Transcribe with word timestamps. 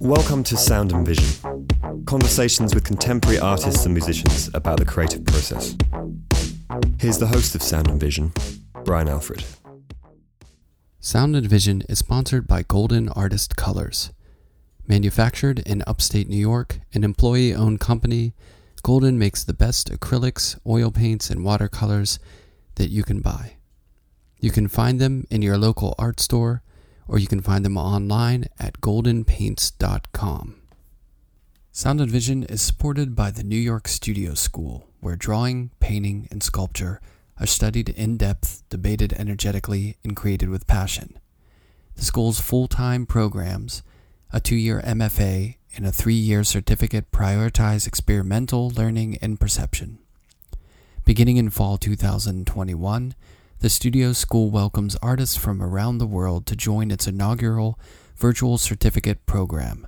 Welcome 0.00 0.44
to 0.44 0.56
Sound 0.58 0.92
and 0.92 1.06
Vision, 1.06 1.66
conversations 2.04 2.74
with 2.74 2.84
contemporary 2.84 3.38
artists 3.38 3.86
and 3.86 3.94
musicians 3.94 4.50
about 4.52 4.78
the 4.78 4.84
creative 4.84 5.24
process. 5.24 5.74
Here's 6.98 7.16
the 7.16 7.28
host 7.28 7.54
of 7.54 7.62
Sound 7.62 7.88
and 7.88 7.98
Vision, 7.98 8.32
Brian 8.84 9.08
Alfred. 9.08 9.44
Sound 11.00 11.34
and 11.34 11.46
Vision 11.46 11.82
is 11.88 12.00
sponsored 12.00 12.46
by 12.46 12.62
Golden 12.62 13.08
Artist 13.08 13.56
Colors. 13.56 14.10
Manufactured 14.86 15.60
in 15.60 15.82
upstate 15.86 16.28
New 16.28 16.36
York, 16.36 16.80
an 16.92 17.04
employee 17.04 17.54
owned 17.54 17.80
company, 17.80 18.34
Golden 18.88 19.18
makes 19.18 19.44
the 19.44 19.52
best 19.52 19.90
acrylics, 19.90 20.58
oil 20.66 20.90
paints, 20.90 21.28
and 21.28 21.44
watercolors 21.44 22.18
that 22.76 22.88
you 22.88 23.02
can 23.02 23.20
buy. 23.20 23.56
You 24.40 24.50
can 24.50 24.66
find 24.66 24.98
them 24.98 25.26
in 25.30 25.42
your 25.42 25.58
local 25.58 25.94
art 25.98 26.20
store, 26.20 26.62
or 27.06 27.18
you 27.18 27.26
can 27.26 27.42
find 27.42 27.66
them 27.66 27.76
online 27.76 28.46
at 28.58 28.80
goldenpaints.com. 28.80 30.62
Sound 31.70 32.00
and 32.00 32.10
Vision 32.10 32.44
is 32.44 32.62
supported 32.62 33.14
by 33.14 33.30
the 33.30 33.44
New 33.44 33.58
York 33.58 33.88
Studio 33.88 34.32
School, 34.32 34.88
where 35.00 35.16
drawing, 35.16 35.70
painting, 35.80 36.26
and 36.30 36.42
sculpture 36.42 36.98
are 37.38 37.46
studied 37.46 37.90
in 37.90 38.16
depth, 38.16 38.62
debated 38.70 39.12
energetically, 39.12 39.98
and 40.02 40.16
created 40.16 40.48
with 40.48 40.66
passion. 40.66 41.18
The 41.96 42.06
school's 42.06 42.40
full 42.40 42.68
time 42.68 43.04
programs, 43.04 43.82
a 44.32 44.40
two 44.40 44.56
year 44.56 44.80
MFA, 44.80 45.57
and 45.76 45.86
a 45.86 45.92
three 45.92 46.14
year 46.14 46.44
certificate 46.44 47.10
prioritize 47.10 47.86
experimental 47.86 48.70
learning 48.70 49.18
and 49.22 49.38
perception. 49.38 49.98
Beginning 51.04 51.36
in 51.36 51.50
fall 51.50 51.78
2021, 51.78 53.14
the 53.60 53.68
Studio 53.68 54.12
School 54.12 54.50
welcomes 54.50 54.96
artists 55.02 55.36
from 55.36 55.62
around 55.62 55.98
the 55.98 56.06
world 56.06 56.46
to 56.46 56.54
join 56.54 56.90
its 56.90 57.06
inaugural 57.06 57.78
virtual 58.16 58.58
certificate 58.58 59.24
program. 59.26 59.86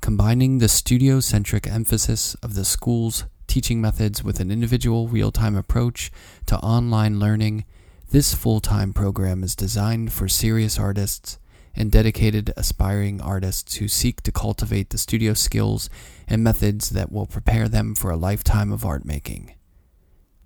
Combining 0.00 0.58
the 0.58 0.68
studio 0.68 1.20
centric 1.20 1.66
emphasis 1.66 2.34
of 2.36 2.54
the 2.54 2.64
school's 2.64 3.24
teaching 3.46 3.80
methods 3.80 4.24
with 4.24 4.40
an 4.40 4.50
individual 4.50 5.08
real 5.08 5.30
time 5.30 5.56
approach 5.56 6.10
to 6.46 6.56
online 6.58 7.18
learning, 7.18 7.64
this 8.10 8.34
full 8.34 8.60
time 8.60 8.92
program 8.92 9.42
is 9.42 9.54
designed 9.54 10.12
for 10.12 10.28
serious 10.28 10.78
artists 10.78 11.38
and 11.74 11.90
dedicated 11.90 12.52
aspiring 12.56 13.20
artists 13.20 13.76
who 13.76 13.88
seek 13.88 14.22
to 14.22 14.32
cultivate 14.32 14.90
the 14.90 14.98
studio 14.98 15.34
skills 15.34 15.88
and 16.28 16.44
methods 16.44 16.90
that 16.90 17.12
will 17.12 17.26
prepare 17.26 17.68
them 17.68 17.94
for 17.94 18.10
a 18.10 18.16
lifetime 18.16 18.72
of 18.72 18.84
art 18.84 19.04
making. 19.04 19.54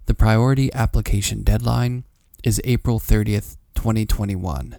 The 0.07 0.15
priority 0.15 0.73
application 0.73 1.43
deadline 1.43 2.05
is 2.45 2.61
April 2.65 3.01
30th, 3.01 3.57
2021. 3.75 4.79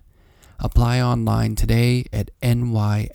Apply 0.59 1.01
online 1.01 1.55
today 1.55 2.05
at 2.11 2.31
nyss.org. 2.41 3.11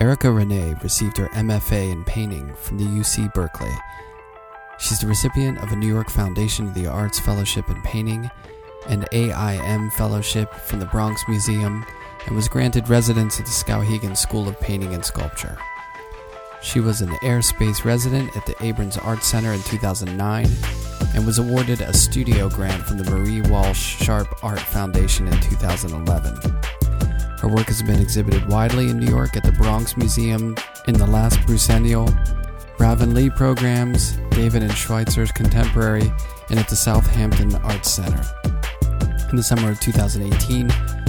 Erika 0.00 0.32
Ranee 0.32 0.74
received 0.82 1.18
her 1.18 1.28
MFA 1.28 1.92
in 1.92 2.02
painting 2.04 2.52
from 2.56 2.78
the 2.78 2.84
UC 2.84 3.32
Berkeley. 3.32 3.70
She's 4.78 5.00
the 5.00 5.06
recipient 5.06 5.58
of 5.58 5.72
a 5.72 5.76
New 5.76 5.86
York 5.86 6.10
Foundation 6.10 6.66
of 6.68 6.74
the 6.74 6.86
Arts 6.86 7.18
Fellowship 7.18 7.68
in 7.68 7.80
Painting, 7.82 8.30
an 8.88 9.04
AIM 9.12 9.90
Fellowship 9.90 10.52
from 10.52 10.80
the 10.80 10.86
Bronx 10.86 11.22
Museum, 11.28 11.86
and 12.26 12.34
was 12.34 12.48
granted 12.48 12.88
residence 12.88 13.38
at 13.38 13.46
the 13.46 13.52
Skowhegan 13.52 14.16
School 14.16 14.48
of 14.48 14.60
Painting 14.60 14.94
and 14.94 15.04
Sculpture. 15.04 15.56
She 16.62 16.80
was 16.80 17.02
an 17.02 17.10
airspace 17.22 17.84
resident 17.84 18.34
at 18.36 18.46
the 18.46 18.54
Abrons 18.54 19.02
Art 19.04 19.22
Center 19.22 19.52
in 19.52 19.62
2009 19.62 20.46
and 21.14 21.26
was 21.26 21.38
awarded 21.38 21.82
a 21.82 21.92
studio 21.92 22.48
grant 22.48 22.82
from 22.84 22.98
the 22.98 23.10
Marie 23.10 23.42
Walsh 23.42 24.02
Sharpe 24.02 24.42
Art 24.42 24.60
Foundation 24.60 25.28
in 25.28 25.38
2011. 25.40 26.36
Her 27.38 27.48
work 27.48 27.66
has 27.66 27.82
been 27.82 28.00
exhibited 28.00 28.48
widely 28.48 28.88
in 28.88 28.98
New 28.98 29.10
York 29.10 29.36
at 29.36 29.44
the 29.44 29.52
Bronx 29.52 29.96
Museum, 29.98 30.56
in 30.88 30.94
the 30.94 31.06
Last 31.06 31.38
Brucennial, 31.46 32.08
BravinLee 32.78 33.34
programs, 33.36 34.16
David 34.30 34.62
and 34.62 34.72
Schweitzer's 34.72 35.32
Contemporary, 35.32 36.10
and 36.50 36.58
at 36.58 36.68
the 36.68 36.76
Southampton 36.76 37.54
Arts 37.56 37.90
Center. 37.90 38.22
In 39.30 39.36
the 39.36 39.42
summer 39.42 39.70
of 39.70 39.80
2018, 39.80 40.68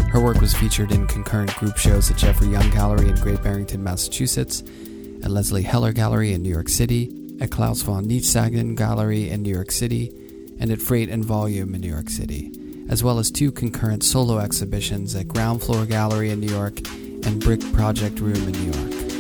her 0.10 0.20
work 0.20 0.40
was 0.40 0.54
featured 0.54 0.92
in 0.92 1.08
concurrent 1.08 1.56
group 1.58 1.78
shows 1.78 2.10
at 2.10 2.18
Geoffrey 2.18 2.48
Young 2.48 2.70
Gallery 2.70 3.10
in 3.10 3.16
Great 3.16 3.44
Barrington, 3.44 3.84
Massachusetts, 3.84 4.64
at 5.24 5.32
Lesley 5.32 5.64
Heller 5.64 5.92
Gallery 5.92 6.34
in 6.34 6.42
New 6.42 6.50
York 6.50 6.70
City, 6.70 7.12
at 7.42 7.52
Klaus 7.52 7.82
von 7.82 8.06
Nichtssagend 8.06 8.78
Gallery 8.78 9.30
in 9.30 9.44
New 9.44 9.54
York 9.54 9.72
City, 9.72 10.12
and 10.60 10.72
at 10.72 10.82
Freight 10.82 11.10
and 11.10 11.26
Volume 11.26 11.76
in 11.76 11.82
New 11.82 11.90
York 11.90 12.10
City, 12.10 12.52
as 12.90 13.04
well 13.04 13.20
as 13.20 13.30
two 13.30 13.52
concurrent 13.52 14.04
solo 14.04 14.40
exhibitions 14.40 15.16
at 15.16 15.28
Ground 15.28 15.62
Floor 15.62 15.86
Gallery 15.86 16.30
in 16.30 16.40
New 16.40 16.54
York 16.54 16.80
and 17.26 17.44
BRIC 17.44 17.74
Project 17.74 18.20
Room 18.20 18.36
in 18.36 18.52
New 18.52 18.72
York. 18.72 19.15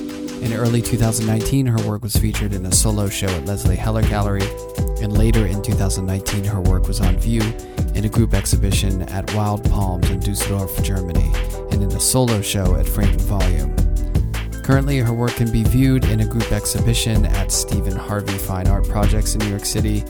In 0.46 0.54
early 0.54 0.80
2019, 0.80 1.66
her 1.66 1.90
work 1.90 2.04
was 2.04 2.16
featured 2.16 2.54
in 2.54 2.68
a 2.68 2.72
solo 2.72 3.10
show 3.10 3.26
at 3.26 3.48
Lesley 3.48 3.76
Heller 3.76 4.04
Gallery, 4.04 4.48
and 5.02 5.18
later 5.18 5.48
in 5.48 5.60
2019, 5.64 6.44
her 6.44 6.62
work 6.62 6.88
was 6.88 7.02
on 7.02 7.18
view 7.18 7.42
in 7.96 8.06
a 8.06 8.10
group 8.10 8.36
exhibition 8.36 9.02
at 9.10 9.34
Wild 9.34 9.68
Palms 9.72 10.08
in 10.12 10.20
Dusseldorf, 10.20 10.84
Germany, 10.84 11.32
and 11.72 11.82
in 11.82 11.92
a 11.92 12.00
solo 12.00 12.42
show 12.42 12.76
at 12.76 12.86
and 12.96 13.22
Volume. 13.22 13.76
Currently, 14.62 15.00
her 15.00 15.14
work 15.14 15.32
can 15.32 15.52
be 15.52 15.64
viewed 15.64 16.06
in 16.06 16.20
a 16.20 16.28
group 16.28 16.52
exhibition 16.52 17.26
at 17.26 17.52
Steven 17.52 17.96
Harvey 17.96 18.38
Fine 18.38 18.68
Art 18.68 18.88
Projects 18.88 19.34
in 19.34 19.40
New 19.40 19.50
York 19.50 19.66
City 19.66 20.04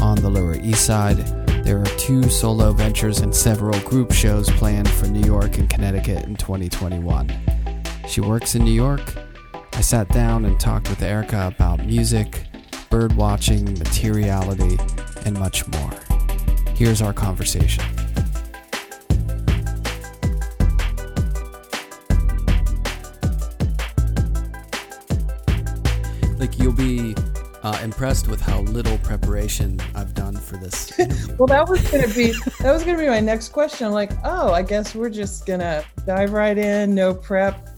on 0.00 0.14
the 0.18 0.30
Lower 0.30 0.54
East 0.54 0.86
Side. 0.86 1.16
There 1.64 1.80
are 1.80 1.98
two 1.98 2.30
solo 2.30 2.72
ventures 2.72 3.22
and 3.22 3.34
several 3.34 3.78
group 3.80 4.12
shows 4.12 4.48
planned 4.50 4.88
for 4.88 5.08
New 5.08 5.26
York 5.26 5.58
and 5.58 5.68
Connecticut 5.68 6.26
in 6.26 6.36
2021. 6.36 7.28
She 8.06 8.20
works 8.20 8.54
in 8.54 8.64
New 8.64 8.72
York. 8.72 9.29
I 9.80 9.82
sat 9.82 10.10
down 10.10 10.44
and 10.44 10.60
talked 10.60 10.90
with 10.90 11.00
Erika 11.00 11.46
about 11.46 11.86
music, 11.86 12.44
bird 12.90 13.14
watching, 13.14 13.64
materiality, 13.78 14.78
and 15.24 15.38
much 15.38 15.66
more. 15.68 15.90
Here's 16.74 17.00
our 17.00 17.14
conversation. 17.14 17.82
like 26.38 26.58
you'll 26.58 26.74
be 26.74 27.14
uh, 27.62 27.80
impressed 27.82 28.28
with 28.28 28.42
how 28.42 28.60
little 28.60 28.98
preparation 28.98 29.80
I've 29.94 30.12
done 30.12 30.36
for 30.36 30.58
this. 30.58 30.92
well, 31.38 31.46
that 31.46 31.66
was 31.66 31.90
gonna 31.90 32.06
be 32.08 32.32
that 32.60 32.70
was 32.70 32.84
gonna 32.84 32.98
be 32.98 33.08
my 33.08 33.20
next 33.20 33.48
question. 33.48 33.86
I'm 33.86 33.94
like, 33.94 34.12
oh, 34.24 34.52
I 34.52 34.60
guess 34.60 34.94
we're 34.94 35.08
just 35.08 35.46
gonna 35.46 35.82
dive 36.06 36.34
right 36.34 36.58
in, 36.58 36.94
no 36.94 37.14
prep, 37.14 37.69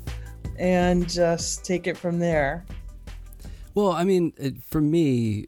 and 0.63 1.09
just 1.09 1.65
take 1.65 1.87
it 1.87 1.97
from 1.97 2.19
there. 2.19 2.65
Well, 3.75 3.93
I 3.93 4.05
mean, 4.05 4.33
it, 4.37 4.63
for 4.63 4.81
me, 4.81 5.47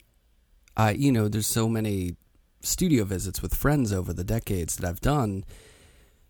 I 0.76 0.91
you 0.91 1.12
know, 1.12 1.28
there's 1.28 1.47
so 1.47 1.69
many 1.69 2.16
studio 2.60 3.04
visits 3.04 3.41
with 3.41 3.54
friends 3.54 3.92
over 3.92 4.12
the 4.12 4.24
decades 4.24 4.76
that 4.76 4.88
I've 4.88 5.00
done, 5.00 5.44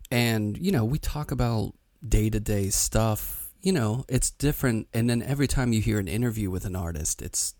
and 0.09 0.57
you 0.57 0.71
know, 0.71 0.85
we 0.85 0.99
talk 0.99 1.31
about 1.31 1.73
day 2.07 2.29
to 2.29 2.39
day 2.39 2.69
stuff 2.69 3.45
you 3.65 3.71
know, 3.71 4.05
it's 4.07 4.29
different. 4.29 4.87
And 4.93 5.09
then 5.09 5.23
every 5.23 5.47
time 5.47 5.73
you 5.73 5.81
hear 5.81 5.97
an 5.97 6.07
interview 6.07 6.51
with 6.51 6.65
an 6.65 6.75
artist, 6.75 7.23
it's, 7.23 7.55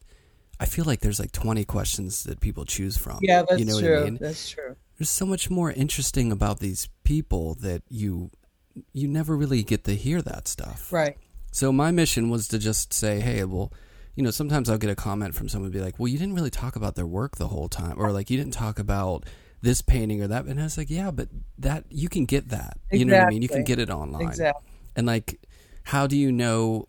I 0.59 0.67
feel 0.67 0.85
like 0.85 0.99
there's 0.99 1.19
like 1.19 1.31
20 1.31 1.65
questions 1.65 2.23
that 2.25 2.39
people 2.39 2.63
choose 2.63 2.95
from. 2.95 3.17
Yeah, 3.23 3.41
that's 3.41 3.59
you 3.59 3.65
know 3.65 3.79
true. 3.79 4.01
I 4.01 4.03
mean? 4.05 4.19
That's 4.21 4.51
true. 4.51 4.75
There's 4.99 5.09
so 5.09 5.25
much 5.25 5.49
more 5.49 5.71
interesting 5.71 6.31
about 6.31 6.59
these 6.59 6.87
people 7.03 7.55
that 7.55 7.81
you, 7.89 8.29
you 8.93 9.07
never 9.07 9.35
really 9.35 9.63
get 9.63 9.83
to 9.85 9.95
hear 9.95 10.21
that 10.21 10.47
stuff. 10.47 10.91
Right. 10.91 11.17
So 11.51 11.71
my 11.71 11.91
mission 11.91 12.29
was 12.29 12.47
to 12.49 12.59
just 12.59 12.93
say, 12.93 13.19
hey, 13.19 13.43
well, 13.45 13.71
you 14.15 14.23
know, 14.23 14.31
sometimes 14.31 14.69
I'll 14.69 14.77
get 14.77 14.89
a 14.89 14.95
comment 14.95 15.35
from 15.35 15.49
someone 15.49 15.71
be 15.71 15.79
like, 15.81 15.99
well, 15.99 16.07
you 16.07 16.17
didn't 16.17 16.35
really 16.35 16.49
talk 16.49 16.75
about 16.75 16.95
their 16.95 17.05
work 17.05 17.37
the 17.37 17.47
whole 17.47 17.69
time, 17.69 17.95
or 17.97 18.11
like 18.11 18.29
you 18.29 18.37
didn't 18.37 18.53
talk 18.53 18.79
about 18.79 19.25
this 19.61 19.81
painting 19.81 20.21
or 20.21 20.27
that. 20.27 20.45
And 20.45 20.59
I 20.59 20.63
was 20.63 20.77
like, 20.77 20.89
yeah, 20.89 21.11
but 21.11 21.29
that 21.57 21.85
you 21.89 22.09
can 22.09 22.25
get 22.25 22.49
that. 22.49 22.77
Exactly. 22.91 22.99
You 22.99 23.05
know 23.05 23.17
what 23.17 23.25
I 23.25 23.29
mean? 23.29 23.41
You 23.41 23.49
can 23.49 23.63
get 23.63 23.79
it 23.79 23.89
online. 23.89 24.27
Exactly. 24.27 24.71
And 24.95 25.05
like 25.07 25.39
how 25.83 26.07
do 26.07 26.17
you 26.17 26.31
know 26.31 26.87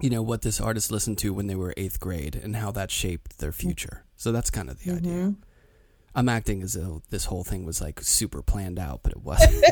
you 0.00 0.08
know 0.10 0.22
what 0.22 0.42
this 0.42 0.60
artist 0.60 0.90
listened 0.90 1.18
to 1.18 1.32
when 1.34 1.46
they 1.46 1.54
were 1.54 1.74
eighth 1.76 1.98
grade 2.00 2.34
and 2.34 2.56
how 2.56 2.70
that 2.70 2.90
shaped 2.90 3.38
their 3.38 3.52
future 3.52 4.04
so 4.16 4.30
that's 4.32 4.50
kind 4.50 4.70
of 4.70 4.78
the 4.78 4.90
Mm-hmm. 4.90 5.06
idea 5.06 5.34
i'm 6.14 6.28
acting 6.28 6.62
as 6.62 6.72
though 6.74 7.02
this 7.10 7.26
whole 7.26 7.44
thing 7.44 7.64
was 7.66 7.80
like 7.80 8.00
super 8.00 8.42
planned 8.42 8.78
out 8.78 9.00
but 9.02 9.12
it 9.12 9.22
wasn't 9.22 9.64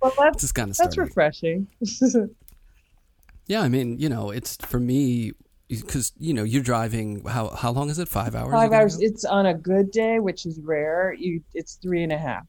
Well, 0.00 0.12
that's 0.18 0.50
kind 0.52 0.70
of 0.70 0.76
that's 0.76 0.96
refreshing. 0.96 1.66
yeah 3.46 3.62
i 3.62 3.68
mean 3.68 3.98
you 3.98 4.08
know 4.08 4.30
it's 4.30 4.56
for 4.56 4.78
me 4.78 5.32
because 5.68 6.12
you 6.18 6.32
know 6.34 6.42
you're 6.42 6.62
driving 6.62 7.24
how 7.26 7.48
how 7.50 7.70
long 7.70 7.90
is 7.90 7.98
it 7.98 8.08
five 8.08 8.34
hours 8.34 8.52
Five 8.52 8.72
hours. 8.72 8.96
go? 8.96 9.04
It's 9.04 9.24
on 9.24 9.46
a 9.46 9.54
good 9.54 9.90
day, 9.92 10.18
which 10.18 10.44
is 10.44 10.58
rare. 10.60 11.14
You, 11.16 11.40
it's 11.54 11.74
three 11.74 12.02
and 12.02 12.10
a 12.12 12.18
half. 12.18 12.44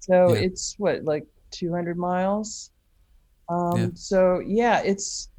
So 0.00 0.34
Yeah. 0.34 0.40
it's 0.40 0.74
what 0.76 1.04
like 1.04 1.26
200 1.52 1.96
miles. 1.96 2.70
Um, 3.48 3.76
Yeah. 3.76 3.88
So 3.94 4.40
yeah, 4.46 4.82
it's. 4.84 5.30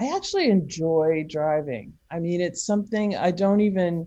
I 0.00 0.14
actually 0.16 0.48
enjoy 0.48 1.26
driving. 1.28 1.92
I 2.10 2.18
mean, 2.18 2.40
it's 2.40 2.64
something 2.64 3.14
I 3.14 3.30
don't 3.30 3.60
even 3.60 4.06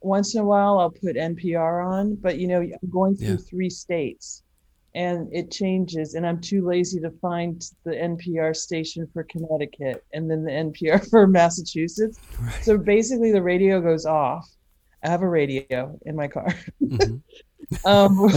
once 0.00 0.34
in 0.36 0.42
a 0.42 0.44
while 0.44 0.78
I'll 0.78 0.90
put 0.92 1.16
NPR 1.16 1.84
on, 1.92 2.14
but 2.14 2.38
you 2.38 2.46
know, 2.46 2.60
I'm 2.60 2.90
going 2.90 3.16
through 3.16 3.26
yeah. 3.38 3.48
three 3.50 3.70
states 3.70 4.44
and 4.94 5.28
it 5.32 5.50
changes 5.50 6.14
and 6.14 6.26
I'm 6.26 6.40
too 6.40 6.66
lazy 6.66 7.00
to 7.00 7.10
find 7.10 7.64
the 7.84 7.92
NPR 7.92 8.54
station 8.56 9.08
for 9.12 9.24
Connecticut 9.24 10.04
and 10.12 10.30
then 10.30 10.44
the 10.44 10.50
NPR 10.50 11.08
for 11.10 11.26
Massachusetts. 11.26 12.18
Right. 12.40 12.64
So 12.64 12.76
basically 12.76 13.32
the 13.32 13.42
radio 13.42 13.80
goes 13.80 14.06
off. 14.06 14.48
I 15.02 15.08
have 15.08 15.22
a 15.22 15.28
radio 15.28 15.98
in 16.04 16.16
my 16.16 16.28
car. 16.28 16.54
Mm-hmm. 16.82 17.16
um, 17.84 18.30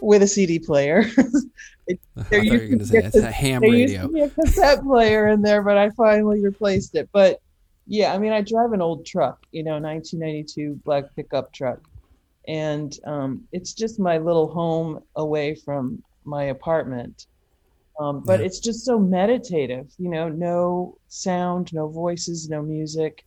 with 0.00 0.22
a 0.22 0.26
CD 0.26 0.58
player. 0.58 1.04
there 2.30 2.44
used 2.44 2.80
to 2.80 2.86
say 2.86 2.98
it's 2.98 3.16
a 3.16 3.30
ham 3.30 3.60
there 3.60 3.70
radio. 3.70 4.02
Used 4.02 4.02
to 4.02 4.08
be 4.08 4.20
a 4.20 4.30
cassette 4.30 4.82
player 4.82 5.28
in 5.28 5.42
there, 5.42 5.62
but 5.62 5.76
I 5.76 5.90
finally 5.90 6.42
replaced 6.42 6.94
it. 6.94 7.08
But 7.12 7.40
yeah, 7.86 8.14
I 8.14 8.18
mean, 8.18 8.32
I 8.32 8.42
drive 8.42 8.72
an 8.72 8.82
old 8.82 9.04
truck, 9.06 9.44
you 9.50 9.62
know, 9.62 9.78
1992 9.78 10.80
black 10.84 11.04
pickup 11.16 11.52
truck, 11.52 11.80
and 12.48 12.98
um, 13.04 13.44
it's 13.52 13.74
just 13.74 14.00
my 14.00 14.18
little 14.18 14.48
home 14.48 15.00
away 15.14 15.54
from 15.54 16.02
my 16.24 16.44
apartment. 16.44 17.26
Um, 18.00 18.22
but 18.24 18.40
yeah. 18.40 18.46
it's 18.46 18.60
just 18.60 18.84
so 18.84 18.98
meditative, 18.98 19.92
you 19.98 20.08
know, 20.08 20.28
no 20.28 20.98
sound, 21.08 21.72
no 21.72 21.88
voices, 21.88 22.48
no 22.48 22.62
music, 22.62 23.24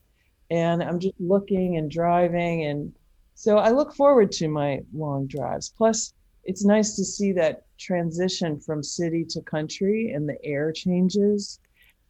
and 0.50 0.82
I'm 0.82 1.00
just 1.00 1.16
looking 1.20 1.78
and 1.78 1.90
driving 1.90 2.66
and 2.66 2.94
so 3.34 3.58
I 3.58 3.72
look 3.72 3.96
forward 3.96 4.32
to 4.34 4.48
my 4.48 4.82
long 4.94 5.26
drives. 5.26 5.74
Plus, 5.76 6.14
it's 6.44 6.64
nice 6.64 6.96
to 6.96 7.04
see 7.04 7.32
that 7.34 7.66
transition 7.80 8.60
from 8.60 8.84
city 8.84 9.26
to 9.30 9.42
country 9.42 10.12
and 10.12 10.30
the 10.30 10.38
air 10.46 10.72
changes. 10.72 11.60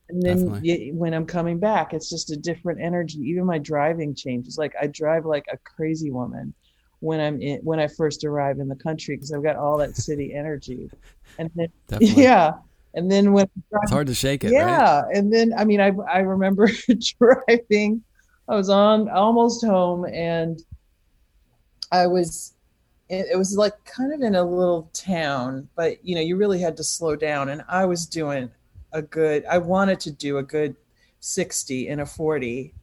And 0.09 0.21
then 0.21 0.59
you, 0.61 0.93
when 0.93 1.13
I'm 1.13 1.25
coming 1.25 1.57
back, 1.57 1.93
it's 1.93 2.09
just 2.09 2.31
a 2.31 2.35
different 2.35 2.81
energy. 2.81 3.19
Even 3.19 3.45
my 3.45 3.59
driving 3.59 4.13
changes. 4.13 4.57
Like 4.57 4.73
I 4.81 4.87
drive 4.87 5.25
like 5.25 5.45
a 5.49 5.57
crazy 5.57 6.11
woman 6.11 6.53
when 7.01 7.19
I'm 7.19 7.41
in, 7.41 7.59
when 7.59 7.79
I 7.79 7.87
first 7.87 8.23
arrive 8.23 8.59
in 8.59 8.69
the 8.69 8.75
country 8.75 9.15
because 9.15 9.33
I've 9.33 9.43
got 9.43 9.57
all 9.57 9.77
that 9.77 9.97
city 9.97 10.33
energy. 10.35 10.89
And 11.37 11.51
then 11.55 11.67
Definitely. 11.87 12.23
yeah, 12.23 12.53
and 12.93 13.11
then 13.11 13.33
when 13.33 13.47
driving, 13.69 13.83
it's 13.83 13.91
hard 13.91 14.07
to 14.07 14.15
shake 14.15 14.43
it. 14.43 14.51
Yeah, 14.51 15.01
right? 15.01 15.15
and 15.15 15.31
then 15.31 15.53
I 15.57 15.65
mean 15.65 15.81
I 15.81 15.91
I 16.09 16.19
remember 16.19 16.69
driving. 17.19 18.03
I 18.47 18.55
was 18.55 18.69
on 18.69 19.09
almost 19.09 19.63
home 19.63 20.05
and 20.05 20.61
I 21.91 22.07
was 22.07 22.53
it, 23.09 23.37
was 23.37 23.57
like 23.57 23.83
kind 23.83 24.13
of 24.13 24.21
in 24.21 24.35
a 24.35 24.43
little 24.43 24.89
town, 24.93 25.67
but 25.75 26.03
you 26.05 26.15
know, 26.15 26.21
you 26.21 26.37
really 26.37 26.59
had 26.59 26.77
to 26.77 26.83
slow 26.83 27.15
down 27.15 27.49
and 27.49 27.63
I 27.67 27.85
was 27.85 28.05
doing 28.05 28.49
a 28.93 29.01
good 29.01 29.45
I 29.45 29.57
wanted 29.57 29.99
to 30.01 30.11
do 30.11 30.37
a 30.37 30.43
good 30.43 30.75
60 31.19 31.87
in 31.87 31.99
a 31.99 32.05
40. 32.05 32.73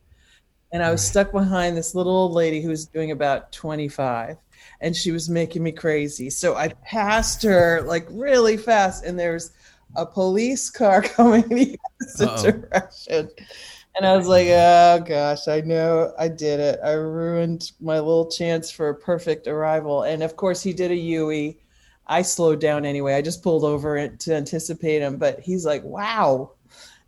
And 0.73 0.83
I 0.83 0.91
was 0.91 1.07
stuck 1.07 1.33
behind 1.33 1.77
this 1.77 1.95
little 1.95 2.13
old 2.13 2.33
lady 2.33 2.61
who 2.61 2.69
was 2.69 2.87
doing 2.87 3.11
about 3.11 3.53
25 3.53 4.37
and 4.81 4.95
she 4.95 5.13
was 5.13 5.29
making 5.29 5.63
me 5.63 5.73
crazy. 5.73 6.31
So 6.31 6.57
I 6.57 6.69
passed 6.69 7.43
her 7.43 7.83
like 7.83 8.07
really 8.11 8.57
fast 8.57 9.05
and 9.05 9.19
there's 9.19 9.53
a 9.97 10.05
police 10.05 10.71
car 10.71 11.03
coming 11.03 11.49
the 11.49 11.79
opposite 12.01 12.61
direction. 12.61 13.31
And 13.97 14.07
I 14.07 14.17
was 14.17 14.29
like, 14.29 14.47
oh 14.49 15.03
gosh, 15.05 15.49
I 15.49 15.61
know 15.61 16.13
I 16.19 16.29
did 16.29 16.61
it. 16.61 16.79
I 16.85 16.93
ruined 16.93 17.73
my 17.81 17.99
little 17.99 18.31
chance 18.31 18.71
for 18.71 18.91
a 18.91 18.95
perfect 18.95 19.49
arrival. 19.49 20.05
And 20.05 20.23
of 20.23 20.37
course, 20.37 20.63
he 20.63 20.73
did 20.73 20.93
a 20.93 20.97
Yui. 20.97 21.59
I 22.07 22.23
slowed 22.23 22.61
down 22.61 22.87
anyway. 22.87 23.15
I 23.15 23.23
just 23.23 23.43
pulled 23.43 23.65
over 23.65 24.09
to 24.09 24.35
anticipate 24.35 25.03
him. 25.03 25.17
But 25.17 25.41
he's 25.41 25.67
like, 25.67 25.83
wow. 25.83 26.53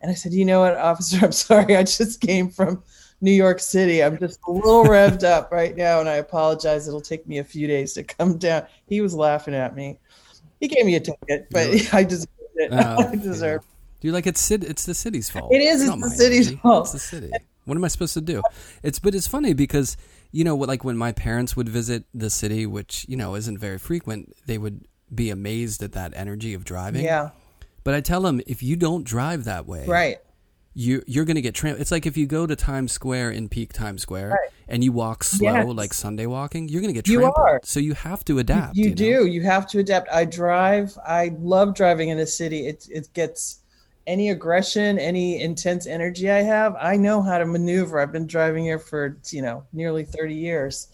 And 0.01 0.11
I 0.11 0.15
said, 0.15 0.33
you 0.33 0.45
know 0.45 0.61
what, 0.61 0.77
officer, 0.77 1.19
I'm 1.25 1.33
sorry. 1.33 1.77
I 1.77 1.85
just 1.85 2.21
came 2.21 2.51
from 2.51 2.83
New 3.21 3.33
York 3.33 3.61
City. 3.61 4.03
I'm 4.03 4.19
just 4.19 4.41
a 4.47 4.51
little 4.51 4.85
revved 4.85 5.25
up 5.25 5.53
right 5.53 5.77
now. 5.77 6.01
And 6.01 6.09
I 6.09 6.17
apologize. 6.17 6.89
It'll 6.89 7.01
take 7.01 7.27
me 7.27 7.39
a 7.39 7.45
few 7.45 7.67
days 7.67 7.95
to 7.95 8.03
come 8.03 8.39
down. 8.39 8.67
He 8.87 9.01
was 9.01 9.15
laughing 9.15 9.55
at 9.55 9.75
me. 9.75 9.99
He 10.61 10.69
gave 10.69 10.85
me 10.85 10.97
a 10.97 11.01
ticket, 11.01 11.49
but 11.51 11.69
I 11.95 12.05
deserved 12.05 12.31
it. 12.57 12.73
Uh, 12.73 13.09
I 13.13 13.17
deserved 13.17 13.65
yeah. 13.65 13.77
Do 14.01 14.09
you 14.09 14.13
like 14.13 14.27
it's 14.27 14.51
it's 14.51 14.87
the 14.87 14.95
city's 14.95 15.29
fault? 15.29 15.53
It 15.53 15.61
is. 15.63 15.83
It's, 15.83 15.93
it's 15.93 16.03
the 16.03 16.11
city's 16.11 16.47
energy. 16.49 16.61
fault. 16.63 16.85
It's 16.85 16.93
the 16.93 16.99
city. 16.99 17.31
What 17.67 17.77
am 17.77 17.85
I 17.85 17.89
supposed 17.89 18.15
to 18.15 18.23
do? 18.23 18.43
It's 18.83 18.99
but 18.99 19.15
it's 19.15 19.27
funny 19.27 19.53
because 19.53 19.97
you 20.33 20.43
know 20.43 20.57
like 20.57 20.85
when 20.85 20.97
my 20.97 21.13
parents 21.13 21.55
would 21.55 21.69
visit 21.69 22.05
the 22.15 22.31
city, 22.31 22.65
which 22.65 23.05
you 23.09 23.17
know 23.17 23.35
isn't 23.35 23.59
very 23.59 23.79
frequent, 23.79 24.35
they 24.47 24.57
would 24.57 24.87
be 25.15 25.29
amazed 25.29 25.83
at 25.83 25.93
that 25.93 26.13
energy 26.17 26.55
of 26.55 26.65
driving. 26.65 27.05
Yeah. 27.05 27.31
But 27.85 27.95
I 27.95 28.01
tell 28.01 28.23
them 28.23 28.41
if 28.47 28.63
you 28.63 28.77
don't 28.77 29.05
drive 29.05 29.45
that 29.45 29.67
way, 29.67 29.87
right, 29.87 30.19
you 30.75 31.03
you're 31.07 31.25
going 31.25 31.37
to 31.37 31.43
get 31.43 31.55
trampled. 31.55 31.81
It's 31.81 31.91
like 31.91 32.07
if 32.07 32.17
you 32.17 32.27
go 32.27 32.47
to 32.47 32.57
Times 32.57 32.93
Square 32.93 33.33
in 33.33 33.49
peak 33.49 33.73
Times 33.73 34.03
Square 34.03 34.31
right. 34.31 34.51
and 34.69 34.85
you 34.85 34.93
walk 34.93 35.25
slow, 35.25 35.53
yes. 35.53 35.67
like 35.67 35.93
Sunday 35.93 36.27
walking, 36.27 36.69
you're 36.69 36.81
going 36.81 36.93
to 36.93 36.99
get 36.99 37.05
trampled. 37.05 37.35
You 37.37 37.43
are. 37.43 37.61
So 37.65 37.81
you 37.81 37.95
have 37.95 38.25
to 38.27 38.39
adapt. 38.39 38.77
You, 38.77 38.91
you 38.91 38.95
do. 38.95 39.13
Know? 39.13 39.23
You 39.25 39.43
have 39.43 39.67
to 39.69 39.81
adapt. 39.81 40.09
I 40.11 40.25
drive. 40.25 40.97
I 41.07 41.35
love 41.39 41.75
driving 41.75 42.11
in 42.11 42.19
a 42.19 42.27
city. 42.27 42.67
It 42.67 42.87
it 42.91 43.13
gets 43.15 43.61
any 44.07 44.31
aggression, 44.31 44.99
any 44.99 45.41
intense 45.41 45.87
energy 45.87 46.31
I 46.31 46.43
have, 46.43 46.75
I 46.81 46.97
know 46.97 47.23
how 47.23 47.39
to 47.39 47.47
maneuver. 47.47 48.01
I've 48.01 48.13
been 48.13 48.27
driving 48.27 48.65
here 48.65 48.79
for, 48.79 49.17
you 49.31 49.41
know, 49.43 49.65
nearly 49.73 50.05
30 50.05 50.35
years. 50.35 50.89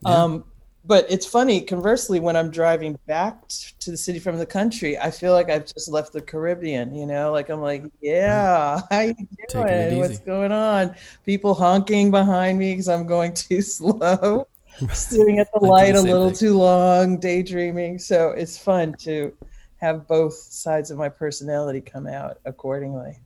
Yeah. 0.00 0.10
Um, 0.10 0.44
but 0.86 1.06
it's 1.10 1.26
funny, 1.26 1.60
conversely, 1.60 2.20
when 2.20 2.36
I'm 2.36 2.50
driving 2.50 2.98
back 3.06 3.48
to 3.80 3.90
the 3.90 3.96
city 3.96 4.18
from 4.18 4.38
the 4.38 4.46
country, 4.46 4.96
I 4.96 5.10
feel 5.10 5.32
like 5.32 5.50
I've 5.50 5.66
just 5.66 5.88
left 5.88 6.12
the 6.12 6.20
Caribbean, 6.20 6.94
you 6.94 7.06
know, 7.06 7.32
like 7.32 7.48
I'm 7.48 7.60
like, 7.60 7.84
yeah, 8.00 8.80
how 8.90 9.00
you 9.00 9.14
doing? 9.48 9.98
What's 9.98 10.20
going 10.20 10.52
on? 10.52 10.94
People 11.24 11.54
honking 11.54 12.10
behind 12.10 12.58
me 12.58 12.72
because 12.72 12.88
I'm 12.88 13.06
going 13.06 13.34
too 13.34 13.62
slow, 13.62 14.46
sitting 14.92 15.40
at 15.40 15.48
the 15.52 15.60
light 15.60 15.96
a 15.96 16.00
little 16.00 16.28
thing. 16.28 16.38
too 16.38 16.58
long, 16.58 17.18
daydreaming. 17.18 17.98
So 17.98 18.30
it's 18.30 18.56
fun 18.56 18.94
to 19.00 19.32
have 19.78 20.06
both 20.06 20.34
sides 20.34 20.90
of 20.90 20.98
my 20.98 21.08
personality 21.08 21.80
come 21.80 22.06
out 22.06 22.38
accordingly. 22.44 23.18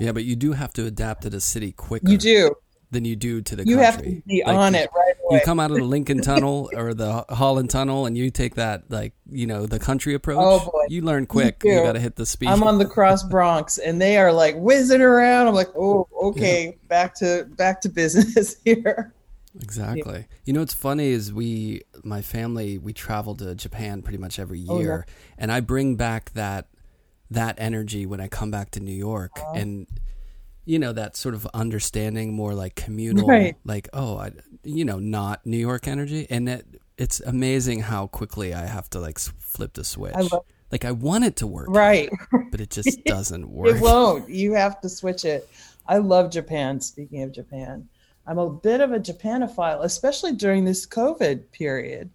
Yeah, 0.00 0.12
but 0.12 0.24
you 0.24 0.36
do 0.36 0.52
have 0.52 0.72
to 0.74 0.86
adapt 0.86 1.22
to 1.22 1.30
the 1.30 1.40
city 1.40 1.72
quicker. 1.72 2.10
You 2.10 2.18
do 2.18 2.54
than 2.90 3.04
you 3.04 3.16
do 3.16 3.42
to 3.42 3.56
the 3.56 3.64
country. 3.64 3.70
you 3.70 3.76
country. 3.78 4.12
have 4.12 4.22
to 4.22 4.22
be 4.26 4.42
like, 4.44 4.56
on 4.56 4.74
it 4.74 4.88
right 4.94 5.14
away. 5.24 5.38
You 5.38 5.44
come 5.44 5.60
out 5.60 5.70
of 5.70 5.76
the 5.76 5.84
Lincoln 5.84 6.20
Tunnel 6.20 6.70
or 6.72 6.94
the 6.94 7.24
Holland 7.28 7.70
Tunnel, 7.70 8.06
and 8.06 8.16
you 8.16 8.30
take 8.30 8.54
that 8.54 8.90
like 8.90 9.12
you 9.30 9.46
know 9.46 9.66
the 9.66 9.78
country 9.78 10.14
approach. 10.14 10.38
Oh 10.40 10.70
boy, 10.70 10.86
you 10.88 11.02
learn 11.02 11.26
quick. 11.26 11.62
You, 11.64 11.72
you 11.72 11.82
got 11.82 11.92
to 11.92 12.00
hit 12.00 12.16
the 12.16 12.26
speed. 12.26 12.48
I'm 12.48 12.62
on 12.62 12.78
the 12.78 12.86
Cross 12.86 13.24
Bronx, 13.24 13.78
and 13.78 14.00
they 14.00 14.16
are 14.16 14.32
like 14.32 14.56
whizzing 14.56 15.02
around. 15.02 15.48
I'm 15.48 15.54
like, 15.54 15.74
oh, 15.76 16.08
okay, 16.22 16.66
yeah. 16.66 16.72
back 16.88 17.14
to 17.16 17.46
back 17.56 17.80
to 17.82 17.88
business 17.88 18.56
here. 18.64 19.12
Exactly. 19.60 20.18
Yeah. 20.18 20.36
You 20.44 20.52
know 20.52 20.60
what's 20.60 20.74
funny 20.74 21.08
is 21.08 21.32
we, 21.32 21.82
my 22.04 22.22
family, 22.22 22.78
we 22.78 22.92
travel 22.92 23.34
to 23.36 23.54
Japan 23.54 24.02
pretty 24.02 24.18
much 24.18 24.38
every 24.38 24.60
year, 24.60 24.70
oh, 24.70 24.80
yeah. 24.80 25.02
and 25.36 25.52
I 25.52 25.60
bring 25.60 25.96
back 25.96 26.32
that 26.34 26.68
that 27.30 27.56
energy 27.58 28.06
when 28.06 28.20
I 28.20 28.28
come 28.28 28.50
back 28.50 28.70
to 28.72 28.80
New 28.80 28.94
York, 28.94 29.32
uh-huh. 29.36 29.52
and 29.56 29.86
you 30.68 30.78
know 30.78 30.92
that 30.92 31.16
sort 31.16 31.34
of 31.34 31.46
understanding, 31.54 32.34
more 32.34 32.54
like 32.54 32.74
communal, 32.74 33.26
right. 33.26 33.56
like 33.64 33.88
oh, 33.92 34.18
I, 34.18 34.32
you 34.64 34.84
know, 34.84 34.98
not 34.98 35.44
New 35.46 35.58
York 35.58 35.88
energy, 35.88 36.26
and 36.30 36.48
it, 36.48 36.66
it's 36.96 37.20
amazing 37.20 37.80
how 37.80 38.06
quickly 38.06 38.54
I 38.54 38.66
have 38.66 38.88
to 38.90 39.00
like 39.00 39.18
flip 39.18 39.74
the 39.74 39.84
switch. 39.84 40.14
I 40.14 40.20
love- 40.20 40.44
like 40.70 40.84
I 40.84 40.92
want 40.92 41.24
it 41.24 41.36
to 41.36 41.46
work, 41.46 41.68
right? 41.70 42.10
But 42.50 42.60
it 42.60 42.70
just 42.70 43.02
doesn't 43.04 43.50
work. 43.50 43.76
it 43.76 43.80
won't. 43.80 44.28
You 44.28 44.52
have 44.52 44.80
to 44.82 44.88
switch 44.88 45.24
it. 45.24 45.48
I 45.86 45.98
love 45.98 46.30
Japan. 46.30 46.80
Speaking 46.80 47.22
of 47.22 47.32
Japan 47.32 47.88
I'm 48.28 48.38
a 48.38 48.50
bit 48.50 48.82
of 48.82 48.92
a 48.92 49.00
Japanophile, 49.00 49.82
especially 49.82 50.32
during 50.32 50.66
this 50.66 50.86
COVID 50.86 51.50
period. 51.50 52.10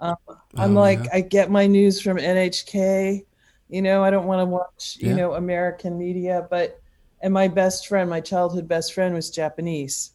Um, 0.00 0.14
I'm 0.54 0.76
oh, 0.76 0.80
like, 0.80 1.00
yeah. 1.00 1.10
I 1.14 1.20
get 1.20 1.50
my 1.50 1.66
news 1.66 2.00
from 2.00 2.16
NHK. 2.16 3.24
You 3.68 3.82
know, 3.82 4.04
I 4.04 4.10
don't 4.10 4.26
want 4.26 4.40
to 4.40 4.44
watch, 4.44 4.96
you 5.00 5.08
yeah. 5.08 5.16
know, 5.16 5.34
American 5.34 5.98
media, 5.98 6.46
but, 6.48 6.80
and 7.20 7.32
my 7.32 7.48
best 7.48 7.86
friend, 7.86 8.08
my 8.08 8.20
childhood 8.20 8.68
best 8.68 8.94
friend 8.94 9.14
was 9.14 9.30
Japanese. 9.30 10.12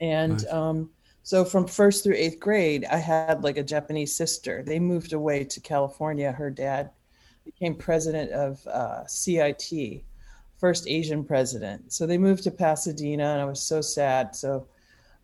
And 0.00 0.32
nice. 0.32 0.52
um, 0.52 0.90
so 1.22 1.44
from 1.44 1.66
first 1.66 2.02
through 2.02 2.16
eighth 2.16 2.40
grade, 2.40 2.84
I 2.90 2.96
had 2.96 3.44
like 3.44 3.56
a 3.56 3.62
Japanese 3.62 4.14
sister. 4.14 4.62
They 4.62 4.78
moved 4.78 5.12
away 5.12 5.44
to 5.44 5.60
California. 5.60 6.32
Her 6.32 6.50
dad 6.50 6.90
became 7.44 7.74
president 7.74 8.32
of 8.32 8.66
uh, 8.66 9.06
CIT, 9.06 10.02
first 10.58 10.88
Asian 10.88 11.24
president. 11.24 11.92
So 11.92 12.06
they 12.06 12.18
moved 12.18 12.42
to 12.44 12.50
Pasadena, 12.50 13.24
and 13.24 13.40
I 13.40 13.44
was 13.44 13.62
so 13.62 13.80
sad. 13.80 14.34
So, 14.34 14.66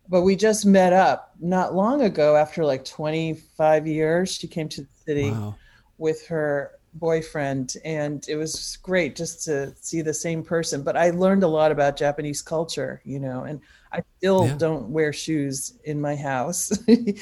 but 0.07 0.21
we 0.21 0.35
just 0.35 0.65
met 0.65 0.93
up 0.93 1.35
not 1.39 1.75
long 1.75 2.01
ago 2.01 2.35
after 2.35 2.65
like 2.65 2.85
25 2.85 3.85
years. 3.85 4.33
She 4.33 4.47
came 4.47 4.69
to 4.69 4.81
the 4.81 4.87
city 5.05 5.31
wow. 5.31 5.55
with 5.97 6.25
her 6.27 6.78
boyfriend, 6.93 7.75
and 7.83 8.25
it 8.27 8.35
was 8.35 8.77
great 8.81 9.15
just 9.15 9.43
to 9.45 9.73
see 9.75 10.01
the 10.01 10.13
same 10.13 10.43
person. 10.43 10.83
But 10.83 10.97
I 10.97 11.11
learned 11.11 11.43
a 11.43 11.47
lot 11.47 11.71
about 11.71 11.97
Japanese 11.97 12.41
culture, 12.41 13.01
you 13.05 13.19
know, 13.19 13.43
and 13.43 13.61
I 13.91 14.01
still 14.17 14.47
yeah. 14.47 14.55
don't 14.57 14.89
wear 14.89 15.13
shoes 15.13 15.77
in 15.83 15.99
my 15.99 16.15
house. 16.15 16.71
you 16.87 17.15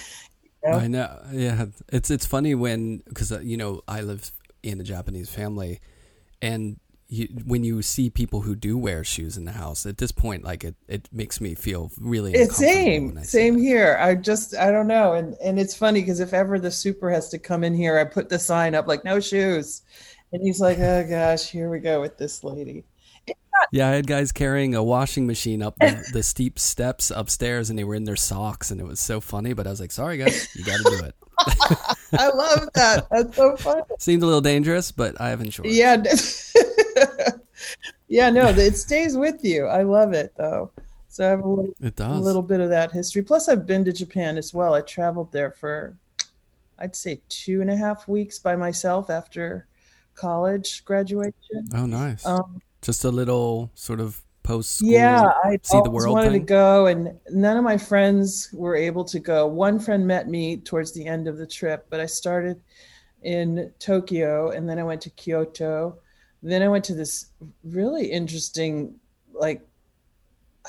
know? 0.64 0.72
I 0.72 0.88
know. 0.88 1.20
Yeah, 1.32 1.66
it's 1.90 2.10
it's 2.10 2.26
funny 2.26 2.56
when 2.56 3.04
because 3.08 3.32
uh, 3.32 3.40
you 3.40 3.58
know 3.58 3.82
I 3.88 4.02
live 4.02 4.32
in 4.64 4.80
a 4.80 4.84
Japanese 4.84 5.30
family, 5.30 5.80
and 6.42 6.80
you, 7.10 7.28
when 7.46 7.64
you 7.64 7.82
see 7.82 8.10
people 8.10 8.42
who 8.42 8.56
do 8.56 8.78
wear 8.78 9.04
shoes 9.04 9.38
in 9.38 9.46
the 9.46 9.54
house, 9.54 9.86
at 9.86 9.98
this 9.98 10.12
point, 10.12 10.44
like 10.44 10.64
it, 10.64 10.76
it 10.88 11.08
makes 11.12 11.40
me 11.40 11.56
feel 11.56 11.92
really. 12.00 12.34
It's 12.34 12.58
same, 12.58 13.08
when 13.10 13.18
I 13.20 13.22
see 13.22 13.38
same 13.40 13.58
here. 13.58 13.98
I 14.00 14.16
just, 14.16 14.56
I 14.56 14.72
don't 14.72 14.88
know, 14.88 15.14
and 15.14 15.36
and 15.42 15.60
it's 15.60 15.76
funny 15.76 16.02
because 16.02 16.20
if 16.20 16.34
ever 16.34 16.60
the 16.60 16.72
super 16.72 17.10
has 17.10 17.30
to 17.30 17.40
come 17.40 17.64
in 17.64 17.74
here, 17.74 17.98
I 17.98 18.04
put 18.04 18.30
the 18.30 18.40
sign 18.40 18.76
up 18.76 18.88
like 18.88 19.06
no 19.06 19.20
shoes, 19.20 19.84
and 20.34 20.42
he's 20.42 20.60
like, 20.60 20.80
oh 20.80 21.06
gosh, 21.10 21.50
here 21.50 21.70
we 21.70 21.80
go 21.80 22.02
with 22.02 22.18
this 22.18 22.44
lady. 22.44 22.84
Yeah, 23.72 23.90
I 23.90 23.94
had 23.94 24.08
guys 24.08 24.32
carrying 24.32 24.76
a 24.76 24.84
washing 24.84 25.28
machine 25.28 25.62
up 25.62 25.76
the, 25.80 26.04
the 26.14 26.24
steep 26.24 26.60
steps 26.60 27.12
upstairs, 27.12 27.70
and 27.70 27.78
they 27.78 27.84
were 27.84 27.96
in 27.96 28.04
their 28.04 28.16
socks, 28.16 28.72
and 28.72 28.80
it 28.80 28.86
was 28.86 29.00
so 29.00 29.20
funny. 29.20 29.54
But 29.54 29.66
I 29.66 29.72
was 29.72 29.80
like, 29.80 29.92
"Sorry, 29.92 30.18
guys, 30.18 30.48
you 30.56 30.64
got 30.64 30.78
to 30.78 30.84
do 30.84 31.06
it." 31.06 31.16
I 32.18 32.30
love 32.30 32.70
that. 32.76 33.08
That's 33.10 33.36
so 33.36 33.58
funny. 33.58 33.82
Seemed 34.00 34.24
a 34.24 34.26
little 34.26 34.42
dangerous, 34.42 34.92
but 34.92 35.20
I 35.20 35.30
have 35.30 35.42
enjoyed. 35.42 35.68
it. 35.68 35.74
Yeah. 35.74 36.04
yeah, 38.08 38.30
no, 38.30 38.48
it 38.48 38.78
stays 38.78 39.18
with 39.18 39.44
you. 39.44 39.66
I 39.66 39.84
love 39.84 40.14
it 40.14 40.34
though. 40.38 40.72
So 41.10 41.26
I 41.26 41.30
have 41.30 41.40
a 41.44 41.48
little, 41.48 41.74
It 41.82 42.00
a 42.00 42.14
little 42.14 42.42
bit 42.42 42.60
of 42.60 42.70
that 42.70 42.92
history. 42.92 43.24
Plus, 43.24 43.50
I've 43.50 43.66
been 43.66 43.84
to 43.86 43.94
Japan 43.94 44.38
as 44.38 44.54
well. 44.54 44.74
I 44.74 44.82
traveled 44.82 45.32
there 45.32 45.52
for, 45.52 45.98
I'd 46.78 46.96
say, 46.96 47.22
two 47.30 47.62
and 47.62 47.72
a 47.72 47.76
half 47.76 48.08
weeks 48.08 48.38
by 48.38 48.56
myself 48.56 49.10
after 49.10 49.66
college 50.14 50.86
graduation. 50.86 51.70
Oh, 51.74 51.86
nice. 51.86 52.26
Um, 52.26 52.62
Just 52.82 53.04
a 53.04 53.10
little 53.10 53.72
sort 53.74 54.00
of 54.00 54.22
post 54.44 54.78
school. 54.78 54.92
yeah, 54.92 55.32
I 55.44 55.58
see 55.64 55.82
the 55.84 55.90
world 55.90 56.14
wanted 56.14 56.32
thing? 56.32 56.42
to 56.42 56.46
go, 56.46 56.86
and 56.88 57.20
none 57.30 57.58
of 57.58 57.64
my 57.64 57.78
friends 57.78 58.50
were 58.54 58.76
able 58.76 59.04
to 59.06 59.20
go. 59.20 59.48
One 59.48 59.80
friend 59.80 60.06
met 60.06 60.30
me 60.30 60.58
towards 60.58 60.94
the 60.94 61.06
end 61.06 61.28
of 61.28 61.38
the 61.38 61.48
trip, 61.48 61.86
but 61.90 62.00
I 62.00 62.06
started 62.06 62.62
in 63.24 63.72
Tokyo, 63.80 64.52
and 64.52 64.70
then 64.70 64.78
I 64.78 64.84
went 64.84 65.02
to 65.02 65.10
Kyoto. 65.10 65.98
Then 66.44 66.62
I 66.62 66.68
went 66.68 66.86
to 66.86 66.96
this 66.96 67.28
really 67.64 68.08
interesting, 68.08 68.96
like 69.34 69.68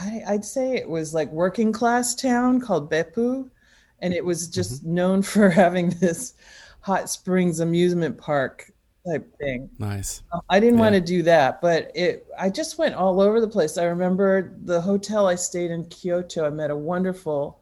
I, 0.01 0.23
I'd 0.29 0.45
say 0.45 0.77
it 0.77 0.89
was 0.89 1.15
like 1.15 1.31
working 1.31 1.73
class 1.73 2.15
town 2.15 2.61
called 2.61 2.91
Beppu, 2.91 3.51
and 4.01 4.15
it 4.15 4.25
was 4.25 4.49
just 4.49 4.83
mm-hmm. 4.83 4.95
known 4.95 5.23
for 5.23 5.51
having 5.65 5.91
this 5.91 6.35
hot 6.81 7.11
springs 7.11 7.61
amusement 7.61 8.17
park 8.19 8.71
type 9.07 9.37
thing. 9.39 9.69
Nice. 9.79 10.23
Um, 10.33 10.41
I 10.49 10.61
didn't 10.61 10.79
want 10.79 10.95
to 10.95 11.01
do 11.01 11.23
that, 11.25 11.61
but 11.61 11.91
it 11.95 12.27
I 12.39 12.51
just 12.51 12.79
went 12.79 12.95
all 12.95 13.21
over 13.21 13.41
the 13.41 13.49
place. 13.49 13.79
I 13.79 13.85
remember 13.85 14.55
the 14.65 14.81
hotel 14.81 15.27
I 15.27 15.35
stayed 15.35 15.71
in 15.71 15.85
Kyoto. 15.87 16.47
I 16.47 16.51
met 16.51 16.71
a 16.71 16.77
wonderful 16.77 17.61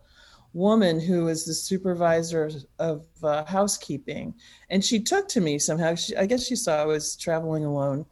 woman 0.52 1.00
who 1.00 1.24
was 1.24 1.44
the 1.44 1.54
supervisor 1.54 2.50
of 2.78 3.04
uh, 3.22 3.44
housekeeping, 3.44 4.34
and 4.70 4.84
she 4.84 5.00
took 5.00 5.28
to 5.28 5.40
me 5.40 5.58
somehow. 5.58 5.94
She, 5.94 6.16
I 6.16 6.26
guess 6.26 6.46
she 6.46 6.56
saw 6.56 6.82
I 6.82 6.86
was 6.86 7.16
traveling 7.16 7.64
alone, 7.64 8.06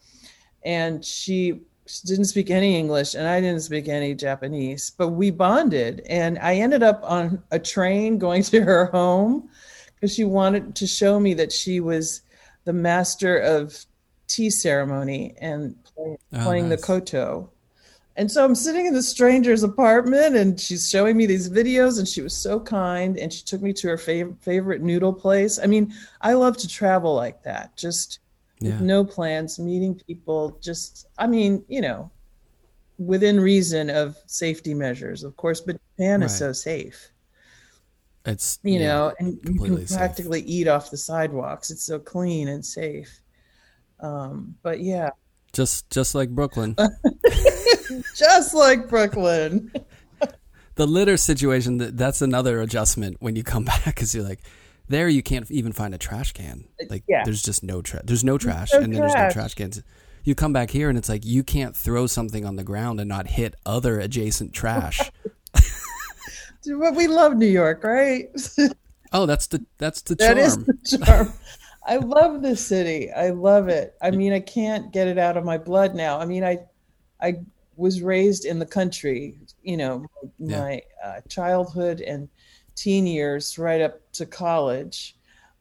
and 0.64 1.05
she 1.05 1.61
didn't 2.07 2.26
speak 2.26 2.50
any 2.50 2.79
English, 2.79 3.14
and 3.14 3.26
I 3.26 3.41
didn't 3.41 3.61
speak 3.61 3.88
any 3.88 4.14
Japanese. 4.14 4.91
But 4.91 5.09
we 5.11 5.31
bonded, 5.31 6.00
and 6.09 6.38
I 6.38 6.57
ended 6.57 6.83
up 6.83 7.00
on 7.05 7.43
a 7.50 7.59
train 7.59 8.19
going 8.26 8.43
to 8.45 8.62
her 8.62 8.87
home 8.87 9.49
because 9.95 10.14
she 10.14 10.25
wanted 10.25 10.75
to 10.76 10.87
show 10.87 11.19
me 11.21 11.35
that 11.35 11.53
she 11.53 11.81
was 11.81 12.23
the 12.64 12.73
master 12.73 13.38
of 13.38 13.85
tea 14.26 14.50
ceremony 14.50 15.35
and 15.38 15.76
play, 15.85 16.17
Oh, 16.33 16.43
playing 16.43 16.69
nice. 16.69 16.81
the 16.81 16.87
koto. 16.87 17.50
And 18.16 18.30
so 18.30 18.44
I'm 18.44 18.54
sitting 18.54 18.87
in 18.87 18.94
the 18.94 19.02
stranger's 19.02 19.64
apartment 19.64 20.37
and 20.37 20.59
she's 20.61 20.88
showing 20.88 21.16
me 21.16 21.26
these 21.26 21.50
videos 21.50 21.99
and 21.99 22.06
she 22.06 22.23
was 22.23 22.35
so 22.35 22.61
kind 22.61 23.18
and 23.18 23.33
she 23.33 23.44
took 23.44 23.61
me 23.61 23.73
to 23.75 23.88
her 23.88 23.97
fav- 23.97 24.38
favorite 24.40 24.83
noodle 24.83 25.12
place. 25.12 25.59
I 25.59 25.66
mean, 25.66 25.92
I 26.21 26.35
love 26.35 26.56
to 26.59 26.68
travel 26.68 27.14
like 27.14 27.42
that. 27.42 27.76
Just 27.76 28.21
Yeah. 28.61 28.71
with 28.71 28.80
no 28.80 29.04
plans, 29.04 29.59
meeting 29.59 30.00
people, 30.06 30.59
just 30.61 31.06
I 31.18 31.26
mean, 31.26 31.64
you 31.68 31.80
know, 31.80 32.11
within 32.99 33.40
reason 33.40 33.90
of 33.90 34.16
safety 34.26 34.75
measures, 34.75 35.25
of 35.25 35.37
course, 35.37 35.61
but 35.61 35.76
Japan 35.99 36.23
is 36.23 36.37
so 36.37 36.52
safe 36.52 37.11
It's 38.26 38.59
you 38.62 38.78
yeah, 38.80 38.88
know, 38.88 39.14
and 39.18 39.38
you 39.44 39.61
can 39.61 39.87
safe. 39.87 39.99
practically 39.99 40.40
eat 40.42 40.68
off 40.68 40.90
the 40.90 40.97
sidewalks. 40.97 41.71
It's 41.71 41.83
so 41.83 41.99
clean 41.99 42.49
and 42.49 42.64
safe. 42.64 43.21
Um, 44.00 44.56
but 44.62 44.80
yeah, 44.80 45.11
just 45.55 45.89
just 45.91 46.15
like 46.15 46.31
Brooklyn. 46.31 46.77
just 48.15 48.55
like 48.55 48.89
Brooklyn. 48.89 49.73
the 50.75 50.87
litter 50.87 51.17
situation 51.17 51.79
that's 51.97 52.21
another 52.23 52.61
adjustment 52.61 53.17
when 53.21 53.37
you 53.37 53.45
come 53.45 53.65
back 53.73 53.85
because 53.87 54.15
you're 54.15 54.25
like 54.25 54.41
there 54.89 55.09
you 55.09 55.23
can't 55.23 55.51
even 55.51 55.73
find 55.73 55.95
a 55.95 55.99
trash 55.99 56.33
can 56.33 56.65
like 56.91 57.03
Uh, 57.03 57.07
Yeah. 57.09 57.23
there's 57.25 57.43
just 57.43 57.63
no 57.63 57.81
trash 57.81 58.03
there's 58.05 58.25
no 58.25 58.37
trash 58.39 58.71
no 58.73 58.81
and 58.81 58.93
then 58.93 59.01
there's 59.01 59.15
no 59.15 59.21
trash. 59.21 59.33
trash 59.33 59.55
cans 59.55 59.83
you 60.25 60.35
come 60.35 60.53
back 60.53 60.71
here 60.71 60.89
and 60.89 60.99
it's 60.99 61.09
like 61.09 61.25
you 61.25 61.43
can't 61.45 61.77
throw 61.77 62.07
something 62.07 62.45
on 62.45 62.57
the 62.57 62.65
ground 62.65 62.99
and 63.01 63.09
not 63.09 63.29
hit 63.29 63.55
other 63.65 64.01
adjacent 64.01 64.53
trash 64.53 65.11
But 66.67 66.95
we 66.95 67.09
love 67.09 67.37
New 67.37 67.47
York, 67.47 67.85
right? 67.85 68.29
oh 69.13 69.27
that's 69.27 69.47
the 69.49 69.65
that's 69.79 70.01
the 70.03 70.15
That 70.15 70.29
charm 70.37 70.39
is 70.39 70.57
the 70.57 70.97
charm. 71.05 71.33
I 71.87 71.97
love 71.97 72.43
this 72.43 72.64
city. 72.67 73.11
I 73.12 73.31
love 73.31 73.69
it. 73.69 73.95
I 74.00 74.11
mean, 74.11 74.33
I 74.33 74.41
can't 74.41 74.93
get 74.93 75.07
it 75.09 75.19
out 75.19 75.37
of 75.37 75.45
my 75.45 75.59
blood 75.59 75.95
now. 75.95 76.19
I 76.19 76.25
mean, 76.25 76.43
I, 76.45 76.59
I 77.21 77.37
was 77.76 78.00
raised 78.03 78.45
in 78.47 78.59
the 78.59 78.67
country. 78.67 79.38
You 79.62 79.76
know, 79.76 80.07
Yeah. 80.38 80.61
my 80.61 80.83
uh, 81.05 81.21
childhood 81.29 82.00
and 82.00 82.29
teen 82.75 83.07
years, 83.07 83.59
right 83.59 83.81
up 83.81 84.00
to 84.12 84.26
college, 84.26 85.17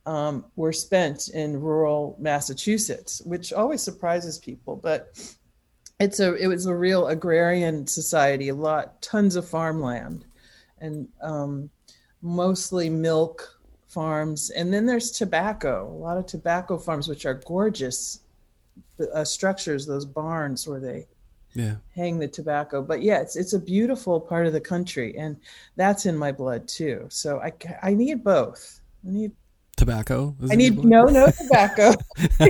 um, 0.06 0.46
were 0.56 0.74
spent 0.74 1.30
in 1.30 1.60
rural 1.60 2.15
Massachusetts, 2.20 3.22
which 3.25 3.53
always 3.53 3.82
surprises 3.82 4.38
people. 4.38 4.75
But 4.75 5.18
it's 6.00 6.20
a 6.20 6.36
it 6.36 6.48
was 6.48 6.65
a 6.65 6.75
real 6.75 7.08
agrarian 7.08 7.86
society. 7.88 8.50
A 8.50 8.56
lot, 8.56 9.01
tons 9.01 9.36
of 9.36 9.48
farmland, 9.48 10.25
and 10.80 11.08
um, 11.22 11.70
mostly 12.22 12.89
milk 12.89 13.60
farms 13.94 14.50
and 14.52 14.74
then 14.74 14.86
there's 14.86 15.12
tobacco 15.12 15.88
a 15.88 16.00
lot 16.00 16.18
of 16.18 16.26
tobacco 16.26 16.78
farms 16.78 17.08
which 17.08 17.26
are 17.26 17.36
gorgeous 17.46 18.22
uh, 19.14 19.24
structures 19.24 19.86
those 19.86 20.06
barns 20.06 20.68
where 20.68 20.80
they 20.80 21.06
yeah. 21.54 21.76
hang 21.96 22.20
the 22.20 22.28
tobacco. 22.28 22.82
But 22.82 23.02
yeah 23.02 23.20
it's 23.20 23.36
it's 23.36 23.54
a 23.54 23.60
beautiful 23.60 24.20
part 24.20 24.48
of 24.48 24.54
the 24.54 24.62
country 24.62 25.16
and 25.18 25.38
that's 25.76 26.06
in 26.06 26.18
my 26.18 26.32
blood 26.32 26.68
too. 26.68 27.06
So 27.10 27.40
i 27.42 27.52
i 27.82 27.94
need 27.94 28.24
both. 28.24 28.82
I 29.08 29.12
need 29.12 29.32
tobacco? 29.78 30.36
I 30.50 30.56
need 30.56 30.84
no 30.84 31.06
no 31.06 31.30
tobacco. 31.30 31.94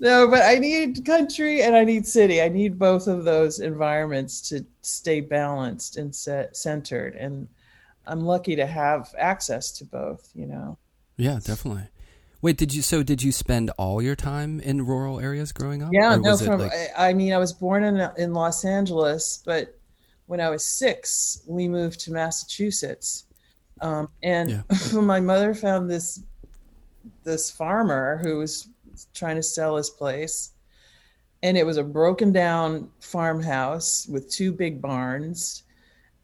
No 0.00 0.26
but 0.30 0.42
i 0.42 0.54
need 0.54 1.04
country 1.04 1.60
and 1.60 1.76
i 1.76 1.84
need 1.84 2.06
city. 2.06 2.40
I 2.40 2.48
need 2.48 2.78
both 2.78 3.06
of 3.06 3.24
those 3.24 3.60
environments 3.60 4.48
to 4.48 4.64
stay 4.80 5.20
balanced 5.20 5.98
and 5.98 6.14
set, 6.14 6.56
centered 6.56 7.14
and 7.14 7.46
i'm 8.08 8.20
lucky 8.20 8.56
to 8.56 8.66
have 8.66 9.14
access 9.16 9.70
to 9.70 9.84
both 9.84 10.28
you 10.34 10.46
know 10.46 10.76
yeah 11.16 11.38
definitely 11.44 11.84
wait 12.42 12.56
did 12.56 12.72
you 12.74 12.82
so 12.82 13.02
did 13.02 13.22
you 13.22 13.30
spend 13.30 13.70
all 13.78 14.00
your 14.02 14.16
time 14.16 14.58
in 14.60 14.84
rural 14.84 15.20
areas 15.20 15.52
growing 15.52 15.82
up 15.82 15.92
Yeah, 15.92 16.16
no. 16.16 16.36
From 16.36 16.60
like- 16.60 16.72
I, 16.96 17.10
I 17.10 17.12
mean, 17.12 17.32
I 17.32 17.38
was 17.38 17.52
born 17.52 17.84
in 17.84 18.10
in 18.16 18.32
Los 18.32 18.64
Angeles, 18.64 19.42
but 19.44 19.74
when 20.26 20.40
I 20.40 20.50
was 20.50 20.62
six, 20.64 21.42
we 21.46 21.68
moved 21.68 22.00
to 22.00 22.12
Massachusetts, 22.12 23.24
um, 23.80 24.08
and 24.22 24.50
Yeah. 24.50 24.62
my 25.00 25.20
mother 25.20 25.54
found 25.54 25.90
this 25.90 26.22
this 27.24 27.50
farmer 27.50 28.18
who 28.22 28.38
was 28.38 28.68
trying 29.14 29.36
to 29.36 29.42
sell 29.42 29.76
his 29.76 29.90
place, 29.90 30.52
and 31.42 31.56
it 31.56 31.64
was 31.66 31.76
a 31.76 31.84
broken 31.84 32.30
down 32.32 32.90
farmhouse 33.00 34.06
with 34.06 34.30
two 34.30 34.52
big 34.52 34.80
barns. 34.80 35.64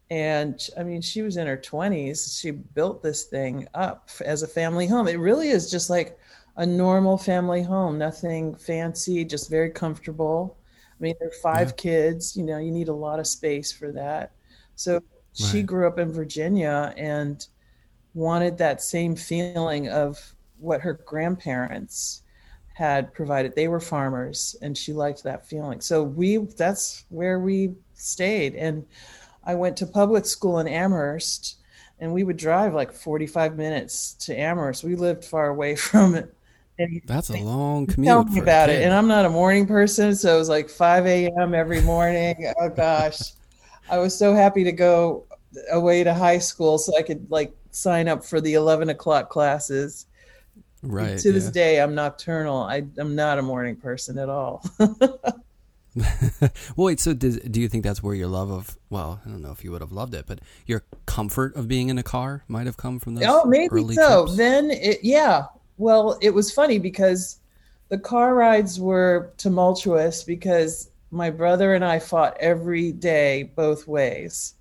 And 0.09 0.59
I 0.77 0.83
mean, 0.83 1.01
she 1.01 1.21
was 1.23 1.37
in 1.37 1.47
her 1.47 1.57
20s. 1.57 2.39
She 2.39 2.51
built 2.51 3.01
this 3.01 3.23
thing 3.25 3.67
up 3.73 4.09
as 4.23 4.43
a 4.43 4.47
family 4.47 4.87
home. 4.87 5.07
It 5.07 5.19
really 5.19 5.49
is 5.49 5.71
just 5.71 5.89
like 5.89 6.17
a 6.57 6.65
normal 6.65 7.17
family 7.17 7.63
home, 7.63 7.97
nothing 7.97 8.55
fancy, 8.55 9.25
just 9.25 9.49
very 9.49 9.69
comfortable. 9.71 10.57
I 10.99 11.03
mean, 11.03 11.15
there 11.19 11.29
are 11.29 11.31
five 11.43 11.69
Yeah. 11.69 11.75
kids, 11.75 12.37
you 12.37 12.43
know, 12.43 12.57
you 12.59 12.71
need 12.71 12.87
a 12.87 12.93
lot 12.93 13.19
of 13.19 13.27
space 13.27 13.71
for 13.71 13.91
that. 13.93 14.33
So 14.75 15.01
she 15.33 15.63
grew 15.63 15.87
up 15.87 15.99
in 15.99 16.11
Virginia 16.13 16.93
and 16.97 17.45
wanted 18.13 18.57
that 18.57 18.81
same 18.81 19.15
feeling 19.15 19.89
of 19.89 20.35
what 20.59 20.81
her 20.81 20.93
grandparents 21.05 22.23
had 22.73 23.13
provided. 23.13 23.55
They 23.55 23.67
were 23.67 23.79
farmers 23.79 24.55
and 24.61 24.77
she 24.77 24.93
liked 24.93 25.23
that 25.23 25.47
feeling. 25.47 25.81
So 25.81 26.03
we 26.03 26.37
that's 26.37 27.05
where 27.09 27.39
we 27.39 27.75
stayed 27.93 28.55
and 28.55 28.85
I 29.45 29.55
went 29.55 29.77
to 29.77 29.85
public 29.85 30.25
school 30.25 30.59
in 30.59 30.67
Amherst 30.67 31.57
and 31.99 32.13
we 32.13 32.23
would 32.23 32.37
drive 32.37 32.73
like 32.73 32.91
45 32.91 33.57
minutes 33.57 34.13
to 34.25 34.37
Amherst. 34.37 34.83
We 34.83 34.95
lived 34.95 35.23
far 35.23 35.47
away 35.47 35.75
from 35.75 36.15
it. 36.15 36.33
And 36.77 37.01
that's 37.05 37.29
a 37.29 37.37
long 37.37 37.87
commute. 37.87 38.09
tell 38.09 38.25
me 38.25 38.39
about 38.39 38.69
it. 38.69 38.83
And 38.83 38.93
I'm 38.93 39.07
not 39.07 39.23
a 39.23 39.29
morning 39.29 39.65
person, 39.65 40.13
so 40.13 40.35
it 40.35 40.39
was 40.39 40.49
like 40.49 40.69
5 40.69 41.05
a.m. 41.05 41.55
every 41.55 41.79
morning. 41.81 42.51
oh 42.59 42.67
gosh, 42.67 43.19
I 43.89 43.97
was 43.97 44.17
so 44.17 44.33
happy 44.33 44.65
to 44.65 44.73
go 44.73 45.25
away 45.71 46.03
to 46.03 46.13
high 46.13 46.39
school 46.39 46.77
so 46.77 46.97
I 46.97 47.01
could 47.01 47.31
like 47.31 47.55
sign 47.71 48.09
up 48.09 48.25
for 48.25 48.41
the 48.41 48.55
11 48.55 48.89
o'clock 48.89 49.29
classes. 49.29 50.07
Right. 50.81 51.17
to 51.17 51.31
this 51.31 51.45
yeah. 51.45 51.51
day, 51.51 51.81
I'm 51.81 51.95
nocturnal. 51.95 52.61
I, 52.61 52.85
I'm 52.97 53.15
not 53.15 53.39
a 53.39 53.41
morning 53.41 53.77
person 53.77 54.17
at 54.19 54.29
all. 54.29 54.63
well, 56.41 56.51
wait. 56.75 56.99
So, 56.99 57.13
does, 57.13 57.39
do 57.39 57.61
you 57.61 57.69
think 57.69 57.83
that's 57.83 58.03
where 58.03 58.13
your 58.13 58.27
love 58.27 58.51
of? 58.51 58.77
Well, 58.89 59.21
I 59.25 59.29
don't 59.29 59.41
know 59.41 59.51
if 59.51 59.63
you 59.63 59.71
would 59.71 59.81
have 59.81 59.91
loved 59.91 60.13
it, 60.13 60.25
but 60.27 60.39
your 60.65 60.83
comfort 61.05 61.55
of 61.55 61.67
being 61.67 61.89
in 61.89 61.97
a 61.97 62.03
car 62.03 62.43
might 62.47 62.65
have 62.65 62.77
come 62.77 62.99
from 62.99 63.15
those. 63.15 63.25
oh, 63.27 63.45
maybe 63.45 63.69
early 63.71 63.95
so. 63.95 64.25
trips? 64.25 64.37
Then, 64.37 64.71
it, 64.71 64.99
yeah. 65.03 65.45
Well, 65.77 66.17
it 66.21 66.31
was 66.31 66.51
funny 66.51 66.79
because 66.79 67.39
the 67.89 67.97
car 67.97 68.35
rides 68.35 68.79
were 68.79 69.31
tumultuous 69.37 70.23
because 70.23 70.89
my 71.11 71.29
brother 71.29 71.73
and 71.73 71.85
I 71.85 71.99
fought 71.99 72.35
every 72.39 72.91
day 72.91 73.51
both 73.55 73.87
ways. 73.87 74.55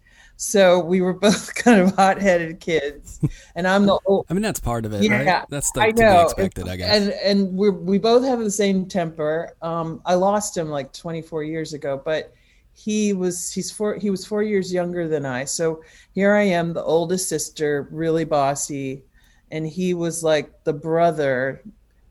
So 0.45 0.79
we 0.79 1.01
were 1.01 1.15
both 1.15 1.55
kind 1.65 1.81
of 1.81 1.95
hot-headed 1.97 2.61
kids, 2.61 3.19
and 3.57 3.67
I'm 3.67 3.87
the 3.87 3.99
old, 4.05 4.27
I 4.29 4.35
mean, 4.35 4.43
that's 4.43 4.61
part 4.61 4.85
of 4.85 4.93
it, 4.93 5.03
Yeah, 5.03 5.23
right? 5.25 5.45
That's 5.49 5.71
the, 5.71 5.81
I 5.81 5.91
to 5.91 5.95
be 5.95 6.03
know. 6.03 6.21
expected, 6.21 6.69
I 6.69 6.77
guess. 6.77 6.95
And 6.95 7.13
and 7.13 7.57
we 7.57 7.71
we 7.71 7.99
both 7.99 8.25
have 8.25 8.41
the 8.41 8.51
same 8.51 8.87
temper. 8.87 9.55
Um, 9.63 10.03
I 10.05 10.15
lost 10.15 10.57
him 10.57 10.69
like 10.69 10.93
24 10.93 11.45
years 11.45 11.73
ago, 11.73 12.01
but 12.05 12.35
he 12.75 13.13
was 13.15 13.53
he's 13.53 13.71
four 13.71 13.95
he 13.97 14.11
was 14.11 14.27
four 14.27 14.43
years 14.43 14.73
younger 14.73 15.09
than 15.09 15.25
I. 15.25 15.45
So 15.45 15.83
here 16.15 16.35
I 16.35 16.43
am, 16.43 16.73
the 16.75 16.83
oldest 16.83 17.29
sister, 17.29 17.89
really 17.91 18.25
bossy, 18.25 19.03
and 19.51 19.67
he 19.67 19.95
was 19.95 20.23
like 20.23 20.63
the 20.65 20.73
brother, 20.75 21.63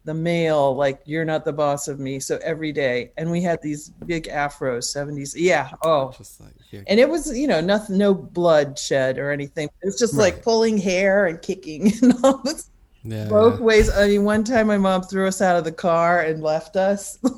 the 0.05 0.13
male, 0.13 0.75
like 0.75 1.01
you're 1.05 1.25
not 1.25 1.45
the 1.45 1.53
boss 1.53 1.87
of 1.87 1.99
me. 1.99 2.19
So 2.19 2.39
every 2.43 2.71
day, 2.71 3.11
and 3.17 3.29
we 3.29 3.41
had 3.41 3.61
these 3.61 3.89
big 4.07 4.23
afros, 4.25 4.85
70s. 4.85 5.33
Yeah. 5.37 5.69
Oh, 5.83 6.13
Just 6.17 6.41
like 6.41 6.53
and 6.87 6.99
it 6.99 7.09
was 7.09 7.37
you 7.37 7.47
know 7.47 7.61
nothing, 7.61 7.97
no 7.97 8.13
blood 8.13 8.77
shed 8.79 9.17
or 9.17 9.31
anything. 9.31 9.69
It's 9.81 9.99
just 9.99 10.13
Right. 10.13 10.33
like 10.33 10.43
pulling 10.43 10.77
hair 10.77 11.27
and 11.27 11.41
kicking 11.41 11.91
and 12.01 12.13
all 12.23 12.37
this 12.43 12.69
yeah. 13.03 13.27
both 13.27 13.59
ways. 13.59 13.89
I 13.89 14.07
mean, 14.07 14.23
one 14.23 14.43
time 14.43 14.67
my 14.67 14.77
mom 14.77 15.03
threw 15.03 15.27
us 15.27 15.41
out 15.41 15.57
of 15.57 15.63
the 15.63 15.71
car 15.71 16.21
and 16.21 16.41
left 16.41 16.75
us. 16.75 17.19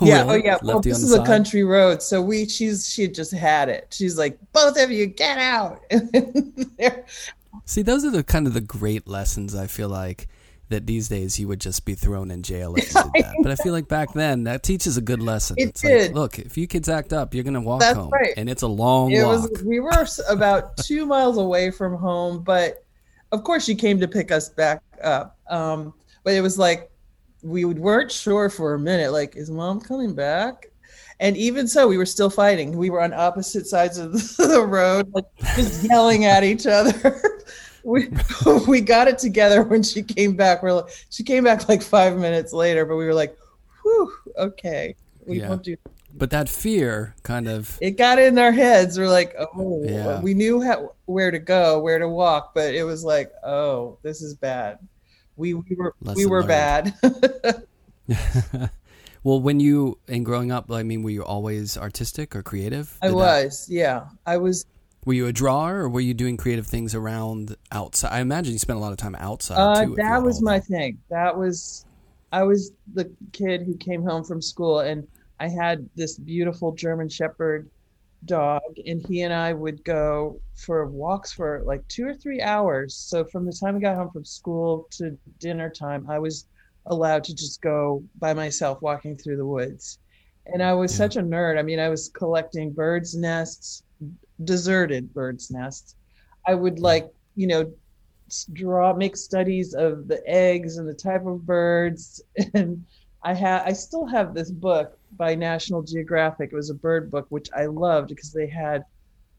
Oh, 0.00 0.06
yeah, 0.06 0.22
oh, 0.22 0.26
really? 0.26 0.40
oh 0.40 0.44
yeah. 0.44 0.58
Well, 0.62 0.76
Left 0.76 0.86
you 0.86 0.92
this 0.92 1.02
is 1.02 1.14
a 1.14 1.24
country 1.24 1.64
road, 1.64 2.02
so 2.02 2.20
we 2.20 2.46
she's 2.46 2.88
she 2.88 3.02
had 3.02 3.14
just 3.14 3.32
had 3.32 3.68
it. 3.68 3.86
She's 3.90 4.18
like, 4.18 4.38
both 4.52 4.76
of 4.78 4.90
you 4.90 5.06
get 5.06 5.38
out. 5.38 5.80
See, 7.64 7.82
those 7.82 8.04
are 8.04 8.10
the 8.10 8.24
kind 8.24 8.46
of 8.46 8.54
the 8.54 8.60
great 8.60 9.06
lessons 9.06 9.54
I 9.54 9.66
feel 9.66 9.88
like 9.88 10.28
that 10.68 10.86
these 10.86 11.08
days 11.08 11.38
you 11.38 11.48
would 11.48 11.60
just 11.60 11.84
be 11.84 11.94
thrown 11.94 12.30
in 12.30 12.42
jail 12.42 12.74
if 12.76 12.94
you 12.94 13.02
did 13.02 13.12
that. 13.24 13.34
But 13.42 13.52
I 13.52 13.56
feel 13.56 13.72
like 13.72 13.88
back 13.88 14.12
then 14.12 14.44
that 14.44 14.62
teaches 14.62 14.96
a 14.96 15.00
good 15.00 15.22
lesson. 15.22 15.56
It 15.58 15.70
it's 15.70 15.80
did. 15.82 16.08
like, 16.08 16.14
look, 16.14 16.38
if 16.38 16.56
you 16.58 16.66
kids 16.66 16.88
act 16.88 17.12
up, 17.12 17.34
you're 17.34 17.44
gonna 17.44 17.60
walk 17.60 17.80
That's 17.80 17.96
home, 17.96 18.10
right. 18.10 18.34
and 18.36 18.48
it's 18.48 18.62
a 18.62 18.68
long 18.68 19.10
it 19.12 19.24
walk. 19.24 19.50
was 19.50 19.62
we 19.64 19.80
were 19.80 20.06
about 20.28 20.76
two 20.84 21.06
miles 21.06 21.38
away 21.38 21.70
from 21.70 21.96
home, 21.96 22.42
but 22.42 22.84
of 23.32 23.44
course 23.44 23.64
she 23.64 23.74
came 23.74 24.00
to 24.00 24.08
pick 24.08 24.30
us 24.30 24.48
back 24.48 24.82
up. 25.02 25.38
Um, 25.48 25.94
but 26.24 26.34
it 26.34 26.40
was 26.40 26.58
like 26.58 26.90
we 27.42 27.64
weren't 27.64 28.10
sure 28.10 28.50
for 28.50 28.74
a 28.74 28.78
minute, 28.78 29.12
like, 29.12 29.36
is 29.36 29.50
mom 29.50 29.80
coming 29.80 30.14
back? 30.14 30.66
And 31.20 31.36
even 31.36 31.66
so, 31.66 31.88
we 31.88 31.98
were 31.98 32.06
still 32.06 32.30
fighting. 32.30 32.76
We 32.76 32.90
were 32.90 33.02
on 33.02 33.12
opposite 33.12 33.66
sides 33.66 33.98
of 33.98 34.12
the 34.36 34.64
road, 34.66 35.12
like 35.12 35.24
just 35.56 35.84
yelling 35.84 36.24
at 36.24 36.44
each 36.44 36.66
other. 36.66 37.20
We 37.88 38.08
we 38.68 38.80
got 38.80 39.08
it 39.08 39.18
together 39.18 39.62
when 39.62 39.82
she 39.82 40.02
came 40.02 40.36
back. 40.36 40.62
We're 40.62 40.72
like, 40.74 40.90
she 41.10 41.22
came 41.22 41.44
back 41.44 41.68
like 41.68 41.82
five 41.82 42.16
minutes 42.18 42.52
later, 42.52 42.84
but 42.84 42.96
we 42.96 43.04
were 43.08 43.14
like, 43.14 43.36
"Whew, 43.82 44.12
okay, 44.36 44.94
we 45.26 45.40
Yeah. 45.40 45.48
won't 45.48 45.64
do 45.64 45.76
But 46.14 46.30
that 46.30 46.48
fear 46.48 47.14
kind 47.22 47.46
of 47.48 47.78
it 47.80 47.92
got 47.96 48.18
in 48.18 48.38
our 48.38 48.52
heads. 48.52 48.98
We're 48.98 49.08
like, 49.20 49.34
oh, 49.38 49.82
Yeah. 49.84 50.20
we 50.20 50.34
knew 50.34 50.60
how, 50.60 50.92
where 51.06 51.30
to 51.30 51.38
go, 51.38 51.80
where 51.80 51.98
to 51.98 52.08
walk, 52.08 52.52
but 52.54 52.74
it 52.74 52.84
was 52.84 53.04
like, 53.04 53.30
oh, 53.44 53.98
this 54.02 54.20
is 54.22 54.34
bad. 54.34 54.78
We 55.36 55.54
we 55.54 55.76
were 55.76 55.94
we 56.16 56.26
were 56.26 56.42
learned. 56.44 56.94
bad. 57.02 57.64
well, 59.24 59.40
when 59.40 59.60
you 59.60 59.98
and 60.08 60.24
growing 60.24 60.50
up, 60.50 60.70
I 60.72 60.82
mean, 60.82 61.02
were 61.02 61.10
you 61.10 61.24
always 61.24 61.76
artistic 61.76 62.34
or 62.34 62.42
creative? 62.42 62.96
I 63.02 63.06
Did 63.08 63.12
that- 63.14 63.44
was, 63.44 63.66
yeah, 63.70 64.08
I 64.26 64.36
was. 64.36 64.66
Were 65.08 65.14
you 65.14 65.26
a 65.26 65.32
drawer, 65.32 65.76
or 65.76 65.88
were 65.88 66.02
you 66.02 66.12
doing 66.12 66.36
creative 66.36 66.66
things 66.66 66.94
around 66.94 67.56
outside? 67.72 68.12
I 68.12 68.20
imagine 68.20 68.52
you 68.52 68.58
spent 68.58 68.76
a 68.76 68.82
lot 68.82 68.92
of 68.92 68.98
time 68.98 69.14
outside. 69.14 69.56
Uh, 69.56 69.84
too, 69.86 69.94
that 69.96 70.22
was 70.22 70.42
my 70.42 70.60
thing. 70.60 70.98
That 71.08 71.34
was, 71.34 71.86
I 72.30 72.42
was 72.42 72.72
the 72.92 73.10
kid 73.32 73.62
who 73.62 73.74
came 73.78 74.02
home 74.02 74.22
from 74.22 74.42
school, 74.42 74.80
and 74.80 75.08
I 75.40 75.48
had 75.48 75.88
this 75.96 76.18
beautiful 76.18 76.72
German 76.72 77.08
Shepherd 77.08 77.70
dog, 78.26 78.60
and 78.84 79.02
he 79.06 79.22
and 79.22 79.32
I 79.32 79.54
would 79.54 79.82
go 79.82 80.38
for 80.54 80.84
walks 80.86 81.32
for 81.32 81.62
like 81.64 81.88
two 81.88 82.06
or 82.06 82.12
three 82.12 82.42
hours. 82.42 82.94
So 82.94 83.24
from 83.24 83.46
the 83.46 83.52
time 83.52 83.76
I 83.76 83.78
got 83.78 83.96
home 83.96 84.10
from 84.10 84.26
school 84.26 84.88
to 84.90 85.16
dinner 85.38 85.70
time, 85.70 86.04
I 86.10 86.18
was 86.18 86.44
allowed 86.84 87.24
to 87.24 87.34
just 87.34 87.62
go 87.62 88.02
by 88.18 88.34
myself 88.34 88.82
walking 88.82 89.16
through 89.16 89.38
the 89.38 89.46
woods. 89.46 90.00
And 90.52 90.62
I 90.62 90.72
was 90.72 90.92
Yeah. 90.92 90.96
such 90.98 91.16
a 91.16 91.22
nerd. 91.22 91.58
I 91.58 91.62
mean, 91.62 91.78
I 91.78 91.88
was 91.88 92.08
collecting 92.08 92.72
birds' 92.72 93.14
nests, 93.16 93.82
deserted 94.44 95.12
birds' 95.12 95.50
nests. 95.50 95.94
I 96.46 96.54
would 96.54 96.78
like, 96.78 97.08
you 97.34 97.46
know, 97.46 97.72
draw, 98.52 98.94
make 98.94 99.16
studies 99.16 99.74
of 99.74 100.06
the 100.08 100.22
eggs 100.26 100.76
and 100.76 100.88
the 100.88 100.94
type 100.94 101.26
of 101.26 101.44
birds. 101.46 102.22
And 102.54 102.84
I 103.24 103.34
have, 103.34 103.66
I 103.66 103.72
still 103.72 104.06
have 104.06 104.32
this 104.34 104.50
book 104.50 104.96
by 105.16 105.34
National 105.34 105.82
Geographic. 105.82 106.50
It 106.52 106.56
was 106.56 106.70
a 106.70 106.74
bird 106.74 107.10
book, 107.10 107.26
which 107.30 107.48
I 107.54 107.66
loved 107.66 108.08
because 108.08 108.32
they 108.32 108.46
had 108.46 108.84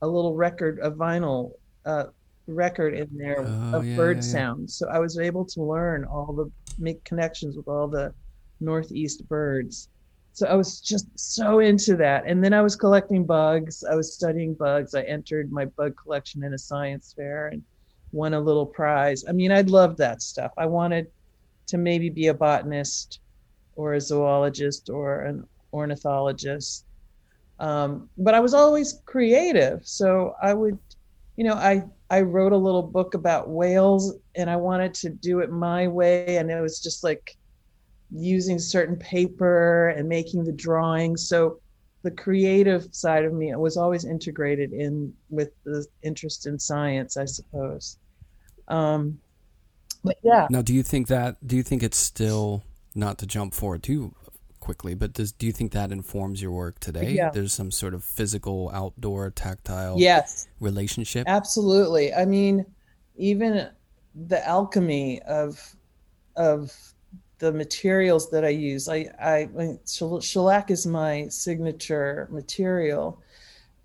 a 0.01 0.07
little 0.07 0.35
record, 0.35 0.79
a 0.81 0.91
vinyl 0.91 1.51
uh, 1.85 2.05
record 2.47 2.93
in 2.93 3.07
there 3.17 3.45
Oh, 3.73 3.79
of 3.79 3.85
yeah, 3.85 3.95
bird 3.95 4.17
yeah, 4.17 4.21
sounds. 4.21 4.75
So 4.75 4.89
I 4.89 4.99
was 4.99 5.17
able 5.17 5.45
to 5.45 5.63
learn 5.63 6.03
all 6.05 6.33
the, 6.33 6.51
make 6.77 7.03
connections 7.05 7.55
with 7.55 7.67
all 7.67 7.87
the 7.87 8.13
Northeast 8.59 9.27
birds. 9.29 9.87
So 10.39 10.47
I 10.47 10.55
was 10.55 10.79
just 10.79 11.07
so 11.19 11.59
into 11.59 11.97
that. 11.97 12.23
And 12.25 12.41
then 12.41 12.53
I 12.53 12.61
was 12.61 12.77
collecting 12.77 13.25
bugs. 13.25 13.83
I 13.83 13.93
was 13.93 14.13
studying 14.13 14.53
bugs. 14.53 14.95
I 14.95 15.01
entered 15.01 15.51
my 15.51 15.65
bug 15.65 15.95
collection 16.01 16.45
in 16.45 16.53
a 16.53 16.57
science 16.57 17.13
fair 17.13 17.49
and 17.49 17.61
won 18.13 18.33
a 18.33 18.39
little 18.39 18.65
prize. 18.65 19.25
I 19.27 19.33
mean, 19.33 19.51
I 19.51 19.61
loved 19.61 19.97
that 19.97 20.21
stuff. 20.21 20.53
I 20.57 20.65
wanted 20.65 21.07
to 21.67 21.77
maybe 21.77 22.09
be 22.09 22.27
a 22.27 22.33
botanist 22.33 23.19
or 23.75 23.95
a 23.95 23.99
zoologist 23.99 24.89
or 24.89 25.23
an 25.23 25.45
ornithologist. 25.73 26.85
Um, 27.59 28.09
but 28.17 28.33
I 28.33 28.39
was 28.39 28.53
always 28.53 29.01
creative. 29.05 29.85
So 29.85 30.35
I 30.41 30.53
would, 30.53 30.79
you 31.35 31.43
know, 31.43 31.55
I, 31.55 31.83
I 32.09 32.21
wrote 32.21 32.53
a 32.53 32.57
little 32.57 32.83
book 32.83 33.13
about 33.13 33.49
whales 33.49 34.15
and 34.37 34.49
I 34.49 34.55
wanted 34.55 34.93
to 34.93 35.09
do 35.09 35.41
it 35.41 35.51
my 35.51 35.89
way. 35.89 36.37
And 36.37 36.49
it 36.49 36.61
was 36.61 36.79
just 36.79 37.03
like 37.03 37.35
using 38.11 38.59
certain 38.59 38.95
paper 38.95 39.89
and 39.89 40.07
making 40.07 40.43
the 40.43 40.51
drawings. 40.51 41.27
So 41.27 41.59
the 42.03 42.11
creative 42.11 42.87
side 42.91 43.25
of 43.25 43.33
me 43.33 43.53
was 43.55 43.77
always 43.77 44.05
integrated 44.05 44.71
in 44.73 45.13
with 45.29 45.51
the 45.63 45.85
interest 46.01 46.47
in 46.47 46.57
science, 46.57 47.17
I 47.17 47.25
suppose. 47.25 47.97
Um, 48.67 49.19
but 50.03 50.17
yeah, 50.23 50.47
Now, 50.49 50.61
do 50.61 50.73
you 50.73 50.83
think 50.83 51.07
that? 51.07 51.35
Do 51.45 51.55
you 51.55 51.63
think 51.63 51.83
it's 51.83 51.97
still 51.97 52.63
not 52.95 53.17
to 53.19 53.25
jump 53.25 53.53
forward 53.53 53.83
too 53.83 54.13
quickly, 54.59 54.93
but 54.93 55.13
does 55.13 55.31
do 55.31 55.45
you 55.45 55.51
think 55.51 55.71
that 55.73 55.91
informs 55.91 56.41
your 56.41 56.51
work 56.51 56.79
today? 56.79 57.11
Yeah. 57.11 57.31
There's 57.31 57.53
some 57.53 57.71
sort 57.71 57.93
of 57.93 58.03
physical, 58.03 58.69
outdoor, 58.73 59.29
tactile 59.31 59.99
yes, 59.99 60.47
relationship. 60.59 61.27
absolutely. 61.27 62.13
I 62.13 62.25
mean, 62.25 62.65
even 63.17 63.69
the 64.15 64.45
alchemy 64.47 65.21
of 65.23 65.75
of 66.35 66.71
the 67.39 67.51
materials 67.53 68.29
that 68.31 68.45
I 68.45 68.49
use. 68.49 68.89
I, 68.89 69.07
I, 69.21 69.49
I 69.59 69.77
shellac 69.85 70.71
is 70.71 70.85
my 70.85 71.27
signature 71.29 72.27
material, 72.31 73.21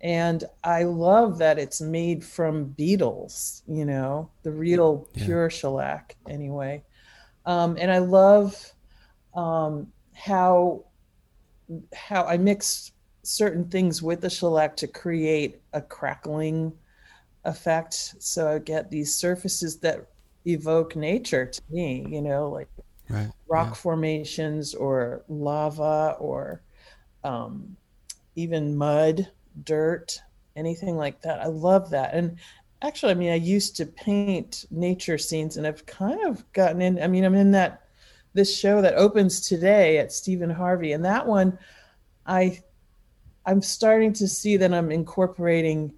and 0.01 0.43
I 0.63 0.83
love 0.83 1.37
that 1.39 1.59
it's 1.59 1.81
made 1.81 2.23
from 2.23 2.65
beetles. 2.65 3.63
You 3.67 3.85
know, 3.85 4.31
the 4.43 4.51
real 4.51 5.09
Yeah. 5.15 5.25
pure 5.25 5.49
shellac, 5.49 6.15
anyway. 6.29 6.83
Um, 7.45 7.77
and 7.79 7.91
I 7.91 7.99
love 7.99 8.55
um, 9.35 9.87
how 10.13 10.85
how 11.93 12.25
I 12.25 12.37
mix 12.37 12.91
certain 13.23 13.65
things 13.69 14.01
with 14.01 14.21
the 14.21 14.29
shellac 14.29 14.75
to 14.77 14.87
create 14.87 15.61
a 15.73 15.81
crackling 15.81 16.73
effect. 17.45 18.15
So 18.19 18.53
I 18.55 18.59
get 18.59 18.91
these 18.91 19.15
surfaces 19.15 19.79
that 19.79 20.07
evoke 20.45 20.95
nature 20.95 21.45
to 21.45 21.61
me. 21.69 22.07
You 22.09 22.21
know, 22.21 22.49
like 22.49 22.69
right. 23.09 23.29
rock 23.47 23.75
formations 23.75 24.73
or 24.73 25.23
lava 25.27 26.15
or 26.19 26.61
um, 27.23 27.75
even 28.35 28.75
mud, 28.75 29.29
dirt, 29.63 30.21
anything 30.55 30.97
like 30.97 31.21
that. 31.21 31.41
I 31.41 31.47
love 31.47 31.89
that. 31.91 32.13
And 32.13 32.37
actually, 32.81 33.11
I 33.11 33.15
mean, 33.15 33.31
I 33.31 33.35
used 33.35 33.75
to 33.77 33.85
paint 33.85 34.65
nature 34.71 35.17
scenes 35.17 35.57
and 35.57 35.65
I've 35.65 35.85
kind 35.85 36.23
of 36.25 36.51
gotten 36.53 36.81
in. 36.81 37.01
I 37.01 37.07
mean, 37.07 37.23
I'm 37.23 37.35
in 37.35 37.51
that 37.51 37.81
this 38.35 38.55
show 38.55 38.81
that 38.81 38.95
opens 38.95 39.47
today 39.47 39.97
at 39.97 40.11
Steven 40.11 40.49
Harvey, 40.49 40.91
and 40.91 41.05
that 41.05 41.25
one, 41.25 41.57
I, 42.27 42.61
I'm 43.45 43.61
starting 43.61 44.11
to 44.13 44.27
see 44.27 44.57
that 44.57 44.73
I'm 44.73 44.91
incorporating 44.91 45.93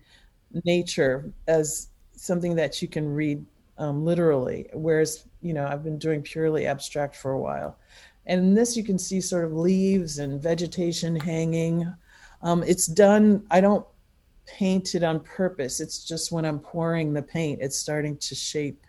nature 0.63 1.34
as 1.48 1.89
something 2.15 2.56
that 2.56 2.80
you 2.80 2.88
can 2.88 3.12
read 3.12 3.43
um, 3.80 4.06
literally. 4.06 4.70
Whereas, 4.72 5.26
you 5.41 5.54
know, 5.54 5.67
I've 5.67 5.84
been 5.84 5.97
doing 5.97 6.21
purely 6.21 6.65
abstract 6.65 7.15
for 7.15 7.32
a 7.32 7.39
while. 7.39 7.78
And 8.26 8.41
in 8.41 8.54
this, 8.54 8.76
you 8.76 8.84
can 8.84 9.00
see 9.00 9.21
sort 9.21 9.45
of 9.45 9.54
leaves 9.54 10.19
and 10.19 10.41
vegetation 10.41 11.15
hanging. 11.15 11.91
Um, 12.41 12.63
it's 12.63 12.88
done, 12.88 13.45
I 13.50 13.62
don't 13.62 13.86
paint 14.45 14.95
it 14.95 15.04
on 15.04 15.19
purpose. 15.21 15.80
It's 15.80 16.04
just 16.04 16.32
when 16.32 16.45
I'm 16.45 16.60
pouring 16.60 17.13
the 17.13 17.21
paint, 17.21 17.62
it's 17.62 17.78
starting 17.78 18.17
to 18.17 18.36
shape 18.36 18.84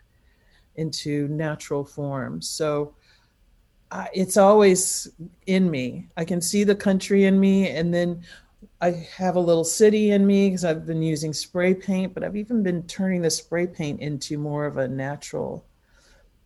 into 0.75 1.27
natural 1.27 1.83
form. 1.83 2.41
So 2.41 2.93
uh, 3.91 4.05
it's 4.13 4.37
always 4.37 5.09
in 5.47 5.69
me. 5.69 6.07
I 6.15 6.25
can 6.25 6.41
see 6.41 6.63
the 6.63 6.75
country 6.75 7.25
in 7.25 7.39
me, 7.39 7.69
and 7.69 7.93
then 7.93 8.23
I 8.81 8.91
have 9.17 9.35
a 9.35 9.39
little 9.39 9.63
city 9.63 10.11
in 10.11 10.25
me 10.25 10.47
because 10.47 10.63
I've 10.63 10.85
been 10.85 11.01
using 11.01 11.33
spray 11.33 11.73
paint, 11.73 12.13
but 12.13 12.23
I've 12.23 12.35
even 12.35 12.61
been 12.61 12.83
turning 12.83 13.21
the 13.21 13.29
spray 13.29 13.67
paint 13.67 13.99
into 14.01 14.37
more 14.37 14.65
of 14.65 14.77
a 14.77 14.87
natural 14.87 15.65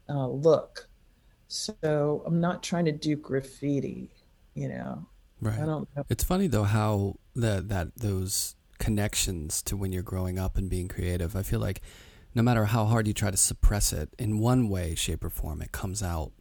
uh, 0.10 0.28
look. 0.28 0.88
So 1.48 2.24
I'm 2.26 2.42
not 2.42 2.63
trying 2.63 2.86
to 2.86 2.92
do 2.92 3.16
graffiti, 3.16 4.12
you 4.56 4.70
know. 4.70 5.06
Right. 5.39 5.60
I 5.60 5.66
don't. 5.66 5.88
Know. 5.96 6.06
It's 6.10 6.24
funny 6.24 6.48
though 6.48 6.63
how 6.63 7.18
that 7.36 7.70
that 7.70 7.96
those 7.96 8.56
connections 8.80 9.62
to 9.63 9.78
when 9.78 9.92
you're 9.92 10.04
growing 10.04 10.39
up 10.39 10.58
and 10.58 10.70
being 10.70 10.88
creative. 10.88 11.36
I 11.36 11.44
feel 11.44 11.60
like 11.60 11.82
no 12.36 12.42
matter 12.42 12.66
how 12.66 12.86
hard 12.86 13.08
you 13.08 13.13
try 13.13 13.32
to 13.32 13.38
suppress 13.38 13.94
it, 13.94 14.10
in 14.18 14.39
one 14.39 14.70
way, 14.70 14.96
shape, 14.96 15.24
or 15.24 15.30
form, 15.30 15.62
it 15.62 15.72
comes 15.72 16.02
out 16.02 16.32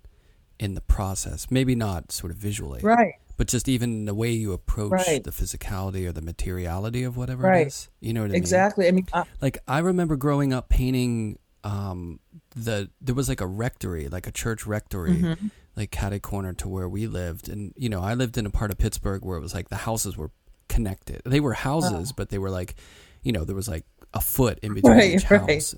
in 0.58 0.74
the 0.74 0.80
process. 0.80 1.50
Maybe 1.50 1.74
not 1.74 2.12
sort 2.12 2.32
of 2.32 2.38
visually, 2.38 2.80
right? 2.82 3.14
But 3.36 3.48
just 3.48 3.68
even 3.68 4.04
the 4.04 4.14
way 4.14 4.30
you 4.30 4.52
approach 4.52 4.92
right. 4.92 5.22
the 5.22 5.30
physicality 5.30 6.06
or 6.06 6.12
the 6.12 6.22
materiality 6.22 7.02
of 7.02 7.16
whatever 7.16 7.44
right. 7.44 7.62
it 7.62 7.68
is. 7.68 7.88
You 8.00 8.12
know 8.12 8.22
what 8.22 8.32
I 8.32 8.36
exactly. 8.36 8.84
mean? 8.90 8.98
Exactly. 8.98 9.18
I 9.18 9.24
mean, 9.24 9.28
I, 9.40 9.44
like 9.44 9.58
I 9.66 9.78
remember 9.80 10.16
growing 10.16 10.52
up 10.52 10.68
painting. 10.68 11.38
Um, 11.64 12.18
the 12.56 12.90
there 13.00 13.14
was 13.14 13.28
like 13.28 13.40
a 13.40 13.46
rectory, 13.46 14.08
like 14.08 14.26
a 14.26 14.32
church 14.32 14.66
rectory, 14.66 15.12
mm-hmm. 15.16 15.46
like 15.76 15.90
catty 15.90 16.18
corner 16.18 16.52
to 16.54 16.68
where 16.68 16.88
we 16.88 17.06
lived, 17.06 17.48
and 17.48 17.72
you 17.76 17.88
know 17.88 18.00
I 18.02 18.14
lived 18.14 18.36
in 18.36 18.46
a 18.46 18.50
part 18.50 18.70
of 18.70 18.78
Pittsburgh 18.78 19.24
where 19.24 19.38
it 19.38 19.40
was 19.40 19.54
like 19.54 19.68
the 19.68 19.76
houses 19.76 20.16
were 20.16 20.30
connected. 20.68 21.22
They 21.24 21.40
were 21.40 21.52
houses, 21.52 22.10
oh. 22.10 22.14
but 22.16 22.30
they 22.30 22.38
were 22.38 22.50
like, 22.50 22.74
you 23.22 23.32
know, 23.32 23.44
there 23.44 23.56
was 23.56 23.68
like 23.68 23.84
a 24.14 24.20
foot 24.20 24.58
in 24.62 24.74
between 24.74 24.92
right, 24.92 25.14
each 25.14 25.24
house. 25.24 25.74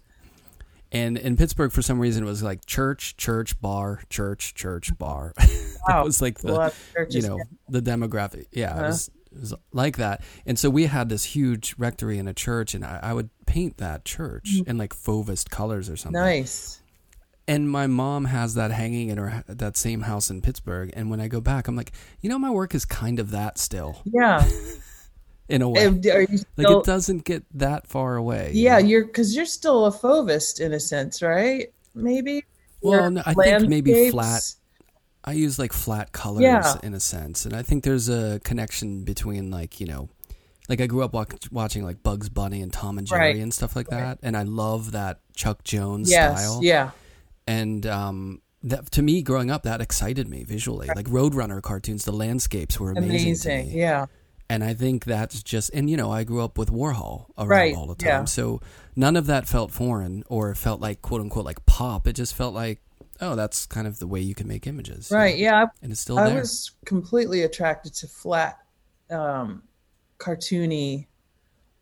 And 0.92 1.18
in 1.18 1.36
Pittsburgh, 1.36 1.72
for 1.72 1.82
some 1.82 1.98
reason, 1.98 2.22
it 2.22 2.26
was 2.26 2.42
like 2.42 2.64
church, 2.66 3.16
church, 3.16 3.60
bar, 3.60 4.02
church, 4.08 4.54
church, 4.54 4.96
bar. 4.96 5.34
Wow. 5.86 6.00
it 6.00 6.04
was 6.06 6.22
like 6.22 6.38
the, 6.38 6.72
you 7.10 7.20
know, 7.20 7.38
the 7.68 7.82
demographic. 7.82 8.46
Yeah, 8.52 8.70
uh-huh. 8.70 8.84
it, 8.84 8.86
was, 8.86 9.10
was, 9.38 9.54
like 9.72 9.96
that. 9.96 10.22
And 10.46 10.58
so 10.58 10.70
we 10.70 10.86
had 10.86 11.08
this 11.08 11.24
huge 11.24 11.74
rectory 11.78 12.18
in 12.18 12.28
a 12.28 12.34
church, 12.34 12.74
and 12.74 12.84
I, 12.84 13.00
I 13.02 13.12
would 13.12 13.30
paint 13.46 13.78
that 13.78 14.04
church 14.04 14.54
mm-hmm. 14.54 14.70
in 14.70 14.78
like 14.78 14.94
Fauvist 14.94 15.50
colors 15.50 15.88
or 15.88 15.96
something. 15.96 16.20
Nice. 16.20 16.80
And 17.46 17.70
my 17.70 17.86
mom 17.86 18.24
has 18.26 18.54
that 18.54 18.70
hanging 18.70 19.10
in 19.10 19.18
her 19.18 19.44
that 19.46 19.76
same 19.76 20.02
house 20.02 20.30
in 20.30 20.40
Pittsburgh. 20.40 20.90
And 20.94 21.10
when 21.10 21.20
I 21.20 21.28
go 21.28 21.42
back, 21.42 21.68
I'm 21.68 21.76
like, 21.76 21.92
you 22.22 22.30
know, 22.30 22.38
my 22.38 22.50
work 22.50 22.74
is 22.74 22.86
kind 22.86 23.18
of 23.18 23.32
that 23.32 23.58
still. 23.58 24.00
Yeah. 24.06 24.48
in 25.48 25.62
a 25.62 25.68
way. 25.68 25.90
Still, 26.00 26.26
like 26.56 26.70
it 26.70 26.84
doesn't 26.84 27.24
get 27.24 27.44
that 27.54 27.86
far 27.86 28.16
away. 28.16 28.52
Yeah, 28.54 28.78
you 28.78 28.98
are 28.98 29.04
because 29.04 29.36
you're 29.36 29.44
still 29.44 29.86
a 29.86 29.92
fauvist 29.92 30.60
in 30.60 30.72
a 30.72 30.80
sense, 30.80 31.22
right? 31.22 31.72
Maybe. 31.94 32.44
Well, 32.80 33.10
no, 33.10 33.22
I 33.24 33.34
think 33.34 33.68
maybe 33.68 34.10
flat. 34.10 34.42
I 35.24 35.32
use 35.32 35.58
like 35.58 35.72
flat 35.72 36.12
colors 36.12 36.42
yeah. 36.42 36.74
in 36.82 36.94
a 36.94 37.00
sense, 37.00 37.46
and 37.46 37.54
I 37.54 37.62
think 37.62 37.84
there's 37.84 38.08
a 38.08 38.40
connection 38.44 39.04
between 39.04 39.50
like 39.50 39.80
you 39.80 39.86
know, 39.86 40.08
like 40.68 40.80
I 40.80 40.86
grew 40.86 41.02
up 41.02 41.12
watch, 41.12 41.50
watching 41.50 41.84
like 41.84 42.02
Bugs 42.02 42.28
Bunny 42.28 42.60
and 42.60 42.72
Tom 42.72 42.98
and 42.98 43.06
Jerry 43.06 43.20
right. 43.20 43.36
and 43.36 43.52
stuff 43.52 43.74
like 43.74 43.88
that, 43.88 44.18
and 44.22 44.36
I 44.36 44.42
love 44.42 44.92
that 44.92 45.20
Chuck 45.34 45.64
Jones 45.64 46.10
yes, 46.10 46.40
style. 46.40 46.60
Yeah. 46.62 46.90
And 47.46 47.86
um, 47.86 48.42
that 48.64 48.90
to 48.92 49.02
me, 49.02 49.22
growing 49.22 49.50
up, 49.50 49.62
that 49.62 49.80
excited 49.80 50.28
me 50.28 50.44
visually. 50.44 50.88
Like 50.88 51.06
Roadrunner 51.06 51.62
cartoons, 51.62 52.04
the 52.04 52.12
landscapes 52.12 52.80
were 52.80 52.90
amazing. 52.90 53.28
amazing. 53.28 53.70
Yeah. 53.70 54.06
And 54.50 54.62
I 54.62 54.74
think 54.74 55.04
that's 55.04 55.42
just, 55.42 55.70
and 55.72 55.88
you 55.88 55.96
know, 55.96 56.10
I 56.10 56.24
grew 56.24 56.42
up 56.42 56.58
with 56.58 56.70
Warhol 56.70 57.26
around 57.38 57.48
right, 57.48 57.74
all 57.74 57.86
the 57.86 57.94
time. 57.94 58.08
Yeah. 58.08 58.24
So 58.24 58.60
none 58.94 59.16
of 59.16 59.26
that 59.26 59.48
felt 59.48 59.70
foreign 59.70 60.22
or 60.26 60.54
felt 60.54 60.80
like 60.80 61.00
quote 61.02 61.22
unquote 61.22 61.44
like 61.44 61.64
pop. 61.66 62.06
It 62.06 62.12
just 62.12 62.34
felt 62.34 62.54
like, 62.54 62.80
oh, 63.20 63.34
that's 63.36 63.66
kind 63.66 63.86
of 63.86 63.98
the 63.98 64.06
way 64.06 64.20
you 64.20 64.34
can 64.34 64.48
make 64.48 64.66
images. 64.66 65.10
Right. 65.10 65.36
You 65.36 65.46
know? 65.46 65.50
Yeah. 65.50 65.66
And 65.82 65.92
it's 65.92 66.00
still 66.00 66.16
there. 66.16 66.26
I 66.26 66.30
there. 66.30 66.40
was 66.40 66.72
completely 66.84 67.42
attracted 67.42 67.94
to 67.94 68.06
flat, 68.06 68.58
um, 69.10 69.62
cartoony 70.18 71.06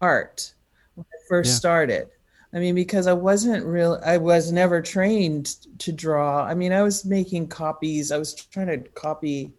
art 0.00 0.54
when 0.94 1.04
I 1.04 1.18
first 1.28 1.50
yeah. 1.50 1.56
started. 1.56 2.08
I 2.54 2.58
mean, 2.58 2.74
because 2.74 3.06
I 3.06 3.14
wasn't 3.14 3.64
real, 3.64 3.98
I 4.04 4.18
was 4.18 4.52
never 4.52 4.82
trained 4.82 5.56
to 5.78 5.90
draw. 5.92 6.44
I 6.44 6.54
mean, 6.54 6.72
I 6.72 6.82
was 6.82 7.04
making 7.04 7.48
copies, 7.48 8.12
I 8.12 8.18
was 8.18 8.34
trying 8.34 8.66
to 8.66 8.78
copy 8.90 9.52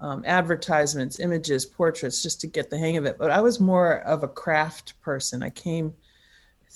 um, 0.00 0.24
advertisements, 0.26 1.20
images, 1.20 1.64
portraits, 1.64 2.22
just 2.22 2.40
to 2.40 2.46
get 2.48 2.70
the 2.70 2.78
hang 2.78 2.96
of 2.96 3.04
it. 3.04 3.18
But 3.18 3.30
I 3.30 3.40
was 3.40 3.60
more 3.60 4.00
of 4.00 4.24
a 4.24 4.28
craft 4.28 5.00
person. 5.00 5.42
I 5.42 5.50
came 5.50 5.94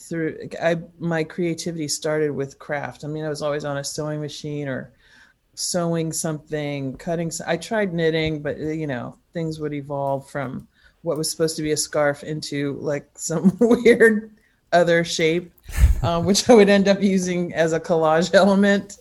through. 0.09 0.49
I 0.63 0.79
my 0.99 1.25
creativity 1.25 1.89
started 1.89 2.31
with 2.31 2.59
craft. 2.59 3.05
I 3.05 3.09
mean, 3.09 3.25
I 3.25 3.29
was 3.29 3.43
always 3.43 3.65
on 3.65 3.79
a 3.79 3.85
sewing 3.85 4.21
machine 4.21 4.69
or 4.69 4.93
sewing 5.55 6.13
something, 6.13 6.97
cutting. 6.97 7.31
I 7.47 7.57
tried 7.57 7.93
knitting, 7.93 8.43
but 8.43 8.59
you 8.59 8.87
know, 8.87 9.17
things 9.33 9.61
would 9.61 9.75
evolve 9.75 10.29
from 10.31 10.67
what 11.03 11.17
was 11.17 11.31
supposed 11.31 11.57
to 11.57 11.63
be 11.63 11.73
a 11.73 11.77
scarf 11.77 12.25
into 12.25 12.79
like 12.81 13.09
some 13.15 13.57
weird 13.61 14.33
other 14.73 15.05
shape, 15.05 15.53
um, 16.03 16.25
which 16.25 16.49
I 16.49 16.55
would 16.55 16.69
end 16.69 16.89
up 16.89 17.03
using 17.03 17.55
as 17.55 17.73
a 17.73 17.81
collage 17.81 18.35
element 18.35 18.99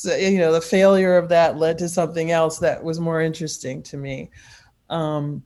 so 0.00 0.16
you 0.16 0.38
know 0.38 0.52
the 0.52 0.60
failure 0.60 1.16
of 1.18 1.28
that 1.28 1.58
led 1.58 1.76
to 1.76 1.88
something 1.88 2.30
else 2.30 2.58
that 2.58 2.82
was 2.82 2.98
more 2.98 3.20
interesting 3.20 3.82
to 3.82 3.98
me 3.98 4.30
um, 4.88 5.42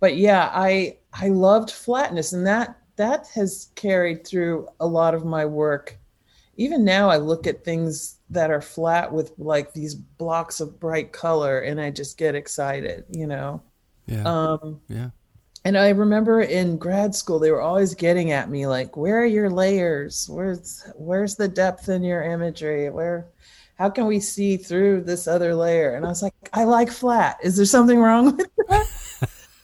but 0.00 0.16
yeah 0.16 0.50
i 0.54 0.96
i 1.12 1.28
loved 1.28 1.70
flatness 1.70 2.32
and 2.32 2.46
that 2.46 2.78
that 2.96 3.26
has 3.34 3.70
carried 3.74 4.26
through 4.26 4.68
a 4.80 4.86
lot 4.86 5.14
of 5.14 5.24
my 5.24 5.44
work 5.44 5.98
even 6.56 6.84
now 6.84 7.08
i 7.08 7.16
look 7.16 7.46
at 7.46 7.64
things 7.64 8.18
that 8.30 8.50
are 8.50 8.60
flat 8.60 9.12
with 9.12 9.32
like 9.38 9.72
these 9.72 9.94
blocks 9.94 10.60
of 10.60 10.78
bright 10.78 11.12
color 11.12 11.60
and 11.60 11.80
i 11.80 11.90
just 11.90 12.18
get 12.18 12.34
excited 12.34 13.04
you 13.10 13.26
know 13.26 13.62
yeah 14.06 14.22
um 14.24 14.80
yeah 14.88 15.10
and 15.64 15.78
i 15.78 15.88
remember 15.90 16.42
in 16.42 16.76
grad 16.76 17.14
school 17.14 17.38
they 17.38 17.50
were 17.50 17.62
always 17.62 17.94
getting 17.94 18.32
at 18.32 18.50
me 18.50 18.66
like 18.66 18.96
where 18.96 19.20
are 19.20 19.26
your 19.26 19.48
layers 19.48 20.28
where's 20.28 20.84
where's 20.96 21.36
the 21.36 21.48
depth 21.48 21.88
in 21.88 22.02
your 22.02 22.22
imagery 22.22 22.90
where 22.90 23.28
how 23.82 23.90
can 23.90 24.06
we 24.06 24.20
see 24.20 24.56
through 24.56 25.02
this 25.02 25.26
other 25.26 25.56
layer? 25.56 25.96
And 25.96 26.04
I 26.04 26.08
was 26.08 26.22
like, 26.22 26.34
I 26.52 26.62
like 26.62 26.88
flat. 26.88 27.38
Is 27.42 27.56
there 27.56 27.66
something 27.66 27.98
wrong 27.98 28.36
with 28.36 28.48
that? 28.68 28.86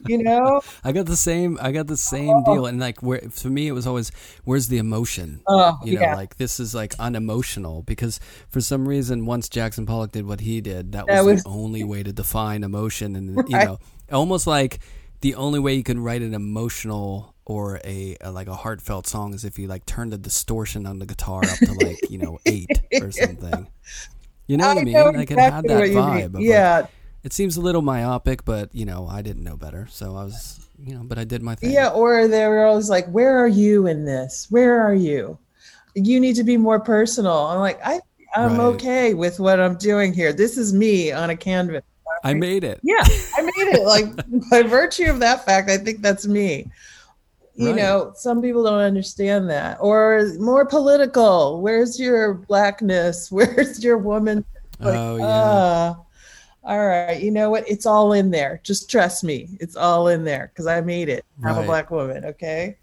You 0.06 0.22
know 0.22 0.61
i 0.84 0.92
got 0.92 1.06
the 1.06 1.16
same 1.16 1.58
i 1.61 1.72
got 1.72 1.87
the 1.87 1.96
same 1.96 2.30
oh. 2.30 2.44
deal 2.44 2.66
and 2.66 2.80
like 2.80 3.02
where 3.02 3.20
for 3.30 3.48
me 3.48 3.68
it 3.68 3.72
was 3.72 3.87
always 3.87 4.11
where's 4.44 4.68
the 4.68 4.78
emotion 4.78 5.40
oh 5.46 5.78
you 5.84 5.94
know 5.94 6.00
yeah. 6.00 6.14
like 6.14 6.37
this 6.37 6.61
is 6.61 6.74
like 6.74 6.94
unemotional 6.98 7.82
because 7.82 8.20
for 8.48 8.61
some 8.61 8.88
reason 8.88 9.26
once 9.26 9.48
jackson 9.48 9.87
pollock 9.87 10.12
did 10.12 10.26
what 10.26 10.40
he 10.40 10.61
did 10.61 10.92
that 10.92 11.06
was, 11.06 11.14
that 11.14 11.24
was 11.24 11.42
the 11.42 11.50
only 11.50 11.84
way 11.84 12.02
to 12.02 12.12
define 12.12 12.62
emotion 12.62 13.16
and 13.16 13.37
right. 13.37 13.48
you 13.48 13.58
know 13.58 13.78
almost 14.12 14.46
like 14.46 14.80
the 15.20 15.34
only 15.34 15.58
way 15.58 15.74
you 15.74 15.82
can 15.82 16.00
write 16.00 16.22
an 16.22 16.34
emotional 16.34 17.34
or 17.44 17.80
a, 17.82 18.16
a, 18.20 18.30
like 18.30 18.46
a 18.46 18.54
heartfelt 18.54 19.06
song 19.06 19.34
is 19.34 19.44
if 19.44 19.58
you 19.58 19.66
like 19.66 19.84
turn 19.87 20.11
the 20.11 20.18
distortion 20.18 20.87
on 20.87 20.98
the 20.98 21.06
guitar 21.06 21.42
up 21.42 21.58
to 21.58 21.72
like 21.84 21.98
you 22.11 22.18
know 22.18 22.38
eight 22.46 22.80
or 23.00 23.11
something. 23.11 23.66
You 24.46 24.56
know 24.56 24.68
what 24.68 24.78
I, 24.78 24.82
mean? 24.84 24.94
Like 24.94 25.30
exactly 25.30 25.74
it 25.74 25.94
had 25.94 26.32
that 26.32 26.32
vibe. 26.32 26.37
yeah. 26.40 26.80
Like, 26.80 26.90
it 27.29 27.35
seems 27.35 27.59
a 27.59 27.61
little 27.61 27.83
myopic, 27.83 28.47
but 28.47 28.75
you 28.75 28.87
know 28.87 29.07
I 29.07 29.21
didn't 29.21 29.45
know 29.45 29.59
better, 29.59 29.87
so 29.91 30.17
I 30.17 30.25
was 30.25 30.67
you 30.83 30.95
know, 30.95 31.03
but 31.05 31.19
I 31.19 31.25
did 31.25 31.43
my 31.43 31.57
thing. 31.57 31.73
Yeah, 31.73 31.91
or 31.91 32.27
they 32.27 32.49
were 32.49 32.64
always 32.64 32.88
like, 32.88 33.07
"Where 33.09 33.38
are 33.38 33.47
you 33.47 33.87
in 33.87 34.07
this? 34.07 34.47
Where 34.49 34.81
are 34.81 34.95
you? 34.95 35.37
You 35.95 36.21
need 36.21 36.37
to 36.37 36.43
be 36.43 36.57
more 36.57 36.81
personal." 36.81 37.37
I'm 37.49 37.59
like, 37.59 37.79
I 37.85 38.01
I'm 38.35 38.53
right. 38.53 38.64
okay 38.69 39.12
with 39.12 39.41
what 39.41 39.61
I'm 39.61 39.77
doing 39.77 40.14
here. 40.14 40.33
This 40.33 40.57
is 40.57 40.73
me 40.73 41.12
on 41.12 41.29
a 41.29 41.37
canvas. 41.37 41.83
I 42.25 42.33
made 42.33 42.64
it. 42.64 42.81
Yeah, 42.83 43.05
I 43.37 43.43
made 43.43 43.75
it. 43.77 43.85
Like 43.85 44.07
by 44.51 44.62
virtue 44.62 45.11
of 45.11 45.21
that 45.21 45.45
fact, 45.45 45.69
I 45.69 45.77
think 45.77 46.01
that's 46.01 46.27
me 46.27 46.71
you 47.57 47.67
right. 47.67 47.77
know 47.77 48.12
some 48.14 48.41
people 48.41 48.62
don't 48.62 48.79
understand 48.79 49.51
that 49.51 49.77
or 49.81 50.31
more 50.38 50.64
political 50.64 51.61
where's 51.61 51.99
your 51.99 52.35
blackness 52.35 53.33
where's 53.33 53.83
your 53.83 53.99
woman 53.99 54.45
like, 54.79 54.95
oh 54.95 55.17
yeah 55.17 55.25
uh, 55.25 55.95
all 56.68 56.87
right 56.87 57.20
you 57.20 57.31
know 57.31 57.50
what 57.50 57.68
it's 57.68 57.87
all 57.87 58.12
in 58.12 58.31
there 58.31 58.61
just 58.62 58.90
trust 58.90 59.24
me 59.24 59.48
it's 59.61 59.76
all 59.76 60.09
in 60.09 60.24
there 60.24 60.50
because 60.52 60.66
i 60.66 60.81
made 60.81 61.09
it 61.09 61.24
i'm 61.38 61.57
right. 61.57 61.64
a 61.64 61.66
black 61.66 61.90
woman 61.90 62.24
okay 62.24 62.76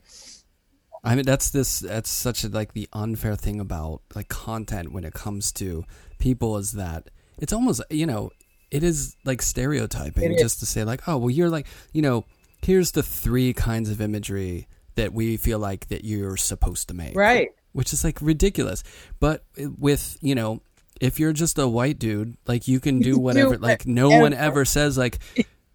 i 1.03 1.15
mean 1.15 1.25
that's 1.25 1.51
this 1.51 1.79
that's 1.79 2.09
such 2.09 2.43
a 2.43 2.49
like 2.49 2.73
the 2.73 2.89
unfair 2.91 3.35
thing 3.35 3.59
about 3.59 4.01
like 4.15 4.27
content 4.27 4.91
when 4.91 5.03
it 5.03 5.13
comes 5.13 5.51
to 5.51 5.85
people 6.19 6.57
is 6.57 6.73
that 6.73 7.09
it's 7.37 7.53
almost 7.53 7.81
you 7.89 8.05
know 8.05 8.29
it 8.71 8.83
is 8.83 9.15
like 9.23 9.41
stereotyping 9.41 10.33
is. 10.33 10.41
just 10.41 10.59
to 10.59 10.65
say 10.65 10.83
like 10.83 11.07
oh 11.07 11.15
well 11.15 11.29
you're 11.29 11.49
like 11.49 11.67
you 11.93 12.01
know 12.01 12.25
here's 12.65 12.91
the 12.91 13.03
three 13.03 13.53
kinds 13.53 13.89
of 13.89 14.01
imagery 14.01 14.67
that 14.95 15.13
we 15.13 15.37
feel 15.37 15.59
like 15.59 15.87
that 15.89 16.03
you're 16.03 16.37
supposed 16.37 16.87
to 16.87 16.93
make. 16.93 17.15
Right. 17.15 17.49
which 17.73 17.93
is 17.93 18.03
like 18.03 18.19
ridiculous. 18.21 18.83
But 19.19 19.45
with 19.77 20.17
you 20.21 20.35
know, 20.35 20.61
if 21.01 21.19
you're 21.19 21.33
just 21.33 21.57
a 21.59 21.67
white 21.67 21.99
dude, 21.99 22.37
like 22.47 22.67
you 22.67 22.79
can 22.79 22.99
do 22.99 23.17
whatever. 23.19 23.57
like 23.57 23.85
no 23.85 24.09
one 24.09 24.33
ever 24.33 24.65
says 24.65 24.97
like. 24.97 25.19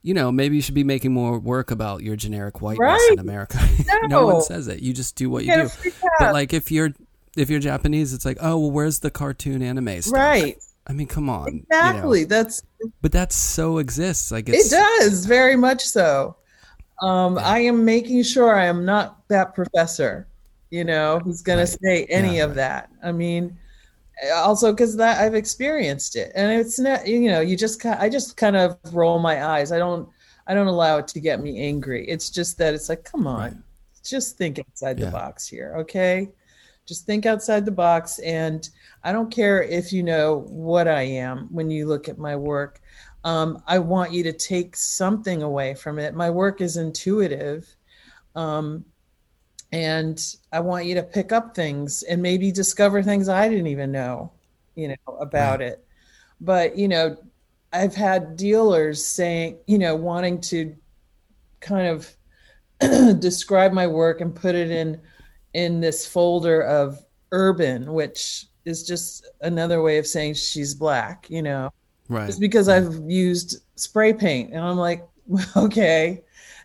You 0.02 0.14
know, 0.14 0.32
maybe 0.32 0.56
you 0.56 0.62
should 0.62 0.74
be 0.74 0.82
making 0.82 1.12
more 1.12 1.38
work 1.38 1.70
about 1.70 2.02
your 2.02 2.16
generic 2.16 2.62
whiteness 2.62 2.80
Right. 2.80 3.10
in 3.12 3.18
America. 3.18 3.58
no. 3.86 3.98
No. 4.08 4.26
one 4.28 4.40
says 4.42 4.66
it. 4.66 4.80
You 4.80 4.94
just 4.94 5.14
do 5.14 5.28
what 5.28 5.44
you 5.44 5.54
gotta 5.54 5.70
do. 5.82 5.90
But 6.18 6.32
like 6.32 6.54
if 6.54 6.72
you're 6.72 6.94
if 7.36 7.50
you're 7.50 7.60
Japanese, 7.60 8.14
it's 8.14 8.24
like, 8.24 8.38
oh 8.40 8.58
well, 8.58 8.70
where's 8.70 9.00
the 9.00 9.10
cartoon 9.10 9.60
anime 9.60 10.00
stuff? 10.00 10.14
right. 10.14 10.56
I 10.86 10.94
mean, 10.94 11.06
come 11.06 11.28
on. 11.28 11.46
you 11.48 11.52
know. 11.52 11.76
Exactly. 11.80 12.24
That's 12.24 12.62
But 13.02 13.12
that 13.12 13.30
so 13.30 13.76
exists. 13.76 14.32
Like 14.32 14.48
it 14.48 14.70
does 14.70 15.26
very 15.26 15.54
much 15.54 15.84
so. 15.84 16.34
Um, 17.02 17.36
I 17.38 17.58
am 17.58 17.84
making 17.84 18.22
sure 18.22 18.54
I 18.54 18.64
am 18.64 18.86
not 18.86 19.28
that 19.28 19.54
professor, 19.54 20.26
you 20.70 20.82
know, 20.82 21.18
who's 21.22 21.42
going 21.42 21.58
Right. 21.58 21.66
to 21.68 21.78
say 21.82 22.04
any 22.06 22.38
Yeah, 22.38 22.44
of 22.44 22.54
that. 22.54 22.88
I 23.04 23.12
mean, 23.12 23.54
also 24.34 24.72
because 24.72 24.96
that 24.96 25.20
I've 25.20 25.34
experienced 25.34 26.16
it, 26.16 26.32
and 26.34 26.50
it's 26.52 26.78
not, 26.78 27.06
you 27.06 27.30
know, 27.30 27.40
you 27.40 27.56
just 27.56 27.84
I 27.86 28.08
just 28.08 28.36
kind 28.36 28.56
of 28.56 28.78
roll 28.92 29.18
my 29.18 29.44
eyes. 29.44 29.72
I 29.72 29.78
don't 29.78 30.08
I 30.46 30.54
don't 30.54 30.66
allow 30.66 30.98
it 30.98 31.08
to 31.08 31.20
get 31.20 31.40
me 31.40 31.60
angry. 31.60 32.06
It's 32.08 32.30
just 32.30 32.58
that 32.58 32.74
it's 32.74 32.88
like, 32.88 33.04
come 33.04 33.26
on, 33.26 33.38
Right. 33.38 33.54
just 34.04 34.36
think 34.38 34.58
outside 34.58 34.98
Yeah. 34.98 35.06
the 35.06 35.12
box 35.12 35.46
here, 35.46 35.74
okay? 35.78 36.32
Just 36.86 37.06
think 37.06 37.26
outside 37.26 37.64
the 37.64 37.70
box, 37.72 38.18
and 38.20 38.68
I 39.04 39.12
don't 39.12 39.30
care 39.32 39.62
if 39.62 39.92
you 39.92 40.02
know 40.02 40.40
what 40.48 40.88
I 40.88 41.02
am 41.02 41.48
when 41.52 41.70
you 41.70 41.86
look 41.86 42.08
at 42.08 42.18
my 42.18 42.36
work. 42.36 42.80
Um, 43.24 43.62
I 43.66 43.78
want 43.78 44.12
you 44.12 44.22
to 44.24 44.32
take 44.32 44.76
something 44.76 45.42
away 45.42 45.74
from 45.74 45.98
it. 45.98 46.14
My 46.14 46.30
work 46.30 46.60
is 46.60 46.76
intuitive. 46.78 47.68
Um, 48.34 48.84
and 49.72 50.36
I 50.52 50.60
want 50.60 50.86
you 50.86 50.94
to 50.96 51.02
pick 51.02 51.32
up 51.32 51.54
things 51.54 52.02
and 52.02 52.20
maybe 52.20 52.50
discover 52.50 53.02
things 53.02 53.28
I 53.28 53.48
didn't 53.48 53.68
even 53.68 53.92
know, 53.92 54.32
you 54.74 54.88
know, 54.88 55.14
about 55.20 55.62
it. 55.62 55.84
But, 56.40 56.76
you 56.76 56.88
know, 56.88 57.16
I've 57.72 57.94
had 57.94 58.36
dealers 58.36 59.04
saying, 59.04 59.58
you 59.66 59.78
know, 59.78 59.94
wanting 59.94 60.40
to 60.42 60.74
kind 61.60 61.86
of 61.86 62.16
describe 63.20 63.72
my 63.72 63.86
work 63.86 64.20
and 64.20 64.34
put 64.34 64.54
it 64.54 64.70
in 64.70 65.00
in 65.54 65.80
this 65.80 66.06
folder 66.06 66.62
of 66.62 67.04
urban, 67.32 67.92
which 67.92 68.46
is 68.64 68.84
just 68.84 69.28
another 69.40 69.82
way 69.82 69.98
of 69.98 70.06
saying 70.06 70.34
she's 70.34 70.74
black, 70.74 71.26
you 71.28 71.42
know. 71.42 71.70
right. 72.08 72.28
It's 72.28 72.38
because 72.38 72.68
I've 72.68 73.00
used 73.06 73.62
spray 73.76 74.12
paint. 74.12 74.52
And 74.52 74.64
I'm 74.64 74.76
like, 74.76 75.06
okay, 75.56 76.22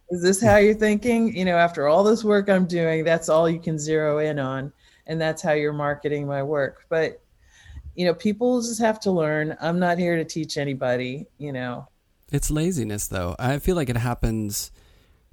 is 0.10 0.22
this 0.22 0.42
how 0.42 0.58
you're 0.58 0.74
thinking? 0.74 1.36
You 1.36 1.46
know, 1.46 1.58
after 1.58 1.88
all 1.88 2.04
this 2.04 2.24
work 2.24 2.50
I'm 2.50 2.66
doing, 2.66 3.04
that's 3.04 3.30
all 3.30 3.50
you 3.50 3.60
can 3.60 3.80
zero 3.80 4.20
in 4.20 4.40
on. 4.40 4.72
And 5.08 5.20
that's 5.20 5.42
how 5.42 5.54
you're 5.54 5.74
marketing 5.74 6.28
my 6.28 6.44
work. 6.44 6.86
But, 6.90 7.22
you 7.96 8.06
know, 8.06 8.14
people 8.14 8.62
just 8.62 8.80
have 8.80 9.00
to 9.02 9.12
learn. 9.12 9.56
I'm 9.62 9.80
not 9.80 9.98
here 9.98 10.16
to 10.16 10.26
teach 10.26 10.58
anybody, 10.58 11.28
you 11.38 11.52
know. 11.52 11.88
It's 12.32 12.50
laziness, 12.50 13.08
though. 13.08 13.36
I 13.38 13.60
feel 13.60 13.76
like 13.76 13.90
it 13.90 13.98
happens 13.98 14.72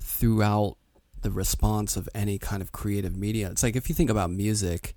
throughout 0.01 0.77
the 1.23 1.31
response 1.31 1.97
of 1.97 2.09
any 2.15 2.39
kind 2.39 2.61
of 2.61 2.73
creative 2.73 3.17
media. 3.17 3.51
It's 3.51 3.63
like 3.63 3.77
if 3.77 3.89
you 3.89 3.95
think 3.95 4.11
about 4.11 4.31
music, 4.31 4.95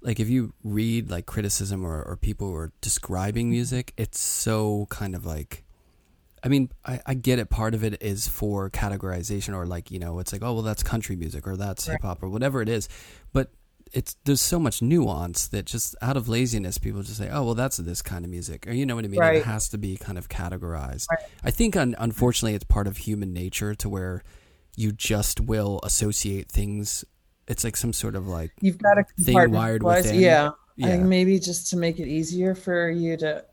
like 0.00 0.20
if 0.20 0.28
you 0.28 0.54
read 0.62 1.10
like 1.10 1.26
criticism 1.26 1.84
or, 1.84 2.02
or 2.02 2.16
people 2.16 2.48
who 2.48 2.54
are 2.54 2.72
describing 2.80 3.50
music, 3.50 3.92
it's 3.96 4.20
so 4.20 4.86
kind 4.90 5.14
of 5.14 5.26
like. 5.26 5.64
I 6.42 6.48
mean, 6.48 6.70
I, 6.84 7.00
I 7.06 7.14
get 7.14 7.38
it. 7.38 7.50
Part 7.50 7.74
of 7.74 7.84
it 7.84 8.02
is 8.02 8.28
for 8.28 8.70
categorization, 8.70 9.54
or 9.54 9.66
like 9.66 9.90
you 9.90 9.98
know, 9.98 10.18
it's 10.18 10.32
like, 10.32 10.42
oh 10.42 10.54
well, 10.54 10.62
that's 10.62 10.82
country 10.82 11.16
music, 11.16 11.46
or 11.46 11.56
that's 11.56 11.88
Right. 11.88 11.94
hip 11.94 12.02
hop, 12.02 12.22
or 12.22 12.28
whatever 12.28 12.62
it 12.62 12.68
is. 12.68 12.88
But 13.32 13.50
it's 13.92 14.16
there's 14.24 14.40
so 14.40 14.58
much 14.58 14.82
nuance 14.82 15.48
that 15.48 15.64
just 15.64 15.96
out 16.02 16.16
of 16.16 16.28
laziness, 16.28 16.78
people 16.78 17.02
just 17.02 17.18
say, 17.18 17.30
oh 17.30 17.44
well, 17.44 17.54
that's 17.54 17.78
this 17.78 18.02
kind 18.02 18.24
of 18.24 18.30
music, 18.30 18.66
or 18.66 18.72
you 18.72 18.86
know 18.86 18.94
what 18.94 19.04
I 19.04 19.08
mean. 19.08 19.20
Right. 19.20 19.36
It 19.36 19.44
has 19.44 19.68
to 19.70 19.78
be 19.78 19.96
kind 19.96 20.18
of 20.18 20.28
categorized. 20.28 21.06
Right. 21.10 21.26
I 21.42 21.50
think, 21.50 21.76
un- 21.76 21.96
unfortunately, 21.98 22.54
it's 22.54 22.64
part 22.64 22.86
of 22.86 22.98
human 22.98 23.32
nature 23.32 23.74
to 23.76 23.88
where 23.88 24.22
you 24.76 24.92
just 24.92 25.40
will 25.40 25.80
associate 25.82 26.50
things. 26.50 27.04
It's 27.46 27.64
like 27.64 27.76
some 27.76 27.92
sort 27.92 28.14
of 28.14 28.28
like 28.28 28.52
You've 28.60 28.78
got 28.78 28.94
to 28.94 29.04
Thing 29.24 29.50
wired 29.50 29.82
within. 29.82 30.20
Yeah. 30.20 30.50
I 30.50 30.52
yeah, 30.76 30.86
think 30.88 31.06
maybe 31.06 31.40
just 31.40 31.70
to 31.70 31.76
make 31.76 31.98
it 31.98 32.06
easier 32.06 32.54
for 32.54 32.88
you 32.88 33.16
to 33.16 33.44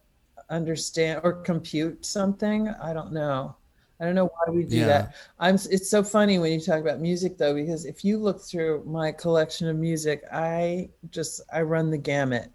understand 0.50 1.22
or 1.24 1.34
compute 1.34 2.06
something. 2.06 2.70
I 2.70 2.94
don't 2.94 3.12
know. 3.14 3.56
I 4.00 4.06
don't 4.06 4.16
know 4.16 4.26
why 4.26 4.54
we 4.54 4.64
do 4.66 4.78
Yeah. 4.78 4.86
that. 4.86 5.14
I'm. 5.40 5.56
It's 5.56 5.90
so 5.90 6.04
funny 6.04 6.38
when 6.40 6.52
you 6.52 6.60
talk 6.60 6.82
about 6.82 7.00
music 7.00 7.38
though, 7.38 7.54
because 7.56 7.86
if 7.86 8.04
you 8.04 8.18
look 8.18 8.42
through 8.42 8.84
my 8.86 9.12
collection 9.12 9.68
of 9.70 9.78
music, 9.78 10.24
I 10.32 10.90
just 11.12 11.42
I 11.54 11.62
run 11.62 11.90
the 11.92 11.98
gamut. 11.98 12.52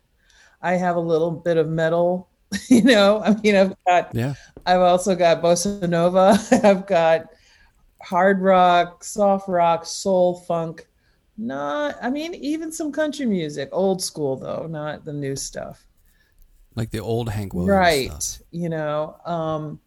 I 0.62 0.74
have 0.74 0.96
a 0.96 1.00
little 1.00 1.30
bit 1.30 1.56
of 1.56 1.68
metal, 1.68 2.28
you 2.68 2.82
know. 2.82 3.22
I 3.24 3.34
mean, 3.42 3.56
I've 3.56 3.74
got 3.86 4.12
yeah, 4.12 4.34
I've 4.66 4.80
also 4.80 5.14
got 5.16 5.42
bossa 5.42 5.88
nova. 5.88 6.38
I've 6.64 6.86
got 6.86 7.26
hard 8.02 8.40
rock, 8.42 9.04
soft 9.04 9.48
rock, 9.48 9.86
soul, 9.86 10.40
funk. 10.40 10.86
Not, 11.38 11.96
I 12.02 12.10
mean, 12.10 12.34
even 12.34 12.72
some 12.72 12.92
country 12.92 13.26
music, 13.26 13.70
old 13.72 14.02
school 14.02 14.36
though, 14.36 14.66
not 14.68 15.04
the 15.04 15.12
new 15.12 15.36
stuff. 15.36 15.86
Like 16.80 16.90
the 16.90 16.98
old 16.98 17.28
Hank 17.28 17.54
Williams 17.54 17.76
right. 17.76 18.10
stuff. 18.10 18.42
You 18.50 18.68
know, 18.68 19.16
um, 19.24 19.80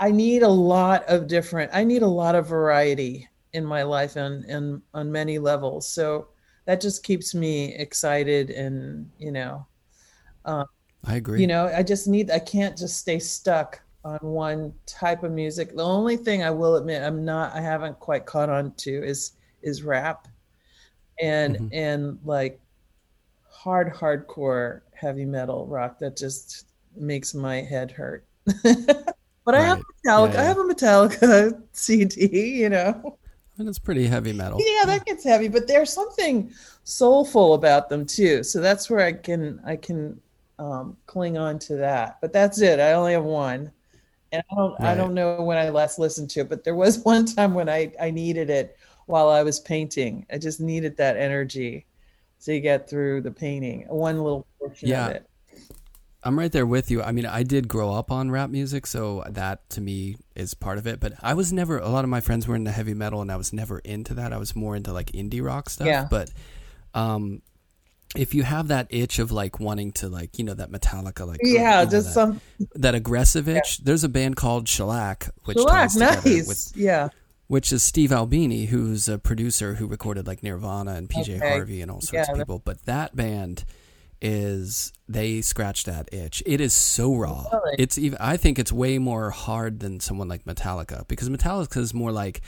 I 0.00 0.10
need 0.10 0.42
a 0.42 0.48
lot 0.48 1.04
of 1.08 1.26
different. 1.26 1.70
I 1.72 1.84
need 1.84 2.02
a 2.02 2.06
lot 2.06 2.34
of 2.34 2.46
variety 2.48 3.28
in 3.52 3.64
my 3.64 3.82
life 3.82 4.16
and 4.16 4.44
and 4.44 4.82
on 4.94 5.12
many 5.12 5.38
levels. 5.38 5.86
So 5.88 6.28
that 6.68 6.82
just 6.82 7.02
keeps 7.02 7.34
me 7.34 7.74
excited 7.76 8.50
and 8.50 9.10
you 9.18 9.32
know 9.32 9.66
I 10.44 11.16
agree. 11.16 11.40
you 11.40 11.46
know 11.46 11.70
i 11.74 11.82
just 11.82 12.08
need 12.08 12.30
i 12.30 12.38
can't 12.38 12.76
just 12.76 12.98
stay 12.98 13.18
stuck 13.18 13.80
on 14.04 14.18
one 14.20 14.74
type 14.86 15.22
of 15.22 15.32
music 15.32 15.74
the 15.74 15.82
only 15.84 16.16
thing 16.16 16.42
i 16.42 16.50
will 16.50 16.76
admit 16.76 17.02
i'm 17.02 17.24
not 17.24 17.54
i 17.54 17.60
haven't 17.60 17.98
quite 18.00 18.26
caught 18.26 18.48
on 18.50 18.72
to 18.78 19.02
is 19.04 19.32
is 19.62 19.82
rap 19.82 20.28
and 21.20 21.56
Mhm. 21.56 21.68
and 21.72 22.18
like 22.24 22.60
hard 23.48 23.92
hardcore 23.94 24.80
heavy 24.98 25.24
metal 25.24 25.66
rock 25.66 25.98
that 26.00 26.16
just 26.16 26.66
makes 26.96 27.34
my 27.34 27.56
head 27.62 27.90
hurt. 27.90 28.26
But 29.44 29.54
i 29.54 29.62
have 29.62 29.78
metallica 29.78 30.34
Yeah, 30.34 30.40
i 30.42 30.44
have 30.44 30.58
a 30.58 30.64
metallica 30.64 31.62
cd 31.72 32.56
you 32.60 32.68
know? 32.68 33.18
And 33.56 33.68
it's 33.68 33.78
pretty 33.78 34.06
heavy 34.06 34.32
metal. 34.32 34.58
yeah 34.60 34.84
that 34.86 35.06
gets 35.06 35.24
heavy 35.24 35.48
but 35.48 35.66
there's 35.66 35.92
something 35.92 36.52
soulful 36.84 37.54
about 37.54 37.88
them 37.88 38.04
too. 38.06 38.42
So 38.44 38.60
that's 38.60 38.90
where 38.90 39.00
i 39.00 39.12
can 39.12 39.60
i 39.64 39.76
can 39.76 40.20
um, 40.58 40.96
cling 41.06 41.38
on 41.38 41.58
to 41.60 41.76
that. 41.76 42.18
But 42.20 42.32
that's 42.32 42.60
it. 42.60 42.80
I 42.80 42.92
only 42.92 43.12
have 43.12 43.24
one. 43.24 43.72
And 44.32 44.42
i 44.50 44.54
don't 44.54 44.76
i 44.82 44.94
don't 44.94 45.14
know 45.14 45.40
when 45.42 45.56
i 45.56 45.70
last 45.70 45.98
listened 45.98 46.28
to 46.30 46.40
it 46.40 46.50
but 46.50 46.62
there 46.64 46.74
was 46.76 46.98
one 47.14 47.24
time 47.24 47.54
when 47.54 47.68
i 47.70 47.90
i 48.00 48.10
needed 48.10 48.50
it 48.50 48.76
while 49.06 49.30
i 49.30 49.42
was 49.42 49.60
painting. 49.60 50.26
I 50.32 50.36
just 50.38 50.60
needed 50.60 50.96
that 50.98 51.16
energy 51.16 51.86
to 52.44 52.60
get 52.60 52.88
through 52.88 53.20
the 53.22 53.30
painting 53.30 53.84
one 53.88 54.16
little 54.22 54.46
portion 54.58 54.88
Yeah. 54.88 55.08
of 55.08 55.16
it 55.16 55.26
I'm 56.24 56.36
right 56.36 56.50
there 56.50 56.66
with 56.66 56.90
you. 56.90 57.00
I 57.00 57.12
mean, 57.12 57.26
I 57.26 57.44
did 57.44 57.68
grow 57.68 57.92
up 57.92 58.10
on 58.10 58.30
rap 58.30 58.50
music, 58.50 58.88
so 58.88 59.22
that 59.28 59.70
to 59.70 59.80
me 59.80 60.16
is 60.34 60.52
part 60.52 60.76
of 60.76 60.86
it. 60.86 60.98
But 60.98 61.12
I 61.22 61.34
was 61.34 61.52
never. 61.52 61.78
A 61.78 61.88
lot 61.88 62.02
of 62.02 62.10
my 62.10 62.20
friends 62.20 62.48
were 62.48 62.56
into 62.56 62.72
heavy 62.72 62.92
metal, 62.92 63.22
and 63.22 63.30
I 63.30 63.36
was 63.36 63.52
never 63.52 63.78
into 63.78 64.14
that. 64.14 64.32
I 64.32 64.36
was 64.36 64.56
more 64.56 64.74
into 64.74 64.92
like 64.92 65.12
indie 65.12 65.42
rock 65.42 65.70
stuff. 65.70 65.86
Yeah. 65.86 66.08
But 66.10 66.30
um, 66.92 67.40
if 68.16 68.34
you 68.34 68.42
have 68.42 68.68
that 68.68 68.88
itch 68.90 69.20
of 69.20 69.30
like 69.30 69.60
wanting 69.60 69.92
to 69.92 70.08
like 70.08 70.38
you 70.38 70.44
know 70.44 70.54
that 70.54 70.70
Metallica 70.72 71.26
like 71.26 71.40
yeah 71.42 71.82
you 71.82 71.90
just 71.90 72.08
that, 72.08 72.12
some 72.12 72.40
that 72.74 72.96
aggressive 72.96 73.48
itch. 73.56 73.78
There's 73.78 74.02
a 74.02 74.08
band 74.08 74.34
called 74.36 74.68
Shellac, 74.68 75.30
which 75.44 75.56
shellac 75.56 75.94
nice 75.94 76.46
with 76.48 76.72
yeah 76.74 77.10
which 77.48 77.72
is 77.72 77.82
Steve 77.82 78.12
Albini, 78.12 78.66
who's 78.66 79.08
a 79.08 79.18
producer 79.18 79.74
who 79.74 79.86
recorded 79.86 80.26
like 80.26 80.42
Nirvana 80.42 80.92
and 80.92 81.08
PJ 81.08 81.36
Okay. 81.36 81.50
Harvey 81.50 81.82
and 81.82 81.90
all 81.90 82.00
sorts 82.00 82.28
Yeah, 82.28 82.32
of 82.32 82.38
people. 82.38 82.62
But 82.64 82.84
that 82.84 83.16
band 83.16 83.64
is 84.20 84.92
they 85.08 85.40
scratch 85.40 85.84
that 85.84 86.12
itch. 86.12 86.42
It 86.46 86.60
is 86.60 86.72
so 86.74 87.14
raw. 87.14 87.46
Really? 87.52 87.76
It's 87.78 87.98
even 87.98 88.18
I 88.20 88.36
think 88.36 88.58
it's 88.58 88.72
way 88.72 88.98
more 88.98 89.30
hard 89.30 89.80
than 89.80 89.98
someone 90.00 90.28
like 90.28 90.44
Metallica 90.44 91.06
because 91.08 91.28
Metallica 91.28 91.78
is 91.78 91.94
more 91.94 92.12
like 92.12 92.42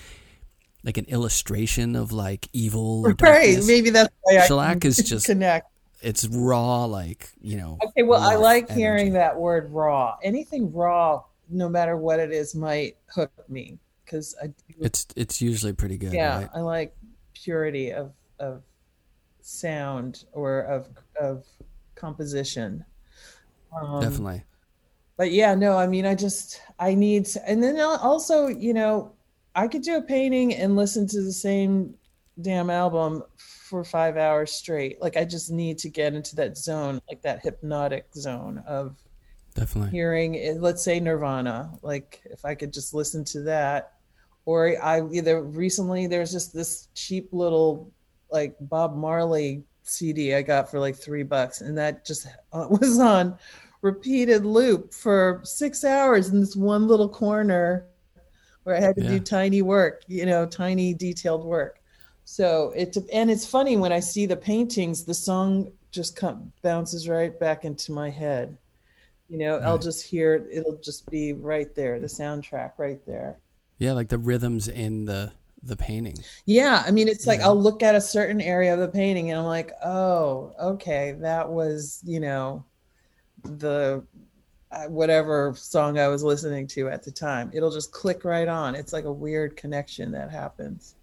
like 0.85 0.97
an 0.97 1.05
illustration 1.07 1.97
of 1.97 2.13
like 2.13 2.49
evil 2.53 3.03
right 3.05 3.17
darkness. 3.17 3.67
maybe 3.67 3.91
that's 3.91 4.15
why 4.23 4.39
I 4.39 4.47
Shellac 4.47 4.85
is 4.85 4.97
just 4.99 5.27
connect 5.27 5.67
it's 6.03 6.27
raw 6.29 6.85
like, 6.87 7.29
you 7.43 7.59
know. 7.59 7.77
Okay, 7.85 8.03
well, 8.03 8.21
I 8.23 8.37
like 8.37 8.71
hearing 8.71 9.13
that 9.13 9.37
word 9.37 9.71
raw. 9.71 10.17
Anything 10.23 10.73
raw, 10.73 11.23
no 11.51 11.69
matter 11.69 11.95
what 11.97 12.19
it 12.21 12.33
is, 12.33 12.55
might 12.55 12.97
hook 13.15 13.31
me 13.51 13.79
because 14.11 14.35
I, 14.43 14.49
do- 14.49 14.55
It's 14.81 15.07
it's 15.17 15.41
usually 15.41 15.73
pretty 15.73 15.97
good, 15.97 16.13
yeah, 16.13 16.41
right? 16.41 16.51
I 16.55 16.61
like 16.61 16.97
purity 17.35 17.93
of 17.93 18.13
of 18.39 18.63
sound 19.41 20.25
or 20.33 20.61
of 20.61 20.89
of 21.21 21.45
composition. 21.95 22.85
Um, 23.81 24.01
Definitely. 24.01 24.43
But 25.17 25.33
yeah, 25.33 25.55
no, 25.55 25.77
I 25.77 25.87
mean, 25.87 26.07
I 26.07 26.15
just 26.15 26.61
I 26.79 26.95
need, 26.95 27.27
to, 27.27 27.49
and 27.49 27.63
then 27.63 27.79
also, 27.79 28.49
you 28.49 28.73
know, 28.73 29.13
I 29.55 29.69
could 29.69 29.83
do 29.83 29.97
a 29.97 30.03
painting 30.03 30.55
and 30.55 30.77
listen 30.77 31.07
to 31.09 31.23
the 31.23 31.33
same 31.33 31.95
damn 32.41 32.71
album 32.71 33.23
for 33.37 33.85
five 33.85 34.17
hours 34.17 34.51
straight. 34.51 35.01
Like 35.01 35.19
I 35.19 35.27
just 35.27 35.51
need 35.51 35.77
to 35.79 35.91
get 35.91 36.15
into 36.15 36.37
that 36.37 36.57
zone, 36.57 37.01
like 37.09 37.21
that 37.23 37.43
hypnotic 37.43 38.07
zone 38.15 38.65
of 38.67 38.97
Definitely. 39.55 39.91
hearing, 39.91 40.37
eh, 40.37 40.55
let's 40.59 40.83
say 40.83 40.99
Nirvana. 41.01 41.71
Like 41.83 42.23
if 42.25 42.47
I 42.47 42.55
could 42.55 42.73
just 42.73 42.95
listen 42.95 43.23
to 43.27 43.43
that, 43.43 43.93
or 44.45 44.77
I 44.83 45.03
either 45.13 45.43
recently 45.43 46.07
there's 46.07 46.33
just 46.33 46.53
this 46.55 46.89
cheap 46.95 47.29
little 47.33 47.93
like 48.31 48.57
Bob 48.61 48.97
Marley 48.97 49.65
CD 49.83 50.35
I 50.35 50.43
got 50.43 50.71
for 50.71 50.79
like 50.81 50.97
three 50.97 51.23
bucks, 51.25 51.61
and 51.63 51.77
that 51.79 52.05
just 52.07 52.27
uh, 52.53 52.67
was 52.81 52.99
on 52.99 53.39
repeated 53.83 54.45
loop 54.45 54.93
for 54.95 55.41
six 55.45 55.85
hours 55.85 56.29
in 56.31 56.41
this 56.41 56.57
one 56.57 56.87
little 56.87 57.09
corner 57.09 57.89
where 58.65 58.77
I 58.77 58.81
had 58.81 58.97
to 58.97 59.03
Yeah. 59.03 59.09
do 59.09 59.21
tiny 59.21 59.63
work, 59.63 60.03
you 60.07 60.27
know, 60.27 60.47
tiny 60.47 60.95
detailed 60.95 61.45
work. 61.45 61.81
So 62.25 62.73
it 62.77 62.97
and 63.13 63.31
it's 63.31 63.47
funny 63.47 63.77
when 63.77 63.93
I 63.93 64.01
see 64.01 64.27
the 64.27 64.37
paintings, 64.37 65.05
the 65.05 65.15
song 65.15 65.73
just 65.93 66.17
come, 66.17 66.53
bounces 66.63 67.09
right 67.09 67.39
back 67.41 67.65
into 67.65 67.93
my 67.93 68.11
head. 68.11 68.59
You 69.29 69.39
know, 69.39 69.59
I'll 69.59 69.79
just 69.79 70.07
hear 70.07 70.47
it'll 70.53 70.79
just 70.83 71.11
be 71.11 71.33
right 71.35 71.75
there, 71.75 72.01
the 72.01 72.07
soundtrack 72.09 72.73
right 72.79 73.05
there. 73.07 73.41
Yeah, 73.81 73.93
like 73.93 74.09
the 74.09 74.19
rhythms 74.19 74.69
in 74.69 75.07
the 75.07 75.33
the 75.63 75.77
painting. 75.77 76.17
Yeah, 76.47 76.85
I 76.87 76.91
mean, 76.91 77.09
it's 77.09 77.27
like 77.27 77.41
Yeah. 77.41 77.47
I'll 77.47 77.61
look 77.61 77.83
at 77.83 77.95
a 77.95 78.01
certain 78.01 78.41
area 78.41 78.73
of 78.73 78.81
the 78.81 78.89
painting 78.89 79.31
and 79.31 79.41
I'm 79.41 79.47
like, 79.47 79.73
oh, 79.85 80.55
okay, 80.61 81.17
that 81.21 81.51
was, 81.51 82.01
you 82.05 82.21
know, 82.21 82.65
the 83.43 84.03
uh, 84.71 84.85
whatever 84.85 85.55
song 85.57 85.99
I 85.99 86.09
was 86.09 86.23
listening 86.23 86.67
to 86.69 86.89
at 86.89 87.03
the 87.03 87.11
time. 87.11 87.51
It'll 87.53 87.73
just 87.73 87.91
click 87.93 88.25
right 88.25 88.49
on. 88.49 88.75
It's 88.75 88.93
like 88.93 89.05
a 89.05 89.13
weird 89.13 89.57
connection 89.57 90.13
that 90.13 90.31
happens. 90.31 90.95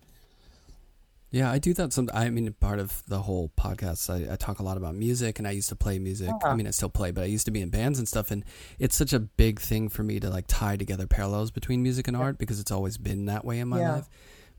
Yeah, 1.37 1.51
I 1.51 1.59
do 1.59 1.73
that. 1.75 1.93
Some. 1.93 2.09
I 2.13 2.29
mean, 2.29 2.51
part 2.59 2.79
of 2.79 3.03
the 3.07 3.19
whole 3.21 3.51
podcast, 3.57 4.09
I, 4.09 4.33
I 4.33 4.35
talk 4.37 4.59
a 4.59 4.63
lot 4.63 4.77
about 4.77 4.95
music, 4.95 5.37
and 5.39 5.47
I 5.47 5.51
used 5.51 5.69
to 5.69 5.75
play 5.75 5.99
music. 5.99 6.29
I 6.43 6.55
mean, 6.55 6.67
I 6.67 6.71
still 6.71 6.89
play, 6.89 7.11
but 7.11 7.21
I 7.23 7.27
used 7.27 7.45
to 7.45 7.51
be 7.51 7.61
in 7.61 7.69
bands 7.69 7.99
and 7.99 8.07
stuff. 8.07 8.31
And 8.31 8.43
it's 8.79 8.95
such 8.95 9.13
a 9.13 9.19
big 9.19 9.59
thing 9.59 9.89
for 9.89 10.03
me 10.03 10.19
to 10.19 10.29
like 10.29 10.45
tie 10.47 10.77
together 10.77 11.05
parallels 11.07 11.51
between 11.51 11.83
music 11.83 12.07
and 12.07 12.17
art 12.17 12.37
because 12.37 12.59
it's 12.59 12.71
always 12.71 12.97
been 12.97 13.25
that 13.25 13.45
way 13.45 13.59
in 13.59 13.67
my 13.67 13.79
Yeah. 13.79 13.93
life. 13.97 14.09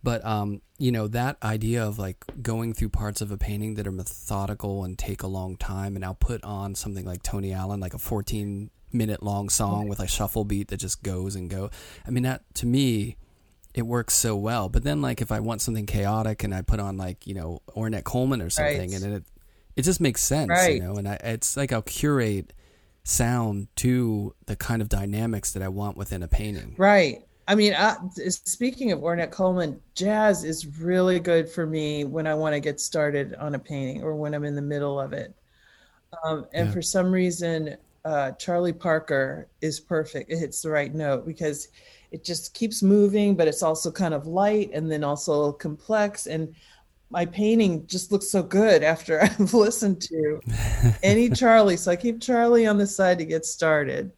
But 0.05 0.25
um, 0.25 0.63
you 0.79 0.93
know, 0.93 1.09
that 1.09 1.37
idea 1.43 1.85
of 1.85 1.99
like 1.99 2.19
going 2.41 2.73
through 2.75 2.91
parts 2.91 3.21
of 3.21 3.33
a 3.33 3.37
painting 3.37 3.75
that 3.75 3.87
are 3.89 3.93
methodical 3.93 4.85
and 4.85 4.97
take 4.97 5.25
a 5.25 5.27
long 5.27 5.57
time, 5.57 5.97
and 5.97 6.05
I'll 6.05 6.15
put 6.15 6.45
on 6.45 6.77
something 6.77 7.05
like 7.05 7.23
Tony 7.25 7.53
Allen, 7.53 7.81
like 7.81 7.95
a 7.95 7.99
14 7.99 8.71
minute 8.93 9.23
long 9.23 9.49
song 9.49 9.89
with 9.89 9.99
a 10.01 10.07
shuffle 10.07 10.45
beat 10.45 10.69
that 10.69 10.79
just 10.79 11.03
goes 11.03 11.35
and 11.35 11.51
go. 11.51 11.71
I 12.07 12.11
mean, 12.11 12.23
that 12.23 12.43
to 12.55 12.67
me 12.67 13.17
it 13.79 13.87
works 13.87 14.15
so 14.15 14.37
well. 14.37 14.69
But 14.69 14.85
then 14.85 15.01
like 15.01 15.21
if 15.23 15.31
I 15.33 15.41
want 15.41 15.63
something 15.63 15.87
chaotic 15.87 16.45
and 16.45 16.55
I 16.55 16.63
put 16.63 16.81
on 16.81 16.97
like, 16.97 17.27
you 17.27 17.35
know, 17.35 17.61
Ornette 17.77 18.05
Coleman 18.05 18.43
or 18.43 18.51
something 18.51 18.91
Right. 18.91 18.93
and 18.95 19.03
then 19.03 19.13
it 19.13 19.25
it 19.77 19.83
just 19.83 20.01
makes 20.01 20.23
sense, 20.23 20.49
Right. 20.51 20.75
you 20.77 20.83
know, 20.83 20.97
and 20.97 21.09
I 21.09 21.15
it's 21.23 21.57
like 21.57 21.73
I'll 21.73 21.83
curate 21.83 22.53
sound 23.05 23.69
to 23.77 24.35
the 24.47 24.57
kind 24.57 24.83
of 24.83 24.89
dynamics 24.89 25.53
that 25.53 25.63
I 25.63 25.69
want 25.69 25.97
within 25.97 26.23
a 26.23 26.29
painting. 26.29 26.75
Right. 26.77 27.23
I 27.47 27.55
mean, 27.55 27.73
I, 27.75 27.97
speaking 28.29 28.93
of 28.93 28.99
Ornette 29.01 29.31
Coleman, 29.31 29.81
jazz 29.95 30.45
is 30.45 30.67
really 30.81 31.19
good 31.19 31.49
for 31.49 31.67
me 31.67 32.05
when 32.05 32.27
I 32.27 32.35
want 32.35 32.55
to 32.55 32.61
get 32.61 32.79
started 32.81 33.35
on 33.37 33.55
a 33.55 33.59
painting 33.59 34.03
or 34.03 34.15
when 34.17 34.35
I'm 34.35 34.45
in 34.45 34.55
the 34.55 34.61
middle 34.61 35.01
of 35.01 35.15
it. 35.15 35.35
Um, 36.25 36.47
and 36.53 36.69
Yeah. 36.69 36.73
for 36.75 36.83
some 36.83 37.11
reason, 37.11 37.77
uh, 38.05 38.33
Charlie 38.33 38.73
Parker 38.75 39.49
is 39.63 39.81
perfect. 39.81 40.31
It 40.31 40.39
hits 40.39 40.61
the 40.61 40.71
right 40.71 40.95
note 40.95 41.25
because 41.27 41.69
it 42.11 42.25
just 42.25 42.55
keeps 42.55 42.83
moving, 42.83 43.37
but 43.37 43.49
it's 43.49 43.63
also 43.63 43.91
kind 43.91 44.15
of 44.15 44.27
light 44.27 44.71
and 44.73 44.91
then 44.91 45.05
also 45.05 45.53
complex. 45.53 46.27
And 46.27 46.55
my 47.11 47.27
painting 47.27 47.87
just 47.87 48.13
looks 48.13 48.29
so 48.29 48.43
good 48.43 48.83
after 48.83 49.23
I've 49.23 49.55
listened 49.55 50.01
to 50.03 50.41
any 51.03 51.29
Charlie. 51.31 51.77
So 51.77 51.91
I 51.91 51.97
keep 51.97 52.21
Charlie 52.21 52.67
on 52.67 52.79
the 52.79 52.87
side 52.87 53.19
to 53.19 53.25
get 53.25 53.45
started. 53.45 54.13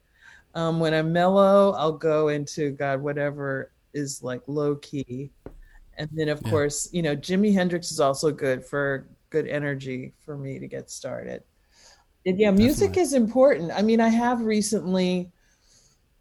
Um, 0.54 0.80
when 0.80 0.94
I'm 0.94 1.12
mellow, 1.12 1.72
I'll 1.72 1.92
go 1.92 2.28
into 2.28 2.72
God, 2.72 3.00
whatever 3.00 3.72
is 3.94 4.22
like 4.22 4.42
low 4.46 4.76
key. 4.76 5.30
And 5.96 6.08
then, 6.12 6.28
of 6.28 6.42
Yeah. 6.42 6.50
course, 6.50 6.88
you 6.92 7.02
know, 7.02 7.14
Jimi 7.16 7.52
Hendrix 7.52 7.90
is 7.92 8.00
also 8.00 8.32
good 8.32 8.64
for 8.64 9.06
good 9.30 9.46
energy 9.46 10.12
for 10.24 10.36
me 10.36 10.58
to 10.58 10.66
get 10.66 10.90
started. 10.90 11.42
And 12.26 12.38
yeah, 12.38 12.50
music 12.50 12.88
Definitely. 12.88 13.02
is 13.02 13.12
important. 13.14 13.72
I 13.72 13.82
mean, 13.82 14.00
I 14.00 14.08
have 14.08 14.42
recently, 14.42 15.30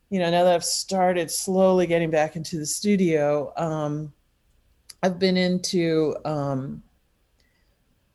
you 0.10 0.20
know, 0.20 0.30
now 0.32 0.44
that 0.44 0.56
I've 0.56 0.66
started 0.66 1.32
slowly 1.32 1.88
getting 1.88 2.12
back 2.12 2.36
into 2.36 2.58
the 2.60 2.66
studio, 2.66 3.54
um, 3.58 4.14
I've 5.04 5.20
been 5.20 5.38
into 5.38 6.16
um, 6.26 6.84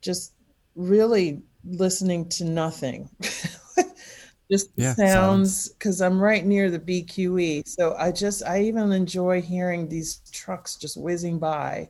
just 0.03 0.33
really 0.75 1.43
listening 1.65 2.29
to 2.29 2.45
nothing. 2.45 3.09
just 4.51 4.71
Yeah, 4.77 4.97
sounds 4.99 5.69
because 5.71 6.01
I'm 6.01 6.21
right 6.21 6.45
near 6.45 6.71
the 6.71 6.79
BQE. 6.79 7.63
So 7.67 7.95
I 7.99 8.13
just 8.13 8.43
I 8.45 8.63
even 8.63 8.93
enjoy 8.93 9.41
hearing 9.43 9.89
these 9.89 10.21
trucks 10.33 10.77
just 10.77 10.97
whizzing 10.97 11.39
by, 11.39 11.89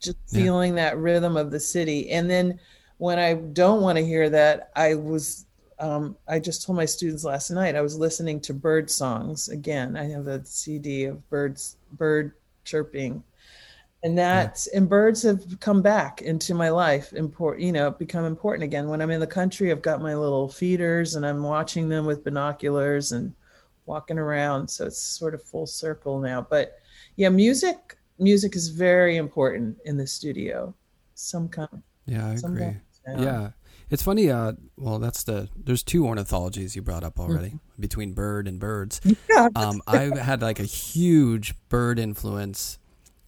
just 0.00 0.18
Yeah. 0.30 0.46
feeling 0.46 0.76
that 0.76 0.98
rhythm 0.98 1.36
of 1.36 1.50
the 1.50 1.60
city. 1.60 2.10
And 2.10 2.30
then 2.30 2.60
when 2.98 3.18
I 3.18 3.34
don't 3.34 3.82
want 3.82 3.98
to 3.98 4.06
hear 4.06 4.30
that, 4.30 4.70
I 4.76 4.94
was 4.96 5.46
um, 5.82 6.16
I 6.28 6.38
just 6.38 6.64
told 6.64 6.76
my 6.76 6.84
students 6.86 7.24
last 7.24 7.50
night 7.50 7.74
I 7.76 7.80
was 7.82 7.98
listening 7.98 8.40
to 8.42 8.54
bird 8.54 8.88
songs 8.90 9.48
again. 9.48 9.96
I 9.96 10.04
have 10.04 10.28
a 10.28 10.44
CD 10.44 11.04
of 11.04 11.28
birds 11.28 11.76
bird 11.92 12.32
chirping 12.64 13.22
and 14.04 14.16
that 14.16 14.66
and 14.74 14.88
birds 14.88 15.22
have 15.22 15.42
come 15.60 15.82
back 15.82 16.22
into 16.22 16.54
my 16.54 16.68
life 16.68 17.12
important 17.12 17.64
you 17.66 17.72
know 17.72 17.90
become 17.90 18.24
important 18.24 18.62
again 18.62 18.88
when 18.88 19.00
i'm 19.00 19.10
in 19.10 19.18
the 19.20 19.26
country 19.26 19.70
i've 19.70 19.82
got 19.82 20.00
my 20.00 20.14
little 20.14 20.48
feeders 20.48 21.16
and 21.16 21.26
i'm 21.26 21.42
watching 21.42 21.88
them 21.88 22.06
with 22.06 22.22
binoculars 22.24 23.12
and 23.12 23.32
walking 23.86 24.18
around 24.18 24.68
so 24.68 24.86
it's 24.86 25.00
sort 25.00 25.34
of 25.34 25.42
full 25.42 25.66
circle 25.66 26.20
now 26.20 26.40
but 26.48 26.78
yeah 27.16 27.28
music 27.28 27.96
music 28.18 28.54
is 28.56 28.68
very 28.68 29.16
important 29.16 29.76
in 29.84 29.96
the 29.96 30.06
studio 30.06 30.72
some 31.14 31.48
kind 31.48 31.82
Yeah, 32.06 32.30
I 32.30 32.36
some 32.36 32.52
agree. 32.56 32.76
kind 33.04 33.18
of. 33.18 33.24
Yeah. 33.24 33.50
It's 33.92 34.02
funny, 34.02 34.30
uh 34.30 34.52
well 34.76 34.98
that's 34.98 35.22
the 35.22 35.48
there's 35.54 35.82
two 35.82 36.02
ornithologies 36.04 36.74
you 36.74 36.82
brought 36.82 37.04
up 37.04 37.20
already 37.20 37.58
between 37.78 38.14
bird 38.14 38.48
and 38.48 38.58
birds. 38.58 39.00
yeah 39.30 39.48
um, 39.54 39.82
I 39.86 40.10
had 40.18 40.40
like 40.42 40.58
a 40.60 40.64
huge 40.64 41.54
bird 41.68 41.98
influence 41.98 42.78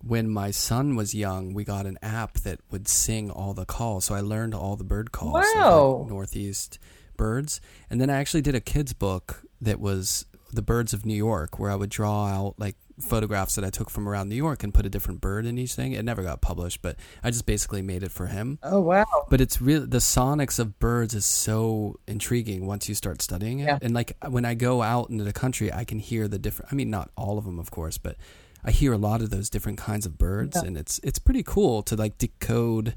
when 0.02 0.28
my 0.28 0.50
son 0.50 0.96
was 0.96 1.14
young. 1.14 1.52
We 1.54 1.64
got 1.64 1.84
an 1.86 1.98
app 2.02 2.34
that 2.40 2.60
would 2.70 2.88
sing 2.88 3.30
all 3.30 3.52
the 3.54 3.66
calls, 3.66 4.06
so 4.06 4.14
I 4.14 4.20
learned 4.20 4.54
all 4.54 4.76
the 4.76 4.84
bird 4.84 5.12
calls. 5.12 5.36
of, 5.36 5.54
like, 5.54 5.54
Wow. 5.56 6.06
northeast 6.08 6.78
birds, 7.16 7.60
and 7.90 8.00
then 8.00 8.08
I 8.10 8.16
actually 8.16 8.42
did 8.42 8.54
a 8.54 8.60
kids 8.60 8.92
book 8.94 9.42
that 9.60 9.78
was 9.80 10.26
the 10.52 10.62
birds 10.62 10.92
of 10.92 11.04
New 11.06 11.14
York, 11.16 11.58
where 11.58 11.70
I 11.70 11.74
would 11.74 11.90
draw 11.90 12.26
out 12.26 12.54
like 12.58 12.76
photographs 13.00 13.54
that 13.56 13.64
I 13.64 13.70
took 13.70 13.90
from 13.90 14.08
around 14.08 14.28
New 14.28 14.36
York 14.36 14.62
and 14.62 14.72
put 14.72 14.86
a 14.86 14.88
different 14.88 15.20
bird 15.20 15.46
in 15.46 15.58
each 15.58 15.74
thing. 15.74 15.92
It 15.92 16.04
never 16.04 16.22
got 16.22 16.40
published, 16.40 16.80
but 16.82 16.96
I 17.22 17.30
just 17.30 17.44
basically 17.46 17.82
made 17.82 18.02
it 18.02 18.12
for 18.12 18.26
him 18.26 18.58
oh 18.62 18.80
wow 18.80 19.04
but 19.30 19.40
it's 19.40 19.60
really 19.60 19.86
the 19.86 19.98
sonics 19.98 20.58
of 20.58 20.78
birds 20.78 21.14
is 21.14 21.24
so 21.26 21.98
intriguing 22.06 22.66
once 22.66 22.88
you 22.88 22.94
start 22.94 23.20
studying 23.22 23.58
it 23.60 23.64
Yeah. 23.66 23.78
and 23.82 23.92
like 23.94 24.16
when 24.28 24.44
i 24.44 24.54
go 24.54 24.82
out 24.82 25.10
into 25.10 25.24
the 25.24 25.32
country 25.32 25.72
i 25.72 25.84
can 25.84 25.98
hear 25.98 26.28
the 26.28 26.38
different 26.38 26.72
i 26.72 26.74
mean 26.74 26.90
not 26.90 27.10
all 27.16 27.36
of 27.38 27.44
them 27.44 27.58
of 27.58 27.70
course 27.70 27.98
but 27.98 28.16
i 28.64 28.70
hear 28.70 28.92
a 28.92 28.98
lot 28.98 29.20
of 29.22 29.30
those 29.30 29.50
different 29.50 29.78
kinds 29.78 30.06
of 30.06 30.16
birds 30.18 30.56
Yeah. 30.60 30.66
and 30.68 30.76
it's 30.76 31.00
it's 31.02 31.18
pretty 31.18 31.42
cool 31.42 31.82
to 31.84 31.96
like 31.96 32.18
decode 32.18 32.94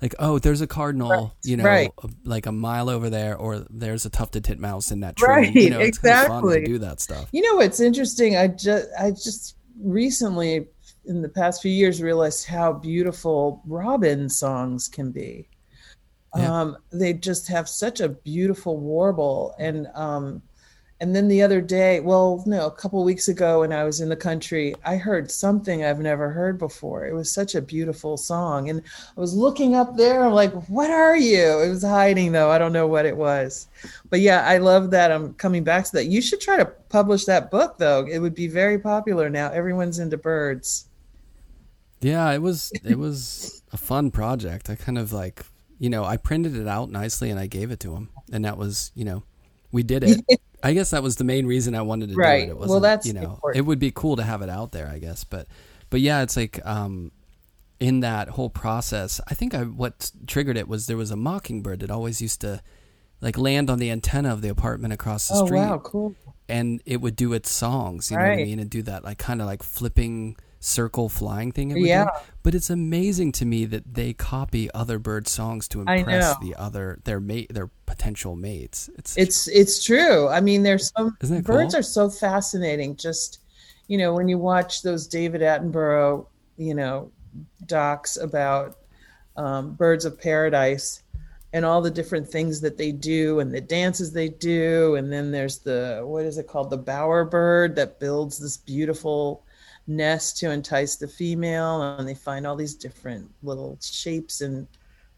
like 0.00 0.14
oh 0.18 0.38
there's 0.38 0.60
a 0.60 0.66
cardinal 0.66 1.10
Right, 1.10 1.30
you 1.42 1.56
know 1.56 1.64
right. 1.64 1.90
like 2.24 2.46
a 2.46 2.52
mile 2.52 2.88
over 2.88 3.10
there 3.10 3.36
or 3.36 3.64
there's 3.70 4.06
a 4.06 4.10
tufted 4.10 4.44
titmouse 4.44 4.90
in 4.90 5.00
that 5.00 5.16
tree 5.16 5.28
Right, 5.28 5.54
you 5.54 5.70
know 5.70 5.80
it's 5.80 5.98
kinda 5.98 6.16
fun 6.28 6.38
exactly. 6.38 6.60
to 6.60 6.66
do 6.66 6.78
that 6.78 7.00
stuff 7.00 7.28
You 7.32 7.42
know 7.42 7.56
what's 7.56 7.80
interesting? 7.80 8.36
I 8.36 8.48
just 8.48 8.88
I 8.98 9.10
just 9.10 9.56
recently 9.80 10.66
in 11.06 11.22
the 11.22 11.28
past 11.28 11.62
few 11.62 11.72
years 11.72 12.02
realized 12.02 12.46
how 12.46 12.72
beautiful 12.72 13.62
robin 13.66 14.28
songs 14.28 14.88
can 14.88 15.10
be. 15.10 15.48
Yeah. 16.36 16.60
Um, 16.60 16.76
they 16.92 17.14
just 17.14 17.48
have 17.48 17.68
such 17.68 18.00
a 18.00 18.08
beautiful 18.10 18.76
warble 18.78 19.54
and 19.58 19.86
um, 19.94 20.42
and 21.00 21.14
then 21.14 21.28
the 21.28 21.42
other 21.42 21.60
day, 21.60 22.00
well, 22.00 22.42
no, 22.44 22.66
a 22.66 22.70
couple 22.72 23.04
weeks 23.04 23.28
ago 23.28 23.60
when 23.60 23.72
I 23.72 23.84
was 23.84 24.00
in 24.00 24.08
the 24.08 24.16
country, 24.16 24.74
I 24.84 24.96
heard 24.96 25.30
something 25.30 25.84
I've 25.84 26.00
never 26.00 26.30
heard 26.30 26.58
before. 26.58 27.06
It 27.06 27.14
was 27.14 27.30
such 27.30 27.54
a 27.54 27.62
beautiful 27.62 28.16
song. 28.16 28.68
And 28.68 28.82
I 29.16 29.20
was 29.20 29.34
looking 29.34 29.76
up 29.76 29.96
there, 29.96 30.24
I'm 30.24 30.32
like, 30.32 30.52
what 30.68 30.90
are 30.90 31.16
you? 31.16 31.60
It 31.60 31.68
was 31.68 31.84
hiding 31.84 32.32
though. 32.32 32.50
I 32.50 32.58
don't 32.58 32.72
know 32.72 32.88
what 32.88 33.06
it 33.06 33.16
was. 33.16 33.68
But 34.10 34.20
yeah, 34.20 34.44
I 34.44 34.58
love 34.58 34.90
that. 34.90 35.12
I'm 35.12 35.34
coming 35.34 35.62
back 35.62 35.84
to 35.84 35.92
that. 35.92 36.06
You 36.06 36.20
should 36.20 36.40
try 36.40 36.56
to 36.56 36.66
publish 36.66 37.26
that 37.26 37.50
book 37.50 37.78
though. 37.78 38.04
It 38.04 38.18
would 38.18 38.34
be 38.34 38.48
very 38.48 38.78
popular 38.78 39.30
now. 39.30 39.50
Everyone's 39.52 40.00
into 40.00 40.16
birds. 40.16 40.86
Yeah, 42.00 42.30
it 42.32 42.42
was 42.42 42.72
it 42.84 42.98
was 42.98 43.62
a 43.72 43.76
fun 43.76 44.10
project. 44.10 44.70
I 44.70 44.74
kind 44.74 44.98
of 44.98 45.12
like, 45.12 45.44
you 45.78 45.90
know, 45.90 46.04
I 46.04 46.16
printed 46.16 46.56
it 46.56 46.66
out 46.66 46.90
nicely 46.90 47.30
and 47.30 47.38
I 47.38 47.46
gave 47.46 47.70
it 47.70 47.80
to 47.80 47.94
him, 47.94 48.10
and 48.32 48.44
that 48.44 48.56
was, 48.56 48.92
you 48.94 49.04
know, 49.04 49.24
we 49.72 49.82
did 49.82 50.04
it. 50.04 50.40
I 50.62 50.72
guess 50.72 50.90
that 50.90 51.02
was 51.02 51.16
the 51.16 51.24
main 51.24 51.46
reason 51.46 51.74
I 51.74 51.82
wanted 51.82 52.10
to 52.10 52.16
Right. 52.16 52.46
do 52.46 52.58
it. 52.58 52.62
It 52.64 52.68
Well, 52.68 52.80
that's 52.80 53.06
you 53.06 53.12
know, 53.12 53.22
important. 53.22 53.56
it 53.56 53.62
would 53.66 53.78
be 53.78 53.90
cool 53.90 54.16
to 54.16 54.22
have 54.22 54.42
it 54.42 54.48
out 54.50 54.72
there, 54.72 54.88
I 54.88 54.98
guess, 54.98 55.24
but 55.24 55.46
but 55.90 56.00
yeah, 56.00 56.22
it's 56.22 56.36
like 56.36 56.64
um 56.66 57.12
in 57.80 58.00
that 58.00 58.30
whole 58.30 58.50
process, 58.50 59.20
I 59.28 59.34
think 59.34 59.54
I 59.54 59.62
what 59.62 60.10
triggered 60.26 60.56
it 60.56 60.66
was 60.68 60.86
there 60.86 60.96
was 60.96 61.10
a 61.12 61.16
mockingbird 61.16 61.80
that 61.80 61.90
always 61.90 62.20
used 62.20 62.40
to 62.40 62.60
like 63.20 63.38
land 63.38 63.70
on 63.70 63.78
the 63.78 63.90
antenna 63.90 64.32
of 64.32 64.42
the 64.42 64.48
apartment 64.48 64.92
across 64.92 65.28
the 65.28 65.34
oh 65.36 65.46
street, 65.46 65.58
wow, 65.60 65.78
cool. 65.78 66.14
and 66.48 66.80
it 66.86 67.00
would 67.00 67.14
do 67.14 67.32
its 67.32 67.50
songs. 67.52 68.10
You 68.10 68.16
know 68.16 68.24
what 68.24 68.32
I 68.32 68.36
mean? 68.36 68.58
And 68.58 68.68
do 68.68 68.82
that 68.82 69.04
like 69.04 69.18
kind 69.18 69.40
of 69.40 69.46
like 69.46 69.62
flipping 69.62 70.36
circle 70.60 71.08
flying 71.08 71.52
thing. 71.52 71.70
It 71.70 71.74
would 71.74 71.80
do. 71.80 71.88
Yeah. 71.88 72.08
But 72.42 72.54
it's 72.54 72.70
amazing 72.70 73.32
to 73.32 73.44
me 73.44 73.64
that 73.66 73.94
they 73.94 74.12
copy 74.12 74.70
other 74.72 74.98
bird 74.98 75.28
songs 75.28 75.68
to 75.68 75.80
impress 75.80 76.36
the 76.38 76.54
other 76.56 76.98
their 77.04 77.20
mate 77.20 77.52
their 77.52 77.68
potential 77.86 78.36
mates. 78.36 78.90
It's 78.96 79.16
It's 79.16 79.48
it's 79.48 79.84
true. 79.84 80.28
I 80.28 80.40
mean, 80.40 80.62
there's 80.62 80.92
some 80.96 81.16
birds 81.20 81.74
cool? 81.74 81.80
are 81.80 81.82
so 81.82 82.08
fascinating. 82.08 82.96
Just 82.96 83.40
you 83.86 83.98
know, 83.98 84.14
when 84.14 84.28
you 84.28 84.38
watch 84.38 84.82
those 84.82 85.06
David 85.06 85.40
Attenborough, 85.40 86.26
you 86.56 86.74
know, 86.74 87.10
docs 87.66 88.16
about 88.16 88.78
um, 89.36 89.72
birds 89.74 90.04
of 90.04 90.20
paradise 90.20 91.02
and 91.54 91.64
all 91.64 91.80
the 91.80 91.90
different 91.90 92.28
things 92.28 92.60
that 92.60 92.76
they 92.76 92.92
do 92.92 93.40
and 93.40 93.52
the 93.52 93.60
dances 93.60 94.12
they 94.12 94.28
do, 94.28 94.96
and 94.96 95.10
then 95.12 95.30
there's 95.30 95.58
the 95.58 96.02
what 96.04 96.24
is 96.24 96.38
it 96.38 96.46
called, 96.46 96.70
the 96.70 96.76
bower 96.76 97.24
bird 97.24 97.76
that 97.76 98.00
builds 98.00 98.38
this 98.38 98.56
beautiful 98.56 99.44
nest 99.88 100.36
to 100.38 100.50
entice 100.50 100.96
the 100.96 101.08
female, 101.08 101.82
and 101.98 102.06
they 102.06 102.14
find 102.14 102.46
all 102.46 102.56
these 102.56 102.74
different 102.74 103.28
little 103.42 103.78
shapes 103.82 104.40
and 104.42 104.66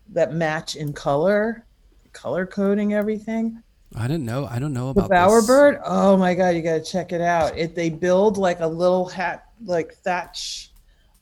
that 0.08 0.32
match 0.32 0.76
in 0.76 0.92
color, 0.92 1.66
color 2.12 2.46
coding 2.46 2.94
everything 2.94 3.62
I 3.96 4.06
didn't 4.06 4.24
know. 4.24 4.46
I 4.46 4.58
don't 4.58 4.72
know 4.72 4.92
the 4.92 5.00
about 5.00 5.10
bower 5.10 5.40
this. 5.40 5.48
bird 5.48 5.80
oh 5.84 6.16
my 6.16 6.34
god 6.34 6.50
you 6.50 6.62
gotta 6.62 6.82
check 6.82 7.12
it 7.12 7.20
out 7.20 7.56
it 7.58 7.74
they 7.74 7.90
build 7.90 8.36
like 8.36 8.60
a 8.60 8.66
little 8.66 9.06
hat 9.08 9.46
like 9.64 9.94
thatch 9.94 10.70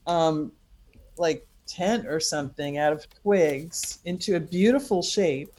um 0.05 0.51
like 1.17 1.47
tent 1.65 2.07
or 2.07 2.19
something 2.19 2.77
out 2.77 2.93
of 2.93 3.07
twigs 3.21 3.99
into 4.05 4.35
a 4.35 4.39
beautiful 4.39 5.01
shape 5.01 5.53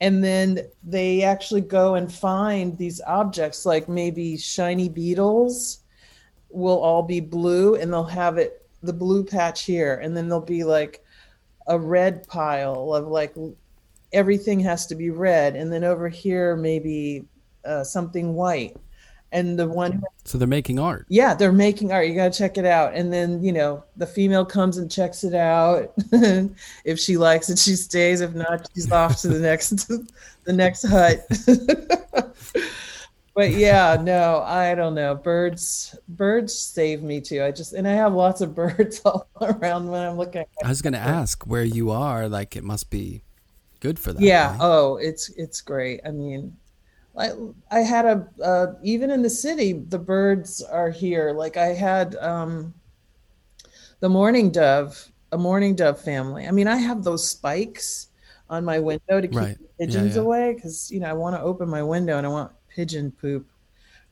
and 0.00 0.22
then 0.22 0.60
they 0.82 1.22
actually 1.22 1.60
go 1.60 1.94
and 1.94 2.12
find 2.12 2.76
these 2.78 3.00
objects 3.06 3.64
like 3.64 3.88
maybe 3.88 4.36
shiny 4.36 4.88
beetles 4.88 5.80
will 6.54 6.78
all 6.78 7.02
be 7.02 7.20
blue 7.20 7.74
and 7.74 7.92
they'll 7.92 8.04
have 8.04 8.38
it 8.38 8.66
the 8.82 8.92
blue 8.92 9.24
patch 9.24 9.64
here. 9.64 9.96
And 10.02 10.16
then 10.16 10.28
there'll 10.28 10.44
be 10.44 10.64
like 10.64 11.02
a 11.66 11.78
red 11.78 12.26
pile 12.26 12.94
of 12.94 13.06
like 13.08 13.34
everything 14.12 14.60
has 14.60 14.86
to 14.86 14.94
be 14.94 15.10
red. 15.10 15.56
And 15.56 15.72
then 15.72 15.84
over 15.84 16.08
here 16.08 16.56
maybe 16.56 17.24
uh, 17.64 17.82
something 17.84 18.34
white. 18.34 18.76
And 19.32 19.58
the 19.58 19.66
one 19.66 20.00
So 20.24 20.38
they're 20.38 20.46
making 20.46 20.78
art. 20.78 21.06
yeah 21.08 21.34
they're 21.34 21.50
making 21.50 21.90
art. 21.90 22.06
You 22.06 22.14
got 22.14 22.32
to 22.32 22.38
check 22.38 22.56
it 22.56 22.64
out. 22.64 22.94
And 22.94 23.12
then 23.12 23.42
you 23.42 23.52
know 23.52 23.82
the 23.96 24.06
female 24.06 24.44
comes 24.44 24.78
and 24.78 24.88
checks 24.88 25.24
it 25.24 25.34
out. 25.34 25.92
If 26.84 27.00
she 27.00 27.16
likes 27.16 27.50
it 27.50 27.58
she 27.58 27.74
stays. 27.74 28.20
If 28.20 28.32
not 28.34 28.68
she's 28.74 28.92
off 28.92 29.20
to 29.22 29.28
the 29.28 29.40
next 29.40 29.70
the 30.44 30.52
next 30.52 30.82
hut 30.86 31.26
but 33.34 33.52
yeah 33.52 33.96
no 34.00 34.40
i 34.42 34.74
don't 34.74 34.94
know 34.94 35.14
birds 35.14 35.96
birds 36.08 36.56
save 36.56 37.02
me 37.02 37.20
too 37.20 37.42
i 37.42 37.50
just 37.50 37.72
and 37.72 37.86
i 37.88 37.92
have 37.92 38.12
lots 38.14 38.40
of 38.40 38.54
birds 38.56 39.00
all 39.04 39.28
around 39.40 39.88
when 39.88 40.02
i'm 40.06 40.16
looking 40.16 40.44
I 40.62 40.68
was 40.68 40.82
going 40.82 40.92
to 40.94 40.98
ask 40.98 41.44
where 41.46 41.64
you 41.64 41.90
are. 41.90 42.28
Like 42.28 42.56
it 42.56 42.64
must 42.64 42.90
be 42.90 43.22
good 43.80 43.98
for 43.98 44.12
that. 44.12 44.20
yeah 44.22 44.52
right? 44.52 44.58
oh 44.60 44.96
it's 44.96 45.28
it's 45.30 45.60
great 45.60 46.00
i 46.06 46.10
mean 46.10 46.56
I, 47.18 47.32
I 47.70 47.80
had 47.80 48.06
a 48.06 48.28
uh, 48.42 48.66
even 48.82 49.10
in 49.10 49.22
the 49.22 49.30
city 49.30 49.72
the 49.74 49.98
birds 49.98 50.62
are 50.62 50.90
here 50.90 51.32
like 51.32 51.56
i 51.56 51.68
had 51.68 52.16
um 52.16 52.74
the 54.00 54.08
mourning 54.08 54.50
dove 54.50 55.10
a 55.32 55.38
mourning 55.38 55.74
dove 55.74 56.00
family 56.00 56.46
i 56.46 56.50
mean 56.50 56.68
i 56.68 56.76
have 56.76 57.02
those 57.04 57.26
spikes 57.28 58.08
on 58.50 58.64
my 58.64 58.78
window 58.78 59.20
to 59.20 59.28
keep 59.28 59.38
Right. 59.38 59.58
the 59.58 59.68
Yeah, 59.86 59.86
pigeons 59.86 60.14
yeah. 60.14 60.20
away 60.20 60.54
because 60.54 60.90
you 60.90 61.00
know 61.00 61.08
i 61.08 61.12
want 61.12 61.34
to 61.36 61.42
open 61.42 61.68
my 61.68 61.82
window 61.82 62.18
and 62.18 62.26
i 62.26 62.30
want 62.30 62.52
pigeon 62.74 63.10
poop 63.12 63.46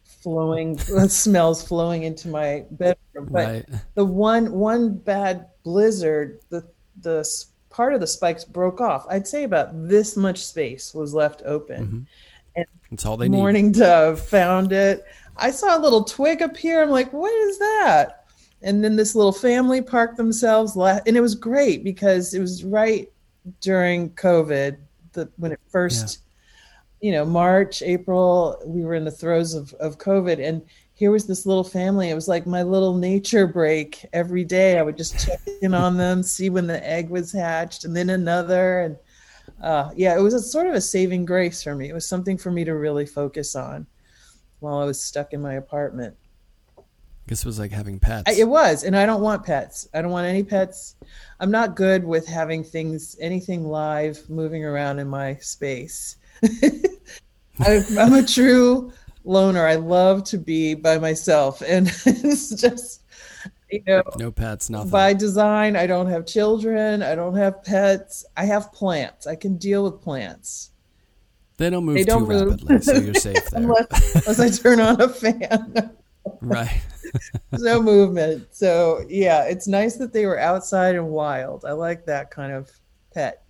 flowing 0.05 0.79
smells 1.09 1.67
flowing 1.67 2.05
into 2.05 2.29
my 2.29 2.65
bedroom. 2.71 3.29
But 3.31 3.47
right. 3.47 3.69
the 3.95 4.05
one 4.05 4.53
one 4.53 4.95
bad 4.95 5.47
blizzard 5.63 6.41
the 6.49 6.67
the 7.01 7.29
part 7.71 7.95
of 7.95 8.01
the 8.01 8.07
spikes 8.07 8.45
broke 8.45 8.81
off. 8.81 9.07
I'd 9.09 9.27
say 9.27 9.45
about 9.45 9.71
this 9.89 10.17
much 10.17 10.45
space 10.45 10.95
was 10.95 11.15
left 11.15 11.43
open. 11.45 11.87
Mm-hmm. 11.87 12.63
That's 12.91 13.07
all 13.07 13.17
they 13.17 13.29
need. 13.29 13.39
mourning 13.39 13.73
dove 13.73 14.21
found 14.21 14.73
it. 14.73 15.05
I 15.39 15.51
saw 15.51 15.79
a 15.79 15.81
little 15.81 16.05
twig 16.05 16.43
appear. 16.43 16.83
I'm 16.83 16.91
like 16.91 17.13
what 17.13 17.33
is 17.33 17.59
that? 17.59 18.27
And 18.65 18.85
then 18.85 18.95
this 18.95 19.17
little 19.17 19.33
family 19.33 19.83
parked 19.83 20.17
themselves 20.17 20.77
la- 20.77 21.01
and 21.07 21.17
it 21.17 21.21
was 21.21 21.35
great 21.35 21.83
because 21.83 22.35
it 22.35 22.41
was 22.41 22.63
right 22.63 23.11
during 23.61 24.09
covid 24.11 24.77
the 25.15 25.29
when 25.37 25.51
it 25.51 25.61
first 25.69 26.22
you 27.03 27.13
know 27.13 27.25
march 27.25 27.83
april 27.83 28.63
we 28.65 28.83
were 28.85 28.95
in 28.95 29.05
the 29.05 29.11
throes 29.11 29.53
of, 29.53 29.75
of 29.75 29.99
covid 29.99 30.43
and 30.43 30.63
here 31.03 31.11
was 31.11 31.27
this 31.27 31.47
little 31.47 31.65
family. 31.65 32.11
It 32.11 32.15
was 32.15 32.29
like 32.29 32.47
my 32.47 32.63
little 32.63 32.97
nature 32.97 33.49
break 33.49 34.07
every 34.13 34.45
day. 34.45 34.79
I 34.79 34.83
would 34.83 34.97
just 34.97 35.19
check 35.27 35.41
in 35.61 35.75
on 35.75 35.97
them 35.97 36.23
see 36.23 36.49
when 36.49 36.69
the 36.69 36.89
egg 36.89 37.11
was 37.11 37.33
hatched 37.33 37.85
and 37.85 37.97
then 37.97 38.11
another 38.11 38.83
and 38.83 38.97
uh, 39.61 39.91
yeah 39.97 40.17
it 40.17 40.21
was 40.21 40.33
a 40.33 40.41
sort 40.41 40.69
of 40.69 40.75
a 40.75 40.81
saving 40.81 41.25
grace 41.25 41.61
for 41.61 41.75
me. 41.75 41.89
It 41.89 41.93
was 41.93 42.07
something 42.07 42.39
for 42.39 42.53
me 42.53 42.63
to 42.63 42.77
really 42.77 43.05
focus 43.05 43.57
on 43.57 43.85
while 44.61 44.79
i 44.79 44.85
was 44.85 45.03
stuck 45.03 45.33
in 45.33 45.43
my 45.43 45.55
apartment. 45.55 46.17
This 47.27 47.45
was 47.45 47.59
like 47.59 47.73
having 47.73 47.99
pets. 47.99 48.31
I, 48.31 48.41
it 48.41 48.49
was 48.49 48.85
and 48.85 48.97
i 48.97 49.05
don't 49.05 49.23
want 49.23 49.45
pets. 49.45 49.89
I 49.93 50.03
don't 50.03 50.13
want 50.13 50.29
any 50.29 50.45
pets. 50.45 50.95
I'm 51.41 51.51
not 51.51 51.75
good 51.75 52.05
with 52.05 52.29
having 52.29 52.63
things 52.63 53.17
anything 53.21 53.65
live 53.65 54.23
moving 54.31 54.65
around 54.65 55.01
in 55.01 55.09
my 55.09 55.35
space 55.39 56.19
I, 57.61 57.83
i'm 57.99 58.15
a 58.15 58.27
true 58.27 58.93
loner 59.25 59.67
i 59.67 59.77
love 59.77 60.25
to 60.25 60.39
be 60.39 60.75
by 60.75 60.99
myself 60.99 61.63
and 61.67 61.89
it's 62.07 62.51
just 62.51 63.03
you 63.71 63.83
know 63.87 64.03
no 64.19 64.31
pets, 64.31 64.69
nothing. 64.71 64.91
by 64.91 65.13
design 65.13 65.77
i 65.77 65.87
don't 65.87 66.09
have 66.09 66.27
children 66.27 67.03
i 67.03 67.15
don't 67.15 67.37
have 67.37 67.63
pets 67.63 68.25
i 68.37 68.45
have 68.45 68.73
plants 68.73 69.27
i 69.27 69.35
can 69.37 69.57
deal 69.57 69.85
with 69.85 70.03
plants 70.03 70.71
they 71.59 71.71
don't 71.71 71.85
move 71.85 71.95
they 71.95 72.05
don't 72.05 72.23
too 72.23 72.29
move. 72.29 72.51
rapidly, 72.51 72.81
so 72.81 72.95
you're 72.95 73.15
safe 73.15 73.35
there. 73.51 73.63
unless, 73.63 74.15
unless 74.27 74.41
i 74.41 74.51
turn 74.51 74.81
on 74.81 75.01
a 75.01 75.09
fan 75.09 75.91
right. 76.41 76.81
There's 77.51 77.63
no 77.63 77.81
movement 77.83 78.49
so 78.53 79.05
yeah 79.09 79.45
it's 79.45 79.69
nice 79.69 79.97
that 79.97 80.13
they 80.13 80.27
were 80.27 80.39
outside 80.39 80.95
and 80.97 81.09
wild 81.09 81.65
i 81.65 81.73
like 81.73 82.07
that 82.07 82.31
kind 82.31 82.53
of 82.53 82.71
pet 83.15 83.45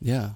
Yeah. 0.00 0.30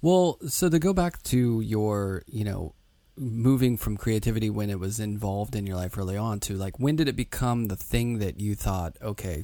Well, 0.00 0.38
so 0.46 0.68
to 0.68 0.78
go 0.78 0.92
back 0.92 1.22
to 1.24 1.60
your, 1.60 2.22
you 2.26 2.44
know, 2.44 2.74
moving 3.16 3.76
from 3.76 3.96
creativity 3.96 4.48
when 4.48 4.70
it 4.70 4.78
was 4.78 5.00
involved 5.00 5.56
in 5.56 5.66
your 5.66 5.76
life 5.76 5.98
early 5.98 6.16
on 6.16 6.38
to 6.38 6.54
like 6.54 6.78
when 6.78 6.94
did 6.94 7.08
it 7.08 7.16
become 7.16 7.66
the 7.66 7.76
thing 7.76 8.18
that 8.18 8.40
you 8.40 8.54
thought, 8.54 8.96
okay, 9.02 9.42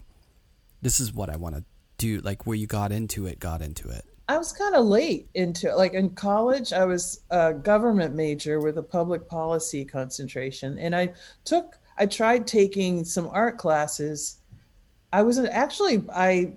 this 0.80 1.00
is 1.00 1.12
what 1.12 1.28
I 1.28 1.36
want 1.36 1.56
to 1.56 1.64
do, 1.98 2.20
like 2.20 2.46
where 2.46 2.56
you 2.56 2.68
got 2.68 2.92
into 2.92 3.26
it, 3.26 3.40
got 3.40 3.62
into 3.62 3.88
it. 3.88 4.04
I 4.28 4.38
was 4.38 4.52
kind 4.52 4.74
of 4.74 4.86
late 4.86 5.28
into 5.34 5.68
it. 5.68 5.76
Like 5.76 5.92
in 5.92 6.10
college, 6.10 6.72
I 6.72 6.84
was 6.84 7.22
a 7.30 7.52
government 7.52 8.14
major 8.14 8.60
with 8.60 8.78
a 8.78 8.82
public 8.82 9.28
policy 9.28 9.84
concentration, 9.84 10.78
and 10.78 10.96
I 10.96 11.12
took, 11.44 11.78
I 11.98 12.06
tried 12.06 12.46
taking 12.46 13.04
some 13.04 13.28
art 13.28 13.58
classes. 13.58 14.38
I 15.12 15.22
was 15.22 15.38
actually, 15.38 16.04
I 16.12 16.54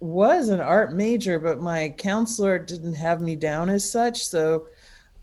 was 0.00 0.48
an 0.48 0.60
art 0.60 0.92
major, 0.94 1.38
but 1.38 1.60
my 1.60 1.88
counselor 1.98 2.58
didn't 2.58 2.94
have 2.94 3.20
me 3.20 3.36
down 3.36 3.68
as 3.68 3.90
such, 3.90 4.24
so 4.26 4.66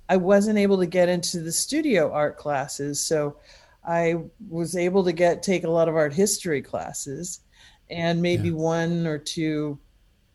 I 0.09 0.17
wasn't 0.17 0.57
able 0.59 0.77
to 0.79 0.85
get 0.85 1.09
into 1.09 1.39
the 1.41 1.51
studio 1.51 2.11
art 2.11 2.37
classes. 2.37 2.99
So 3.01 3.37
I 3.87 4.15
was 4.49 4.75
able 4.75 5.03
to 5.05 5.11
get 5.13 5.41
take 5.43 5.63
a 5.63 5.69
lot 5.69 5.87
of 5.87 5.95
art 5.95 6.13
history 6.13 6.61
classes, 6.61 7.41
and 7.89 8.21
maybe 8.21 8.49
Yeah. 8.49 8.55
one 8.55 9.07
or 9.07 9.17
two 9.17 9.79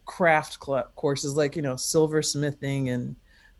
craft 0.06 0.58
cl- 0.64 0.90
courses 0.96 1.36
like 1.36 1.54
you 1.54 1.62
know 1.62 1.74
silversmithing 1.74 2.90
and 2.92 3.14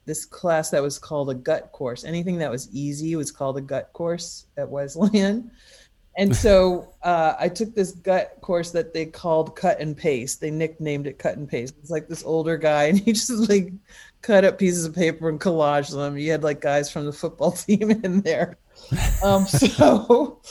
this 0.04 0.24
class 0.24 0.70
that 0.70 0.82
was 0.82 0.98
called 0.98 1.30
a 1.30 1.34
gut 1.34 1.70
course 1.70 2.02
anything 2.04 2.38
that 2.38 2.50
was 2.50 2.68
easy 2.72 3.14
was 3.14 3.30
called 3.30 3.56
a 3.56 3.60
gut 3.60 3.92
course 3.92 4.46
at 4.56 4.68
wesleyan 4.68 5.48
and 6.16 6.34
so 6.34 6.86
uh, 7.02 7.34
i 7.38 7.48
took 7.48 7.74
this 7.74 7.92
gut 7.92 8.36
course 8.40 8.70
that 8.70 8.92
they 8.92 9.06
called 9.06 9.54
cut 9.56 9.80
and 9.80 9.96
paste 9.96 10.40
they 10.40 10.50
nicknamed 10.50 11.06
it 11.06 11.18
cut 11.18 11.36
and 11.36 11.48
paste 11.48 11.74
it's 11.80 11.90
like 11.90 12.08
this 12.08 12.24
older 12.24 12.56
guy 12.56 12.84
and 12.84 12.98
he 12.98 13.12
just 13.14 13.30
like 13.48 13.72
cut 14.22 14.44
up 14.44 14.58
pieces 14.58 14.84
of 14.84 14.94
paper 14.94 15.28
and 15.28 15.40
collage 15.40 15.90
them 15.90 16.18
you 16.18 16.30
had 16.30 16.42
like 16.42 16.60
guys 16.60 16.90
from 16.90 17.06
the 17.06 17.12
football 17.12 17.52
team 17.66 17.90
in 17.90 18.20
there 18.22 18.58
um, 19.24 19.46
so 19.46 20.40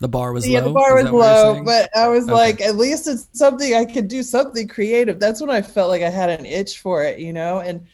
The 0.00 0.08
bar 0.08 0.32
was 0.32 0.48
yeah, 0.48 0.58
low. 0.58 0.64
the 0.68 0.74
bar 0.74 0.94
was 0.94 1.04
that 1.04 1.12
what 1.12 1.26
you're 1.44 1.54
low, 1.54 1.64
but 1.64 1.88
I 1.96 2.08
was 2.08 2.24
Okay. 2.24 2.32
like, 2.32 2.60
at 2.60 2.74
least 2.76 3.06
it's 3.06 3.28
something 3.34 3.72
I 3.74 3.84
could 3.84 4.08
do 4.08 4.24
something 4.24 4.66
creative. 4.66 5.20
That's 5.20 5.40
when 5.40 5.48
I 5.50 5.62
felt 5.62 5.90
like 5.90 6.02
I 6.02 6.10
had 6.10 6.28
an 6.28 6.44
itch 6.44 6.80
for 6.80 7.04
it, 7.04 7.20
you 7.20 7.32
know. 7.32 7.60
And 7.60 7.86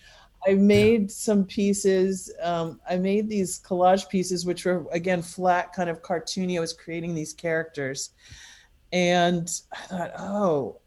I 0.47 0.55
made 0.55 1.11
some 1.11 1.45
pieces. 1.45 2.33
Um, 2.43 2.81
I 2.89 2.97
made 2.97 3.29
these 3.29 3.61
collage 3.61 4.09
pieces, 4.09 4.47
which 4.47 4.65
were 4.65 4.87
again 4.93 5.23
flat, 5.23 5.73
kind 5.73 5.91
of 5.91 6.03
cartoony. 6.03 6.57
I 6.57 6.61
was 6.61 6.73
creating 6.73 7.15
these 7.15 7.33
characters, 7.33 8.11
And 8.93 9.51
I 9.73 9.77
thought, 9.87 10.13
oh, 10.19 10.81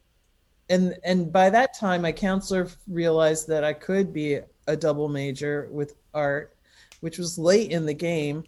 and 0.70 0.97
and 1.04 1.32
by 1.32 1.49
that 1.49 1.78
time 1.78 2.02
my 2.04 2.12
counselor 2.12 2.70
realized 2.88 3.47
that 3.49 3.64
I 3.64 3.74
could 3.74 4.14
be 4.14 4.39
a 4.68 4.78
double 4.78 5.10
major 5.10 5.68
with 5.72 5.95
art, 6.14 6.56
which 7.02 7.18
was 7.18 7.38
late 7.38 7.72
in 7.72 7.86
the 7.86 7.93
game. 7.93 8.43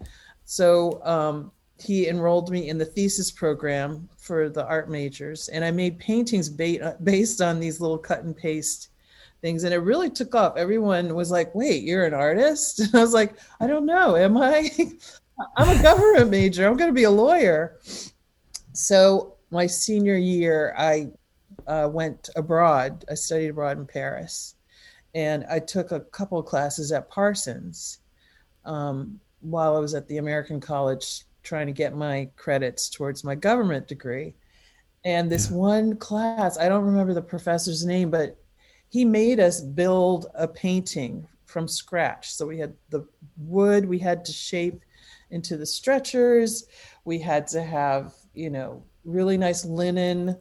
So 0.45 1.03
um, 1.03 1.51
he 1.79 2.07
enrolled 2.07 2.49
me 2.49 2.69
in 2.69 2.77
the 2.77 2.85
thesis 2.85 3.29
program 3.29 4.09
for 4.17 4.49
the 4.49 4.65
art 4.65 4.89
majors, 4.89 5.49
and 5.49 5.65
I 5.65 5.71
made 5.71 5.99
paintings 5.99 6.49
based 6.49 7.41
on 7.41 7.59
these 7.59 7.81
little 7.81 7.97
cut 7.97 8.23
and 8.23 8.35
paste 8.35 8.89
things, 9.43 9.65
and 9.65 9.73
it 9.73 9.79
really 9.79 10.09
took 10.09 10.33
off. 10.33 10.57
Everyone 10.57 11.13
was 11.13 11.29
like, 11.29 11.53
"Wait, 11.53 11.83
you're 11.83 12.05
an 12.05 12.15
artist?" 12.15 12.79
And 12.79 12.95
I 12.95 13.01
was 13.01 13.13
like, 13.13 13.35
"I 13.59 13.67
don't 13.67 13.85
know. 13.85 14.15
Am 14.15 14.35
I? 14.37 14.71
I'm 15.57 15.77
a 15.77 15.83
government 15.83 16.31
major. 16.31 16.65
I'm 16.65 16.77
going 16.77 16.89
to 16.89 16.95
be 16.95 17.03
a 17.03 17.11
lawyer." 17.11 17.77
So 18.71 19.35
my 19.51 19.67
senior 19.67 20.15
year, 20.15 20.73
I 20.75 21.11
uh, 21.67 21.89
went 21.91 22.29
abroad. 22.35 23.05
I 23.11 23.13
studied 23.13 23.49
abroad 23.49 23.77
in 23.77 23.85
Paris, 23.85 24.55
and 25.13 25.45
I 25.49 25.59
took 25.59 25.91
a 25.91 25.99
couple 25.99 26.39
of 26.39 26.45
classes 26.45 26.91
at 26.91 27.09
Parsons 27.09 27.99
um, 28.65 29.19
while 29.41 29.75
I 29.75 29.79
was 29.79 29.93
at 29.93 30.07
the 30.07 30.17
American 30.17 30.59
College 30.59 31.25
trying 31.43 31.67
to 31.67 31.73
get 31.73 31.95
my 31.95 32.29
credits 32.37 32.89
towards 32.89 33.25
my 33.25 33.35
government 33.35 33.87
degree. 33.89 34.33
And 35.05 35.29
this 35.29 35.51
yeah. 35.51 35.57
one 35.57 35.97
class, 35.97 36.57
I 36.57 36.69
don't 36.69 36.85
remember 36.85 37.13
the 37.13 37.21
professor's 37.21 37.85
name, 37.85 38.09
but 38.09 38.37
he 38.93 39.03
made 39.03 39.39
us 39.39 39.59
build 39.59 40.27
a 40.35 40.47
painting 40.47 41.27
from 41.45 41.67
scratch. 41.67 42.31
So 42.31 42.45
we 42.45 42.59
had 42.59 42.75
the 42.91 43.03
wood 43.37 43.85
we 43.85 43.97
had 43.97 44.23
to 44.25 44.31
shape 44.31 44.83
into 45.31 45.57
the 45.57 45.65
stretchers. 45.65 46.67
We 47.03 47.17
had 47.17 47.47
to 47.47 47.63
have, 47.63 48.13
you 48.35 48.51
know, 48.51 48.83
really 49.03 49.35
nice 49.35 49.65
linen 49.65 50.37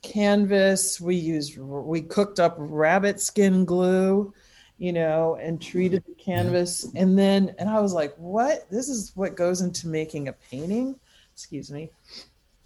canvas. 0.00 1.02
We 1.02 1.16
used 1.16 1.58
we 1.58 2.00
cooked 2.00 2.40
up 2.40 2.54
rabbit 2.56 3.20
skin 3.20 3.66
glue, 3.66 4.32
you 4.78 4.94
know, 4.94 5.36
and 5.38 5.60
treated 5.60 6.02
the 6.06 6.14
canvas. 6.14 6.90
And 6.94 7.18
then 7.18 7.54
and 7.58 7.68
I 7.68 7.78
was 7.78 7.92
like, 7.92 8.14
what? 8.16 8.70
This 8.70 8.88
is 8.88 9.12
what 9.16 9.36
goes 9.36 9.60
into 9.60 9.86
making 9.86 10.28
a 10.28 10.32
painting. 10.32 10.98
Excuse 11.34 11.70
me. 11.70 11.90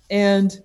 And 0.08 0.62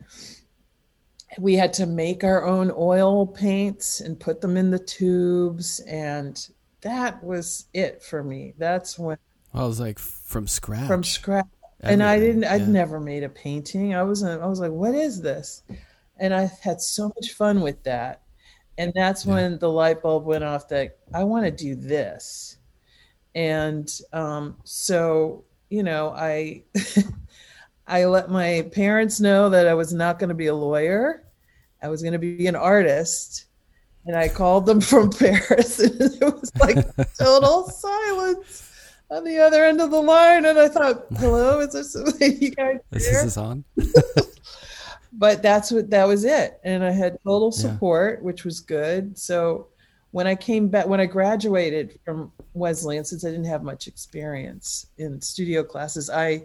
we 1.40 1.56
had 1.56 1.74
to 1.74 1.86
make 1.86 2.24
our 2.24 2.46
own 2.46 2.72
oil 2.76 3.26
paints 3.26 4.02
and 4.02 4.20
put 4.20 4.42
them 4.42 4.58
in 4.58 4.70
the 4.72 4.80
tubes 4.80 5.80
and 5.82 6.50
that 6.82 7.24
was 7.24 7.66
it 7.74 8.02
for 8.04 8.24
me. 8.24 8.54
That's 8.58 8.98
when 8.98 9.18
well, 9.54 9.66
I 9.66 9.68
was 9.68 9.80
like 9.80 10.00
from 10.00 10.48
scratch. 10.48 10.88
From 10.88 11.04
scratch. 11.04 11.46
Everything. 11.82 11.94
And 11.94 12.04
I 12.04 12.20
didn't 12.20 12.44
I'd 12.46 12.68
never 12.68 13.00
made 13.00 13.24
a 13.24 13.30
painting. 13.30 13.96
I 13.96 14.04
wasn't 14.04 14.42
I 14.42 14.48
was 14.48 14.60
like, 14.60 14.72
what 14.72 14.96
is 14.96 15.22
this? 15.22 15.64
and 16.22 16.36
I 16.36 16.50
had 16.62 16.80
so 16.80 17.12
much 17.16 17.32
fun 17.32 17.62
with 17.62 17.84
that. 17.84 18.22
And 18.78 18.94
that's 18.96 19.26
yeah. 19.26 19.34
when 19.34 19.60
the 19.60 19.70
light 19.70 20.02
bulb 20.02 20.26
went 20.26 20.44
off 20.44 20.70
that 20.70 21.00
I 21.14 21.24
want 21.24 21.46
to 21.46 21.52
do 21.52 21.76
this. 21.76 22.58
And 23.34 23.92
um, 24.14 24.58
so, 24.64 25.44
you 25.70 25.84
know, 25.84 26.10
I 26.10 26.64
I 27.92 28.06
let 28.06 28.32
my 28.32 28.70
parents 28.72 29.20
know 29.20 29.50
that 29.50 29.68
I 29.68 29.74
was 29.74 29.94
not 29.94 30.18
going 30.18 30.30
to 30.30 30.36
be 30.36 30.48
a 30.48 30.56
lawyer. 30.56 31.24
I 31.84 31.90
was 31.90 32.02
going 32.02 32.14
to 32.14 32.20
be 32.20 32.48
an 32.48 32.56
artist. 32.56 33.46
And 34.06 34.16
I 34.16 34.30
called 34.30 34.66
them 34.66 34.82
from 34.92 35.12
Paris, 35.12 35.80
and 35.80 36.02
it 36.02 36.22
was 36.22 36.52
like 36.60 36.78
total 37.20 37.70
silence 37.70 38.72
on 39.12 39.24
the 39.24 39.38
other 39.38 39.66
end 39.66 39.80
of 39.80 39.92
the 39.92 40.02
line. 40.02 40.46
And 40.46 40.58
I 40.58 40.70
thought, 40.70 41.06
"Hello, 41.18 41.60
is 41.60 41.74
this 41.74 41.96
you 42.20 42.50
guys?" 42.50 42.80
Is 42.94 43.24
this 43.24 43.38
on? 43.38 43.64
but 45.14 45.42
that's 45.42 45.72
what 45.72 45.90
that 45.90 46.08
was 46.08 46.24
it 46.24 46.60
and 46.64 46.84
i 46.84 46.92
had 46.92 47.18
total 47.24 47.52
support 47.52 48.20
yeah. 48.20 48.26
which 48.26 48.46
was 48.46 48.62
good 48.62 49.18
so 49.18 49.68
when 50.12 50.26
i 50.26 50.34
came 50.34 50.70
back 50.70 50.88
when 50.88 51.02
i 51.02 51.06
graduated 51.06 52.00
from 52.06 52.32
wesleyan 52.54 53.04
since 53.04 53.26
i 53.26 53.30
didn't 53.30 53.46
have 53.46 53.62
much 53.64 53.88
experience 53.88 54.88
in 54.98 55.20
studio 55.20 55.64
classes 55.64 56.10
i 56.10 56.42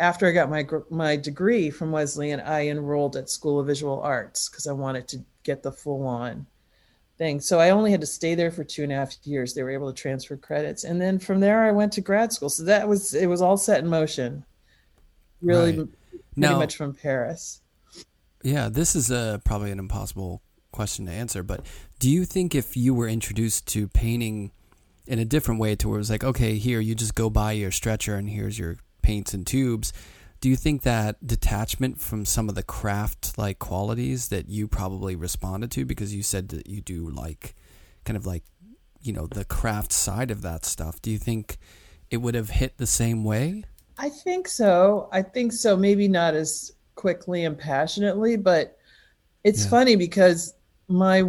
after 0.00 0.26
i 0.26 0.32
got 0.32 0.50
my 0.50 0.66
my 0.90 1.16
degree 1.16 1.70
from 1.70 1.92
wesleyan 1.92 2.40
i 2.40 2.68
enrolled 2.68 3.16
at 3.16 3.30
school 3.30 3.60
of 3.60 3.66
visual 3.66 4.00
arts 4.00 4.48
because 4.48 4.66
i 4.66 4.72
wanted 4.72 5.06
to 5.06 5.18
get 5.44 5.62
the 5.62 5.72
full 5.72 6.06
on 6.06 6.46
thing. 7.18 7.40
So 7.40 7.60
i 7.60 7.70
only 7.70 7.90
had 7.90 8.00
to 8.00 8.06
stay 8.06 8.34
there 8.34 8.50
for 8.50 8.64
two 8.64 8.82
and 8.82 8.92
a 8.92 8.96
half 8.96 9.14
years. 9.24 9.54
They 9.54 9.62
were 9.62 9.70
able 9.70 9.92
to 9.92 10.00
transfer 10.00 10.36
credits. 10.36 10.84
And 10.84 11.00
then 11.00 11.18
from 11.18 11.40
there 11.40 11.64
i 11.64 11.72
went 11.72 11.92
to 11.94 12.00
grad 12.00 12.32
school. 12.32 12.48
So 12.48 12.64
that 12.64 12.88
was 12.88 13.14
it 13.14 13.26
was 13.26 13.42
all 13.42 13.56
set 13.56 13.80
in 13.80 13.88
motion. 13.88 14.44
Really 15.40 15.78
right. 15.78 15.88
pretty 16.10 16.24
now, 16.36 16.58
much 16.58 16.76
from 16.76 16.94
paris. 16.94 17.60
Yeah, 18.42 18.68
this 18.68 18.94
is 18.94 19.10
a 19.10 19.40
probably 19.44 19.70
an 19.70 19.78
impossible 19.78 20.42
question 20.72 21.06
to 21.06 21.12
answer, 21.12 21.42
but 21.42 21.64
do 21.98 22.10
you 22.10 22.24
think 22.24 22.54
if 22.54 22.76
you 22.76 22.94
were 22.94 23.08
introduced 23.08 23.66
to 23.68 23.88
painting 23.88 24.50
in 25.06 25.18
a 25.18 25.24
different 25.24 25.60
way 25.60 25.76
to 25.76 25.88
where 25.88 25.96
it 25.96 25.98
was 25.98 26.10
like, 26.10 26.24
okay, 26.24 26.56
here 26.56 26.80
you 26.80 26.94
just 26.94 27.14
go 27.14 27.30
buy 27.30 27.52
your 27.52 27.70
stretcher 27.70 28.16
and 28.16 28.30
here's 28.30 28.58
your 28.58 28.78
paints 29.04 29.34
and 29.34 29.46
tubes, 29.46 29.92
do 30.40 30.48
you 30.48 30.56
think 30.56 30.82
that 30.82 31.24
detachment 31.26 32.00
from 32.00 32.24
some 32.24 32.48
of 32.48 32.54
the 32.54 32.62
craft 32.62 33.38
like 33.38 33.58
qualities 33.58 34.28
that 34.28 34.48
you 34.48 34.66
probably 34.66 35.14
responded 35.14 35.70
to? 35.72 35.84
Because 35.84 36.14
you 36.14 36.22
said 36.22 36.48
that 36.48 36.66
you 36.66 36.80
do 36.80 37.08
like 37.08 37.54
kind 38.04 38.16
of 38.16 38.26
like 38.26 38.42
you 39.00 39.12
know 39.12 39.26
the 39.26 39.44
craft 39.44 39.92
side 39.92 40.30
of 40.30 40.42
that 40.42 40.64
stuff. 40.64 41.00
Do 41.00 41.10
you 41.10 41.18
think 41.18 41.58
it 42.10 42.16
would 42.16 42.34
have 42.34 42.50
hit 42.50 42.78
the 42.78 42.86
same 42.86 43.24
way? 43.24 43.64
I 43.98 44.08
think 44.08 44.48
so. 44.48 45.08
I 45.12 45.22
think 45.22 45.52
so. 45.52 45.76
Maybe 45.76 46.08
not 46.08 46.34
as 46.34 46.72
quickly 46.94 47.44
and 47.44 47.56
passionately, 47.56 48.36
but 48.36 48.76
it's 49.44 49.64
yeah. 49.64 49.70
funny 49.70 49.96
because 49.96 50.54
my 50.88 51.24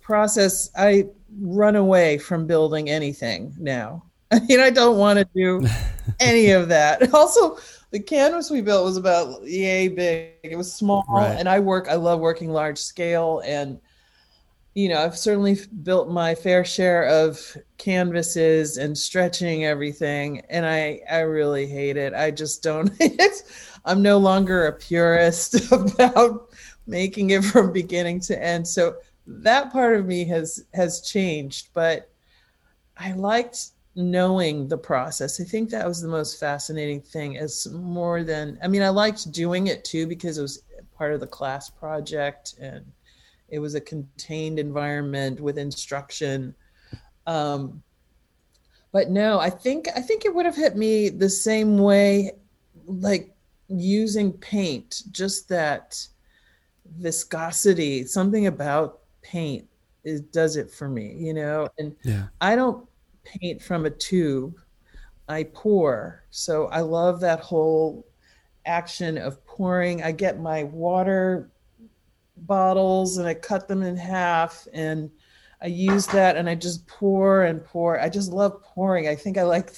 process, 0.00 0.70
I 0.76 1.06
run 1.40 1.76
away 1.76 2.18
from 2.18 2.46
building 2.46 2.88
anything 2.90 3.54
now. 3.58 4.04
I 4.32 4.40
mean, 4.40 4.60
I 4.60 4.70
don't 4.70 4.98
want 4.98 5.18
to 5.18 5.28
do 5.34 5.66
any 6.20 6.50
of 6.50 6.68
that. 6.68 7.10
Also, 7.14 7.58
the 7.90 8.00
canvas 8.00 8.50
we 8.50 8.60
built 8.60 8.84
was 8.84 8.96
about 8.96 9.44
yay 9.44 9.88
big. 9.88 10.32
It 10.42 10.56
was 10.56 10.72
small, 10.72 11.04
right. 11.08 11.38
and 11.38 11.48
I 11.48 11.60
work. 11.60 11.88
I 11.88 11.94
love 11.94 12.20
working 12.20 12.50
large 12.50 12.78
scale, 12.78 13.42
and 13.44 13.80
you 14.74 14.88
know, 14.88 14.98
I've 14.98 15.16
certainly 15.16 15.56
built 15.82 16.10
my 16.10 16.34
fair 16.34 16.64
share 16.64 17.06
of 17.06 17.56
canvases 17.78 18.76
and 18.76 18.98
stretching 18.98 19.64
everything, 19.64 20.40
and 20.50 20.66
I 20.66 21.00
I 21.08 21.20
really 21.20 21.66
hate 21.66 21.96
it. 21.96 22.12
I 22.12 22.32
just 22.32 22.62
don't. 22.62 22.90
I'm 23.84 24.02
no 24.02 24.18
longer 24.18 24.66
a 24.66 24.72
purist 24.72 25.72
about 25.72 26.50
making 26.88 27.30
it 27.30 27.44
from 27.44 27.72
beginning 27.72 28.20
to 28.20 28.42
end. 28.42 28.66
So 28.66 28.96
that 29.28 29.72
part 29.72 29.96
of 29.96 30.06
me 30.06 30.24
has 30.26 30.64
has 30.74 31.00
changed, 31.02 31.68
but 31.72 32.10
I 32.96 33.12
liked 33.12 33.70
knowing 33.96 34.68
the 34.68 34.76
process. 34.76 35.40
I 35.40 35.44
think 35.44 35.70
that 35.70 35.88
was 35.88 36.02
the 36.02 36.08
most 36.08 36.38
fascinating 36.38 37.00
thing 37.00 37.38
as 37.38 37.66
more 37.72 38.22
than 38.22 38.58
I 38.62 38.68
mean 38.68 38.82
I 38.82 38.90
liked 38.90 39.32
doing 39.32 39.68
it 39.68 39.84
too 39.84 40.06
because 40.06 40.36
it 40.36 40.42
was 40.42 40.62
part 40.94 41.14
of 41.14 41.20
the 41.20 41.26
class 41.26 41.70
project 41.70 42.54
and 42.60 42.84
it 43.48 43.58
was 43.58 43.74
a 43.74 43.80
contained 43.80 44.58
environment 44.58 45.40
with 45.40 45.56
instruction. 45.56 46.54
Um, 47.26 47.82
but 48.92 49.10
no, 49.10 49.40
I 49.40 49.48
think 49.48 49.88
I 49.96 50.00
think 50.00 50.26
it 50.26 50.34
would 50.34 50.46
have 50.46 50.56
hit 50.56 50.76
me 50.76 51.08
the 51.08 51.30
same 51.30 51.78
way 51.78 52.32
like 52.86 53.34
using 53.68 54.32
paint, 54.32 55.04
just 55.10 55.48
that 55.48 56.06
viscosity, 56.98 58.04
something 58.04 58.46
about 58.46 59.00
paint 59.22 59.66
is 60.04 60.20
does 60.20 60.56
it 60.56 60.70
for 60.70 60.88
me, 60.88 61.14
you 61.18 61.32
know. 61.32 61.68
And 61.78 61.96
yeah. 62.04 62.26
I 62.42 62.56
don't 62.56 62.86
paint 63.26 63.62
from 63.62 63.86
a 63.86 63.90
tube. 63.90 64.56
I 65.28 65.44
pour. 65.44 66.24
So 66.30 66.66
I 66.66 66.80
love 66.80 67.20
that 67.20 67.40
whole 67.40 68.06
action 68.64 69.18
of 69.18 69.44
pouring. 69.46 70.02
I 70.02 70.12
get 70.12 70.40
my 70.40 70.64
water 70.64 71.50
bottles 72.36 73.18
and 73.18 73.26
I 73.26 73.34
cut 73.34 73.66
them 73.66 73.82
in 73.82 73.96
half 73.96 74.66
and 74.72 75.10
I 75.60 75.66
use 75.66 76.06
that 76.08 76.36
and 76.36 76.48
I 76.48 76.54
just 76.54 76.86
pour 76.86 77.44
and 77.44 77.64
pour. 77.64 78.00
I 78.00 78.08
just 78.08 78.30
love 78.30 78.62
pouring. 78.62 79.08
I 79.08 79.14
think 79.14 79.38
I 79.38 79.42
like 79.42 79.72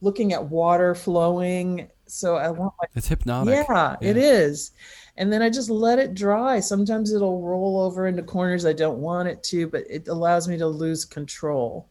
looking 0.00 0.32
at 0.32 0.44
water 0.44 0.94
flowing 0.94 1.88
so 2.08 2.36
I 2.36 2.50
want 2.50 2.72
like 2.80 2.90
it's 2.94 3.08
hypnotic. 3.08 3.66
Yeah, 3.68 3.96
yeah, 4.00 4.08
it 4.08 4.16
is. 4.16 4.72
And 5.16 5.32
then 5.32 5.42
I 5.42 5.50
just 5.50 5.68
let 5.68 5.98
it 5.98 6.14
dry. 6.14 6.60
Sometimes 6.60 7.12
it'll 7.12 7.42
roll 7.42 7.80
over 7.80 8.06
into 8.06 8.22
corners 8.22 8.64
I 8.64 8.72
don't 8.72 8.98
want 8.98 9.28
it 9.28 9.42
to, 9.44 9.66
but 9.66 9.84
it 9.90 10.08
allows 10.08 10.48
me 10.48 10.56
to 10.58 10.66
lose 10.66 11.04
control. 11.04 11.86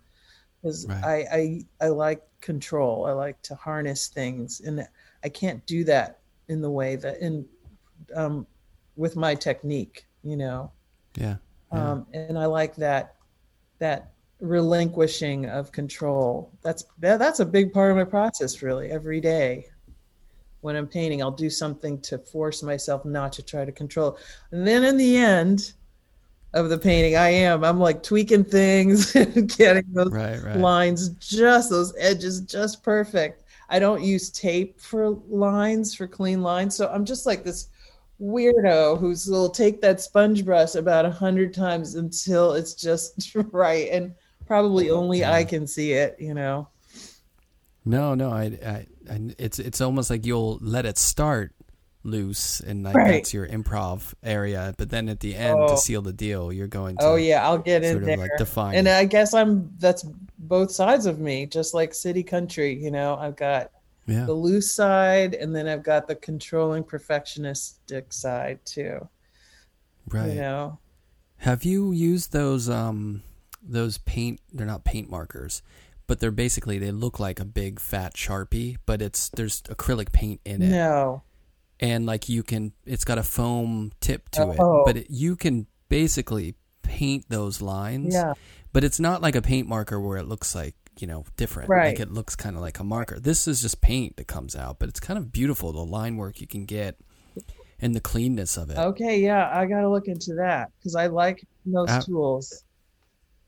Because 0.62 0.88
right. 0.88 1.04
I, 1.04 1.26
I 1.32 1.86
I 1.86 1.88
like 1.90 2.22
control. 2.42 3.06
I 3.06 3.12
like 3.12 3.42
to 3.44 3.56
harness 3.56 4.08
things, 4.08 4.62
and 4.62 4.88
I 5.24 5.30
can't 5.30 5.66
do 5.66 5.84
that 5.86 6.20
in 6.48 6.62
the 6.62 6.70
way 6.70 6.96
that 6.96 7.20
in 7.22 7.46
um, 8.16 8.48
with 8.96 9.16
my 9.16 9.36
technique. 9.36 10.06
You 10.24 10.38
know. 10.38 10.72
Yeah. 11.16 11.36
yeah. 11.72 11.92
Um, 11.92 12.08
and 12.14 12.38
I 12.38 12.46
like 12.46 12.76
that 12.78 13.16
that 13.80 14.12
relinquishing 14.40 15.48
of 15.48 15.72
control. 15.72 16.52
That's 16.62 16.86
that's 17.00 17.40
a 17.40 17.46
big 17.46 17.74
part 17.74 17.92
of 17.92 17.98
my 17.98 18.04
process, 18.04 18.62
really, 18.62 18.90
every 18.92 19.22
day 19.22 19.68
when 20.62 20.76
I'm 20.76 20.88
painting. 20.88 21.22
I'll 21.22 21.32
do 21.32 21.50
something 21.50 22.00
to 22.02 22.18
force 22.18 22.64
myself 22.64 23.06
not 23.06 23.32
to 23.34 23.44
try 23.44 23.66
to 23.66 23.72
control. 23.72 24.18
And 24.52 24.68
then 24.68 24.84
in 24.84 24.98
the 24.98 25.18
end 25.18 25.74
of 26.54 26.70
the 26.70 26.78
painting, 26.78 27.16
I 27.16 27.30
am. 27.30 27.64
I'm 27.64 27.80
like 27.80 28.04
tweaking 28.04 28.44
things 28.46 29.16
and 29.16 29.50
getting 29.58 29.86
those 29.94 30.12
Right, 30.12 30.42
right. 30.42 30.58
lines 30.58 31.10
just 31.10 31.70
those 31.70 31.94
edges 31.98 32.42
just 32.42 32.84
perfect. 32.84 33.44
I 33.70 33.80
don't 33.80 34.02
use 34.04 34.30
tape 34.30 34.80
for 34.80 35.10
lines 35.30 35.94
for 35.94 36.08
clean 36.08 36.42
lines, 36.42 36.76
so 36.76 36.88
I'm 36.88 37.06
just 37.06 37.26
like 37.26 37.44
this 37.44 37.70
weirdo 38.22 39.00
who's 39.00 39.28
will 39.28 39.50
take 39.50 39.82
that 39.82 40.02
sponge 40.02 40.44
brush 40.46 40.76
about 40.76 41.06
a 41.06 41.12
hundred 41.12 41.54
times 41.54 41.96
until 41.96 42.54
it's 42.54 42.74
just 42.74 43.36
right, 43.52 43.90
and 43.92 44.16
probably 44.46 44.90
only 44.90 45.26
I 45.26 45.44
can 45.44 45.68
see 45.68 45.92
it. 45.94 46.16
You 46.20 46.34
know. 46.34 46.70
No, 47.86 48.16
no, 48.16 48.30
I, 48.32 48.44
I, 48.66 48.86
I, 49.10 49.36
it's 49.38 49.60
it's 49.60 49.80
almost 49.82 50.10
like 50.10 50.26
you'll 50.26 50.60
let 50.62 50.86
it 50.86 50.98
start 50.98 51.54
loose, 52.08 52.60
and 52.62 52.84
like 52.84 52.96
Right. 52.96 53.12
that's 53.14 53.34
your 53.34 53.48
improv 53.48 54.14
area. 54.24 54.74
But 54.78 54.90
then 54.90 55.10
at 55.10 55.20
the 55.20 55.36
end, 55.36 55.58
Oh. 55.60 55.68
to 55.70 55.78
seal 55.78 56.02
the 56.02 56.14
deal, 56.14 56.52
you're 56.52 56.68
going 56.68 56.98
to 56.98 57.04
Oh 57.04 57.16
yeah, 57.16 57.46
I'll 57.48 57.58
get 57.58 57.84
in 57.84 57.92
sort 57.94 58.04
of 58.04 58.08
there. 58.08 58.18
like 58.18 58.32
define. 58.38 58.76
and 58.76 58.88
I 58.88 59.06
guess 59.06 59.34
I'm 59.34 59.72
that's 59.80 60.04
both 60.40 60.72
sides 60.72 61.06
of 61.06 61.20
me, 61.20 61.46
just 61.46 61.74
like 61.74 61.94
city 61.94 62.24
country. 62.24 62.74
You 62.82 62.92
know, 62.92 63.16
I've 63.16 63.36
got 63.36 63.72
yeah, 64.08 64.26
the 64.26 64.34
loose 64.34 64.72
side, 64.72 65.34
and 65.36 65.56
then 65.56 65.68
I've 65.68 65.84
got 65.84 66.08
the 66.08 66.16
controlling 66.16 66.84
perfectionistic 66.84 68.14
side 68.14 68.60
too. 68.66 69.08
right. 70.10 70.30
You 70.34 70.36
know. 70.42 70.80
Have 71.42 71.64
you 71.64 71.92
used 71.92 72.32
those 72.34 72.70
um 72.70 73.22
those 73.62 73.98
paint? 74.00 74.40
They're 74.54 74.66
not 74.66 74.84
paint 74.86 75.10
markers, 75.10 75.62
but 76.08 76.20
they're 76.20 76.32
basically 76.32 76.80
they 76.80 76.92
look 76.92 77.20
like 77.20 77.40
a 77.40 77.46
big 77.46 77.80
fat 77.80 78.16
sharpie, 78.16 78.78
but 78.86 79.02
it's 79.02 79.30
there's 79.30 79.62
acrylic 79.64 80.12
paint 80.12 80.40
in 80.46 80.62
it, 80.62 80.70
No. 80.70 81.22
And 81.80 82.06
like 82.06 82.28
you 82.30 82.44
can, 82.44 82.74
it's 82.86 83.06
got 83.06 83.18
a 83.18 83.24
foam 83.24 83.92
tip 84.00 84.30
to 84.30 84.52
it, 84.52 84.58
Oh. 84.60 84.84
but 84.86 84.98
it, 84.98 85.08
you 85.10 85.36
can 85.36 85.68
basically 85.90 86.56
paint 86.82 87.26
those 87.30 87.62
lines. 87.62 88.14
Yeah. 88.14 88.34
but 88.74 88.84
it's 88.84 89.00
not 89.00 89.22
like 89.22 89.36
a 89.36 89.42
paint 89.42 89.68
marker 89.68 90.00
where 90.00 90.18
it 90.18 90.28
looks 90.28 90.54
like 90.56 90.76
you 91.00 91.06
know 91.08 91.24
different 91.36 91.70
Right. 91.70 91.88
like 91.90 92.00
it 92.00 92.12
looks 92.12 92.36
kind 92.36 92.56
of 92.56 92.62
like 92.64 92.80
a 92.80 92.84
marker 92.84 93.20
this 93.20 93.48
is 93.48 93.62
just 93.62 93.82
paint 93.82 94.18
that 94.18 94.26
comes 94.28 94.56
out 94.56 94.80
but 94.80 94.90
it's 94.90 95.00
kind 95.00 95.18
of 95.20 95.32
beautiful 95.32 95.72
the 95.72 95.86
line 95.86 96.18
work 96.18 96.42
you 96.42 96.48
can 96.48 96.66
get 96.66 96.98
and 97.80 97.94
the 97.94 98.00
cleanness 98.02 98.58
of 98.58 98.72
it 98.72 98.78
Okay, 98.80 99.20
yeah, 99.22 99.48
I 99.54 99.68
gotta 99.68 99.88
look 99.90 100.08
into 100.08 100.34
that 100.36 100.72
because 100.80 100.96
I 100.96 101.06
like 101.08 101.46
those 101.68 101.90
Uh, 101.90 102.02
tools. 102.02 102.64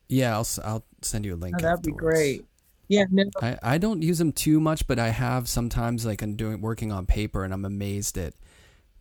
yeah 0.09 0.35
I'll, 0.35 0.47
I'll 0.63 0.85
send 1.01 1.25
you 1.25 1.33
a 1.33 1.37
link 1.37 1.55
Oh, 1.59 1.63
that'd 1.63 1.81
be 1.83 1.91
great. 1.91 2.45
Yeah, 2.89 3.05
no, 3.11 3.23
I, 3.41 3.57
I 3.61 3.77
don't 3.77 4.01
use 4.01 4.17
them 4.17 4.31
too 4.33 4.59
much 4.59 4.85
but 4.87 4.99
i 4.99 5.09
have 5.09 5.47
sometimes 5.47 6.05
like 6.05 6.21
i'm 6.21 6.35
doing 6.35 6.59
working 6.59 6.91
on 6.91 7.05
paper 7.05 7.43
and 7.43 7.53
i'm 7.53 7.63
amazed 7.65 8.17
at 8.17 8.33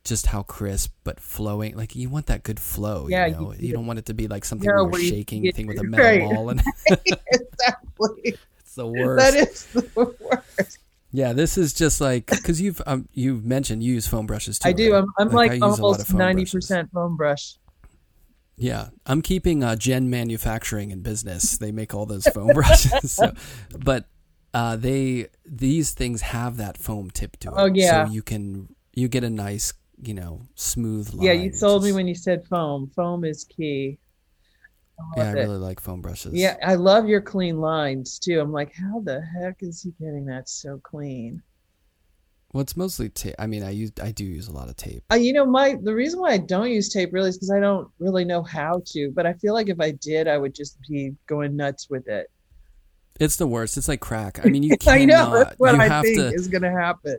just 0.05 0.27
how 0.27 0.43
crisp 0.43 0.93
but 1.05 1.19
flowing 1.21 1.77
like 1.77 1.97
you 1.97 2.09
want 2.09 2.27
that 2.27 2.43
good 2.43 2.61
flow 2.61 3.09
Yeah, 3.09 3.27
you 3.27 3.33
know 3.35 3.53
you- 3.55 3.69
you, 3.69 3.73
don't 3.75 3.87
want 3.87 3.99
it 3.99 4.07
to 4.07 4.15
be 4.15 4.29
like 4.29 4.45
something 4.45 4.69
where 4.71 5.01
you're 5.01 5.11
shaking 5.11 5.51
thing 5.53 5.67
with 5.67 5.79
a 5.81 5.83
metal 5.85 6.07
right. 6.07 6.21
ball 6.21 6.51
and 6.51 6.63
exactly. 6.89 8.37
it's 8.59 8.75
the 8.75 8.87
worst 8.87 9.33
That 9.33 9.35
is 9.49 9.65
the 9.73 10.15
worst. 10.21 10.79
Yeah, 11.11 11.33
this 11.33 11.57
is 11.57 11.73
just 11.73 12.01
like 12.03 12.27
because 12.27 12.61
you've 12.61 12.83
um, 12.87 13.09
you've 13.15 13.43
mentioned 13.45 13.83
you 13.83 13.95
use 13.95 14.07
foam 14.07 14.27
brushes 14.27 14.59
too. 14.59 14.69
I 14.69 14.73
do. 14.73 14.93
right? 14.93 14.99
I'm, 14.99 15.09
I'm 15.19 15.29
Like, 15.29 15.51
like, 15.53 15.63
I 15.63 15.67
use 15.67 15.79
a 15.79 15.83
lot 15.83 16.01
of 16.01 16.07
almost 16.07 16.13
ninety 16.15 16.45
percent 16.45 16.91
foam 16.93 17.17
brush. 17.17 17.55
Yeah, 18.59 18.89
I'm 19.07 19.23
keeping 19.23 19.63
uh, 19.63 19.77
Jen 19.77 20.11
Manufacturing 20.11 20.91
in 20.91 21.01
business. 21.01 21.59
They 21.59 21.73
make 21.73 21.95
all 21.95 22.07
those 22.07 22.27
foam 22.27 22.49
brushes, 22.55 23.13
so, 23.13 23.33
but 23.79 24.07
uh, 24.53 24.77
they 24.77 25.29
these 25.47 25.93
things 25.93 26.23
have 26.23 26.57
that 26.57 26.77
foam 26.77 27.11
tip 27.11 27.37
to 27.39 27.49
it. 27.49 27.55
Oh, 27.57 27.67
yeah. 27.73 28.07
so 28.07 28.13
you 28.13 28.23
can 28.23 28.75
you 28.95 29.09
get 29.09 29.25
a 29.25 29.31
nice 29.31 29.73
you 30.03 30.15
know 30.15 30.43
smooth 30.55 31.13
line. 31.15 31.27
Yeah, 31.27 31.33
you 31.33 31.53
sold 31.53 31.85
me 31.85 31.93
when 31.93 32.09
you 32.09 32.15
said 32.15 32.47
foam. 32.47 32.91
Foam 32.95 33.25
is 33.25 33.45
key. 33.45 33.99
I 35.17 35.21
Yeah, 35.21 35.25
I 35.25 35.31
it. 35.31 35.35
really 35.35 35.59
like 35.59 35.81
foam 35.81 36.01
brushes. 36.01 36.35
Yeah, 36.35 36.57
I 36.65 36.75
love 36.75 37.09
your 37.09 37.21
clean 37.21 37.61
lines 37.61 38.19
too. 38.19 38.41
I'm 38.41 38.53
like, 38.53 38.75
how 38.75 39.01
the 39.01 39.21
heck 39.21 39.63
is 39.63 39.83
he 39.83 39.93
getting 39.93 40.27
that 40.27 40.49
so 40.49 40.81
clean? 40.83 41.43
Well, 42.53 42.63
it's 42.63 42.77
mostly 42.77 43.09
tape. 43.11 43.35
I 43.39 43.47
mean, 43.47 43.63
I 43.63 43.71
use 43.71 43.93
I 44.03 44.11
do 44.11 44.25
use 44.25 44.49
a 44.49 44.53
lot 44.53 44.69
of 44.69 44.77
tape. 44.77 45.03
Uh, 45.13 45.17
you 45.17 45.33
know, 45.33 45.45
my 45.45 45.77
the 45.83 45.95
reason 45.95 46.21
why 46.21 46.31
I 46.31 46.39
don't 46.39 46.71
use 46.71 46.89
tape 46.89 47.13
really 47.13 47.29
is 47.29 47.37
because 47.37 47.51
I 47.51 47.61
don't 47.61 47.89
really 47.99 48.25
know 48.25 48.43
how 48.43 48.83
to. 48.87 49.11
But 49.11 49.27
I 49.27 49.35
feel 49.35 49.53
like 49.55 49.69
if 49.69 49.81
I 49.81 49.91
did, 49.93 50.29
I 50.29 50.39
would 50.39 50.55
just 50.55 50.79
be 50.89 51.15
going 51.27 51.57
nuts 51.57 51.89
with 51.91 52.09
it. 52.09 52.31
It's 53.21 53.37
the 53.37 53.47
worst. 53.47 53.77
It's 53.77 53.89
like 53.89 54.01
crack. 54.01 54.45
I 54.45 54.49
mean, 54.49 54.63
you 54.63 54.77
I 54.87 55.05
know 55.05 55.15
cannot. 55.15 55.33
that's 55.35 55.59
what 55.59 55.75
you 55.75 55.81
I 55.81 55.89
have 55.89 56.05
think 56.05 56.17
to. 56.19 56.29
is 56.33 56.49
going 56.49 56.63
to 56.63 56.71
happen. 56.71 57.19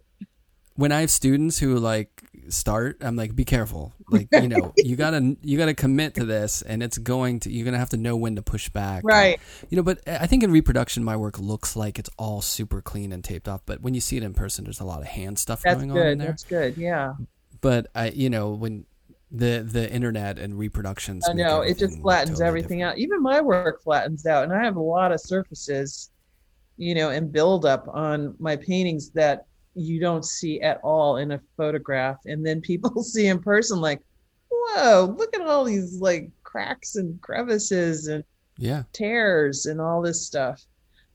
when 0.76 0.92
I 0.92 1.02
have 1.02 1.12
students 1.12 1.60
who 1.60 1.78
like 1.78 2.19
start, 2.50 2.98
I'm 3.02 3.16
like, 3.16 3.36
be 3.36 3.46
careful. 3.46 3.94
Like, 4.12 4.28
you 4.32 4.48
know, 4.48 4.74
you 4.76 4.96
gotta 4.96 5.38
you 5.44 5.56
gotta 5.56 5.76
commit 5.76 6.16
to 6.16 6.26
this, 6.26 6.64
and 6.64 6.82
it's 6.82 6.98
going 6.98 7.42
to 7.42 7.52
you're 7.52 7.64
gonna 7.64 7.78
have 7.78 7.92
to 7.92 7.98
know 7.98 8.16
when 8.16 8.38
to 8.38 8.42
push 8.42 8.68
back. 8.68 9.04
Right. 9.06 9.40
You 9.70 9.78
know, 9.78 9.84
but 9.84 10.00
I 10.08 10.26
think 10.26 10.42
in 10.42 10.50
reproduction, 10.50 11.04
my 11.04 11.16
work 11.16 11.38
looks 11.38 11.76
like 11.76 12.00
it's 12.00 12.10
all 12.18 12.42
super 12.42 12.82
clean 12.82 13.12
and 13.12 13.24
taped 13.24 13.48
off. 13.48 13.62
But 13.68 13.82
when 13.84 13.94
you 13.94 14.02
see 14.02 14.18
it 14.18 14.24
in 14.24 14.34
person, 14.34 14.64
there's 14.64 14.80
a 14.80 14.84
lot 14.84 15.02
of 15.02 15.06
hand 15.06 15.38
stuff 15.38 15.62
That's 15.62 15.76
going 15.76 15.92
on 15.92 15.98
in 16.00 16.18
there. 16.18 16.30
That's 16.30 16.44
good. 16.44 16.76
Yeah. 16.76 17.14
But 17.62 17.92
I, 17.94 18.10
you 18.10 18.32
know, 18.32 18.50
when 18.50 18.88
the 19.30 19.64
the 19.72 19.88
internet 19.92 20.40
and 20.40 20.58
reproductions, 20.58 21.30
I 21.30 21.34
know 21.34 21.62
it 21.62 21.78
just 21.78 22.02
flattens 22.02 22.40
totally 22.40 22.48
everything 22.48 22.80
different. 22.80 22.94
out. 22.94 22.98
Even 22.98 23.22
my 23.22 23.42
work 23.42 23.84
flattens 23.84 24.26
out, 24.26 24.44
and 24.44 24.52
I 24.52 24.64
have 24.64 24.76
a 24.76 24.82
lot 24.82 25.12
of 25.12 25.22
surfaces, 25.22 26.10
you 26.78 26.96
know, 26.96 27.12
and 27.12 27.32
build 27.32 27.64
up 27.68 27.88
on 27.90 28.34
my 28.40 28.56
paintings 28.56 29.12
that 29.12 29.46
you 29.80 30.00
don't 30.00 30.26
see 30.26 30.62
at 30.62 30.80
all 30.84 31.18
in 31.18 31.32
a 31.32 31.42
photograph, 31.58 32.18
and 32.26 32.46
then 32.46 32.62
people 32.62 33.04
see 33.04 33.28
in 33.28 33.40
person 33.40 33.80
like, 33.80 34.02
whoa, 34.50 35.16
look 35.18 35.36
at 35.36 35.42
all 35.42 35.64
these 35.64 36.00
like 36.00 36.30
cracks 36.44 36.96
and 36.96 37.22
crevices 37.22 38.08
and 38.08 38.24
Yeah, 38.58 38.84
tears 38.94 39.66
and 39.66 39.80
all 39.80 40.02
this 40.02 40.26
stuff. 40.26 40.66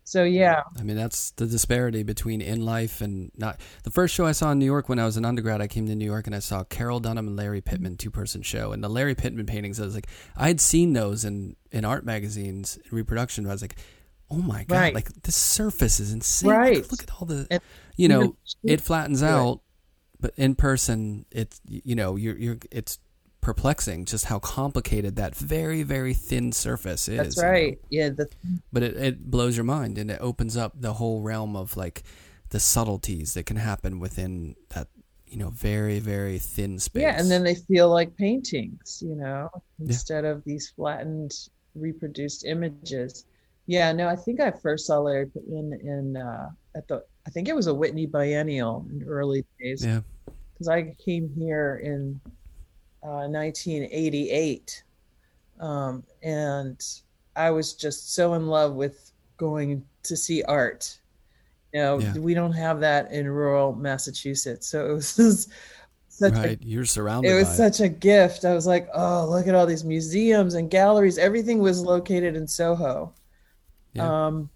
So 0.06 0.22
yeah, 0.22 0.62
I 0.78 0.82
mean 0.82 0.96
that's 0.96 1.30
the 1.32 1.46
disparity 1.46 2.02
between 2.02 2.42
in 2.42 2.64
life 2.64 3.00
and 3.00 3.32
not. 3.36 3.58
The 3.84 3.90
first 3.90 4.14
show 4.14 4.26
I 4.26 4.32
saw 4.32 4.52
in 4.52 4.58
New 4.58 4.66
York 4.66 4.90
when 4.90 4.98
I 4.98 5.06
was 5.06 5.16
an 5.16 5.24
undergrad, 5.24 5.62
I 5.62 5.66
came 5.66 5.86
to 5.86 5.94
New 5.94 6.04
York 6.04 6.26
and 6.26 6.36
I 6.36 6.40
saw 6.40 6.62
Carroll 6.62 7.00
Dunham 7.00 7.26
and 7.26 7.36
Larry 7.36 7.62
Pittman 7.62 7.92
mm-hmm. 7.92 7.96
two 7.96 8.10
person 8.10 8.42
show, 8.42 8.72
and 8.72 8.84
the 8.84 8.88
Larry 8.88 9.14
Pittman 9.14 9.46
paintings. 9.46 9.80
I 9.80 9.84
was 9.84 9.94
like, 9.94 10.08
I 10.36 10.48
had 10.48 10.60
seen 10.60 10.92
those 10.92 11.24
in 11.24 11.56
in 11.72 11.86
art 11.86 12.04
magazines, 12.04 12.76
in 12.76 12.94
reproduction. 12.94 13.44
But 13.44 13.50
I 13.50 13.54
was 13.54 13.62
like, 13.62 13.76
oh 14.34 14.42
my 14.42 14.64
god, 14.64 14.70
Right. 14.70 14.94
like 14.94 15.22
the 15.22 15.32
surface 15.32 16.00
is 16.00 16.12
insane. 16.12 16.50
Like, 16.50 16.58
Right. 16.58 16.90
look 16.90 17.02
at 17.02 17.10
all 17.20 17.26
the, 17.26 17.46
And 17.50 17.60
you 17.96 18.08
know, 18.08 18.36
it 18.66 18.80
flattens 18.80 19.22
Right. 19.22 19.30
out, 19.30 19.60
but 20.20 20.32
in 20.36 20.54
person, 20.54 21.26
it's 21.30 21.60
you 21.68 21.94
know, 21.94 22.16
you're 22.16 22.36
you're 22.38 22.58
it's 22.70 22.98
perplexing 23.40 24.06
just 24.06 24.24
how 24.26 24.38
complicated 24.38 25.16
that 25.16 25.34
very 25.36 25.82
very 25.82 26.14
thin 26.14 26.50
surface 26.52 27.08
is. 27.08 27.16
that's 27.18 27.36
you 27.36 27.42
know? 27.42 27.48
right. 27.50 27.78
Yeah, 27.90 28.08
the 28.10 28.28
but 28.72 28.82
it, 28.82 28.96
it 28.96 29.30
blows 29.30 29.56
your 29.56 29.64
mind 29.64 29.98
and 29.98 30.10
it 30.10 30.18
opens 30.20 30.56
up 30.56 30.72
the 30.80 30.94
whole 30.94 31.20
realm 31.20 31.56
of 31.56 31.76
like 31.76 32.02
the 32.50 32.60
subtleties 32.60 33.34
that 33.34 33.44
can 33.46 33.56
happen 33.56 34.00
within 34.00 34.56
that 34.70 34.88
you 35.26 35.36
know 35.38 35.50
very 35.50 35.98
very 35.98 36.38
thin 36.38 36.78
space 36.78 37.02
Yeah, 37.02 37.18
and 37.20 37.30
then 37.30 37.44
they 37.44 37.54
feel 37.56 37.90
like 37.90 38.16
paintings, 38.16 39.02
you 39.06 39.16
know, 39.16 39.50
instead 39.80 40.24
of 40.24 40.42
these 40.44 40.70
flattened, 40.70 41.32
reproduced 41.74 42.44
images. 42.44 43.26
Yeah, 43.66 43.92
no, 43.92 44.08
I 44.08 44.16
think 44.16 44.40
I 44.40 44.50
first 44.50 44.86
saw 44.86 44.98
Larry 44.98 45.26
Pittman 45.26 45.72
in 45.82 46.16
uh, 46.16 46.50
at 46.76 46.86
the 46.88 47.04
I 47.26 47.30
think 47.30 47.48
it 47.48 47.54
was 47.56 47.66
a 47.66 47.74
Whitney 47.74 48.06
Biennial 48.06 48.86
in 48.90 49.04
early 49.08 49.44
days 49.60 49.84
yeah 49.84 50.00
because 50.52 50.68
I 50.68 50.94
came 51.04 51.28
here 51.36 51.80
in 51.82 52.20
uh, 53.02 53.26
1988, 53.28 54.82
um, 55.60 56.04
and 56.22 56.80
I 57.36 57.50
was 57.50 57.74
just 57.74 58.14
so 58.14 58.34
in 58.34 58.46
love 58.46 58.74
with 58.74 59.10
going 59.36 59.84
to 60.04 60.16
see 60.16 60.42
art. 60.44 60.98
You 61.72 61.80
know, 61.80 61.98
Yeah. 61.98 62.14
we 62.18 62.34
don't 62.34 62.52
have 62.52 62.80
that 62.80 63.10
in 63.10 63.28
rural 63.28 63.74
Massachusetts, 63.74 64.68
so 64.68 64.88
it 64.88 64.92
was 64.92 65.16
just 65.16 65.50
such 66.08 66.34
a 66.34 66.36
right 66.36 66.58
you're 66.62 66.84
surrounded 66.84 67.32
it 67.32 67.34
was 67.34 67.46
by 67.46 67.52
it. 67.52 67.56
such 67.56 67.80
a 67.80 67.88
gift. 67.88 68.44
I 68.44 68.54
was 68.54 68.66
like, 68.66 68.88
oh, 68.94 69.26
look 69.28 69.48
at 69.48 69.54
all 69.56 69.66
these 69.66 69.84
museums 69.84 70.54
and 70.54 70.70
galleries. 70.70 71.18
Everything 71.18 71.58
was 71.58 71.80
located 71.80 72.36
in 72.36 72.46
Soho. 72.46 73.12
Yeah. 73.94 74.26
Um, 74.26 74.50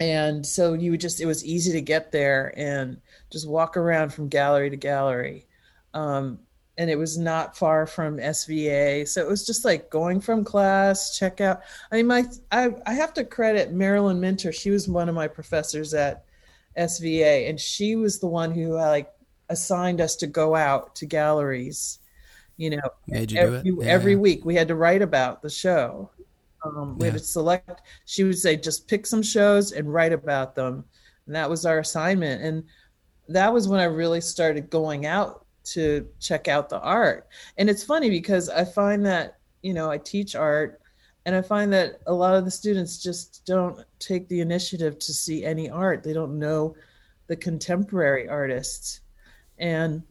and 0.00 0.46
so 0.46 0.74
you 0.74 0.92
would 0.92 1.00
just, 1.00 1.20
it 1.20 1.26
was 1.26 1.44
easy 1.44 1.72
to 1.72 1.80
get 1.80 2.12
there 2.12 2.52
and 2.56 3.00
just 3.30 3.48
walk 3.48 3.76
around 3.76 4.12
from 4.12 4.28
gallery 4.28 4.70
to 4.70 4.76
gallery. 4.76 5.46
Um, 5.94 6.38
and 6.76 6.88
it 6.88 6.96
was 6.96 7.18
not 7.18 7.56
far 7.56 7.86
from 7.86 8.18
SVA. 8.18 9.08
So 9.08 9.20
it 9.20 9.28
was 9.28 9.44
just 9.44 9.64
like 9.64 9.90
going 9.90 10.20
from 10.20 10.44
class, 10.44 11.18
check 11.18 11.40
out. 11.40 11.62
I 11.90 11.96
mean, 11.96 12.06
my, 12.06 12.24
I, 12.52 12.70
I 12.86 12.94
have 12.94 13.12
to 13.14 13.24
credit 13.24 13.72
Marilyn 13.72 14.20
Minter. 14.20 14.52
She 14.52 14.70
was 14.70 14.88
one 14.88 15.08
of 15.08 15.14
my 15.16 15.26
professors 15.26 15.92
at 15.92 16.24
SVA, 16.78 17.50
and 17.50 17.58
she 17.58 17.96
was 17.96 18.20
the 18.20 18.28
one 18.28 18.52
who 18.52 18.74
like 18.74 19.12
assigned 19.48 20.00
us 20.00 20.14
to 20.16 20.28
go 20.28 20.54
out 20.54 20.94
to 20.96 21.06
galleries. 21.06 21.98
You 22.56 22.70
know, 22.70 22.90
made 23.06 23.32
you 23.32 23.38
every, 23.38 23.62
do 23.62 23.80
it 23.80 23.86
Yeah, 23.86 23.92
every 23.92 24.16
week 24.16 24.44
we 24.44 24.54
had 24.54 24.68
to 24.68 24.74
write 24.74 25.02
about 25.02 25.42
the 25.42 25.50
show. 25.50 26.10
Um, 26.64 26.98
we 26.98 27.06
had 27.06 27.14
to 27.14 27.20
select. 27.20 27.82
She 28.04 28.24
would 28.24 28.38
say, 28.38 28.56
just 28.56 28.88
pick 28.88 29.06
some 29.06 29.22
shows 29.22 29.72
and 29.72 29.92
write 29.92 30.12
about 30.12 30.54
them, 30.54 30.84
and 31.26 31.34
that 31.34 31.48
was 31.48 31.64
our 31.64 31.78
assignment. 31.78 32.42
And 32.42 32.64
that 33.28 33.52
was 33.52 33.68
when 33.68 33.80
I 33.80 33.84
really 33.84 34.20
started 34.20 34.70
going 34.70 35.06
out 35.06 35.46
to 35.64 36.08
check 36.18 36.48
out 36.48 36.68
the 36.68 36.80
art. 36.80 37.28
And 37.58 37.68
it's 37.68 37.84
funny 37.84 38.10
because 38.10 38.48
I 38.48 38.64
find 38.64 39.04
that, 39.06 39.38
you 39.62 39.74
know, 39.74 39.90
I 39.90 39.98
teach 39.98 40.34
art 40.34 40.80
and 41.26 41.36
I 41.36 41.42
find 41.42 41.72
that 41.74 42.00
a 42.06 42.12
lot 42.12 42.36
of 42.36 42.46
the 42.46 42.50
students 42.50 43.02
just 43.02 43.44
don't 43.44 43.84
take 43.98 44.28
the 44.28 44.40
initiative 44.40 44.98
to 44.98 45.12
see 45.12 45.44
any 45.44 45.68
art. 45.68 46.02
They 46.02 46.14
don't 46.14 46.38
know 46.38 46.74
the 47.26 47.36
contemporary 47.36 48.28
artists. 48.28 49.00
And 49.58 50.02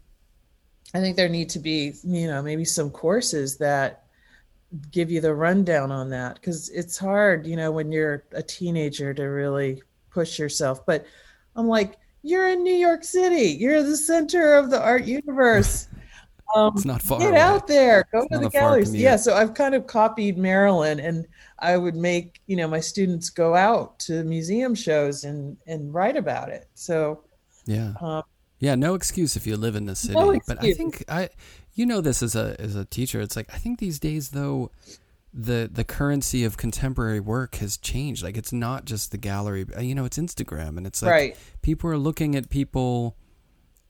I 0.93 0.99
think 0.99 1.15
there 1.15 1.27
need 1.27 1.49
to 1.49 1.59
be, 1.59 1.93
you 2.03 2.27
know, 2.27 2.41
maybe 2.43 2.65
some 2.65 2.91
courses 2.91 3.57
that 3.57 4.03
give 4.91 5.09
you 5.09 5.21
the 5.21 5.33
rundown 5.33 5.91
on 5.91 6.09
that 6.09 6.35
because 6.35 6.69
it's 6.69 6.97
hard, 6.97 7.45
you 7.45 7.55
know, 7.55 7.71
when 7.71 7.91
you're 7.91 8.23
a 8.33 8.43
teenager 8.43 9.13
to 9.13 9.23
really 9.23 9.81
push 10.09 10.37
yourself. 10.39 10.85
But 10.85 11.05
I'm 11.55 11.67
like, 11.67 11.97
you're 12.23 12.49
in 12.49 12.63
New 12.63 12.73
York 12.75 13.03
City. 13.03 13.57
You're 13.59 13.83
the 13.83 13.97
center 13.97 14.55
of 14.55 14.69
the 14.69 14.81
art 14.81 15.05
universe. 15.05 15.87
Um, 16.55 16.73
it's 16.77 16.85
not 16.85 17.01
far. 17.01 17.19
Get 17.19 17.31
away. 17.31 17.41
out 17.41 17.67
there. 17.67 18.05
Go 18.11 18.19
it's 18.19 18.29
to 18.29 18.37
the 18.39 18.49
galleries. 18.49 18.95
Yeah. 18.95 19.17
So 19.17 19.35
I've 19.35 19.53
kind 19.53 19.75
of 19.75 19.85
copied 19.85 20.37
Marilyn, 20.37 21.01
and 21.01 21.27
I 21.59 21.75
would 21.75 21.97
make 21.97 22.39
you 22.47 22.55
know 22.55 22.69
my 22.69 22.79
students 22.79 23.29
go 23.29 23.53
out 23.53 23.99
to 23.99 24.23
museum 24.23 24.73
shows 24.73 25.25
and 25.25 25.57
and 25.67 25.93
write 25.93 26.15
about 26.15 26.47
it. 26.47 26.69
So 26.73 27.25
yeah, 27.65 27.93
um, 27.99 28.23
yeah. 28.59 28.75
No 28.75 28.95
excuse 28.95 29.35
if 29.35 29.45
you 29.45 29.57
live 29.57 29.75
in 29.75 29.87
the 29.87 29.95
city. 29.95 30.13
No 30.13 30.39
but 30.47 30.63
I 30.63 30.73
think 30.73 31.03
I, 31.09 31.29
you 31.77 31.85
know, 31.85 32.01
this 32.01 32.23
as 32.23 32.35
a 32.35 32.59
as 32.59 32.75
a 32.75 32.85
teacher, 32.85 33.21
it's 33.21 33.35
like 33.35 33.53
I 33.53 33.57
think 33.57 33.79
these 33.79 33.99
days 33.99 34.31
though 34.31 34.71
the 35.31 35.69
the 35.71 35.83
currency 35.83 36.43
of 36.43 36.57
contemporary 36.57 37.19
work 37.19 37.55
has 37.55 37.77
changed. 37.77 38.23
Like 38.23 38.35
it's 38.35 38.51
not 38.51 38.85
just 38.85 39.11
the 39.11 39.17
gallery, 39.17 39.65
uh, 39.77 39.81
you 39.81 39.93
know, 39.93 40.03
it's 40.03 40.17
Instagram, 40.17 40.77
and 40.77 40.87
it's 40.87 41.03
like 41.03 41.11
right. 41.11 41.37
people 41.61 41.89
are 41.91 41.97
looking 41.97 42.35
at 42.35 42.49
people. 42.49 43.15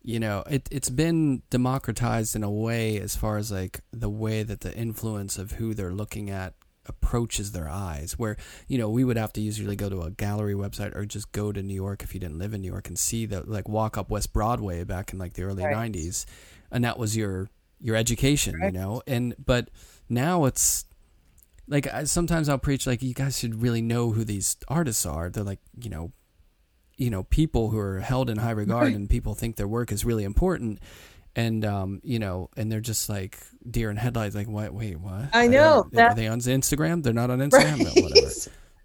You 0.04 0.20
know, 0.20 0.44
it 0.50 0.68
it's 0.70 0.90
been 0.90 1.44
democratized 1.50 2.36
in 2.36 2.44
a 2.44 2.52
way 2.52 3.00
as 3.00 3.16
far 3.16 3.38
as 3.38 3.54
like 3.54 3.80
the 3.92 4.10
way 4.10 4.44
that 4.44 4.60
the 4.60 4.76
influence 4.76 5.38
of 5.38 5.54
who 5.54 5.74
they're 5.74 5.94
looking 5.94 6.30
at 6.30 6.56
approaches 6.88 7.54
their 7.54 7.70
eyes. 7.70 8.20
Where 8.20 8.36
you 8.68 8.78
know 8.78 8.90
we 8.90 9.06
would 9.06 9.18
have 9.18 9.32
to 9.34 9.42
usually 9.42 9.78
go 9.78 9.88
to 9.90 10.02
a 10.02 10.12
gallery 10.12 10.56
website 10.56 10.94
or 10.94 11.06
just 11.06 11.32
go 11.32 11.54
to 11.54 11.64
New 11.64 11.74
York 11.74 12.04
if 12.04 12.14
you 12.14 12.20
didn't 12.20 12.40
live 12.40 12.54
in 12.54 12.62
New 12.62 12.72
York 12.72 12.90
and 12.90 13.00
see 13.00 13.26
the 13.26 13.50
like 13.50 13.70
walk 13.70 13.98
up 13.98 14.10
West 14.10 14.34
Broadway 14.34 14.84
back 14.84 15.14
in 15.14 15.20
like 15.20 15.34
the 15.34 15.44
early 15.44 15.64
right. 15.64 15.94
'90s, 15.94 16.26
and 16.70 16.84
that 16.84 17.00
was 17.00 17.16
your 17.16 17.50
your 17.80 17.96
education, 17.96 18.56
right. 18.60 18.74
you 18.74 18.80
know. 18.80 19.02
And 19.08 19.36
but 19.44 19.70
now 20.10 20.46
it's 20.46 20.86
like 21.68 21.88
I, 21.92 22.04
sometimes 22.06 22.50
I'll 22.50 22.58
preach 22.58 22.88
like 22.88 23.02
you 23.02 23.14
guys 23.14 23.38
should 23.40 23.62
really 23.62 23.82
know 23.82 24.12
who 24.12 24.24
these 24.24 24.58
artists 24.68 25.06
are. 25.06 25.30
They're 25.30 25.44
like 25.44 25.60
you 25.80 25.90
know, 25.90 26.12
you 26.98 27.10
know 27.10 27.24
people 27.24 27.70
who 27.70 27.80
are 27.80 28.00
held 28.00 28.30
in 28.30 28.38
high 28.38 28.52
regard 28.52 28.88
right. 28.88 28.96
and 28.96 29.10
people 29.10 29.36
think 29.36 29.56
their 29.56 29.68
work 29.68 29.92
is 29.92 30.06
really 30.06 30.24
important. 30.24 30.80
And 31.36 31.64
um, 31.66 32.02
you 32.04 32.18
know, 32.18 32.50
and 32.58 32.72
they're 32.72 32.82
just 32.82 33.10
like 33.10 33.38
deer 33.70 33.92
in 33.92 33.98
headlights. 33.98 34.36
Like, 34.36 34.48
what? 34.48 34.74
Wait, 34.74 35.00
what? 35.00 35.30
I 35.34 35.48
know. 35.48 35.84
Are, 35.84 35.90
that... 35.92 36.12
are 36.12 36.16
they 36.16 36.28
on 36.28 36.40
Instagram? 36.40 37.04
They're 37.04 37.14
not 37.14 37.30
on 37.30 37.40
Instagram. 37.40 37.86
Right. 37.86 37.96
No, 37.96 38.02
whatever. 38.02 38.34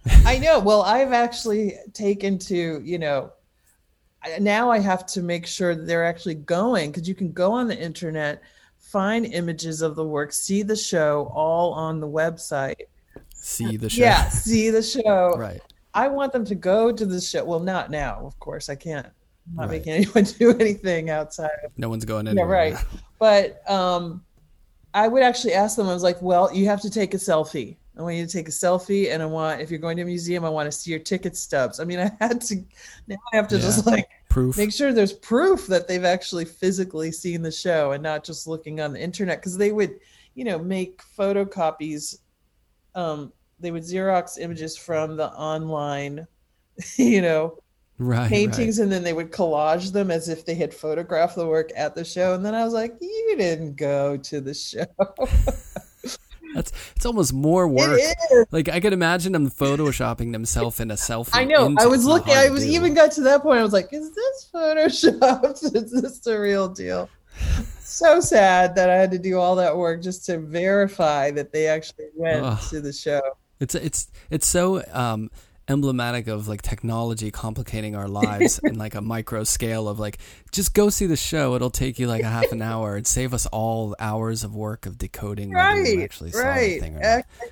I 0.29 0.39
know. 0.39 0.59
Well, 0.59 0.83
I've 0.83 1.13
actually 1.13 1.79
taken 1.95 2.39
to 2.41 2.83
you 2.85 2.99
know 2.99 3.33
now 4.41 4.71
I 4.71 4.79
have 4.79 5.07
to 5.07 5.23
make 5.23 5.47
sure 5.47 5.75
that 5.75 5.87
they're 5.87 6.05
actually 6.05 6.35
going 6.35 6.91
because 6.91 7.09
you 7.09 7.15
can 7.15 7.33
go 7.33 7.53
on 7.53 7.69
the 7.69 7.79
internet 7.79 8.43
find 8.93 9.25
images 9.25 9.81
of 9.81 9.97
the 9.97 10.05
work, 10.05 10.33
see 10.33 10.63
the 10.63 10.77
show 10.77 11.33
all 11.35 11.73
on 11.73 11.99
the 11.99 12.07
website. 12.07 12.83
See 13.35 13.79
the 13.79 13.89
show. 13.89 14.03
Yeah, 14.03 14.29
see 14.29 14.69
the 14.69 14.83
show. 14.83 15.35
right. 15.39 15.61
I 15.95 16.09
want 16.09 16.33
them 16.33 16.45
to 16.45 16.55
go 16.55 16.93
to 16.93 17.07
the 17.07 17.21
show. 17.21 17.45
Well, 17.45 17.61
not 17.61 17.91
now, 17.91 18.21
of 18.25 18.39
course. 18.39 18.69
I 18.69 18.75
can't. 18.75 19.07
I'm 19.07 19.57
not 19.57 19.63
right. 19.63 19.71
making 19.71 19.93
anyone 19.95 20.25
do 20.39 20.51
anything 20.59 21.11
outside. 21.11 21.51
Of, 21.65 21.73
no 21.77 21.89
one's 21.89 22.05
going 22.05 22.29
anywhere. 22.29 22.69
Yeah, 22.69 22.75
right. 22.75 22.85
but 23.19 23.71
um, 23.71 24.23
I 24.95 25.09
would 25.09 25.23
actually 25.23 25.55
ask 25.55 25.77
them. 25.77 25.89
I 25.89 25.95
was 25.95 26.03
like, 26.03 26.21
"Well, 26.21 26.55
you 26.55 26.67
have 26.67 26.81
to 26.83 26.91
take 26.91 27.15
a 27.15 27.19
selfie. 27.19 27.77
I 27.99 28.03
want 28.03 28.17
you 28.17 28.25
to 28.25 28.33
take 28.33 28.49
a 28.49 28.53
selfie, 28.53 29.11
and 29.13 29.23
I 29.23 29.27
want 29.27 29.61
if 29.61 29.71
you're 29.71 29.81
going 29.81 29.97
to 29.97 30.03
a 30.03 30.07
museum, 30.07 30.45
I 30.45 30.49
want 30.49 30.71
to 30.71 30.73
see 30.73 30.91
your 30.91 31.01
ticket 31.01 31.37
stubs. 31.37 31.81
I 31.81 31.85
mean, 31.85 31.99
I 31.99 32.11
had 32.21 32.41
to. 32.43 32.57
Now 33.07 33.17
I 33.33 33.37
have 33.37 33.49
to 33.49 33.57
yeah. 33.57 33.63
just 33.63 33.87
like 33.87 34.09
proof. 34.33 34.57
Make 34.57 34.73
sure 34.73 34.93
there's 34.93 35.13
proof 35.13 35.67
that 35.67 35.87
they've 35.87 36.05
actually 36.05 36.47
physically 36.47 37.13
seen 37.13 37.43
the 37.43 37.53
show 37.53 37.93
and 37.93 38.03
not 38.03 38.25
just 38.25 38.47
looking 38.47 38.81
on 38.81 38.93
the 38.93 39.01
internet 39.01 39.39
because 39.39 39.57
they 39.57 39.73
would 39.73 39.99
you 40.35 40.45
know 40.45 40.59
make 40.59 41.03
photocopies 41.19 42.19
um 42.95 43.33
they 43.61 43.71
would 43.71 43.83
xerox 43.83 44.39
images 44.39 44.77
from 44.77 45.17
the 45.17 45.31
online 45.33 46.27
you 46.97 47.21
know 47.21 47.59
right, 47.99 48.29
paintings 48.29 48.79
right. 48.79 48.85
and 48.85 48.93
then 48.93 49.05
they 49.05 49.13
would 49.13 49.31
collage 49.31 49.93
them 49.93 50.11
as 50.11 50.29
if 50.29 50.47
they 50.47 50.55
had 50.55 50.73
photographed 50.73 51.37
the 51.37 51.47
work 51.47 51.71
at 51.77 51.95
the 51.95 52.05
show. 52.05 52.35
And 52.35 52.45
then 52.45 52.55
i 52.55 52.65
was 52.65 52.73
like 52.73 52.97
you 53.01 53.35
didn't 53.37 53.77
go 53.77 54.17
to 54.17 54.41
the 54.41 54.55
show 54.55 54.87
That's 56.55 56.73
it's 56.97 57.07
almost 57.07 57.33
more 57.33 57.67
work. 57.69 58.01
Like 58.51 58.69
I 58.69 58.81
could 58.81 58.93
imagine 58.93 59.33
them 59.33 59.51
photoshopping 59.51 60.33
themselves 60.33 60.81
in 60.81 60.91
a 60.91 60.95
selfie. 60.95 61.31
I 61.33 61.45
know. 61.45 61.75
I 61.79 61.87
was 61.87 62.05
looking. 62.05 62.35
I 62.35 62.51
was 62.51 62.67
even 62.67 62.95
got 62.95 63.13
to 63.13 63.23
that 63.23 63.43
point. 63.43 63.61
I 63.61 63.63
was 63.63 63.73
like, 63.73 63.93
"Is 63.93 64.13
this 64.15 64.51
photoshopped? 64.55 65.75
Is 65.75 65.91
this 65.91 66.19
the 66.21 66.39
real 66.39 66.69
deal?" 66.69 67.09
so 67.81 68.21
sad 68.21 68.75
that 68.75 68.91
I 68.91 68.97
had 68.97 69.11
to 69.13 69.19
do 69.19 69.39
all 69.39 69.57
that 69.57 69.77
work 69.77 70.03
just 70.03 70.25
to 70.27 70.39
verify 70.39 71.31
that 71.33 71.53
they 71.53 71.67
actually 71.67 72.07
went 72.15 72.45
Ugh. 72.45 72.59
to 72.71 72.81
the 72.81 72.93
show. 72.93 73.21
It's 73.61 73.75
it's 73.75 74.11
it's 74.31 74.47
so 74.47 74.83
um, 74.93 75.31
emblematic 75.73 76.29
of 76.29 76.47
like 76.47 76.63
technology 76.63 77.31
complicating 77.31 77.97
our 77.97 78.07
lives 78.07 78.61
in 78.63 78.77
like 78.77 78.95
a 78.95 79.01
micro 79.01 79.43
scale 79.43 79.89
of 79.89 79.99
like 79.99 80.19
just 80.53 80.75
go 80.75 80.91
see 80.91 81.07
the 81.07 81.17
show. 81.17 81.55
It'll 81.55 81.71
take 81.71 81.99
you 81.99 82.07
like 82.07 82.23
a 82.23 82.29
half 82.29 82.53
an 82.53 82.63
hour. 82.63 82.97
And 82.97 83.07
save 83.07 83.35
us 83.35 83.47
all 83.47 83.97
hours 83.99 84.45
of 84.45 84.55
work 84.55 84.87
of 84.87 84.99
decoding 84.99 85.51
right, 85.51 85.99
actually 86.01 86.31
right. 86.33 86.81
thing 86.81 87.01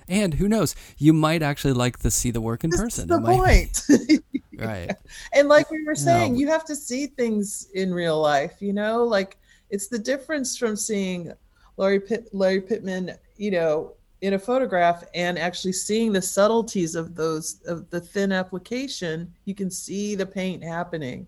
and 0.08 0.34
who 0.34 0.48
knows? 0.48 0.76
You 0.98 1.12
might 1.12 1.42
actually 1.42 1.72
like 1.72 1.98
to 2.00 2.10
see 2.10 2.30
the 2.30 2.40
work 2.40 2.62
in 2.62 2.70
person. 2.70 3.08
the 3.08 3.20
point. 3.20 3.82
Right. 4.60 4.90
And 5.32 5.48
like 5.48 5.70
we 5.70 5.82
were 5.84 5.94
saying 5.94 6.34
no. 6.34 6.38
you 6.38 6.48
have 6.48 6.66
to 6.66 6.76
see 6.76 7.06
things 7.06 7.68
in 7.72 7.94
real 7.94 8.20
life 8.20 8.60
you 8.60 8.74
know? 8.74 9.04
Like 9.04 9.38
it's 9.70 9.88
the 9.88 9.98
difference 9.98 10.58
from 10.58 10.76
seeing 10.76 11.32
Larry 11.78 12.00
Pitt, 12.00 12.28
Larry 12.34 12.60
Pittman 12.60 13.12
you 13.38 13.52
know 13.52 13.94
in 14.22 14.34
a 14.34 14.38
photograph 14.38 15.04
and 15.14 15.38
actually 15.38 15.72
seeing 15.72 16.12
the 16.12 16.22
subtleties 16.22 16.94
of 16.94 17.14
those 17.14 17.60
of 17.66 17.88
the 17.90 18.00
thin 18.00 18.32
application 18.32 19.32
you 19.44 19.54
can 19.54 19.70
see 19.70 20.14
the 20.14 20.26
paint 20.26 20.62
happening. 20.62 21.26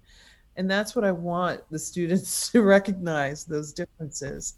And 0.57 0.71
that's 0.71 0.95
what 0.95 1.05
i 1.05 1.13
want 1.13 1.63
the 1.71 1.79
students 1.79 2.51
to 2.53 2.63
recognize 2.63 3.45
those 3.45 3.73
differences. 3.73 4.55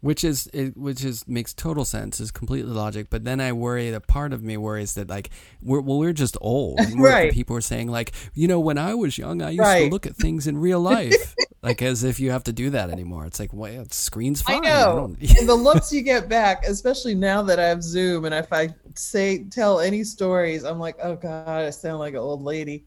Which 0.00 0.22
is 0.22 0.48
it, 0.52 0.76
which 0.76 1.04
is 1.04 1.26
makes 1.26 1.52
total 1.52 1.84
sense 1.84 2.20
is 2.20 2.30
completely 2.30 2.72
logic. 2.72 3.08
But 3.10 3.24
then 3.24 3.40
i 3.40 3.52
worry 3.52 3.90
that 3.90 4.06
part 4.06 4.32
of 4.32 4.42
me 4.42 4.56
worries 4.56 4.94
that 4.94 5.08
like 5.08 5.30
we're 5.62 5.80
well 5.80 5.98
we're 5.98 6.12
just 6.12 6.36
old. 6.40 6.80
And 6.88 7.00
right. 7.00 7.32
people 7.32 7.56
are 7.56 7.60
saying 7.60 7.88
like 7.88 8.12
you 8.34 8.48
know 8.48 8.60
when 8.60 8.78
i 8.78 8.94
was 8.94 9.18
young 9.18 9.42
i 9.42 9.50
used 9.50 9.60
right. 9.60 9.84
to 9.84 9.90
look 9.90 10.06
at 10.06 10.16
things 10.16 10.46
in 10.46 10.58
real 10.58 10.80
life 10.80 11.34
like 11.62 11.82
as 11.82 12.04
if 12.04 12.20
you 12.20 12.30
have 12.30 12.44
to 12.44 12.52
do 12.52 12.70
that 12.70 12.90
anymore. 12.90 13.26
It's 13.26 13.40
like 13.40 13.52
well 13.52 13.86
screen's 13.90 14.42
fine. 14.42 14.64
I 14.64 14.68
know. 14.68 15.16
I 15.20 15.44
the 15.44 15.54
looks 15.54 15.92
you 15.92 16.02
get 16.02 16.28
back 16.28 16.64
especially 16.66 17.14
now 17.14 17.42
that 17.42 17.58
i 17.58 17.66
have 17.66 17.82
zoom 17.82 18.24
and 18.24 18.34
if 18.34 18.52
i 18.52 18.68
say 18.94 19.44
tell 19.44 19.80
any 19.80 20.04
stories 20.04 20.64
i'm 20.64 20.78
like 20.78 20.96
oh 21.02 21.16
god 21.16 21.48
i 21.48 21.70
sound 21.70 21.98
like 21.98 22.14
an 22.14 22.20
old 22.20 22.42
lady. 22.42 22.84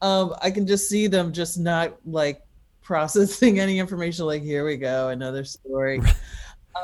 Um 0.00 0.34
i 0.42 0.50
can 0.50 0.66
just 0.66 0.88
see 0.88 1.06
them 1.06 1.32
just 1.32 1.58
not 1.58 1.94
like 2.04 2.42
processing 2.82 3.60
any 3.66 3.78
information 3.78 4.26
like 4.26 4.42
here 4.42 4.64
we 4.64 4.76
go 4.76 5.08
another 5.08 5.44
story. 5.44 6.00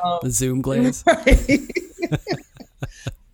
Um, 0.05 0.19
the 0.23 0.31
zoom 0.31 0.61
glaze? 0.61 1.03
right. 1.07 1.61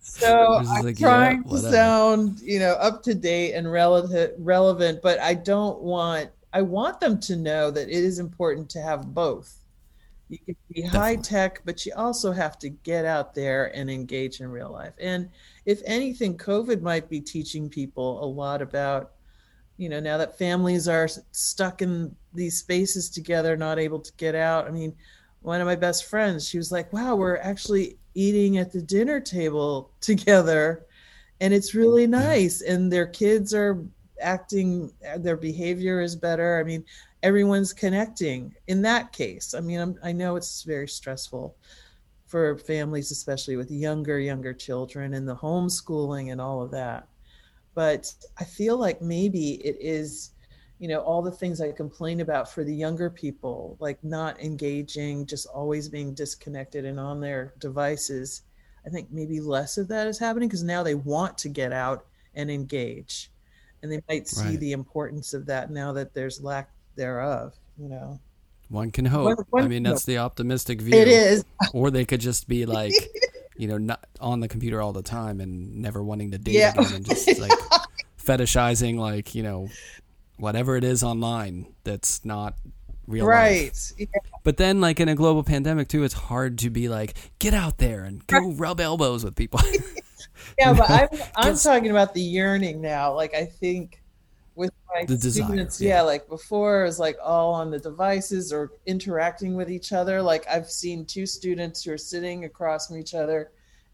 so 0.01 0.53
i'm 0.53 0.85
like, 0.85 0.97
trying 0.97 1.43
yeah, 1.45 1.51
to 1.51 1.71
sound 1.71 2.39
you 2.39 2.59
know 2.59 2.71
up 2.73 3.03
to 3.03 3.13
date 3.13 3.53
and 3.53 3.69
relative 3.69 4.33
relevant 4.37 5.01
but 5.01 5.19
i 5.19 5.33
don't 5.33 5.81
want 5.81 6.29
i 6.55 6.61
want 6.61 6.99
them 6.99 7.19
to 7.19 7.35
know 7.35 7.69
that 7.69 7.89
it 7.89 8.03
is 8.03 8.17
important 8.17 8.69
to 8.69 8.81
have 8.81 9.13
both. 9.13 9.59
You 10.29 10.39
can 10.39 10.55
be 10.69 10.81
Definitely. 10.81 10.99
high 10.99 11.15
tech 11.17 11.61
but 11.65 11.85
you 11.85 11.91
also 11.95 12.31
have 12.31 12.57
to 12.59 12.69
get 12.69 13.05
out 13.05 13.35
there 13.35 13.75
and 13.75 13.91
engage 13.91 14.39
in 14.39 14.49
real 14.49 14.71
life. 14.71 14.93
And 14.99 15.29
if 15.65 15.81
anything 15.85 16.35
covid 16.35 16.81
might 16.81 17.09
be 17.09 17.21
teaching 17.21 17.69
people 17.69 18.23
a 18.23 18.25
lot 18.25 18.63
about 18.63 19.11
you 19.77 19.89
know 19.89 19.99
now 19.99 20.17
that 20.17 20.37
families 20.37 20.87
are 20.87 21.07
stuck 21.31 21.83
in 21.83 22.15
these 22.33 22.57
spaces 22.57 23.09
together 23.09 23.55
not 23.55 23.77
able 23.77 23.99
to 23.99 24.11
get 24.13 24.33
out. 24.33 24.65
I 24.65 24.71
mean 24.71 24.95
one 25.41 25.61
of 25.61 25.67
my 25.67 25.75
best 25.75 26.05
friends 26.05 26.47
she 26.49 26.57
was 26.57 26.71
like 26.71 26.91
wow 26.91 27.15
we're 27.15 27.37
actually 27.37 27.97
eating 28.15 28.57
at 28.57 28.71
the 28.71 28.81
dinner 28.81 29.19
table 29.19 29.91
together 30.01 30.85
and 31.41 31.53
it's 31.53 31.75
really 31.75 32.07
nice 32.07 32.61
and 32.61 32.91
their 32.91 33.05
kids 33.05 33.53
are 33.53 33.83
acting 34.21 34.91
uh, 35.09 35.17
their 35.17 35.37
behavior 35.37 36.01
is 36.01 36.15
better. 36.15 36.59
I 36.59 36.63
mean 36.63 36.83
everyone's 37.23 37.73
connecting 37.73 38.53
in 38.67 38.81
that 38.83 39.11
case. 39.11 39.53
I 39.53 39.61
mean 39.61 39.79
I'm, 39.79 39.99
i 40.03 40.11
know 40.11 40.35
it's 40.35 40.63
very 40.63 40.87
stressful 40.87 41.55
for 42.25 42.57
families 42.57 43.11
especially 43.11 43.55
with 43.55 43.69
younger 43.71 44.19
younger 44.19 44.53
children 44.53 45.13
and 45.13 45.27
the 45.27 45.35
homeschooling 45.35 46.31
and 46.31 46.41
all 46.41 46.61
of 46.61 46.71
that. 46.71 47.07
But 47.73 48.13
I 48.39 48.45
feel 48.45 48.77
like 48.77 49.01
maybe 49.01 49.55
it 49.65 49.77
is, 49.81 50.31
you 50.79 50.87
know 50.87 50.99
all 50.99 51.21
the 51.21 51.31
things 51.31 51.61
i 51.61 51.71
complain 51.71 52.21
about 52.21 52.51
for 52.51 52.63
the 52.63 52.73
younger 52.73 53.09
people 53.09 53.77
like 53.79 54.01
not 54.03 54.39
engaging 54.41 55.25
just 55.25 55.47
always 55.47 55.87
being 55.87 56.13
disconnected 56.13 56.85
and 56.85 56.99
on 56.99 57.21
their 57.21 57.53
devices 57.59 58.43
i 58.85 58.89
think 58.89 59.07
maybe 59.11 59.39
less 59.39 59.77
of 59.77 59.87
that 59.87 60.07
is 60.07 60.19
happening 60.19 60.49
because 60.49 60.63
now 60.63 60.83
they 60.83 60.95
want 60.95 61.37
to 61.37 61.49
get 61.49 61.71
out 61.71 62.05
and 62.35 62.51
engage 62.51 63.31
and 63.85 63.91
they 63.93 64.01
might 64.09 64.27
see 64.27 64.43
Right. 64.49 64.59
the 64.59 64.71
importance 64.73 65.33
of 65.33 65.45
that 65.45 65.69
now 65.71 65.93
that 65.93 66.13
there's 66.13 66.41
lack 66.41 66.69
thereof 66.95 67.53
you 67.77 67.87
know 67.87 68.19
One 68.69 68.89
can 68.89 69.05
hope. 69.05 69.25
One- 69.25 69.45
one 69.51 69.63
I 69.63 69.67
mean, 69.67 69.83
that's 69.83 70.05
the 70.05 70.17
optimistic 70.17 70.81
view. 70.81 70.95
it 70.97 71.07
is 71.07 71.45
Or 71.73 71.91
they 71.91 72.03
could 72.03 72.19
just 72.19 72.47
be 72.47 72.65
like, 72.65 72.93
you 73.57 73.67
know, 73.67 73.77
not 73.77 74.03
on 74.19 74.39
the 74.39 74.47
computer 74.47 74.81
all 74.81 74.91
the 74.91 75.03
time 75.03 75.39
and 75.39 75.75
never 75.77 76.01
wanting 76.03 76.31
to 76.31 76.37
date 76.39 76.55
Yeah. 76.55 76.71
again 76.75 76.93
and 76.95 77.05
just 77.05 77.39
like 77.45 77.51
fetishizing, 78.17 78.97
like, 78.97 79.35
you 79.35 79.43
know, 79.43 79.69
whatever 80.37 80.75
it 80.77 80.83
is 80.83 81.03
online 81.03 81.67
that's 81.83 82.25
not 82.25 82.55
real 83.07 83.25
life. 83.25 83.31
right 83.35 83.93
Yeah. 83.97 84.05
But 84.43 84.57
then, 84.57 84.81
like 84.81 84.99
in 84.99 85.09
a 85.09 85.15
global 85.15 85.43
pandemic 85.43 85.87
too, 85.87 86.03
it's 86.03 86.13
hard 86.15 86.57
to 86.59 86.69
be 86.71 86.89
like, 86.89 87.13
get 87.39 87.53
out 87.53 87.77
there 87.77 88.03
and 88.03 88.25
go 88.27 88.51
rub 88.51 88.79
elbows 88.79 89.23
with 89.23 89.35
people. 89.35 89.59
yeah 90.59 90.73
but 90.73 90.89
i'm 90.89 91.07
i'm 91.35 91.57
talking 91.57 91.91
about 91.91 92.13
the 92.13 92.21
yearning 92.21 92.81
now 92.81 93.13
like 93.13 93.33
i 93.33 93.45
think 93.45 94.01
with 94.55 94.71
my 94.93 95.03
The 95.05 95.17
desire, 95.17 95.45
students 95.45 95.81
yeah. 95.81 95.95
yeah. 95.95 96.01
like 96.01 96.29
before 96.29 96.83
it 96.83 96.85
was 96.85 96.99
like 96.99 97.17
all 97.23 97.53
on 97.53 97.71
the 97.71 97.79
devices 97.79 98.53
or 98.53 98.71
interacting 98.85 99.55
with 99.55 99.69
each 99.69 99.91
other 99.91 100.21
like 100.21 100.45
i've 100.49 100.69
seen 100.69 101.05
two 101.05 101.25
students 101.25 101.83
who 101.83 101.91
are 101.91 101.97
sitting 101.97 102.45
across 102.45 102.87
from 102.87 102.97
each 102.97 103.13
other 103.13 103.51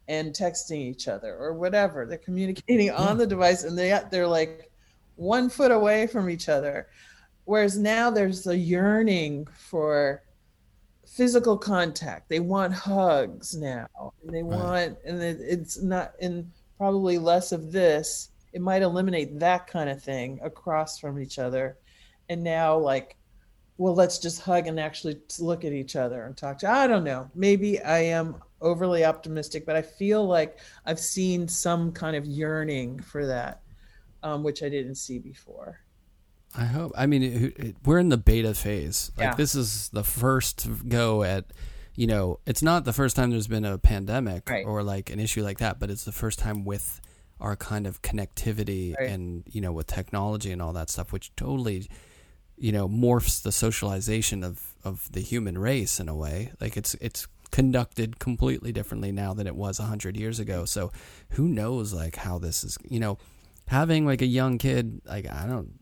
and 0.08 0.34
texting 0.34 0.78
each 0.78 1.08
other 1.08 1.36
or 1.38 1.54
whatever 1.54 2.06
they're 2.06 2.18
communicating 2.18 2.92
on 2.92 3.18
the 3.18 3.26
device 3.26 3.64
and 3.64 3.78
they 3.78 4.00
they're 4.12 4.28
like 4.28 4.72
one 5.16 5.50
foot 5.50 5.72
away 5.72 6.08
from 6.08 6.30
each 6.30 6.50
other 6.50 6.88
whereas 7.46 7.78
now 7.78 8.10
there's 8.10 8.48
a 8.48 8.58
yearning 8.58 9.48
for 9.54 10.24
physical 11.12 11.58
contact. 11.58 12.30
They 12.30 12.40
want 12.40 12.74
hugs 12.74 13.56
now 13.56 13.88
and 14.24 14.34
they 14.34 14.44
Right. 14.44 14.58
want 14.58 14.98
and 15.06 15.22
it, 15.22 15.40
it's 15.42 15.82
not 15.82 16.14
and 16.22 16.50
probably 16.78 17.18
less 17.18 17.52
of 17.52 17.72
this. 17.72 18.30
It 18.54 18.62
might 18.62 18.82
eliminate 18.82 19.40
that 19.40 19.68
kind 19.68 19.90
of 19.90 20.02
thing 20.02 20.40
across 20.44 21.00
from 21.00 21.20
each 21.20 21.38
other. 21.38 21.78
And 22.30 22.44
now 22.44 22.78
like 22.78 23.18
well 23.78 23.96
let's 23.96 24.20
just 24.20 24.42
hug 24.42 24.68
and 24.68 24.80
actually 24.80 25.20
look 25.40 25.66
at 25.66 25.74
each 25.74 25.96
other 25.96 26.24
and 26.26 26.38
talk 26.38 26.60
to 26.60 26.70
i 26.70 26.86
don't 26.88 27.04
know. 27.04 27.30
Maybe 27.36 27.82
i 27.82 28.00
am 28.00 28.36
overly 28.62 29.04
optimistic 29.04 29.66
but 29.66 29.76
i 29.76 29.82
feel 29.82 30.24
like 30.26 30.60
i've 30.86 31.00
seen 31.00 31.48
some 31.48 31.92
kind 31.92 32.16
of 32.16 32.26
yearning 32.26 33.00
for 33.00 33.26
that 33.26 33.62
um, 34.22 34.44
which 34.44 34.62
i 34.62 34.70
didn't 34.70 34.96
see 34.96 35.18
before 35.18 35.80
I 36.58 36.66
hope. 36.66 36.92
I 36.98 37.06
mean, 37.06 37.24
it, 37.24 37.58
it, 37.60 37.76
we're 37.86 38.00
in 38.00 38.10
the 38.10 38.18
beta 38.18 38.54
phase. 38.54 39.12
Like 39.18 39.24
Yeah. 39.26 39.36
this 39.36 39.56
is 39.56 39.90
the 39.90 40.04
first 40.04 40.68
go 40.90 41.24
at, 41.24 41.46
you 41.96 42.08
know, 42.08 42.40
it's 42.46 42.62
not 42.62 42.84
the 42.86 42.94
first 42.94 43.16
time 43.16 43.32
there's 43.32 43.48
been 43.48 43.66
a 43.66 43.78
pandemic 43.78 44.50
Right. 44.50 44.66
or 44.66 44.84
like 44.84 45.10
an 45.10 45.20
issue 45.20 45.44
like 45.44 45.60
that, 45.60 45.80
but 45.80 45.90
it's 45.90 46.04
the 46.04 46.12
first 46.12 46.40
time 46.40 46.64
with 46.66 47.00
our 47.40 47.56
kind 47.56 47.88
of 47.88 48.02
connectivity 48.02 48.96
Right. 48.98 49.10
and 49.10 49.44
you 49.48 49.62
know 49.62 49.72
with 49.72 49.88
technology 49.88 50.52
and 50.52 50.62
all 50.62 50.74
that 50.74 50.90
stuff, 50.90 51.12
which 51.12 51.36
totally, 51.36 51.90
you 52.58 52.72
know, 52.72 52.88
morphs 52.88 53.42
the 53.42 53.52
socialization 53.52 54.44
of 54.44 54.74
of 54.84 55.12
the 55.12 55.22
human 55.22 55.58
race 55.58 56.00
in 56.00 56.08
a 56.10 56.16
way. 56.16 56.52
Like 56.60 56.78
it's 56.78 56.94
it's 56.96 57.28
conducted 57.52 58.18
completely 58.20 58.72
differently 58.72 59.12
now 59.12 59.34
than 59.34 59.46
it 59.48 59.56
was 59.56 59.80
a 59.80 59.84
hundred 59.84 60.16
years 60.16 60.40
ago. 60.40 60.66
So 60.66 60.92
who 61.32 61.48
knows 61.48 61.94
like 61.94 62.16
how 62.18 62.40
this 62.40 62.64
is 62.64 62.78
you 62.88 63.00
know 63.00 63.18
having 63.68 64.06
like 64.06 64.22
a 64.22 64.26
young 64.28 64.58
kid 64.58 65.02
like 65.06 65.30
I 65.32 65.46
don't 65.48 65.80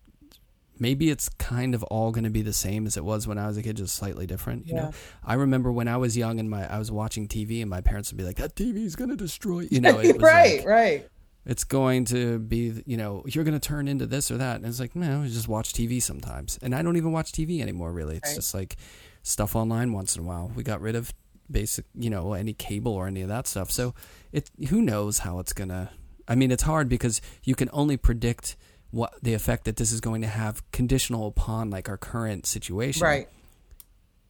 maybe 0.80 1.10
it's 1.10 1.30
kind 1.30 1.76
of 1.76 1.84
all 1.84 2.12
going 2.12 2.24
to 2.24 2.30
be 2.30 2.42
the 2.42 2.54
same 2.54 2.88
as 2.88 2.98
it 2.98 3.04
was 3.04 3.28
when 3.28 3.38
I 3.38 3.48
was 3.48 3.58
a 3.58 3.62
kid, 3.64 3.78
just 3.78 3.96
slightly 3.96 4.26
different. 4.26 4.68
You 4.68 4.76
know, 4.76 4.92
I 5.24 5.34
remember 5.36 5.72
when 5.72 5.88
I 5.88 5.98
was 5.98 6.18
young 6.18 6.40
and 6.40 6.50
my 6.50 6.72
I 6.74 6.80
was 6.80 6.92
watching 6.92 7.28
TV 7.28 7.62
and 7.62 7.70
my 7.70 7.82
parents 7.82 8.12
would 8.12 8.18
be 8.18 8.24
like, 8.24 8.38
"That 8.38 8.56
TV 8.56 8.86
is 8.86 8.96
going 8.96 9.10
to 9.10 9.16
destroy." 9.16 9.68
You 9.70 9.82
know, 9.82 10.00
it 10.00 10.14
was 10.18 10.24
right 10.24 10.58
like, 10.60 10.68
right 10.68 11.10
it's 11.46 11.64
going 11.64 12.06
to 12.06 12.38
be, 12.38 12.84
you 12.86 12.98
know, 12.98 13.24
you're 13.26 13.44
going 13.44 13.60
to 13.60 13.66
turn 13.68 13.88
into 13.88 14.06
this 14.06 14.30
or 14.30 14.38
that, 14.38 14.58
and 14.58 14.66
it's 14.66 14.80
like, 14.80 14.96
no, 14.96 15.26
just 15.26 15.48
watch 15.48 15.74
TV 15.74 16.02
sometimes, 16.02 16.60
and 16.62 16.76
I 16.76 16.82
don't 16.84 16.98
even 16.98 17.12
watch 17.12 17.32
TV 17.32 17.62
anymore. 17.62 17.92
Really, 17.92 18.18
it's 18.18 18.30
Right. 18.30 18.36
just 18.36 18.54
like 18.54 18.76
stuff 19.24 19.56
online 19.56 19.94
once 19.94 20.16
in 20.16 20.24
a 20.24 20.28
while. 20.28 20.52
We 20.56 20.64
got 20.64 20.80
rid 20.82 20.96
of 20.96 21.14
basic, 21.50 21.86
you 21.96 22.10
know, 22.10 22.34
any 22.34 22.54
cable 22.54 22.92
or 22.92 23.08
any 23.08 23.22
of 23.22 23.30
that 23.30 23.48
stuff. 23.48 23.72
So 23.72 23.96
it, 24.32 24.52
who 24.70 24.82
knows 24.82 25.20
how 25.20 25.40
it's 25.40 25.54
gonna. 25.54 25.90
I 26.28 26.36
mean, 26.36 26.52
it's 26.52 26.64
hard 26.64 26.88
because 26.90 27.22
you 27.44 27.56
can 27.56 27.70
only 27.74 27.98
predict 27.98 28.56
what 28.92 29.14
the 29.22 29.34
effect 29.34 29.66
that 29.66 29.78
this 29.78 29.92
is 29.92 30.02
going 30.02 30.22
to 30.22 30.28
have 30.28 30.70
conditional 30.72 31.28
upon 31.28 31.70
like 31.70 31.90
our 31.90 31.98
current 31.98 32.46
situation. 32.46 33.04
Right. 33.04 33.28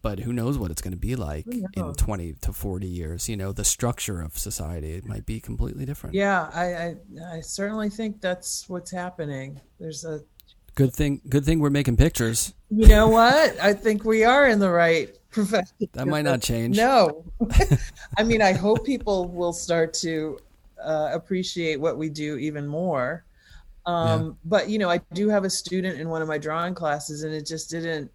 But 0.01 0.19
who 0.19 0.31
knows 0.31 0.57
what 0.57 0.71
it's 0.71 0.81
going 0.81 0.93
to 0.93 0.97
be 0.97 1.17
like 1.17 1.45
in 1.47 1.93
20 1.93 2.33
to 2.41 2.53
40 2.53 2.87
years. 2.87 3.27
You 3.27 3.35
know 3.35 3.51
the 3.51 3.65
structure 3.65 4.21
of 4.21 4.37
society 4.37 4.93
it 4.93 5.05
might 5.05 5.25
be 5.25 5.39
completely 5.39 5.85
different. 5.85 6.15
Yeah 6.15 6.49
I, 6.53 6.63
I 6.63 6.95
i 7.33 7.41
certainly 7.41 7.89
think 7.89 8.21
that's 8.21 8.67
what's 8.69 8.91
happening. 8.91 9.59
There's 9.79 10.05
a 10.05 10.21
good 10.75 10.93
thing 10.93 11.21
good 11.27 11.43
thing 11.43 11.59
we're 11.59 11.69
making 11.69 11.97
pictures. 11.97 12.53
You 12.69 12.87
know 12.87 13.09
what? 13.09 13.59
I 13.59 13.73
think 13.73 14.05
we 14.05 14.23
are 14.23 14.47
in 14.47 14.59
the 14.59 14.69
right 14.69 15.09
profession. 15.31 15.89
That 15.93 16.07
might 16.07 16.23
not 16.23 16.41
change. 16.41 16.77
No. 16.77 17.25
I 18.17 18.23
mean, 18.23 18.41
I 18.41 18.53
hope 18.53 18.85
people 18.85 19.27
will 19.27 19.53
start 19.53 19.93
to 19.95 20.39
uh, 20.83 21.09
appreciate 21.13 21.79
what 21.79 21.97
we 21.97 22.09
do 22.09 22.37
even 22.37 22.67
more. 22.67 23.25
Um, 23.89 24.37
But, 24.45 24.69
you 24.69 24.77
know, 24.77 24.89
I 24.89 24.99
do 25.13 25.29
have 25.29 25.43
a 25.45 25.49
student 25.49 25.99
in 25.99 26.09
one 26.09 26.21
of 26.21 26.27
my 26.27 26.37
drawing 26.37 26.75
classes, 26.75 27.23
and 27.23 27.33
it 27.33 27.45
just 27.45 27.69
didn't, 27.69 28.11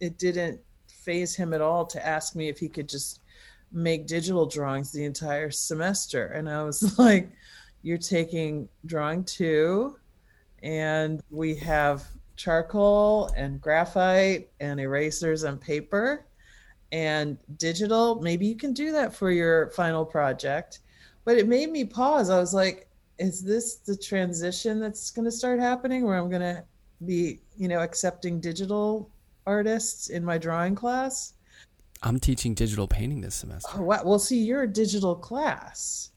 it 0.00 0.18
didn't 0.18 0.60
faze 0.88 1.34
him 1.34 1.54
at 1.54 1.60
all 1.60 1.86
to 1.86 2.04
ask 2.06 2.34
me 2.34 2.48
if 2.48 2.58
he 2.58 2.68
could 2.68 2.88
just 2.88 3.20
make 3.72 4.06
digital 4.06 4.46
drawings 4.46 4.92
the 4.92 5.04
entire 5.04 5.50
semester. 5.50 6.26
And 6.26 6.48
I 6.48 6.62
was 6.62 6.98
like, 7.06 7.30
you're 7.82 7.98
taking 7.98 8.68
drawing 8.86 9.24
two, 9.24 9.96
and 10.62 11.22
we 11.30 11.54
have 11.56 12.04
charcoal 12.36 13.30
and 13.36 13.60
graphite 13.60 14.50
and 14.60 14.80
erasers 14.80 15.44
and 15.44 15.60
paper 15.60 16.26
and 16.92 17.38
digital. 17.56 18.20
Maybe 18.20 18.46
you 18.46 18.56
can 18.56 18.72
do 18.72 18.92
that 18.92 19.14
for 19.14 19.30
your 19.30 19.70
final 19.70 20.04
project. 20.04 20.80
But 21.24 21.38
it 21.38 21.48
made 21.48 21.70
me 21.70 21.84
pause. 21.84 22.30
I 22.30 22.38
was 22.38 22.54
like 22.54 22.85
is 23.18 23.42
this 23.42 23.76
the 23.76 23.96
transition 23.96 24.80
that's 24.80 25.10
going 25.10 25.24
to 25.24 25.30
start 25.30 25.58
happening 25.58 26.04
where 26.04 26.18
i'm 26.18 26.28
going 26.28 26.40
to 26.40 26.62
be 27.04 27.40
you 27.56 27.68
know 27.68 27.80
accepting 27.80 28.40
digital 28.40 29.10
artists 29.46 30.08
in 30.08 30.24
my 30.24 30.38
drawing 30.38 30.74
class 30.74 31.34
i'm 32.02 32.18
teaching 32.18 32.54
digital 32.54 32.86
painting 32.86 33.20
this 33.20 33.34
semester 33.34 33.70
oh, 33.76 33.82
wow. 33.82 34.02
well 34.04 34.18
see 34.18 34.38
you're 34.38 34.62
a 34.62 34.72
digital 34.72 35.14
class 35.14 36.10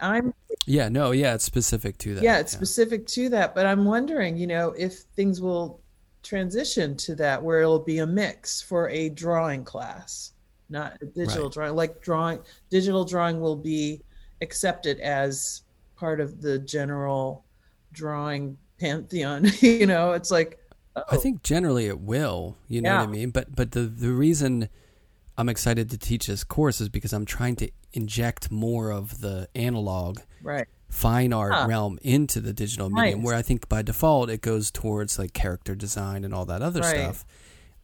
i'm 0.00 0.32
yeah 0.66 0.88
no 0.88 1.10
yeah 1.10 1.34
it's 1.34 1.44
specific 1.44 1.96
to 1.98 2.14
that 2.14 2.22
yeah 2.24 2.38
it's 2.38 2.52
specific 2.52 3.06
to 3.06 3.28
that 3.28 3.54
but 3.54 3.66
i'm 3.66 3.84
wondering 3.84 4.36
you 4.36 4.46
know 4.46 4.74
if 4.78 5.00
things 5.16 5.40
will 5.40 5.80
transition 6.22 6.96
to 6.96 7.14
that 7.14 7.42
where 7.42 7.60
it'll 7.60 7.78
be 7.78 7.98
a 7.98 8.06
mix 8.06 8.60
for 8.60 8.88
a 8.90 9.08
drawing 9.10 9.64
class 9.64 10.32
not 10.68 10.96
a 11.02 11.06
digital 11.06 11.44
Right. 11.44 11.52
drawing 11.52 11.74
like 11.76 12.00
drawing 12.02 12.38
digital 12.68 13.04
drawing 13.04 13.40
will 13.40 13.56
be 13.56 14.02
accepted 14.42 15.00
as 15.00 15.62
part 16.00 16.20
of 16.20 16.40
the 16.40 16.58
general 16.58 17.44
drawing 17.92 18.56
pantheon 18.78 19.44
you 19.60 19.86
know 19.86 20.12
it's 20.12 20.30
like 20.30 20.58
I 20.96 21.02
oh, 21.12 21.18
think 21.18 21.44
generally 21.44 21.86
it 21.86 22.00
will. 22.00 22.56
You 22.66 22.82
know 22.82 22.96
what 22.96 23.08
I 23.08 23.12
mean? 23.12 23.30
But 23.30 23.54
but 23.54 23.70
the 23.70 23.82
the 23.82 24.10
reason 24.10 24.68
I'm 25.38 25.48
excited 25.48 25.88
to 25.90 25.96
teach 25.98 26.26
this 26.26 26.42
course 26.42 26.80
is 26.80 26.88
because 26.88 27.12
I'm 27.12 27.24
trying 27.24 27.54
to 27.56 27.70
inject 27.92 28.50
more 28.50 28.90
of 28.90 29.20
the 29.20 29.48
analog 29.54 30.18
right 30.42 30.66
fine 30.88 31.32
art 31.32 31.52
Huh. 31.52 31.66
realm 31.68 31.98
into 32.02 32.40
the 32.40 32.52
digital 32.52 32.90
medium 32.90 33.22
where 33.22 33.36
I 33.36 33.42
think 33.42 33.68
by 33.68 33.82
default 33.82 34.30
it 34.30 34.40
goes 34.40 34.72
towards 34.72 35.16
like 35.16 35.32
character 35.32 35.76
design 35.76 36.24
and 36.24 36.34
all 36.34 36.44
that 36.46 36.60
other 36.60 36.80
Right. 36.80 36.96
stuff. 36.96 37.24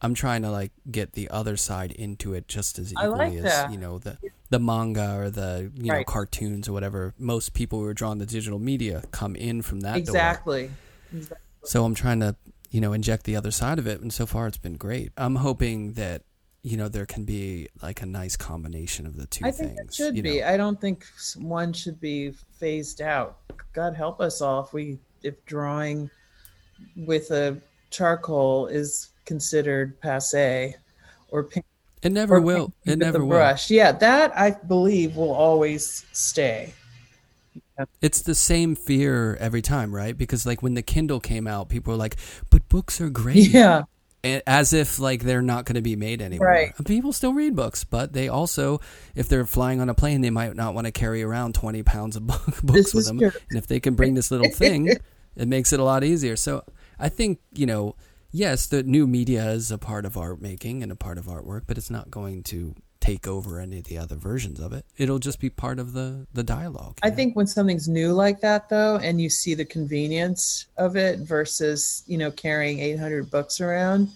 I'm 0.03 0.15
trying 0.15 0.43
to 0.43 0.51
like 0.51 0.73
get 0.91 1.13
the 1.13 1.29
other 1.31 1.57
side 1.57 1.93
into 1.93 2.35
it 2.35 2.49
just 2.49 2.79
as 2.79 2.93
equally 2.93 3.11
like 3.11 3.33
as 3.35 3.45
that. 3.45 3.71
you 3.73 3.79
know 3.79 3.99
the 3.99 4.19
the 4.51 4.59
manga 4.59 5.17
or 5.19 5.31
the 5.31 5.71
you 5.75 5.93
know 5.93 6.05
cartoons 6.05 6.69
or 6.69 6.73
whatever. 6.73 7.15
Most 7.19 7.55
people 7.55 7.81
who 7.81 7.87
are 7.87 7.95
drawn 7.95 8.19
to 8.19 8.27
digital 8.27 8.59
media 8.59 9.03
come 9.11 9.35
in 9.37 9.63
from 9.63 9.81
that 9.81 9.97
exactly 9.97 10.71
Exactly. 11.13 11.39
So 11.65 11.85
I'm 11.85 11.95
trying 11.95 12.21
to, 12.21 12.37
you 12.71 12.81
know, 12.81 12.93
inject 12.93 13.25
the 13.25 13.37
other 13.37 13.51
side 13.51 13.79
of 13.79 13.87
it, 13.87 14.01
and 14.01 14.13
so 14.13 14.27
far 14.27 14.47
it's 14.47 14.59
been 14.59 14.77
great. 14.77 15.13
I'm 15.17 15.37
hoping 15.37 15.95
that, 15.95 16.23
you 16.63 16.77
know, 16.77 16.89
there 16.89 17.07
can 17.07 17.25
be 17.25 17.69
like 17.83 18.03
a 18.03 18.07
nice 18.07 18.37
combination 18.37 19.07
of 19.07 19.17
the 19.17 19.27
two 19.27 19.45
I 19.45 19.51
things. 19.51 19.75
think 19.75 19.81
it 19.81 19.95
should 19.95 20.15
be. 20.15 20.41
know. 20.41 20.47
I 20.47 20.57
don't 20.57 20.81
think 20.81 21.07
one 21.37 21.73
should 21.73 22.01
be 22.01 22.33
phased 22.59 23.01
out. 23.01 23.39
God 23.73 23.95
help 23.95 24.21
us 24.21 24.41
all 24.41 24.65
if 24.65 24.73
we 24.73 24.99
if 25.23 25.45
drawing 25.47 26.11
with 26.97 27.31
a 27.31 27.61
charcoal 27.91 28.67
is 28.67 29.11
considered 29.27 30.01
passe 30.01 30.75
or 31.29 31.45
paint 31.45 31.67
It 32.03 32.13
never 32.13 32.41
will. 32.41 32.73
It 32.87 32.99
never 32.99 33.21
will. 33.21 33.37
brush. 33.37 33.71
Yeah, 33.71 33.93
that 33.93 34.37
I 34.39 34.53
believe 34.53 35.17
will 35.17 35.33
always 35.35 36.07
stay. 36.13 36.73
It's 38.01 38.23
the 38.23 38.35
same 38.35 38.75
fear 38.75 39.37
every 39.37 39.61
time, 39.61 39.95
right? 39.95 40.17
Because 40.17 40.47
like 40.47 40.63
when 40.63 40.73
the 40.75 40.83
Kindle 40.83 41.21
came 41.21 41.47
out, 41.47 41.69
people 41.69 41.93
were 41.93 41.99
like, 41.99 42.17
"But 42.51 42.67
books 42.69 43.01
are 43.01 43.11
great." 43.11 43.49
Yeah. 43.53 43.83
And 44.25 44.43
as 44.47 44.73
if 44.73 44.99
like 44.99 45.23
they're 45.23 45.43
not 45.43 45.67
going 45.67 45.75
to 45.77 45.83
be 45.83 45.95
made 45.95 46.21
anymore. 46.23 46.49
Right. 46.49 46.73
People 46.87 47.13
still 47.13 47.33
read 47.35 47.55
books, 47.55 47.85
but 47.85 48.13
they 48.13 48.29
also, 48.29 48.81
if 49.15 49.29
they're 49.29 49.47
flying 49.47 49.81
on 49.81 49.89
a 49.89 49.95
plane, 49.95 50.21
they 50.23 50.31
might 50.31 50.57
not 50.57 50.75
want 50.75 50.87
to 50.87 50.91
carry 50.91 51.23
around 51.23 51.55
twenty 51.55 51.83
pounds 51.83 52.17
of 52.17 52.27
book, 52.27 52.61
books 52.63 52.95
with 52.95 53.07
them. 53.07 53.19
true. 53.19 53.31
And 53.51 53.59
if 53.59 53.67
they 53.67 53.79
can 53.79 53.95
bring 53.95 54.15
this 54.15 54.31
little 54.31 54.51
thing, 54.55 54.89
it 55.37 55.47
makes 55.47 55.73
it 55.73 55.79
a 55.79 55.85
lot 55.85 56.03
easier. 56.03 56.35
So 56.35 56.65
I 56.99 57.09
think 57.11 57.39
you 57.53 57.67
know, 57.67 57.95
yes, 58.31 58.67
the 58.67 58.83
new 58.83 59.07
media 59.07 59.49
is 59.51 59.71
a 59.71 59.79
part 59.79 60.05
of 60.07 60.17
art 60.17 60.41
making 60.41 60.83
and 60.83 60.91
a 60.93 60.97
part 60.97 61.19
of 61.19 61.27
artwork, 61.27 61.63
but 61.67 61.77
it's 61.79 61.91
not 61.91 62.11
going 62.11 62.43
to 62.45 62.75
take 63.01 63.27
over 63.29 63.61
any 63.61 63.79
of 63.79 63.85
the 63.85 63.99
other 63.99 64.17
versions 64.17 64.59
of 64.59 64.73
it. 64.73 64.85
It'll 64.97 65.19
just 65.21 65.39
be 65.39 65.51
part 65.51 65.79
of 65.79 65.93
the 65.93 66.27
the 66.33 66.43
dialogue. 66.43 66.99
I 67.03 67.11
know? 67.11 67.15
think 67.17 67.37
when 67.37 67.47
something's 67.47 67.89
new 67.89 68.13
like 68.13 68.41
that, 68.41 68.69
though, 68.69 68.97
and 68.97 69.21
you 69.21 69.31
see 69.31 69.55
the 69.55 69.65
convenience 69.65 70.67
of 70.77 70.97
it 70.97 71.21
versus, 71.21 72.03
you 72.07 72.19
know, 72.19 72.31
carrying 72.31 72.81
800 72.81 73.31
books 73.31 73.61
around, 73.61 74.09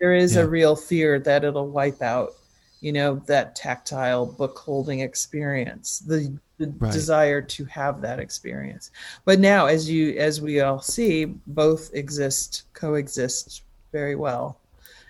there 0.00 0.12
is 0.14 0.34
Yeah. 0.34 0.42
a 0.42 0.46
real 0.46 0.76
fear 0.76 1.18
that 1.20 1.44
it'll 1.44 1.68
wipe 1.70 2.02
out, 2.02 2.34
you 2.80 2.92
know, 2.92 3.22
that 3.26 3.56
tactile 3.56 4.26
book 4.26 4.58
holding 4.58 5.00
experience, 5.00 6.00
the, 6.00 6.36
the 6.58 6.72
Right. 6.78 6.92
desire 6.92 7.42
to 7.42 7.64
have 7.66 8.00
that 8.00 8.18
experience. 8.18 8.90
But 9.24 9.40
now, 9.40 9.66
as 9.66 9.88
you, 9.90 10.16
as 10.18 10.40
we 10.40 10.60
all 10.60 10.80
see, 10.80 11.26
both 11.46 11.90
exist, 11.94 12.64
coexist 12.72 13.62
very 13.92 14.16
well. 14.16 14.58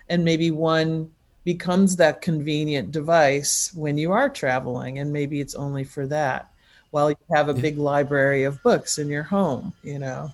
And 0.09 0.23
maybe 0.23 0.51
one 0.51 1.09
becomes 1.45 1.95
that 1.95 2.21
convenient 2.21 2.91
device 2.91 3.71
when 3.73 3.97
you 3.97 4.11
are 4.11 4.29
traveling, 4.29 4.99
and 4.99 5.11
maybe 5.11 5.39
it's 5.39 5.55
only 5.55 5.83
for 5.83 6.05
that 6.07 6.51
while 6.91 7.09
you 7.09 7.17
have 7.33 7.49
a 7.49 7.53
big 7.53 7.77
library 7.77 8.43
of 8.43 8.61
books 8.63 8.97
in 8.97 9.09
your 9.09 9.23
home, 9.23 9.73
you 9.83 9.99
know. 9.99 10.31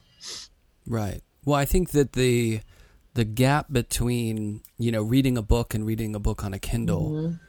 Right. 0.88 1.22
Well, 1.45 1.55
I 1.55 1.66
think 1.66 1.91
that 1.91 2.14
the 2.14 2.61
the 3.16 3.26
gap 3.26 3.72
between 3.72 4.61
you 4.78 4.91
know 4.91 5.03
reading 5.03 5.38
a 5.38 5.41
book 5.43 5.74
and 5.74 5.86
reading 5.86 6.16
a 6.16 6.20
book 6.20 6.43
on 6.43 6.53
a 6.53 6.59
Kindle 6.59 7.11
Mhm. 7.11 7.39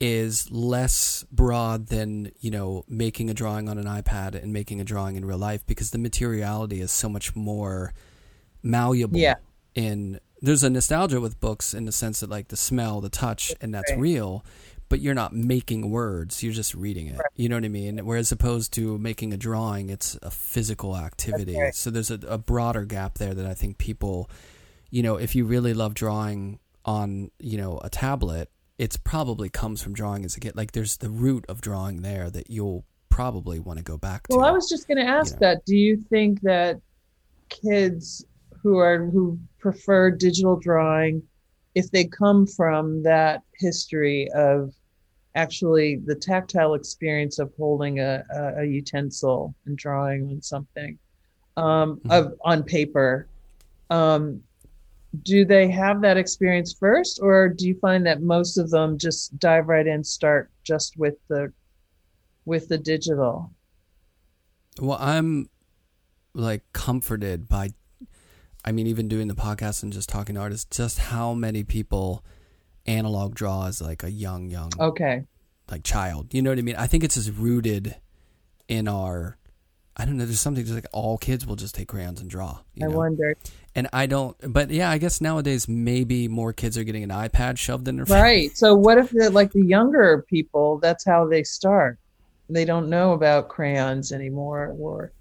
Is 0.00 0.50
less 0.50 1.24
broad 1.30 1.88
than 1.88 2.32
you 2.40 2.50
know 2.50 2.84
making 2.88 3.28
a 3.28 3.34
drawing 3.34 3.68
on 3.68 3.76
an 3.78 3.84
iPad 3.84 4.34
and 4.34 4.52
making 4.52 4.80
a 4.80 4.84
drawing 4.84 5.16
in 5.16 5.24
real 5.24 5.38
life 5.38 5.66
because 5.66 5.90
the 5.90 5.98
materiality 5.98 6.80
is 6.80 6.90
so 6.90 7.08
much 7.08 7.36
more 7.36 7.92
malleable. 8.62 9.18
Yeah. 9.18 9.36
In 9.74 10.18
there's 10.42 10.64
a 10.64 10.70
nostalgia 10.70 11.20
with 11.20 11.38
books 11.40 11.74
in 11.74 11.84
the 11.84 11.92
sense 11.92 12.20
that 12.20 12.30
like 12.30 12.48
the 12.48 12.56
smell, 12.56 13.00
the 13.00 13.10
touch, 13.10 13.52
and 13.60 13.74
that's 13.74 13.90
Right. 13.92 14.00
real. 14.00 14.44
But 14.88 15.00
you're 15.00 15.14
not 15.14 15.32
making 15.32 15.90
words; 15.90 16.42
you're 16.42 16.52
just 16.52 16.74
reading 16.74 17.06
it. 17.06 17.20
You 17.36 17.48
know 17.48 17.54
what 17.56 17.64
I 17.64 17.68
mean? 17.68 17.98
Whereas 18.04 18.32
opposed 18.32 18.72
to 18.72 18.98
making 18.98 19.32
a 19.32 19.36
drawing, 19.36 19.88
it's 19.88 20.18
a 20.20 20.32
physical 20.32 20.96
activity. 20.96 21.56
right. 21.56 21.72
So 21.74 21.90
there's 21.90 22.10
a, 22.10 22.18
a 22.26 22.38
broader 22.38 22.84
gap 22.84 23.14
there 23.18 23.32
that 23.32 23.46
I 23.46 23.54
think 23.54 23.78
people, 23.78 24.28
you 24.90 25.04
know, 25.04 25.14
if 25.16 25.36
you 25.36 25.44
really 25.44 25.74
love 25.74 25.94
drawing 25.94 26.58
on, 26.84 27.30
you 27.38 27.56
know, 27.56 27.78
a 27.84 27.88
tablet, 27.90 28.50
it's 28.80 28.96
probably 28.96 29.50
comes 29.50 29.82
from 29.82 29.92
drawing 29.92 30.24
as 30.24 30.38
a 30.38 30.40
kid. 30.40 30.56
Like 30.56 30.72
there's 30.72 30.96
the 30.96 31.10
root 31.10 31.44
of 31.50 31.60
drawing 31.60 32.00
there 32.00 32.30
that 32.30 32.48
you'll 32.48 32.86
probably 33.10 33.58
want 33.58 33.78
to 33.78 33.84
go 33.84 33.98
back 33.98 34.26
to. 34.28 34.36
Well, 34.38 34.46
I 34.46 34.52
was 34.52 34.70
just 34.70 34.88
going 34.88 34.96
to 34.96 35.04
ask 35.04 35.34
know. 35.34 35.48
that. 35.48 35.66
Do 35.66 35.76
you 35.76 35.98
think 35.98 36.40
that 36.40 36.80
kids 37.50 38.24
who 38.62 38.78
are 38.78 39.04
who 39.04 39.38
prefer 39.58 40.10
digital 40.10 40.56
drawing, 40.56 41.22
if 41.74 41.90
they 41.90 42.04
come 42.06 42.46
from 42.46 43.02
that 43.02 43.42
history 43.58 44.30
of 44.34 44.72
actually 45.34 45.96
the 46.06 46.14
tactile 46.14 46.72
experience 46.72 47.38
of 47.38 47.52
holding 47.58 48.00
a, 48.00 48.24
a, 48.34 48.62
a 48.62 48.64
utensil 48.64 49.54
and 49.66 49.76
drawing 49.76 50.26
on 50.30 50.40
something 50.40 50.98
um, 51.58 52.00
Mhm. 52.06 52.10
of 52.10 52.34
on 52.46 52.62
paper, 52.62 53.26
um, 53.90 54.42
do 55.22 55.44
they 55.44 55.68
have 55.70 56.00
that 56.02 56.16
experience 56.16 56.72
first, 56.72 57.18
or 57.22 57.48
do 57.48 57.66
you 57.66 57.74
find 57.80 58.06
that 58.06 58.22
most 58.22 58.58
of 58.58 58.70
them 58.70 58.96
just 58.96 59.38
dive 59.38 59.68
right 59.68 59.86
in, 59.86 60.04
start 60.04 60.50
just 60.62 60.96
with 60.96 61.14
the 61.28 61.52
with 62.44 62.68
the 62.68 62.78
digital? 62.78 63.50
Well, 64.80 64.98
I'm 65.00 65.48
like 66.32 66.62
comforted 66.72 67.48
by, 67.48 67.70
I 68.64 68.72
mean, 68.72 68.86
even 68.86 69.08
doing 69.08 69.28
the 69.28 69.34
podcast 69.34 69.82
and 69.82 69.92
just 69.92 70.08
talking 70.08 70.36
to 70.36 70.40
artists, 70.40 70.76
just 70.76 70.98
how 70.98 71.34
many 71.34 71.64
people 71.64 72.24
analog 72.86 73.34
draw 73.34 73.66
as 73.66 73.82
like 73.82 74.02
a 74.02 74.10
young, 74.10 74.48
young, 74.48 74.70
Okay. 74.78 75.24
like 75.70 75.82
child. 75.82 76.32
You 76.32 76.40
know 76.42 76.50
what 76.50 76.58
I 76.58 76.62
mean? 76.62 76.76
I 76.76 76.86
think 76.86 77.04
it's 77.04 77.16
just 77.16 77.32
rooted 77.36 77.96
in 78.68 78.86
our, 78.88 79.36
I 79.96 80.04
don't 80.04 80.16
know, 80.16 80.24
there's 80.24 80.40
something 80.40 80.64
just 80.64 80.74
like 80.74 80.86
all 80.92 81.18
kids 81.18 81.46
will 81.46 81.56
just 81.56 81.74
take 81.74 81.88
crayons 81.88 82.20
and 82.20 82.30
draw. 82.30 82.60
You 82.74 82.86
I 82.86 82.88
know? 82.88 82.96
wonder. 82.96 83.36
And 83.74 83.88
I 83.92 84.06
don't, 84.06 84.36
but 84.52 84.70
yeah, 84.70 84.90
I 84.90 84.98
guess 84.98 85.20
nowadays 85.20 85.68
maybe 85.68 86.26
more 86.26 86.52
kids 86.52 86.76
are 86.76 86.82
getting 86.82 87.04
an 87.04 87.10
iPad 87.10 87.56
shoved 87.56 87.86
in 87.86 87.96
their 87.96 88.06
face. 88.06 88.14
Right. 88.14 88.56
So 88.56 88.74
what 88.74 88.98
if 88.98 89.10
the 89.10 89.30
like 89.30 89.52
the 89.52 89.64
younger 89.64 90.24
people, 90.28 90.78
that's 90.78 91.04
how 91.04 91.26
they 91.26 91.44
start. 91.44 91.98
They 92.48 92.64
don't 92.64 92.90
know 92.90 93.12
about 93.12 93.48
crayons 93.48 94.10
anymore 94.10 94.74
or 94.76 95.12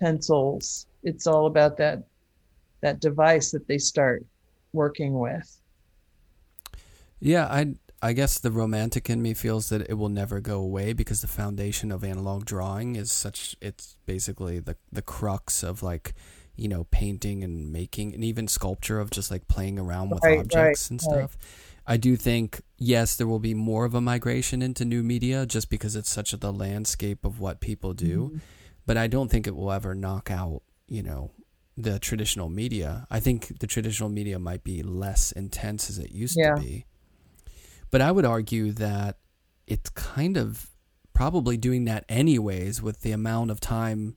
pencils. 0.00 0.86
It's 1.02 1.26
all 1.26 1.46
about 1.46 1.76
that 1.76 2.02
that 2.80 3.00
device 3.00 3.50
that 3.50 3.68
they 3.68 3.78
start 3.78 4.24
working 4.72 5.18
with. 5.18 5.60
Yeah, 7.20 7.46
I 7.46 7.74
I 8.02 8.14
guess 8.14 8.38
the 8.38 8.50
romantic 8.50 9.10
in 9.10 9.20
me 9.20 9.34
feels 9.34 9.68
that 9.68 9.82
it 9.90 9.94
will 9.94 10.08
never 10.08 10.40
go 10.40 10.58
away 10.60 10.94
because 10.94 11.20
the 11.20 11.26
foundation 11.26 11.92
of 11.92 12.02
analog 12.02 12.46
drawing 12.46 12.96
is 12.96 13.12
such 13.12 13.56
it's 13.60 13.96
basically 14.06 14.58
the 14.58 14.76
the 14.90 15.02
crux 15.02 15.62
of 15.62 15.82
like 15.82 16.14
you 16.60 16.68
know 16.68 16.84
painting 16.90 17.42
and 17.42 17.72
making 17.72 18.14
and 18.14 18.22
even 18.22 18.46
sculpture 18.46 19.00
of 19.00 19.10
just 19.10 19.30
like 19.30 19.48
playing 19.48 19.78
around 19.78 20.10
with 20.10 20.22
Right, 20.22 20.38
objects 20.40 20.84
right, 20.84 20.90
and 20.90 21.00
right. 21.02 21.18
stuff. 21.30 21.38
I 21.86 21.96
do 21.96 22.16
think 22.16 22.60
yes, 22.78 23.16
there 23.16 23.26
will 23.26 23.38
be 23.40 23.54
more 23.54 23.84
of 23.84 23.94
a 23.94 24.00
migration 24.00 24.62
into 24.62 24.84
new 24.84 25.02
media 25.02 25.46
just 25.46 25.70
because 25.70 25.96
it's 25.96 26.10
such 26.10 26.32
a, 26.32 26.36
the 26.36 26.52
landscape 26.52 27.24
of 27.24 27.40
what 27.40 27.60
people 27.60 27.94
do, 27.94 28.30
Mhm. 28.34 28.40
but 28.86 28.96
I 28.96 29.06
don't 29.06 29.30
think 29.30 29.46
it 29.46 29.56
will 29.56 29.72
ever 29.72 29.94
knock 29.94 30.30
out, 30.30 30.62
you 30.86 31.02
know, 31.02 31.30
the 31.76 31.98
traditional 31.98 32.48
media. 32.50 33.06
I 33.10 33.20
think 33.20 33.58
the 33.60 33.66
traditional 33.66 34.10
media 34.10 34.38
might 34.38 34.62
be 34.62 34.82
less 34.82 35.32
intense 35.32 35.88
as 35.90 35.98
it 35.98 36.12
used 36.12 36.36
Yeah. 36.38 36.54
to 36.56 36.60
be. 36.60 36.84
But 37.90 38.00
I 38.02 38.12
would 38.12 38.24
argue 38.26 38.72
that 38.72 39.18
it's 39.66 39.90
kind 39.90 40.36
of 40.36 40.70
probably 41.12 41.56
doing 41.56 41.84
that 41.86 42.04
anyways 42.08 42.80
with 42.82 43.00
the 43.00 43.12
amount 43.12 43.50
of 43.50 43.60
time 43.60 44.16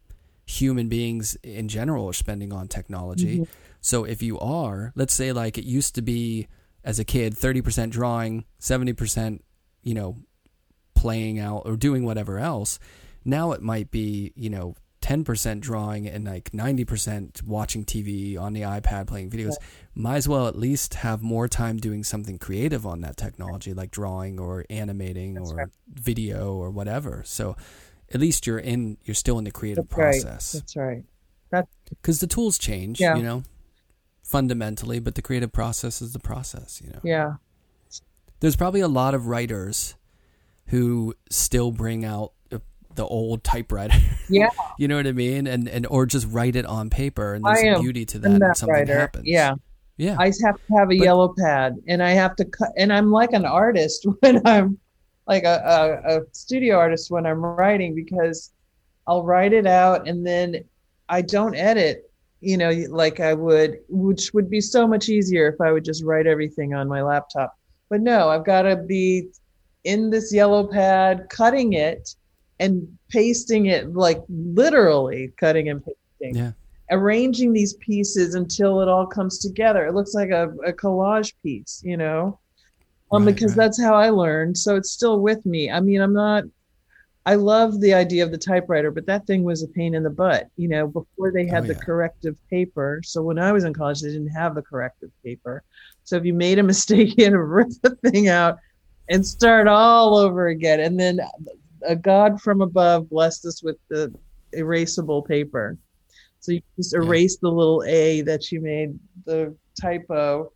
human 0.54 0.88
beings 0.88 1.36
in 1.44 1.68
general 1.68 2.08
are 2.08 2.14
spending 2.14 2.54
on 2.54 2.68
technology. 2.68 3.40
Mhm. 3.40 3.48
So 3.82 4.04
if 4.04 4.22
you 4.22 4.40
are, 4.40 4.94
let's 4.96 5.14
say 5.14 5.32
like 5.32 5.58
it 5.58 5.66
used 5.66 5.96
to 5.96 6.02
be 6.02 6.48
as 6.84 7.00
a 7.00 7.04
kid 7.04 7.34
30% 7.36 7.92
drawing, 7.92 8.46
70%, 8.60 9.42
you 9.84 9.94
know, 9.94 10.18
playing 10.96 11.40
out 11.40 11.64
or 11.66 11.76
doing 11.76 12.04
whatever 12.06 12.40
else. 12.40 12.80
Now 13.26 13.52
it 13.52 13.62
might 13.62 13.92
be, 13.92 14.32
you 14.36 14.50
know, 14.50 14.76
10% 15.02 15.60
drawing 15.60 16.08
and 16.08 16.24
like 16.24 16.52
90% 16.54 17.44
watching 17.44 17.84
TV 17.84 18.38
on 18.38 18.54
the 18.54 18.62
iPad 18.62 19.06
playing 19.06 19.30
videos. 19.30 19.56
Might 19.94 20.16
as 20.16 20.30
well 20.30 20.48
at 20.48 20.58
least 20.58 20.94
have 20.96 21.22
more 21.22 21.50
time 21.50 21.78
doing 21.78 22.06
something 22.06 22.38
creative 22.38 22.86
on 22.86 23.02
that 23.02 23.18
technology 23.18 23.74
like 23.74 23.92
drawing 23.92 24.40
or 24.40 24.66
animating 24.70 25.34
That's 25.34 25.52
or 25.52 25.56
right. 25.56 25.68
video 25.92 26.56
or 26.56 26.72
whatever. 26.72 27.22
So 27.26 27.58
at 28.14 28.20
least 28.22 28.46
you're 28.48 28.60
in 28.60 28.98
you're 29.04 29.16
still 29.16 29.38
in 29.38 29.44
the 29.44 29.52
creative 29.52 29.90
process. 29.90 30.52
That's 30.54 30.76
right. 30.76 31.04
That's 31.52 31.68
right. 31.70 31.98
because 32.02 32.20
the 32.20 32.28
tools 32.28 32.58
change, 32.58 33.00
Yeah. 33.00 33.16
you 33.16 33.24
know, 33.24 33.44
fundamentally, 34.24 35.00
but 35.00 35.16
the 35.16 35.22
creative 35.22 35.52
process 35.52 36.02
is 36.02 36.14
the 36.14 36.20
process, 36.20 36.82
you 36.84 36.90
know. 36.92 37.00
Yeah. 37.04 37.34
There's 38.40 38.56
probably 38.56 38.82
a 38.82 38.88
lot 38.88 39.14
of 39.14 39.28
writers 39.28 39.96
who 40.68 41.14
still 41.30 41.72
bring 41.72 42.04
out 42.06 42.32
the- 42.50 43.06
old 43.06 43.44
typewriter. 43.44 43.96
Yeah. 44.30 44.50
you 44.78 44.88
know 44.88 44.96
what 44.96 45.06
I 45.06 45.12
mean? 45.12 45.48
And 45.48 45.68
and 45.68 45.86
or 45.88 46.06
just 46.06 46.28
write 46.30 46.56
it 46.56 46.66
on 46.66 46.90
paper 46.90 47.34
and 47.34 47.44
there's 47.44 47.78
a 47.78 47.82
beauty 47.82 48.06
to 48.06 48.20
that 48.20 48.32
and 48.42 48.56
something 48.58 48.74
writer. 48.74 48.98
happens. 49.00 49.26
Yeah. 49.28 49.56
Yeah. 49.98 50.16
I 50.18 50.28
have 50.28 50.56
to 50.56 50.74
have 50.78 50.86
a 50.92 50.98
But- 50.98 51.04
yellow 51.04 51.34
pad 51.38 51.76
and 51.88 52.02
I 52.02 52.12
have 52.12 52.36
to 52.38 52.46
cut 52.46 52.70
and 52.78 52.92
I'm 52.94 53.12
like 53.12 53.34
an 53.34 53.46
artist 53.46 54.06
when 54.22 54.42
I'm 54.48 54.78
like 55.28 55.44
a, 55.44 56.02
a, 56.06 56.18
a 56.18 56.22
studio 56.32 56.78
artist 56.78 57.12
when 57.12 57.26
I'm 57.26 57.44
writing 57.44 57.96
because 57.96 58.52
I'll 59.08 59.24
write 59.24 59.54
it 59.54 59.68
out 59.68 60.08
and 60.08 60.26
then 60.26 60.64
I 61.10 61.22
don't 61.22 61.56
edit, 61.56 62.10
you 62.42 62.58
know, 62.58 62.72
like 62.90 63.20
I 63.20 63.34
would, 63.34 63.80
which 63.90 64.34
would 64.34 64.50
be 64.50 64.62
so 64.62 64.88
much 64.88 65.10
easier 65.10 65.48
if 65.48 65.62
I 65.62 65.72
would 65.72 65.86
just 65.86 66.04
write 66.04 66.28
everything 66.28 66.74
on 66.74 66.88
my 66.88 67.02
laptop. 67.02 67.58
But 67.90 68.02
no, 68.02 68.30
I've 68.30 68.46
got 68.46 68.64
to 68.64 68.76
be 68.76 69.30
in 69.84 70.10
this 70.10 70.34
yellow 70.34 70.66
pad, 70.66 71.28
cutting 71.30 71.74
it 71.74 72.16
and 72.60 72.88
pasting 73.10 73.68
it, 73.68 73.94
like 73.94 74.24
literally 74.30 75.34
cutting 75.38 75.70
and 75.70 75.84
pasting 75.84 76.36
yeah. 76.36 76.52
arranging 76.92 77.52
these 77.52 77.74
pieces 77.76 78.36
until 78.36 78.82
it 78.82 78.88
all 78.88 79.06
comes 79.06 79.40
together. 79.40 79.86
It 79.86 79.94
looks 79.94 80.14
like 80.14 80.30
a, 80.30 80.50
a 80.66 80.74
collage 80.74 81.34
piece, 81.44 81.82
you 81.84 81.98
know, 81.98 82.40
um, 83.14 83.26
Right, 83.26 83.36
because 83.36 83.56
right. 83.56 83.56
that's 83.56 83.82
how 83.82 83.96
I 83.96 84.10
learned. 84.10 84.58
So 84.58 84.76
it's 84.76 84.92
still 84.92 85.22
with 85.22 85.46
me. 85.46 85.72
I 85.72 85.80
mean, 85.82 86.02
I'm 86.02 86.14
not, 86.14 86.46
I 87.26 87.36
love 87.36 87.80
the 87.80 87.94
idea 87.94 88.24
of 88.26 88.32
the 88.32 88.38
typewriter, 88.38 88.92
but 88.92 89.06
that 89.08 89.26
thing 89.28 89.44
was 89.44 89.64
a 89.64 89.68
pain 89.70 89.96
in 89.96 90.04
the 90.04 90.10
butt, 90.10 90.48
you 90.58 90.68
know, 90.68 90.88
before 90.88 91.32
they 91.32 91.48
had 91.48 91.64
Oh, 91.64 91.68
the 91.68 91.76
corrective 91.76 92.38
paper. 92.50 93.02
So 93.06 93.22
when 93.24 93.40
I 93.40 93.54
was 93.54 93.64
in 93.64 93.74
college, 93.74 94.02
they 94.02 94.10
didn't 94.10 94.30
have 94.30 94.56
the 94.56 94.62
corrective 94.62 95.12
paper. 95.24 95.64
So 96.04 96.18
if 96.18 96.26
you 96.26 96.34
made 96.34 96.60
a 96.60 96.64
mistake, 96.74 97.18
you 97.18 97.26
had 97.26 97.32
to 97.34 97.42
rip 97.44 97.70
the 97.82 97.96
thing 98.10 98.28
out 98.30 98.58
and 99.10 99.26
start 99.26 99.68
all 99.68 100.18
over 100.18 100.48
again. 100.48 100.80
And 100.82 101.00
then 101.00 101.20
a 101.88 101.96
God 101.96 102.42
from 102.42 102.62
above 102.62 103.10
blessed 103.10 103.46
us 103.46 103.64
with 103.64 103.78
the 103.90 104.14
erasable 104.56 105.26
paper. 105.28 105.78
So 106.40 106.54
you 106.54 106.62
just 106.78 106.96
Yeah. 107.00 107.16
erase 107.16 107.38
the 107.38 107.50
little 107.50 107.84
A 107.88 108.22
that 108.22 108.52
you 108.52 108.62
made 108.62 109.00
the 109.26 109.56
typo 109.80 110.52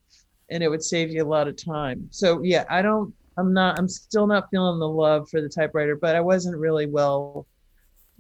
and 0.49 0.63
it 0.63 0.69
would 0.69 0.83
save 0.83 1.09
you 1.11 1.23
a 1.23 1.27
lot 1.27 1.47
of 1.47 1.55
time. 1.55 2.07
So 2.11 2.41
yeah, 2.43 2.65
I 2.69 2.81
don't 2.81 3.13
I'm 3.37 3.53
not 3.53 3.77
I'm 3.77 3.87
still 3.87 4.27
not 4.27 4.49
feeling 4.49 4.79
the 4.79 4.87
love 4.87 5.29
for 5.29 5.41
the 5.41 5.49
typewriter, 5.49 5.95
but 5.95 6.15
I 6.15 6.21
wasn't 6.21 6.57
really 6.57 6.85
well 6.87 7.45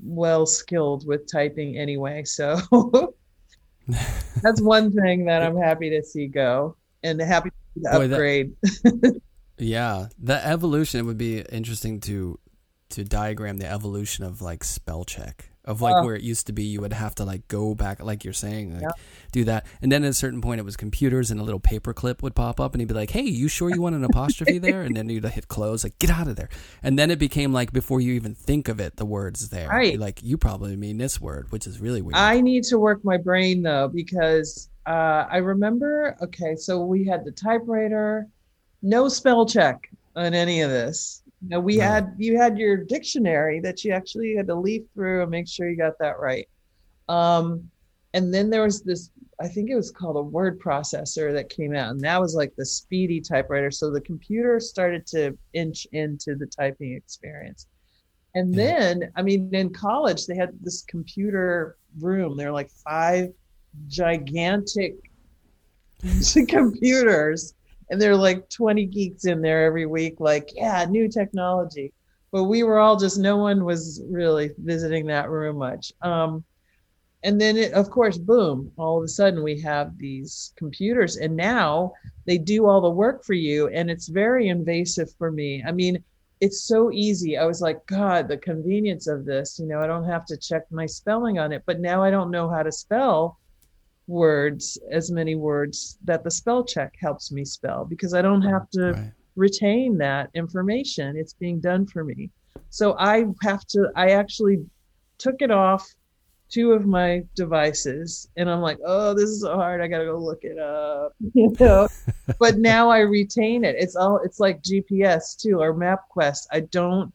well 0.03 0.45
skilled 0.45 1.07
with 1.07 1.31
typing 1.31 1.77
anyway. 1.77 2.23
So 2.23 2.57
that's 4.43 4.61
one 4.61 4.91
thing 4.91 5.25
that 5.25 5.41
I'm 5.41 5.57
happy 5.57 5.89
to 5.91 6.03
see 6.03 6.27
go 6.27 6.75
and 7.03 7.19
happy 7.21 7.49
to 7.49 7.55
Boy, 7.91 8.07
that- 8.07 8.11
upgrade. 8.13 8.55
Yeah, 9.59 10.09
the 10.19 10.45
evolution. 10.45 10.99
It 10.99 11.03
would 11.03 11.17
be 11.17 11.39
interesting 11.39 11.99
to 12.01 12.39
to 12.89 13.03
diagram 13.03 13.57
the 13.57 13.65
evolution 13.67 14.23
of 14.23 14.39
like 14.39 14.63
spell 14.63 15.03
check 15.03 15.46
of 15.67 15.81
like 15.81 15.95
Oh. 15.97 16.05
where 16.05 16.15
it 16.15 16.23
used 16.23 16.47
to 16.47 16.53
be. 16.53 16.63
You 16.63 16.81
would 16.81 16.93
have 16.93 17.13
to 17.15 17.25
like 17.25 17.47
go 17.47 17.75
back, 17.75 18.01
like 18.01 18.23
you're 18.23 18.33
saying, 18.33 18.73
like 18.73 18.81
Yeah. 18.81 18.87
do 19.31 19.43
that, 19.43 19.65
and 19.81 19.91
then 19.91 20.03
at 20.03 20.09
a 20.09 20.13
certain 20.13 20.41
point, 20.41 20.59
it 20.59 20.63
was 20.63 20.75
computers, 20.77 21.29
and 21.29 21.39
a 21.39 21.43
little 21.43 21.59
paper 21.59 21.93
clip 21.93 22.23
would 22.23 22.33
pop 22.33 22.59
up, 22.59 22.73
and 22.73 22.81
he'd 22.81 22.87
be 22.87 22.93
like, 22.95 23.11
"Hey, 23.11 23.21
you 23.23 23.47
sure 23.47 23.69
you 23.69 23.81
want 23.81 23.95
an 23.95 24.03
apostrophe 24.03 24.57
there?" 24.57 24.81
And 24.81 24.95
then 24.97 25.09
you'd 25.09 25.25
hit 25.25 25.47
close, 25.47 25.83
like 25.83 25.99
get 25.99 26.09
out 26.09 26.27
of 26.27 26.35
there. 26.35 26.49
And 26.81 26.97
then 26.97 27.11
it 27.11 27.19
became 27.19 27.53
like 27.53 27.71
before 27.71 28.01
you 28.01 28.13
even 28.13 28.33
think 28.33 28.67
of 28.67 28.79
it, 28.79 28.95
the 28.95 29.05
words 29.05 29.49
there, 29.49 29.67
Right. 29.67 29.99
Like 29.99 30.23
you 30.23 30.37
probably 30.37 30.75
mean 30.75 30.97
this 30.97 31.21
word, 31.21 31.51
which 31.51 31.67
is 31.67 31.79
really 31.79 32.01
weird. 32.01 32.15
I 32.15 32.41
need 32.41 32.63
to 32.65 32.79
work 32.79 33.03
my 33.03 33.17
brain 33.17 33.61
though 33.61 33.87
because 33.87 34.69
uh, 34.85 35.25
I 35.29 35.37
remember. 35.37 36.15
Okay, 36.21 36.55
so 36.55 36.79
we 36.85 37.03
had 37.05 37.25
the 37.25 37.31
typewriter, 37.31 38.27
no 38.81 39.09
spell 39.09 39.45
check 39.45 39.89
on 40.15 40.33
any 40.33 40.61
of 40.61 40.69
this. 40.69 41.21
You 41.41 41.49
know, 41.49 41.59
we 41.59 41.77
had 41.77 42.15
you 42.17 42.37
had 42.37 42.57
your 42.57 42.77
dictionary 42.77 43.59
that 43.61 43.83
you 43.83 43.91
actually 43.91 44.35
had 44.35 44.47
to 44.47 44.55
leaf 44.55 44.83
through 44.93 45.21
and 45.21 45.31
make 45.31 45.47
sure 45.47 45.69
you 45.69 45.77
got 45.77 45.99
that 45.99 46.19
right. 46.19 46.47
Um, 47.09 47.69
and 48.13 48.33
then 48.33 48.49
there 48.49 48.63
was 48.63 48.81
this. 48.81 49.11
I 49.39 49.47
think 49.47 49.69
it 49.69 49.75
was 49.75 49.91
called 49.91 50.17
a 50.17 50.21
word 50.21 50.59
processor 50.59 51.31
that 51.33 51.49
came 51.49 51.75
out, 51.75 51.91
and 51.91 52.01
that 52.01 52.19
was 52.19 52.33
like 52.33 52.53
the 52.57 52.65
speedy 52.65 53.21
typewriter. 53.21 53.69
So 53.69 53.91
the 53.91 54.01
computer 54.01 54.59
started 54.59 55.05
to 55.07 55.37
inch 55.53 55.85
into 55.91 56.35
the 56.35 56.47
typing 56.47 56.93
experience. 56.93 57.67
And 58.33 58.53
Yeah. 58.55 58.79
then, 58.95 59.11
I 59.15 59.21
mean, 59.21 59.53
in 59.53 59.71
college, 59.71 60.25
they 60.25 60.35
had 60.35 60.49
this 60.61 60.83
computer 60.83 61.77
room. 61.99 62.35
There 62.35 62.47
were 62.47 62.53
like 62.53 62.71
five 62.83 63.29
gigantic 63.87 64.95
computers, 66.47 67.53
and 67.89 68.01
there 68.01 68.11
were 68.11 68.17
like 68.17 68.49
20 68.49 68.85
geeks 68.85 69.25
in 69.25 69.41
there 69.41 69.65
every 69.65 69.85
week, 69.85 70.15
like, 70.19 70.49
yeah, 70.55 70.85
new 70.85 71.07
technology. 71.07 71.93
But 72.31 72.45
we 72.45 72.63
were 72.63 72.79
all 72.79 72.97
just, 72.97 73.17
no 73.17 73.37
one 73.37 73.63
was 73.63 74.01
really 74.09 74.51
visiting 74.57 75.05
that 75.07 75.29
room 75.29 75.57
much. 75.57 75.93
Um, 76.01 76.43
and 77.23 77.41
then, 77.41 77.57
it, 77.57 77.73
of 77.73 77.89
course, 77.89 78.17
boom, 78.17 78.71
all 78.77 78.97
of 78.97 79.03
a 79.03 79.07
sudden 79.07 79.41
we 79.41 79.59
have 79.61 79.97
these 79.97 80.53
computers, 80.55 81.17
and 81.17 81.35
now 81.35 81.93
they 82.25 82.37
do 82.37 82.67
all 82.67 82.79
the 82.79 82.89
work 82.89 83.23
for 83.23 83.33
you, 83.33 83.67
and 83.69 83.89
it's 83.89 84.07
very 84.07 84.49
invasive 84.49 85.11
for 85.17 85.31
me. 85.31 85.63
I 85.65 85.71
mean, 85.71 86.03
it's 86.41 86.63
so 86.63 86.91
easy. 86.91 87.37
I 87.37 87.45
was 87.45 87.61
like, 87.61 87.83
God, 87.87 88.27
the 88.27 88.37
convenience 88.37 89.07
of 89.07 89.25
this. 89.25 89.57
You 89.57 89.65
know, 89.65 89.81
I 89.81 89.87
don't 89.87 90.05
have 90.05 90.25
to 90.27 90.37
check 90.37 90.71
my 90.71 90.85
spelling 90.85 91.39
on 91.39 91.51
it, 91.51 91.63
but 91.65 91.79
now 91.79 92.03
I 92.03 92.11
don't 92.11 92.29
know 92.29 92.49
how 92.49 92.61
to 92.61 92.71
spell 92.71 93.39
words, 94.07 94.79
as 94.91 95.11
many 95.11 95.35
words 95.35 95.97
that 96.05 96.23
the 96.23 96.31
spell 96.31 96.63
check 96.63 96.95
helps 96.99 97.31
me 97.31 97.43
spell 97.45 97.85
because 97.85 98.13
I 98.13 98.21
don't 98.21 98.41
have 98.41 98.69
to 98.71 98.93
right. 98.93 99.11
retain 99.35 99.97
that 99.97 100.29
information. 100.33 101.17
It's 101.17 101.33
being 101.33 101.59
done 101.59 101.85
for 101.85 102.03
me. 102.03 102.31
So 102.69 102.95
I 102.97 103.25
have 103.43 103.65
to, 103.67 103.89
I 103.95 104.11
actually 104.11 104.65
took 105.17 105.41
it 105.41 105.51
off 105.51 105.87
two 106.49 106.71
of 106.71 106.85
my 106.85 107.23
devices 107.35 108.29
and 108.37 108.49
I'm 108.49 108.61
like, 108.61 108.79
oh, 108.85 109.13
this 109.13 109.29
is 109.29 109.41
so 109.41 109.55
hard. 109.55 109.81
I 109.81 109.87
got 109.87 109.99
to 109.99 110.05
go 110.05 110.17
look 110.17 110.43
it 110.43 110.57
up, 110.57 111.13
you 111.33 111.53
know, 111.59 111.87
but 112.39 112.57
now 112.57 112.89
I 112.89 112.99
retain 112.99 113.65
it. 113.65 113.75
It's 113.77 113.95
all, 113.95 114.21
it's 114.23 114.39
like 114.39 114.63
GPS 114.63 115.39
too, 115.39 115.59
or 115.59 115.73
MapQuest. 115.73 116.47
I 116.51 116.61
don't, 116.61 117.11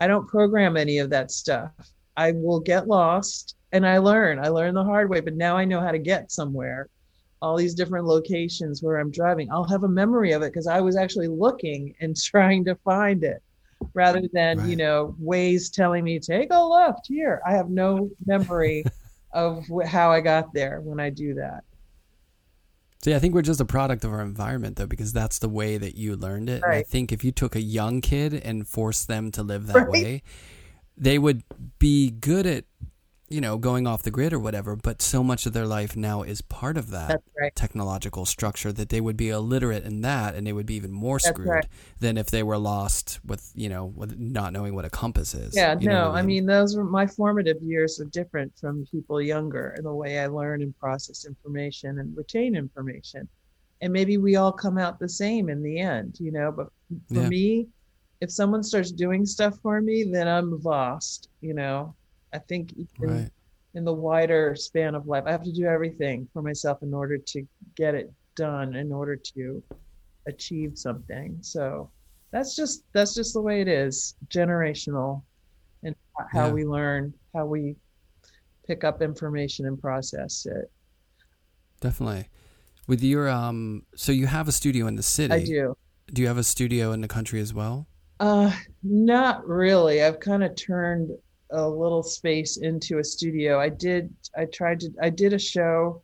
I 0.00 0.08
don't 0.08 0.26
program 0.26 0.76
any 0.76 0.98
of 0.98 1.10
that 1.10 1.30
stuff. 1.30 1.70
I 2.16 2.32
will 2.32 2.60
get 2.60 2.88
lost 2.88 3.54
and 3.72 3.86
I 3.86 3.98
learn. 3.98 4.38
I 4.38 4.48
learn 4.48 4.74
the 4.74 4.84
hard 4.84 5.10
way, 5.10 5.20
but 5.20 5.34
now 5.34 5.56
I 5.56 5.64
know 5.64 5.80
how 5.80 5.90
to 5.90 5.98
get 5.98 6.30
somewhere. 6.30 6.88
All 7.40 7.56
these 7.56 7.74
different 7.74 8.06
locations 8.06 8.82
where 8.82 8.98
I'm 8.98 9.10
driving, 9.10 9.50
I'll 9.50 9.68
have 9.68 9.82
a 9.82 9.88
memory 9.88 10.32
of 10.32 10.42
it 10.42 10.52
because 10.52 10.66
I 10.66 10.80
was 10.80 10.96
actually 10.96 11.28
looking 11.28 11.94
and 12.00 12.16
trying 12.16 12.64
to 12.66 12.76
find 12.76 13.24
it 13.24 13.42
rather 13.94 14.22
than, 14.32 14.68
you 14.68 14.76
know, 14.76 15.16
Waze 15.20 15.72
telling 15.72 16.04
me, 16.04 16.20
take 16.20 16.52
a 16.52 16.60
left 16.60 17.06
here. 17.08 17.42
I 17.44 17.52
have 17.52 17.68
no 17.68 18.10
memory 18.24 18.84
of 19.32 19.64
how 19.86 20.12
I 20.12 20.20
got 20.20 20.54
there 20.54 20.80
when 20.82 21.00
I 21.00 21.10
do 21.10 21.34
that. 21.34 21.64
See, 23.02 23.12
I 23.12 23.18
think 23.18 23.34
we're 23.34 23.42
just 23.42 23.60
a 23.60 23.64
product 23.64 24.04
of 24.04 24.12
our 24.12 24.20
environment, 24.20 24.76
though, 24.76 24.86
because 24.86 25.12
that's 25.12 25.40
the 25.40 25.48
way 25.48 25.76
that 25.76 25.96
you 25.96 26.14
learned 26.14 26.48
it. 26.48 26.62
And 26.62 26.72
I 26.72 26.82
think 26.84 27.10
if 27.10 27.24
you 27.24 27.32
took 27.32 27.56
a 27.56 27.60
young 27.60 28.00
kid 28.00 28.32
and 28.32 28.68
forced 28.68 29.08
them 29.08 29.32
to 29.32 29.42
live 29.42 29.66
that 29.66 29.88
Right. 29.88 29.88
way, 29.88 30.22
they 30.96 31.18
would 31.18 31.42
be 31.80 32.10
good 32.10 32.46
at, 32.46 32.64
you 33.32 33.40
know, 33.40 33.58
going 33.58 33.86
off 33.86 34.02
the 34.02 34.10
grid 34.10 34.32
or 34.32 34.38
whatever. 34.38 34.76
But 34.76 35.02
so 35.02 35.22
much 35.24 35.46
of 35.46 35.52
their 35.52 35.66
life 35.66 35.96
now 35.96 36.22
is 36.22 36.42
part 36.42 36.76
of 36.76 36.90
that 36.90 37.22
right. 37.40 37.54
technological 37.54 38.26
structure 38.26 38.72
that 38.72 38.88
they 38.90 39.00
would 39.00 39.16
be 39.16 39.30
illiterate 39.30 39.84
in 39.84 40.00
that, 40.02 40.34
and 40.34 40.46
they 40.46 40.52
would 40.52 40.66
be 40.66 40.74
even 40.74 40.92
more 40.92 41.18
screwed 41.18 41.48
right. 41.48 41.66
than 42.00 42.16
if 42.18 42.26
they 42.26 42.42
were 42.42 42.58
lost 42.58 43.20
with, 43.24 43.50
you 43.54 43.68
know, 43.68 43.86
with 43.86 44.18
not 44.18 44.52
knowing 44.52 44.74
what 44.74 44.84
a 44.84 44.90
compass 44.90 45.34
is. 45.34 45.54
Yeah, 45.54 45.78
You 45.78 45.88
know 45.88 46.04
no, 46.04 46.10
what 46.10 46.18
I 46.18 46.22
mean, 46.22 46.46
those 46.46 46.76
were 46.76 46.84
my 46.84 47.06
formative 47.06 47.60
years 47.62 48.00
are 48.00 48.06
different 48.06 48.52
from 48.58 48.86
people 48.90 49.20
younger 49.20 49.74
in 49.76 49.84
the 49.84 49.94
way 49.94 50.18
I 50.18 50.26
learn 50.26 50.62
and 50.62 50.76
process 50.78 51.24
information 51.26 51.98
and 51.98 52.16
retain 52.16 52.54
information. 52.56 53.28
And 53.80 53.92
maybe 53.92 54.16
we 54.16 54.36
all 54.36 54.52
come 54.52 54.78
out 54.78 54.98
the 54.98 55.08
same 55.08 55.48
in 55.48 55.62
the 55.62 55.78
end, 55.80 56.16
you 56.20 56.32
know, 56.32 56.52
but 56.52 56.68
for 57.12 57.22
Yeah. 57.22 57.28
me, 57.28 57.68
if 58.20 58.30
someone 58.30 58.62
starts 58.62 58.92
doing 58.92 59.26
stuff 59.26 59.58
for 59.62 59.80
me, 59.80 60.04
then 60.04 60.28
I'm 60.28 60.60
lost, 60.62 61.28
you 61.40 61.54
know. 61.54 61.96
I 62.32 62.38
think 62.38 62.72
even 62.72 63.08
Right. 63.10 63.30
in 63.74 63.84
the 63.84 63.92
wider 63.92 64.54
span 64.56 64.94
of 64.94 65.06
life, 65.06 65.24
I 65.26 65.32
have 65.32 65.44
to 65.44 65.52
do 65.52 65.64
everything 65.64 66.28
for 66.32 66.42
myself 66.42 66.82
in 66.82 66.94
order 66.94 67.18
to 67.18 67.46
get 67.76 67.94
it 67.94 68.12
done, 68.36 68.74
in 68.74 68.92
order 68.92 69.16
to 69.16 69.62
achieve 70.26 70.78
something. 70.78 71.38
So 71.42 71.90
that's 72.30 72.54
just 72.56 72.84
that's 72.92 73.14
just 73.14 73.34
the 73.34 73.40
way 73.42 73.60
it 73.60 73.68
is, 73.68 74.14
generational, 74.28 75.22
and 75.82 75.94
how 76.30 76.46
Yeah. 76.46 76.52
we 76.52 76.64
learn, 76.64 77.12
how 77.34 77.46
we 77.46 77.76
pick 78.66 78.84
up 78.84 79.02
information 79.02 79.66
and 79.66 79.80
process 79.80 80.46
it. 80.46 80.70
Definitely. 81.80 82.28
With 82.86 83.02
your 83.02 83.28
um, 83.28 83.84
so 83.96 84.12
you 84.12 84.26
have 84.26 84.48
a 84.48 84.52
studio 84.52 84.86
in 84.86 84.96
the 84.96 85.02
city. 85.02 85.34
I 85.34 85.44
do. 85.44 85.76
Do 86.12 86.22
you 86.22 86.28
have 86.28 86.38
a 86.38 86.44
studio 86.44 86.92
in 86.92 87.00
the 87.00 87.08
country 87.08 87.40
as 87.40 87.52
well? 87.54 87.86
Uh, 88.20 88.54
not 88.82 89.46
really. 89.46 90.02
I've 90.02 90.20
kind 90.20 90.44
of 90.44 90.54
turned 90.56 91.10
a 91.52 91.68
little 91.68 92.02
space 92.02 92.56
into 92.56 92.98
a 92.98 93.04
studio. 93.04 93.60
I 93.60 93.68
did. 93.68 94.12
I 94.36 94.46
tried 94.46 94.80
to. 94.80 94.90
I 95.00 95.10
did 95.10 95.32
a 95.32 95.38
show 95.38 96.02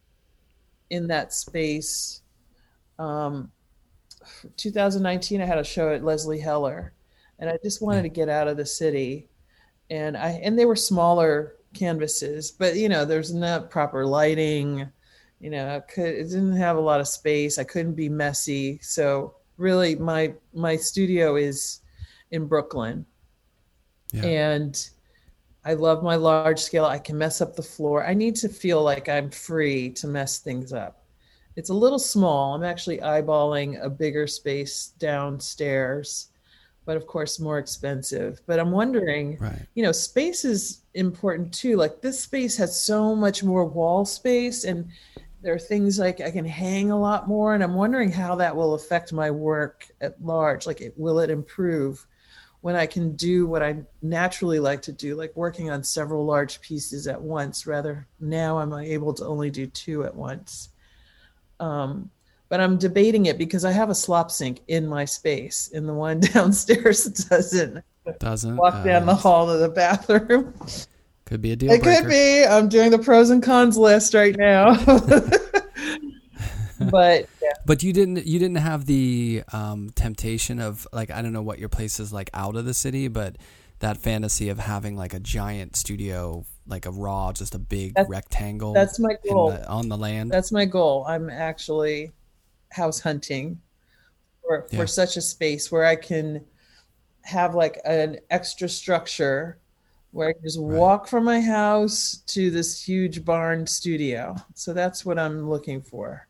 in 0.91 1.07
that 1.09 1.33
space. 1.33 2.23
Um, 2.99 3.51
2019, 4.57 5.41
I 5.41 5.45
had 5.47 5.59
a 5.59 5.65
show 5.65 5.93
at 5.93 6.05
Lesley 6.05 6.39
Heller, 6.39 6.93
and 7.39 7.49
I 7.49 7.59
just 7.63 7.81
wanted 7.83 8.03
to 8.03 8.09
get 8.09 8.29
out 8.29 8.49
of 8.49 8.57
the 8.57 8.67
city, 8.67 9.29
and 9.91 10.17
I 10.17 10.41
and 10.43 10.59
they 10.59 10.67
were 10.67 10.77
smaller 10.77 11.55
canvases, 11.75 12.51
but 12.51 12.77
you 12.77 12.89
know, 12.89 13.05
there's 13.05 13.33
not 13.33 13.71
proper 13.71 14.05
lighting. 14.07 14.89
You 15.41 15.51
know, 15.51 15.77
I 15.77 15.81
could 15.81 16.09
it 16.15 16.25
didn't 16.25 16.57
have 16.57 16.77
a 16.77 16.81
lot 16.81 17.01
of 17.01 17.09
space. 17.09 17.59
I 17.59 17.65
couldn't 17.65 17.95
be 17.95 18.09
messy, 18.09 18.79
so 18.83 19.35
really, 19.57 19.95
my 19.95 20.35
my 20.53 20.77
studio 20.77 21.37
is 21.37 21.81
in 22.31 22.47
Brooklyn 22.47 23.07
Yeah. 24.13 24.25
and 24.27 24.91
I 25.69 25.75
love 25.75 26.03
my 26.03 26.17
large 26.17 26.61
scale. 26.61 26.87
I 26.87 26.99
can 26.99 27.19
mess 27.19 27.43
up 27.43 27.55
the 27.55 27.63
floor. 27.63 28.07
I 28.07 28.15
need 28.15 28.35
to 28.37 28.49
feel 28.49 28.83
like 28.83 29.07
I'm 29.11 29.29
free 29.29 29.91
to 29.91 30.09
mess 30.09 30.39
things 30.39 30.73
up. 30.73 31.05
It's 31.57 31.69
a 31.69 31.75
little 31.75 31.99
small. 31.99 32.55
I'm 32.55 32.65
actually 32.65 32.99
eyeballing 32.99 33.79
a 33.85 33.91
bigger 33.91 34.27
space 34.27 34.95
downstairs, 34.99 36.31
but 36.87 36.97
of 36.97 37.07
course 37.07 37.39
more 37.39 37.59
expensive. 37.59 38.41
But 38.47 38.59
I'm 38.59 38.71
wondering, 38.71 39.37
Right. 39.39 39.61
you 39.75 39.83
know, 39.83 39.93
space 39.93 40.47
is 40.47 40.85
important 40.95 41.53
too. 41.53 41.77
Like 41.77 42.01
this 42.01 42.19
space 42.19 42.57
has 42.57 42.81
so 42.81 43.15
much 43.15 43.45
more 43.45 43.67
wall 43.67 44.07
space 44.07 44.65
and 44.65 44.89
there 45.43 45.53
are 45.53 45.59
things 45.59 45.99
like 45.99 46.23
I 46.23 46.31
can 46.31 46.47
hang 46.47 46.91
a 46.91 46.99
lot 46.99 47.29
more 47.29 47.53
and 47.53 47.63
I'm 47.63 47.75
wondering 47.75 48.11
how 48.11 48.37
that 48.37 48.57
will 48.57 48.73
affect 48.73 49.13
my 49.13 49.31
work 49.31 49.87
at 50.01 50.19
large. 50.25 50.67
Like 50.67 50.81
it 50.81 50.95
will 50.97 51.19
it 51.19 51.29
improve 51.29 52.07
when 52.61 52.75
I 52.75 52.87
can 52.87 53.15
do 53.17 53.47
what 53.47 53.63
I 53.63 53.77
naturally 54.03 54.59
like 54.59 54.83
to 54.83 54.93
do, 54.93 55.15
like 55.15 55.37
working 55.37 55.71
on 55.71 55.83
several 55.83 56.25
large 56.25 56.61
pieces 56.61 57.07
at 57.07 57.21
once. 57.21 57.67
Rather, 57.67 58.07
now 58.21 58.59
I'm 58.59 58.73
able 58.73 59.15
to 59.15 59.25
only 59.25 59.51
do 59.51 59.67
two 59.67 60.05
at 60.05 60.15
once. 60.15 60.71
Um, 61.61 62.11
but 62.49 62.61
I'm 62.61 62.79
debating 62.79 63.27
it 63.27 63.39
because 63.39 63.65
I 63.65 63.73
have 63.73 63.91
a 63.91 63.95
slop 63.95 64.31
sink 64.31 64.61
in 64.69 64.87
my 64.87 65.05
space, 65.05 65.71
and 65.75 65.89
the 65.89 65.95
one 65.95 66.21
downstairs 66.35 67.05
doesn't. 67.05 67.85
Doesn't 68.19 68.57
walk 68.57 68.85
down 68.85 69.05
the 69.05 69.15
hall 69.15 69.47
to 69.49 69.59
the 69.59 69.69
bathroom. 69.69 70.55
Could 71.27 71.43
be 71.43 71.53
a 71.53 71.57
deal 71.57 71.71
It 71.71 71.83
breaker. 71.83 72.01
could 72.01 72.09
be. 72.09 72.43
I'm 72.47 72.71
doing 72.71 72.91
the 72.91 72.99
pros 72.99 73.29
and 73.29 73.43
cons 73.43 73.77
list 73.77 74.15
right 74.15 74.35
now. 74.35 74.83
but 76.91 77.29
But 77.69 77.83
you 77.83 77.93
didn't 77.93 78.27
you 78.27 78.39
didn't 78.39 78.57
have 78.57 78.87
the 78.87 79.43
um, 79.53 79.91
temptation 79.91 80.59
of 80.59 80.89
like 80.91 81.11
I 81.11 81.21
don't 81.21 81.35
know 81.35 81.43
what 81.43 81.59
your 81.59 81.69
place 81.69 82.01
is 82.01 82.15
like 82.15 82.31
out 82.33 82.57
of 82.57 82.65
the 82.65 82.73
city, 82.73 83.09
but 83.09 83.37
that 83.81 83.99
fantasy 83.99 84.49
of 84.49 84.59
having 84.59 84.97
like 84.97 85.13
a 85.13 85.21
giant 85.21 85.77
studio, 85.77 86.47
like 86.67 86.87
a 86.87 86.91
raw, 86.91 87.31
just 87.33 87.55
a 87.55 87.59
big 87.59 87.93
That's- 87.93 88.09
rectangle. 88.09 88.73
that's 88.73 88.99
my 88.99 89.17
goal. 89.29 89.51
the, 89.51 89.69
on 89.69 89.91
the 89.91 89.99
land. 89.99 90.31
That's 90.31 90.51
my 90.51 90.65
goal. 90.65 91.05
I'm 91.07 91.29
actually 91.29 92.13
house 92.71 93.01
hunting 93.01 93.61
for, 94.43 94.67
Yeah. 94.73 94.87
such 94.87 95.19
a 95.19 95.21
space 95.21 95.71
where 95.71 95.85
I 95.85 95.97
can 95.97 96.47
have 97.25 97.55
like 97.55 97.79
an 97.85 98.19
extra 98.31 98.71
structure 98.71 99.59
where 100.13 100.31
I 100.31 100.33
can 100.33 100.43
just 100.43 100.59
Right. 100.59 100.79
walk 100.79 101.07
from 101.07 101.25
my 101.25 101.43
house 101.43 102.23
to 102.29 102.51
this 102.51 102.83
huge 102.83 103.27
barn 103.27 103.67
studio. 103.67 104.37
So 104.55 104.73
that's 104.73 105.05
what 105.05 105.19
I'm 105.19 105.51
looking 105.51 105.83
for 105.83 106.28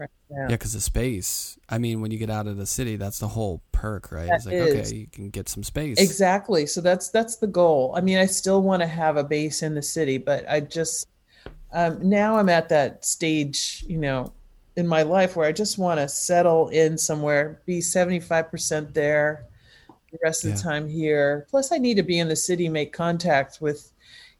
right 0.00 0.10
now. 0.30 0.42
yeah, 0.42 0.48
because 0.48 0.72
the 0.72 0.80
space. 0.80 1.58
I 1.68 1.78
mean, 1.78 2.00
when 2.00 2.10
you 2.10 2.18
get 2.18 2.30
out 2.30 2.46
of 2.46 2.56
the 2.56 2.66
city, 2.66 2.96
that's 2.96 3.18
the 3.18 3.28
whole 3.28 3.62
perk, 3.72 4.10
right? 4.10 4.26
That 4.26 4.36
it's 4.36 4.46
like 4.46 4.54
is. 4.54 4.88
okay, 4.88 4.96
you 4.96 5.06
can 5.06 5.30
get 5.30 5.48
some 5.48 5.62
space. 5.62 5.98
Exactly. 5.98 6.66
So 6.66 6.80
that's 6.80 7.10
that's 7.10 7.36
the 7.36 7.46
goal. 7.46 7.94
I 7.96 8.00
mean, 8.00 8.18
I 8.18 8.26
still 8.26 8.62
want 8.62 8.82
to 8.82 8.86
have 8.88 9.16
a 9.16 9.24
base 9.24 9.62
in 9.62 9.74
the 9.74 9.82
city, 9.82 10.18
but 10.18 10.48
I 10.48 10.60
just 10.60 11.06
um, 11.72 12.08
now 12.08 12.36
I'm 12.36 12.48
at 12.48 12.68
that 12.70 13.04
stage, 13.04 13.84
you 13.86 13.98
know, 13.98 14.32
in 14.76 14.86
my 14.86 15.02
life 15.02 15.36
where 15.36 15.46
I 15.46 15.52
just 15.52 15.78
want 15.78 16.00
to 16.00 16.08
settle 16.08 16.68
in 16.68 16.98
somewhere, 16.98 17.60
be 17.66 17.78
75% 17.78 18.92
there, 18.92 19.46
the 20.10 20.18
rest 20.24 20.44
of 20.44 20.56
the 20.56 20.58
time 20.58 20.88
here. 20.88 21.46
Plus, 21.50 21.70
I 21.70 21.78
need 21.78 21.96
to 21.96 22.02
be 22.02 22.18
in 22.18 22.28
the 22.28 22.36
city, 22.36 22.68
make 22.68 22.92
contact 22.92 23.60
with, 23.60 23.92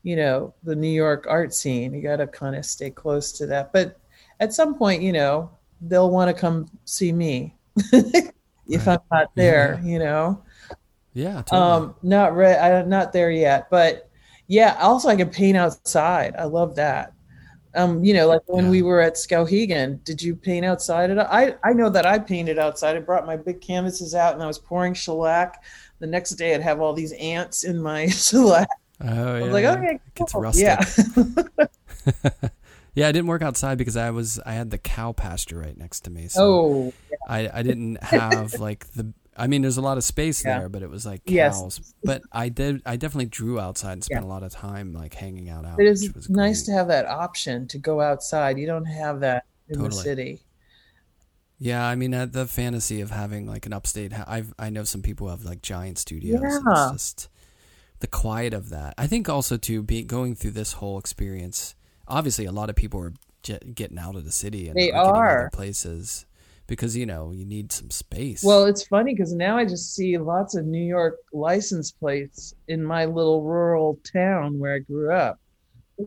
you 0.02 0.16
know, 0.16 0.54
the 0.64 0.74
New 0.74 0.88
York 0.88 1.26
art 1.28 1.54
scene. 1.54 1.94
You 1.94 2.02
got 2.02 2.16
to 2.16 2.26
kind 2.26 2.56
of 2.56 2.64
stay 2.64 2.90
close 2.90 3.32
to 3.32 3.46
that. 3.46 3.72
But 3.72 3.99
at 4.40 4.52
some 4.54 4.74
point, 4.76 5.02
you 5.02 5.12
know, 5.12 5.50
they'll 5.82 6.10
want 6.10 6.34
to 6.34 6.40
come 6.40 6.68
see 6.84 7.12
me 7.12 7.54
if 7.92 8.86
Right. 8.86 8.88
I'm 8.88 8.98
not 9.10 9.30
there, 9.36 9.80
you 9.84 9.98
know. 9.98 10.42
Yeah, 11.14 11.42
totally. 11.42 11.60
Um, 11.88 11.94
not 12.02 12.36
re- 12.36 12.56
I'm 12.58 12.88
not 12.88 13.12
there 13.12 13.30
yet, 13.30 13.68
but 13.70 14.08
yeah. 14.48 14.76
Also, 14.80 15.08
I 15.08 15.16
can 15.16 15.30
paint 15.30 15.56
outside. 15.56 16.34
I 16.38 16.44
love 16.44 16.76
that. 16.76 17.12
Um, 17.74 18.02
you 18.04 18.14
know, 18.14 18.26
like 18.28 18.42
when 18.46 18.66
Yeah. 18.66 18.70
we 18.70 18.82
were 18.82 19.00
at 19.00 19.14
Skowhegan, 19.14 20.02
did 20.04 20.20
you 20.22 20.34
paint 20.36 20.64
outside? 20.66 21.10
At 21.10 21.18
all? 21.18 21.26
I 21.30 21.54
I 21.64 21.72
know 21.72 21.88
that 21.90 22.06
I 22.06 22.18
painted 22.18 22.58
outside. 22.58 22.96
I 22.96 23.00
brought 23.00 23.26
my 23.26 23.36
big 23.36 23.60
canvases 23.60 24.14
out 24.14 24.34
and 24.34 24.42
I 24.42 24.46
was 24.46 24.58
pouring 24.58 24.94
shellac. 24.94 25.62
The 26.00 26.06
next 26.06 26.30
day, 26.32 26.54
I'd 26.54 26.62
have 26.62 26.80
all 26.80 26.92
these 26.94 27.12
ants 27.12 27.64
in 27.64 27.80
my 27.80 28.06
shellac. 28.08 28.68
oh 29.02 29.36
I 29.36 29.38
yeah, 29.38 29.44
was 29.44 29.52
like, 29.52 29.62
yeah. 29.64 29.72
okay, 29.74 29.94
It 29.94 30.14
gets 30.14 30.32
cool. 30.32 30.42
rustic. 30.42 30.64
Yeah. 30.64 31.66
yeah, 32.94 33.08
I 33.08 33.12
didn't 33.12 33.28
work 33.28 33.42
outside 33.42 33.78
because 33.78 33.96
I 33.96 34.10
was 34.10 34.38
I 34.44 34.52
had 34.52 34.70
the 34.70 34.78
cow 34.78 35.12
pasture 35.12 35.58
right 35.58 35.76
next 35.76 36.00
to 36.00 36.10
me. 36.10 36.28
So 36.28 36.42
oh, 36.42 36.92
I 37.28 37.48
I 37.52 37.62
didn't 37.62 38.02
have 38.02 38.54
like 38.60 38.90
the. 38.92 39.12
I 39.36 39.46
mean, 39.46 39.62
there's 39.62 39.78
a 39.78 39.80
lot 39.82 39.96
of 39.96 40.04
space 40.04 40.44
Yeah. 40.44 40.58
there, 40.58 40.68
but 40.68 40.82
it 40.82 40.90
was 40.90 41.06
like 41.06 41.22
Yes. 41.24 41.58
cows. 41.60 41.94
But 42.04 42.22
I 42.32 42.48
did. 42.50 42.82
I 42.84 42.96
definitely 42.96 43.26
drew 43.26 43.58
outside 43.58 43.92
and 43.92 44.04
spent 44.04 44.24
a 44.24 44.28
lot 44.28 44.42
of 44.42 44.52
time 44.52 44.92
like 44.92 45.14
hanging 45.14 45.48
out 45.48 45.64
out. 45.64 45.80
it 45.80 45.86
is 45.86 46.28
nice 46.28 46.62
great. 46.64 46.66
to 46.66 46.78
have 46.78 46.88
that 46.88 47.06
option 47.06 47.66
to 47.68 47.78
go 47.78 48.00
outside. 48.00 48.58
You 48.58 48.66
don't 48.66 48.84
have 48.86 49.20
that 49.20 49.44
in 49.68 49.82
the 49.82 49.90
city. 49.92 50.40
Yeah, 51.58 51.84
I 51.86 51.94
mean 51.94 52.10
the 52.10 52.46
fantasy 52.46 53.00
of 53.02 53.10
having 53.10 53.46
like 53.46 53.66
an 53.66 53.72
upstate. 53.72 54.12
I've 54.26 54.52
I 54.58 54.70
know 54.70 54.84
some 54.84 55.02
people 55.02 55.26
who 55.26 55.30
have 55.30 55.44
like 55.44 55.62
giant 55.62 55.98
studios. 55.98 56.40
Yeah. 56.42 56.58
It's 56.92 56.92
just 56.92 57.28
the 58.00 58.06
quiet 58.06 58.52
of 58.54 58.70
that. 58.70 58.94
I 58.98 59.06
think 59.06 59.28
also 59.28 59.56
too 59.56 59.82
be 59.82 60.02
going 60.02 60.34
through 60.34 60.52
this 60.52 60.74
whole 60.74 60.98
experience. 60.98 61.74
Obviously, 62.10 62.44
a 62.44 62.52
lot 62.52 62.68
of 62.70 62.76
people 62.76 63.00
are 63.00 63.12
getting 63.74 63.98
out 63.98 64.16
of 64.16 64.24
the 64.24 64.32
city 64.32 64.68
and 64.68 64.76
They 64.76 64.92
are 64.92 65.40
other 65.42 65.50
places 65.52 66.26
because 66.66 66.96
you 66.96 67.06
know 67.06 67.32
you 67.32 67.44
need 67.46 67.72
some 67.72 67.90
space. 67.90 68.42
Well, 68.44 68.66
it's 68.66 68.86
funny 68.86 69.14
because 69.14 69.32
now 69.32 69.56
I 69.56 69.64
just 69.64 69.94
see 69.94 70.18
lots 70.18 70.54
of 70.54 70.66
New 70.66 70.84
York 70.84 71.16
license 71.32 71.90
plates 71.90 72.54
in 72.68 72.84
my 72.84 73.06
little 73.06 73.42
rural 73.42 73.98
town 74.12 74.58
where 74.58 74.74
I 74.74 74.78
grew 74.80 75.10
up. 75.12 75.38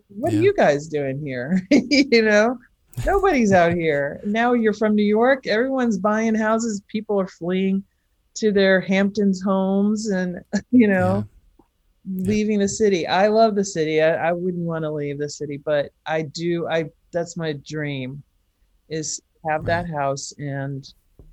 What 0.10 0.32
Yeah. 0.32 0.40
are 0.40 0.42
you 0.44 0.54
guys 0.54 0.88
doing 0.88 1.20
here? 1.26 1.62
you 1.72 2.22
know, 2.22 2.58
nobody's 3.06 3.52
out 3.52 3.74
here. 3.74 4.22
Now 4.26 4.54
you're 4.54 4.74
from 4.74 4.96
New 4.96 5.04
York. 5.06 5.48
Everyone's 5.48 5.98
buying 5.98 6.36
houses. 6.36 6.82
People 6.88 7.20
are 7.20 7.28
fleeing 7.28 7.84
to 8.36 8.52
their 8.52 8.80
Hamptons 8.82 9.42
homes 9.42 10.10
and, 10.10 10.40
you 10.72 10.88
know, 10.88 11.26
leaving 12.06 12.60
the 12.60 12.68
city. 12.68 13.08
I 13.08 13.28
love 13.28 13.56
the 13.56 13.66
city. 13.66 14.02
I, 14.02 14.30
I 14.30 14.32
wouldn't 14.32 14.66
want 14.66 14.84
to 14.84 14.92
leave 14.92 15.20
the 15.20 15.30
city, 15.30 15.58
but 15.58 15.92
I 16.06 16.24
do. 16.24 16.68
I 16.68 16.86
that's 17.12 17.38
my 17.38 17.54
dream 17.66 18.24
is 18.90 19.22
have 19.50 19.66
that 19.66 19.90
house 19.90 20.34
and 20.38 20.88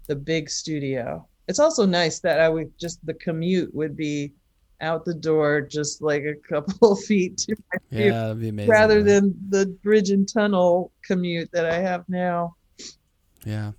the 0.06 0.16
big 0.16 0.50
studio. 0.50 1.26
It's 1.48 1.58
also 1.58 1.86
nice 1.86 2.20
that 2.20 2.40
I 2.40 2.48
would 2.48 2.72
just 2.78 3.04
the 3.06 3.14
commute 3.14 3.74
would 3.74 3.96
be 3.96 4.32
out 4.80 5.04
the 5.04 5.14
door 5.14 5.60
just 5.60 6.00
like 6.00 6.22
a 6.22 6.34
couple 6.48 6.96
feet 7.08 7.36
to 7.38 7.56
my 7.72 7.78
yeah, 7.90 7.98
feet, 7.98 8.10
that'd 8.10 8.40
be 8.40 8.48
amazing. 8.48 8.70
rather 8.70 8.96
right? 8.96 9.06
than 9.06 9.34
the 9.50 9.66
bridge 9.82 10.10
and 10.10 10.28
tunnel 10.28 10.92
commute 11.04 11.50
that 11.52 11.66
I 11.66 11.74
have 11.74 12.04
now. 12.08 12.54
Yeah. 13.44 13.72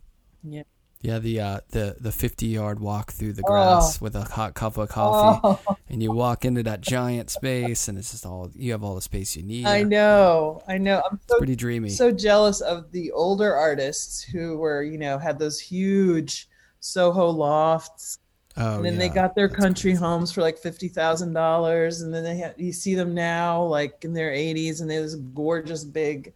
Yeah. 0.44 0.64
Yeah, 1.04 1.18
the 1.20 1.40
uh, 1.40 1.60
the 1.72 1.96
the 2.00 2.12
fifty 2.12 2.46
yard 2.48 2.80
walk 2.80 3.12
through 3.12 3.34
the 3.34 3.42
Oh. 3.44 3.48
grass 3.50 4.00
with 4.00 4.16
a 4.16 4.22
hot 4.24 4.54
cup 4.54 4.78
of 4.78 4.90
coffee, 4.90 5.40
Oh, 5.68 5.78
and 5.90 6.02
you 6.04 6.12
walk 6.12 6.46
into 6.46 6.62
that 6.64 6.82
giant 6.82 7.32
space, 7.32 7.88
and 7.88 7.98
it's 7.98 8.12
just 8.12 8.26
all 8.26 8.52
you 8.54 8.72
have 8.74 8.84
all 8.84 8.94
the 8.96 9.02
space 9.02 9.36
you 9.36 9.42
need. 9.42 9.66
I 9.66 9.82
know, 9.84 10.62
I 10.68 10.78
know. 10.78 11.02
I'm 11.10 11.20
so 11.28 11.38
pretty 11.40 11.56
dreamy. 11.56 11.90
so 11.90 12.12
jealous 12.12 12.62
of 12.62 12.92
the 12.92 13.12
older 13.14 13.56
artists 13.56 14.22
who 14.22 14.58
were, 14.58 14.84
you 14.84 15.00
know, 15.00 15.18
had 15.18 15.40
those 15.40 15.60
huge 15.60 16.48
Soho 16.82 17.30
lofts, 17.30 18.20
oh, 18.58 18.76
and 18.78 18.86
then 18.86 18.98
they 19.00 19.10
got 19.10 19.34
their 19.36 19.48
that's 19.48 19.60
country 19.60 19.92
crazy. 19.94 20.04
homes 20.04 20.32
for 20.32 20.42
like 20.42 20.58
fifty 20.60 20.88
thousand 20.88 21.34
dollars, 21.34 22.02
and 22.02 22.14
then 22.14 22.24
they 22.24 22.42
ha- 22.42 22.54
you 22.58 22.72
see 22.74 22.94
them 22.94 23.16
now 23.16 23.64
like 23.64 24.04
in 24.06 24.14
their 24.14 24.32
eighties, 24.32 24.82
and 24.82 24.90
they 24.90 24.96
have 24.96 25.04
this 25.06 25.16
gorgeous 25.16 25.84
big 25.84 26.32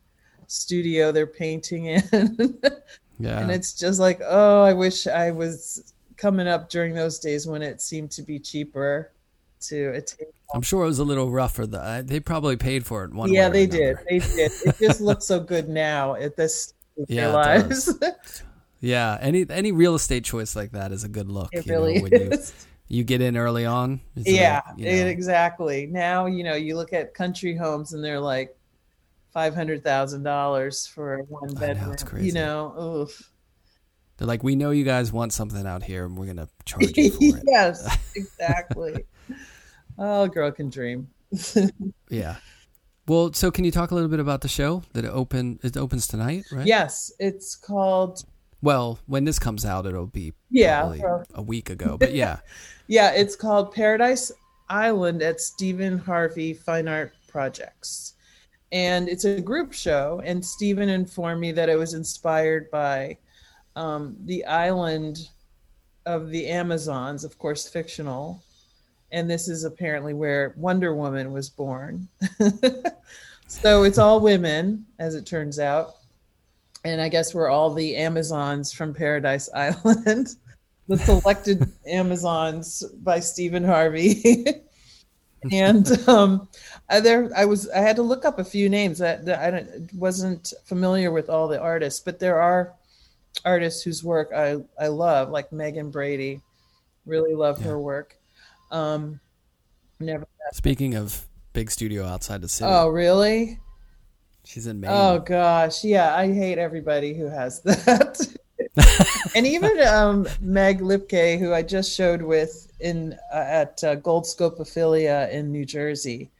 studio 0.47 1.11
they're 1.11 1.25
painting 1.25 1.85
in, 1.85 2.03
Yeah, 3.19 3.39
and 3.39 3.51
it's 3.51 3.73
just 3.73 3.99
like, 3.99 4.19
oh, 4.25 4.63
I 4.63 4.73
wish 4.73 5.07
I 5.07 5.31
was 5.31 5.93
coming 6.17 6.47
up 6.47 6.69
during 6.69 6.93
those 6.93 7.19
days 7.19 7.47
when 7.47 7.61
it 7.61 7.81
seemed 7.81 8.11
to 8.11 8.21
be 8.23 8.39
cheaper 8.39 9.11
to 9.61 9.89
attain. 9.95 10.27
I'm 10.53 10.61
sure 10.61 10.83
it 10.83 10.87
was 10.87 10.99
a 10.99 11.03
little 11.03 11.31
rougher. 11.31 11.65
The, 11.65 11.81
uh, 11.81 12.01
they 12.03 12.19
probably 12.19 12.55
paid 12.57 12.85
for 12.85 13.03
it 13.03 13.13
one. 13.13 13.31
yeah, 13.33 13.49
they 13.49 13.65
did. 13.67 13.97
They 14.09 14.19
did. 14.19 14.51
It 14.65 14.75
just 14.79 15.01
looks 15.01 15.25
so 15.25 15.39
good 15.39 15.69
now 15.69 16.15
at 16.15 16.35
this 16.35 16.73
Yeah, 17.07 17.33
lives. 17.33 17.93
Yeah, 18.81 19.17
any 19.19 19.45
any 19.49 19.71
real 19.71 19.95
estate 19.95 20.23
choice 20.25 20.55
like 20.55 20.73
that 20.73 20.91
is 20.91 21.03
a 21.03 21.07
good 21.09 21.27
look. 21.31 21.49
It 21.53 21.65
you 21.65 21.71
know, 21.71 21.79
really 21.81 22.01
when 22.01 22.11
you, 22.11 22.29
is. 22.29 22.53
you 22.87 23.03
get 23.03 23.19
in 23.19 23.35
early 23.35 23.65
on. 23.65 23.99
yeah, 24.15 24.61
like, 24.67 24.77
you 24.77 24.85
it- 24.85 25.03
know, 25.05 25.07
exactly. 25.07 25.87
Now 25.87 26.27
you 26.27 26.43
know 26.43 26.53
you 26.53 26.75
look 26.75 26.93
at 26.93 27.13
country 27.15 27.55
homes 27.55 27.93
and 27.93 28.03
they're 28.03 28.19
like 28.19 28.54
five 29.35 29.53
hundred 29.53 29.83
thousand 29.83 30.23
dollars 30.23 30.87
for 30.87 31.17
one 31.27 31.49
know, 31.53 31.59
bedroom. 31.59 31.91
it's 31.91 32.03
crazy. 32.03 32.27
You 32.27 32.33
know, 32.33 32.73
oof. 33.03 33.29
they're 34.17 34.27
like, 34.27 34.43
we 34.43 34.55
know 34.55 34.71
you 34.71 34.85
guys 34.85 35.11
want 35.11 35.33
something 35.33 35.67
out 35.67 35.83
here, 35.83 36.05
and 36.05 36.17
we're 36.17 36.25
gonna 36.27 36.47
charge 36.63 36.97
you 36.97 37.11
for 37.11 37.17
it. 37.37 37.43
yes, 37.45 37.97
exactly. 38.15 39.03
oh, 39.99 40.25
girl 40.27 40.51
can 40.51 40.69
dream. 40.69 41.09
Yeah. 42.09 42.37
Well, 43.07 43.33
so 43.33 43.51
can 43.51 43.65
you 43.65 43.71
talk 43.71 43.91
a 43.91 43.93
little 43.95 44.09
bit 44.09 44.19
about 44.21 44.41
the 44.41 44.47
show 44.47 44.83
that 44.93 45.03
it 45.05 45.09
open? 45.09 45.59
It 45.63 45.75
opens 45.77 46.07
tonight, 46.07 46.45
right? 46.51 46.65
yes, 46.65 47.11
it's 47.19 47.55
called. 47.55 48.23
Well, 48.61 48.97
when 49.05 49.25
this 49.25 49.37
comes 49.37 49.63
out, 49.65 49.85
it'll 49.85 50.07
be 50.07 50.33
Yeah, 50.49 50.85
well- 50.85 51.23
a 51.35 51.41
week 51.41 51.69
ago. 51.69 51.97
But 51.99 52.13
yeah, 52.13 52.39
Yeah, 52.87 53.11
it's 53.11 53.35
called 53.35 53.73
Paradise 53.75 54.31
Island 54.69 55.21
at 55.21 55.39
Steven 55.41 55.97
Harvey 55.99 56.53
Fine 56.53 56.87
Art 56.87 57.11
Projects. 57.27 58.13
And 58.75 59.07
it's 59.07 59.23
a 59.23 59.39
group 59.39 59.71
show. 59.71 60.21
And 60.25 60.43
Steven 60.43 60.89
informed 60.89 61.39
me 61.39 61.53
that 61.53 61.69
it 61.69 61.79
was 61.79 61.93
inspired 61.93 62.69
by 62.71 63.17
um, 63.77 64.17
the 64.25 64.43
island 64.43 65.29
of 66.05 66.29
the 66.29 66.47
Amazons, 66.47 67.23
of 67.23 67.37
course, 67.37 67.69
fictional. 67.69 68.43
And 69.13 69.29
this 69.29 69.47
is 69.47 69.63
apparently 69.63 70.13
where 70.13 70.53
Wonder 70.57 70.93
Woman 70.93 71.31
was 71.31 71.49
born. 71.49 72.09
so 73.47 73.83
it's 73.83 73.97
all 73.97 74.19
women, 74.19 74.85
as 74.99 75.15
it 75.15 75.25
turns 75.25 75.57
out. 75.57 75.95
And 76.83 76.99
I 76.99 77.07
guess 77.07 77.33
we're 77.33 77.49
all 77.49 77.73
the 77.73 77.95
Amazons 77.95 78.73
from 78.73 78.93
Paradise 78.93 79.49
Island. 79.55 80.35
the 80.89 80.97
selected 80.97 81.71
Amazons 81.87 82.83
by 83.03 83.21
Steven 83.21 83.63
Harvey. 83.63 84.45
and 85.51 85.87
um, 86.09 86.47
I, 86.89 86.99
there 86.99 87.29
I 87.35 87.45
was 87.45 87.69
I 87.69 87.79
had 87.79 87.95
to 87.97 88.01
look 88.01 88.25
up 88.25 88.39
a 88.39 88.43
few 88.43 88.69
names 88.69 88.99
that, 88.99 89.25
that 89.25 89.53
I 89.53 89.65
wasn't 89.95 90.53
familiar 90.65 91.11
with 91.11 91.29
all 91.29 91.47
the 91.47 91.59
artists, 91.59 91.99
but 91.99 92.19
there 92.19 92.41
are 92.41 92.73
artists 93.43 93.83
whose 93.83 94.03
work 94.03 94.31
I 94.35 94.57
I 94.79 94.87
love, 94.87 95.29
like 95.29 95.49
Meghan 95.49 95.91
Brady. 95.91 96.41
Really 97.05 97.35
love 97.35 97.59
yeah. 97.59 97.67
her 97.67 97.79
work. 97.79 98.17
Um, 98.71 99.19
never. 99.99 100.25
Speaking 100.53 100.95
of 100.95 101.25
big 101.53 101.71
studio 101.71 102.05
outside 102.05 102.41
the 102.41 102.49
city. 102.49 102.69
Oh, 102.71 102.89
really? 102.89 103.59
She's 104.43 104.67
in 104.67 104.79
Maine. 104.79 104.91
Oh 104.93 105.19
gosh, 105.19 105.83
yeah. 105.83 106.15
I 106.15 106.31
hate 106.31 106.57
everybody 106.57 107.13
who 107.15 107.25
has 107.25 107.61
that. 107.63 108.27
And 109.35 109.47
even 109.47 109.79
um, 109.87 110.27
Meg 110.41 110.79
Lipke, 110.79 111.39
who 111.39 111.53
I 111.53 111.61
just 111.61 111.95
showed 111.95 112.21
with 112.21 112.71
in 112.79 113.17
uh, 113.33 113.37
at 113.47 113.83
uh, 113.83 113.95
Gold 113.95 114.25
Scopophilia 114.25 115.31
in 115.31 115.51
New 115.51 115.65
Jersey. 115.65 116.31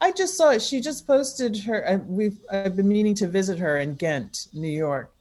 I 0.00 0.10
just 0.10 0.36
saw 0.36 0.50
it. 0.50 0.62
She 0.62 0.80
just 0.80 1.06
posted 1.06 1.56
her. 1.58 1.88
I, 1.88 1.96
we've 1.96 2.38
I've 2.50 2.76
been 2.76 2.88
meaning 2.88 3.14
to 3.16 3.28
visit 3.28 3.58
her 3.58 3.78
in 3.78 3.94
Ghent, 3.94 4.48
New 4.52 4.68
York, 4.68 5.12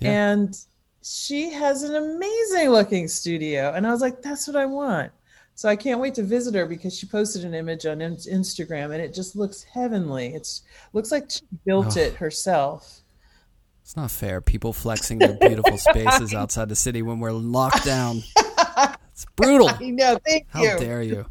yeah. 0.00 0.32
and 0.32 0.58
she 1.02 1.50
has 1.50 1.82
an 1.82 1.94
amazing 1.94 2.70
looking 2.70 3.08
studio. 3.08 3.72
And 3.74 3.86
I 3.86 3.90
was 3.90 4.00
like, 4.00 4.20
that's 4.22 4.46
what 4.46 4.56
I 4.56 4.66
want. 4.66 5.12
So 5.54 5.68
I 5.68 5.74
can't 5.74 6.00
wait 6.00 6.14
to 6.14 6.22
visit 6.22 6.54
her 6.54 6.66
because 6.66 6.96
she 6.96 7.06
posted 7.06 7.44
an 7.44 7.54
image 7.54 7.84
on 7.86 7.98
Instagram 7.98 8.92
and 8.92 9.02
it 9.02 9.12
just 9.12 9.34
looks 9.34 9.62
heavenly. 9.62 10.28
It's 10.28 10.62
looks 10.92 11.10
like 11.10 11.30
she 11.30 11.42
built 11.64 11.96
oh. 11.96 12.00
it 12.00 12.14
herself. 12.14 13.00
It's 13.88 13.96
not 13.96 14.10
fair. 14.10 14.42
People 14.42 14.74
flexing 14.74 15.18
their 15.18 15.32
beautiful 15.32 15.78
spaces 15.78 16.34
outside 16.34 16.68
the 16.68 16.76
city 16.76 17.00
when 17.00 17.20
we're 17.20 17.32
locked 17.32 17.86
down. 17.86 18.22
It's 19.10 19.24
brutal. 19.34 19.70
I 19.70 19.88
know. 19.88 20.18
Thank 20.26 20.46
How 20.50 20.62
you. 20.62 20.68
How 20.68 20.76
dare 20.76 21.02
you? 21.02 21.24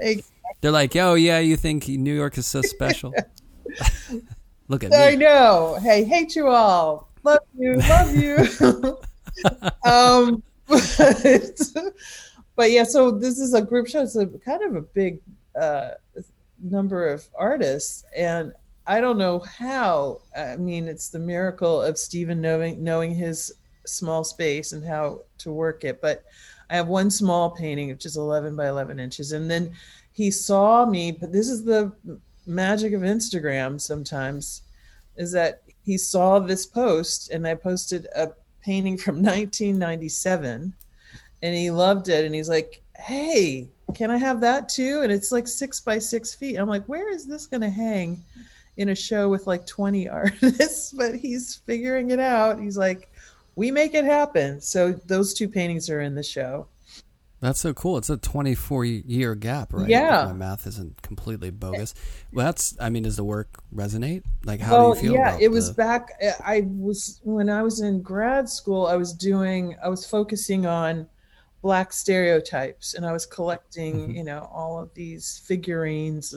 They're 0.61 0.71
like, 0.71 0.95
oh 0.95 1.13
yeah, 1.13 1.37
you 1.37 1.55
think 1.55 1.87
New 1.87 2.15
York 2.15 2.35
is 2.39 2.47
so 2.47 2.63
special? 2.63 3.13
Look 4.69 4.83
at 4.83 4.91
I 4.91 4.97
me. 4.97 5.03
I 5.03 5.15
know. 5.17 5.77
Hey, 5.83 6.03
hate 6.03 6.35
you 6.35 6.47
all. 6.47 7.11
Love 7.21 7.41
you. 7.55 7.75
Love 7.75 8.15
you. 8.15 8.35
um, 9.85 10.41
but, 10.67 11.61
but, 12.55 12.71
yeah, 12.71 12.85
so 12.85 13.11
this 13.11 13.37
is 13.37 13.53
a 13.53 13.61
group 13.61 13.87
show. 13.87 14.01
It's 14.01 14.15
a 14.15 14.25
kind 14.25 14.63
of 14.63 14.75
a 14.75 14.81
big 14.81 15.19
uh, 15.55 15.91
number 16.59 17.07
of 17.07 17.23
artists, 17.37 18.03
and 18.15 18.51
I 18.87 19.01
don't 19.01 19.17
know 19.17 19.39
how. 19.39 20.21
I 20.35 20.55
mean, 20.55 20.87
it's 20.87 21.09
the 21.09 21.19
miracle 21.19 21.81
of 21.81 21.97
Steven 21.97 22.39
knowing 22.39 22.81
knowing 22.81 23.13
his 23.13 23.53
small 23.85 24.23
space 24.23 24.71
and 24.71 24.83
how 24.83 25.21
to 25.39 25.51
work 25.51 25.83
it. 25.83 26.01
But 26.01 26.23
I 26.69 26.77
have 26.77 26.87
one 26.87 27.11
small 27.11 27.49
painting, 27.51 27.89
which 27.89 28.05
is 28.05 28.15
11 28.15 28.55
by 28.55 28.69
11 28.69 28.97
inches, 28.99 29.33
and 29.33 29.51
then 29.51 29.73
he 30.13 30.31
saw 30.31 30.85
me. 30.85 31.11
But 31.11 31.33
this 31.33 31.49
is 31.49 31.65
the 31.65 31.91
magic 32.45 32.93
of 32.93 33.01
Instagram. 33.01 33.79
Sometimes 33.79 34.61
is 35.17 35.33
that 35.33 35.63
he 35.83 35.97
saw 35.97 36.39
this 36.39 36.65
post, 36.65 37.29
and 37.29 37.45
I 37.45 37.55
posted 37.55 38.07
a 38.15 38.29
painting 38.61 38.97
from 38.97 39.15
1997, 39.21 40.73
and 41.43 41.55
he 41.55 41.69
loved 41.71 42.07
it, 42.07 42.23
and 42.23 42.33
he's 42.33 42.49
like, 42.49 42.81
"Hey." 42.97 43.67
Can 43.95 44.11
I 44.11 44.17
have 44.17 44.41
that 44.41 44.67
too? 44.67 44.99
And 45.03 45.13
it's 45.13 45.31
like 45.31 45.47
six 45.47 45.79
by 45.79 45.97
six 45.97 46.35
feet. 46.35 46.57
I'm 46.57 46.67
like, 46.67 46.85
where 46.87 47.09
is 47.09 47.25
this 47.25 47.47
going 47.47 47.61
to 47.61 47.69
hang? 47.69 48.21
In 48.77 48.89
a 48.89 48.95
show 48.95 49.29
with 49.29 49.47
like 49.47 49.65
20 49.65 50.07
artists, 50.09 50.91
but 50.91 51.15
he's 51.15 51.55
figuring 51.65 52.11
it 52.11 52.19
out. 52.19 52.59
He's 52.59 52.77
like, 52.77 53.11
we 53.55 53.71
make 53.71 53.93
it 53.93 54.05
happen. 54.05 54.61
So 54.61 54.93
those 54.93 55.33
two 55.33 55.49
paintings 55.49 55.89
are 55.89 56.01
in 56.01 56.15
the 56.15 56.23
show. 56.23 56.67
That's 57.39 57.59
so 57.59 57.73
cool. 57.73 57.97
It's 57.97 58.09
a 58.09 58.17
24 58.17 58.85
year 58.85 59.35
gap, 59.35 59.71
right? 59.71 59.87
Yeah. 59.87 60.23
If 60.23 60.29
my 60.29 60.33
math 60.33 60.65
isn't 60.65 61.01
completely 61.03 61.51
bogus. 61.51 61.93
Well, 62.33 62.45
that's, 62.45 62.75
I 62.79 62.89
mean, 62.89 63.03
does 63.03 63.15
the 63.15 63.23
work 63.23 63.59
resonate? 63.73 64.23
Like, 64.43 64.59
how 64.59 64.73
well, 64.73 64.93
do 64.93 64.99
you 64.99 65.05
feel? 65.09 65.13
Yeah, 65.13 65.37
it 65.39 65.51
was 65.51 65.67
the... 65.67 65.75
back. 65.75 66.19
I 66.43 66.65
was, 66.67 67.19
when 67.23 67.49
I 67.49 67.61
was 67.61 67.81
in 67.81 68.01
grad 68.01 68.49
school, 68.49 68.87
I 68.87 68.95
was 68.95 69.13
doing, 69.13 69.75
I 69.83 69.89
was 69.89 70.05
focusing 70.05 70.65
on 70.65 71.07
black 71.61 71.93
stereotypes 71.93 72.95
and 72.95 73.05
I 73.05 73.11
was 73.11 73.27
collecting, 73.27 73.95
mm-hmm. 73.95 74.11
you 74.11 74.23
know, 74.23 74.49
all 74.51 74.79
of 74.79 74.91
these 74.95 75.41
figurines 75.45 76.33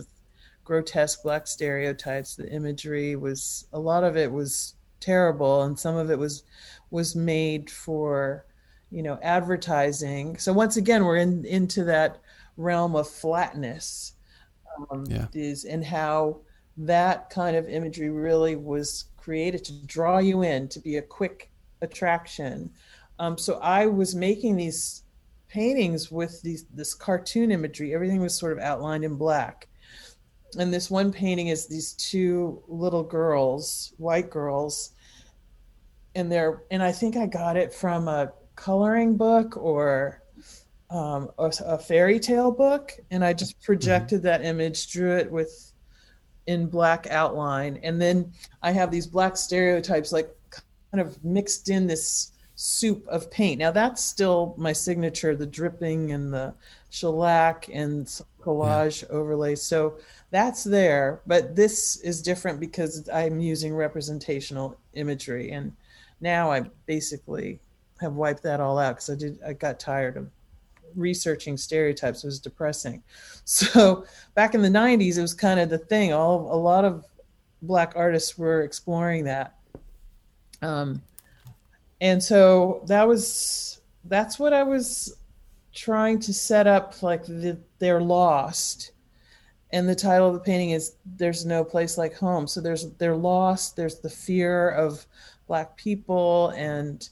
grotesque 0.70 1.24
black 1.24 1.48
stereotypes. 1.48 2.36
The 2.36 2.48
imagery 2.48 3.16
was 3.16 3.66
a 3.72 3.78
lot 3.80 4.04
of 4.04 4.16
it 4.16 4.30
was 4.30 4.76
terrible, 5.00 5.62
and 5.62 5.76
some 5.76 5.96
of 5.96 6.12
it 6.12 6.18
was 6.18 6.44
was 6.92 7.16
made 7.16 7.68
for 7.68 8.46
you 8.92 9.02
know 9.02 9.18
advertising. 9.20 10.38
So 10.38 10.52
once 10.52 10.76
again, 10.76 11.04
we're 11.04 11.16
in 11.16 11.44
into 11.44 11.82
that 11.84 12.20
realm 12.56 12.94
of 12.94 13.08
flatness. 13.08 14.12
Um, 14.92 15.06
yeah. 15.08 15.26
Is 15.34 15.64
and 15.64 15.84
how 15.84 16.42
that 16.76 17.30
kind 17.30 17.56
of 17.56 17.68
imagery 17.68 18.10
really 18.10 18.54
was 18.54 19.06
created 19.16 19.64
to 19.64 19.86
draw 19.86 20.18
you 20.18 20.42
in, 20.42 20.68
to 20.68 20.78
be 20.78 20.98
a 20.98 21.02
quick 21.02 21.50
attraction. 21.82 22.70
Um, 23.18 23.36
so 23.36 23.58
I 23.58 23.86
was 23.86 24.14
making 24.14 24.54
these 24.54 25.02
paintings 25.48 26.12
with 26.12 26.40
these 26.42 26.66
this 26.72 26.94
cartoon 26.94 27.50
imagery. 27.50 27.92
Everything 27.92 28.20
was 28.20 28.38
sort 28.38 28.52
of 28.52 28.60
outlined 28.60 29.02
in 29.02 29.16
black 29.16 29.66
and 30.58 30.72
this 30.72 30.90
one 30.90 31.12
painting 31.12 31.48
is 31.48 31.66
these 31.66 31.92
two 31.94 32.62
little 32.68 33.02
girls, 33.02 33.92
white 33.98 34.30
girls, 34.30 34.92
and 36.14 36.30
they're 36.30 36.62
and 36.70 36.82
I 36.82 36.92
think 36.92 37.16
I 37.16 37.26
got 37.26 37.56
it 37.56 37.72
from 37.72 38.08
a 38.08 38.32
coloring 38.56 39.16
book 39.16 39.56
or 39.56 40.22
um, 40.90 41.30
a, 41.38 41.52
a, 41.64 41.78
fairy 41.78 42.18
tale 42.18 42.50
book, 42.50 42.92
and 43.10 43.24
I 43.24 43.32
just 43.32 43.62
projected 43.62 44.18
mm-hmm. 44.18 44.26
that 44.26 44.44
image, 44.44 44.90
drew 44.90 45.16
it 45.16 45.30
with 45.30 45.72
in 46.46 46.66
black 46.66 47.06
outline, 47.10 47.78
and 47.82 48.00
then 48.00 48.32
I 48.62 48.72
have 48.72 48.90
these 48.90 49.06
black 49.06 49.36
stereotypes 49.36 50.10
like 50.12 50.34
kind 50.90 51.00
of 51.00 51.22
mixed 51.24 51.68
in 51.68 51.86
this 51.86 52.32
soup 52.56 53.06
of 53.06 53.30
paint. 53.30 53.58
Now 53.58 53.70
that's 53.70 54.04
still 54.04 54.54
my 54.58 54.72
signature, 54.72 55.34
the 55.34 55.46
dripping 55.46 56.12
and 56.12 56.32
the 56.32 56.52
shellac 56.90 57.70
and 57.72 58.06
collage 58.42 59.02
yeah. 59.02 59.08
overlay. 59.08 59.54
So 59.54 59.98
that's 60.30 60.62
there, 60.62 61.22
but 61.26 61.56
this 61.56 61.96
is 61.96 62.22
different 62.22 62.60
because 62.60 63.08
I'm 63.12 63.40
using 63.40 63.74
representational 63.74 64.76
imagery, 64.94 65.50
and 65.50 65.72
now 66.20 66.52
I 66.52 66.62
basically 66.86 67.58
have 68.00 68.14
wiped 68.14 68.42
that 68.44 68.60
all 68.60 68.78
out 68.78 68.96
because 68.96 69.10
I 69.10 69.14
did. 69.16 69.38
I 69.44 69.52
got 69.52 69.80
tired 69.80 70.16
of 70.16 70.30
researching 70.94 71.56
stereotypes. 71.56 72.24
It 72.24 72.28
was 72.28 72.40
depressing. 72.40 73.02
So 73.44 74.04
back 74.36 74.54
in 74.54 74.62
the 74.62 74.68
'90s, 74.68 75.18
it 75.18 75.22
was 75.22 75.34
kind 75.34 75.58
of 75.58 75.70
the 75.70 75.78
thing. 75.78 76.12
All 76.12 76.54
a 76.54 76.54
lot 76.54 76.84
of 76.84 77.04
black 77.62 77.94
artists 77.96 78.38
were 78.38 78.62
exploring 78.62 79.24
that. 79.24 79.56
Um, 80.62 81.02
and 82.00 82.22
so 82.22 82.84
that 82.86 83.08
was 83.08 83.80
that's 84.04 84.38
what 84.38 84.52
I 84.52 84.62
was 84.62 85.16
trying 85.74 86.20
to 86.20 86.32
set 86.32 86.68
up. 86.68 87.02
Like 87.02 87.24
the, 87.24 87.58
they're 87.80 88.00
lost 88.00 88.92
and 89.72 89.88
the 89.88 89.94
title 89.94 90.28
of 90.28 90.34
the 90.34 90.40
painting 90.40 90.70
is 90.70 90.96
there's 91.16 91.46
no 91.46 91.64
place 91.64 91.96
like 91.96 92.14
home. 92.14 92.46
So 92.46 92.60
there's 92.60 92.90
they're 92.92 93.16
lost. 93.16 93.76
There's 93.76 93.98
the 93.98 94.10
fear 94.10 94.70
of 94.70 95.06
black 95.46 95.76
people 95.76 96.52
and 96.56 97.08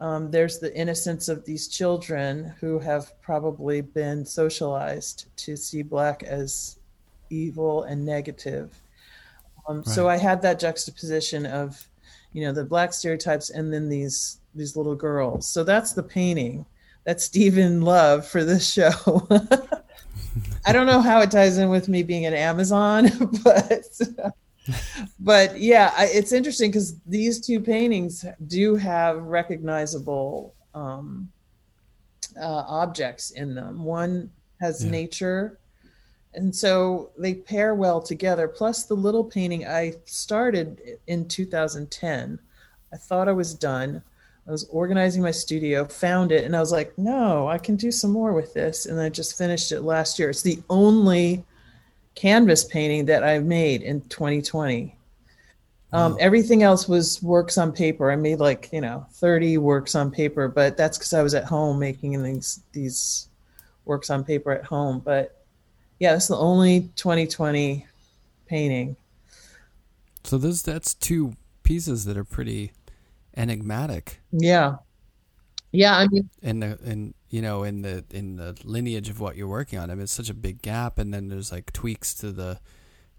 um, 0.00 0.30
there's 0.30 0.58
the 0.58 0.74
innocence 0.76 1.28
of 1.28 1.44
these 1.44 1.66
children 1.66 2.54
who 2.60 2.78
have 2.78 3.20
probably 3.20 3.80
been 3.80 4.24
socialized 4.24 5.26
to 5.38 5.56
see 5.56 5.82
black 5.82 6.22
as 6.22 6.78
evil 7.30 7.82
and 7.82 8.04
negative. 8.04 8.80
Um, 9.68 9.78
right. 9.78 9.86
so 9.86 10.08
i 10.08 10.16
had 10.16 10.40
that 10.40 10.58
juxtaposition 10.58 11.44
of 11.44 11.86
you 12.32 12.42
know 12.42 12.52
the 12.52 12.64
black 12.64 12.94
stereotypes 12.94 13.50
and 13.50 13.70
then 13.70 13.88
these 13.88 14.40
these 14.54 14.76
little 14.76 14.94
girls. 14.94 15.46
So 15.46 15.64
that's 15.64 15.92
the 15.92 16.02
painting 16.02 16.66
that 17.04 17.20
Steven 17.20 17.80
loved 17.80 18.26
for 18.26 18.44
this 18.44 18.70
show 18.70 19.26
I 20.66 20.72
don't 20.72 20.86
know 20.86 21.00
how 21.00 21.20
it 21.20 21.30
ties 21.30 21.58
in 21.58 21.68
with 21.68 21.88
me 21.88 22.02
being 22.02 22.26
an 22.26 22.34
Amazon, 22.34 23.08
but 23.44 24.00
but 25.18 25.58
yeah, 25.58 25.92
I, 25.96 26.06
it's 26.06 26.32
interesting 26.32 26.70
because 26.70 26.98
these 27.06 27.40
two 27.40 27.60
paintings 27.60 28.24
do 28.46 28.76
have 28.76 29.22
recognizable 29.22 30.54
um, 30.74 31.30
uh, 32.40 32.64
objects 32.66 33.30
in 33.30 33.54
them. 33.54 33.84
One 33.84 34.30
has 34.60 34.84
yeah. 34.84 34.90
nature, 34.90 35.58
and 36.34 36.54
so 36.54 37.10
they 37.18 37.34
pair 37.34 37.74
well 37.74 38.00
together. 38.00 38.48
Plus, 38.48 38.84
the 38.84 38.94
little 38.94 39.24
painting 39.24 39.66
I 39.66 39.94
started 40.04 40.98
in 41.06 41.26
2010. 41.28 42.38
I 42.92 42.96
thought 42.96 43.28
I 43.28 43.32
was 43.32 43.54
done. 43.54 44.02
I 44.48 44.50
was 44.50 44.66
organizing 44.70 45.20
my 45.20 45.30
studio, 45.30 45.84
found 45.84 46.32
it, 46.32 46.44
and 46.44 46.56
I 46.56 46.60
was 46.60 46.72
like, 46.72 46.96
no, 46.96 47.46
I 47.48 47.58
can 47.58 47.76
do 47.76 47.92
some 47.92 48.10
more 48.10 48.32
with 48.32 48.54
this. 48.54 48.86
And 48.86 48.98
I 48.98 49.10
just 49.10 49.36
finished 49.36 49.72
it 49.72 49.82
last 49.82 50.18
year. 50.18 50.30
It's 50.30 50.40
the 50.40 50.62
only 50.70 51.44
canvas 52.14 52.64
painting 52.64 53.04
that 53.06 53.22
I've 53.22 53.44
made 53.44 53.82
in 53.82 54.00
2020. 54.08 54.94
Um, 55.92 56.12
Wow. 56.12 56.18
everything 56.18 56.62
else 56.62 56.88
was 56.88 57.22
works 57.22 57.58
on 57.58 57.72
paper. 57.72 58.10
I 58.10 58.16
made 58.16 58.40
like 58.40 58.68
you 58.72 58.82
know 58.82 59.06
thirty 59.12 59.56
works 59.56 59.94
on 59.94 60.10
paper, 60.10 60.46
but 60.46 60.76
that's 60.76 60.98
because 60.98 61.14
I 61.14 61.22
was 61.22 61.34
at 61.34 61.44
home 61.44 61.78
making 61.78 62.22
these 62.22 62.60
these 62.72 63.28
works 63.86 64.10
on 64.10 64.22
paper 64.22 64.52
at 64.52 64.64
home. 64.64 65.00
But 65.02 65.42
yeah, 65.98 66.12
that's 66.12 66.28
the 66.28 66.36
only 66.36 66.90
2020 66.96 67.86
painting. 68.46 68.96
So 70.24 70.36
those 70.36 70.62
that's 70.62 70.92
two 70.92 71.34
pieces 71.62 72.04
that 72.04 72.18
are 72.18 72.24
pretty 72.24 72.72
enigmatic 73.38 74.20
Yeah, 74.32 74.76
yeah. 75.72 75.96
I 75.96 76.08
mean, 76.08 76.28
in 76.42 76.60
the 76.60 76.78
in 76.84 77.14
you 77.28 77.42
know 77.42 77.62
in 77.62 77.82
the 77.82 78.04
in 78.10 78.36
the 78.36 78.56
lineage 78.64 79.08
of 79.08 79.20
what 79.20 79.36
you're 79.36 79.48
working 79.48 79.78
on. 79.78 79.90
I 79.90 79.94
mean, 79.94 80.04
it's 80.04 80.12
such 80.12 80.30
a 80.30 80.34
big 80.34 80.62
gap, 80.62 80.98
and 80.98 81.12
then 81.12 81.28
there's 81.28 81.52
like 81.52 81.72
tweaks 81.72 82.14
to 82.14 82.32
the 82.32 82.58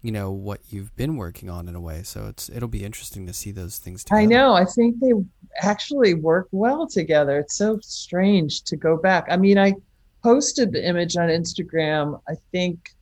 you 0.02 0.10
know 0.10 0.30
what 0.30 0.60
you've 0.70 0.94
been 0.96 1.16
working 1.16 1.48
on 1.48 1.68
in 1.68 1.74
a 1.74 1.80
way. 1.80 2.02
So 2.02 2.26
it's 2.26 2.48
it'll 2.48 2.68
be 2.68 2.84
interesting 2.84 3.26
to 3.26 3.32
see 3.32 3.52
those 3.52 3.78
things. 3.78 4.04
Together. 4.04 4.22
I 4.22 4.24
know. 4.24 4.54
I 4.54 4.64
think 4.64 4.98
they 5.00 5.12
actually 5.60 6.14
work 6.14 6.48
well 6.50 6.86
together. 6.86 7.38
It's 7.38 7.56
so 7.56 7.78
strange 7.82 8.62
to 8.64 8.76
go 8.76 8.96
back. 8.96 9.26
I 9.30 9.36
mean, 9.36 9.58
I 9.58 9.74
posted 10.22 10.72
the 10.72 10.86
image 10.86 11.16
on 11.16 11.28
Instagram. 11.28 12.20
I 12.28 12.34
think, 12.50 12.94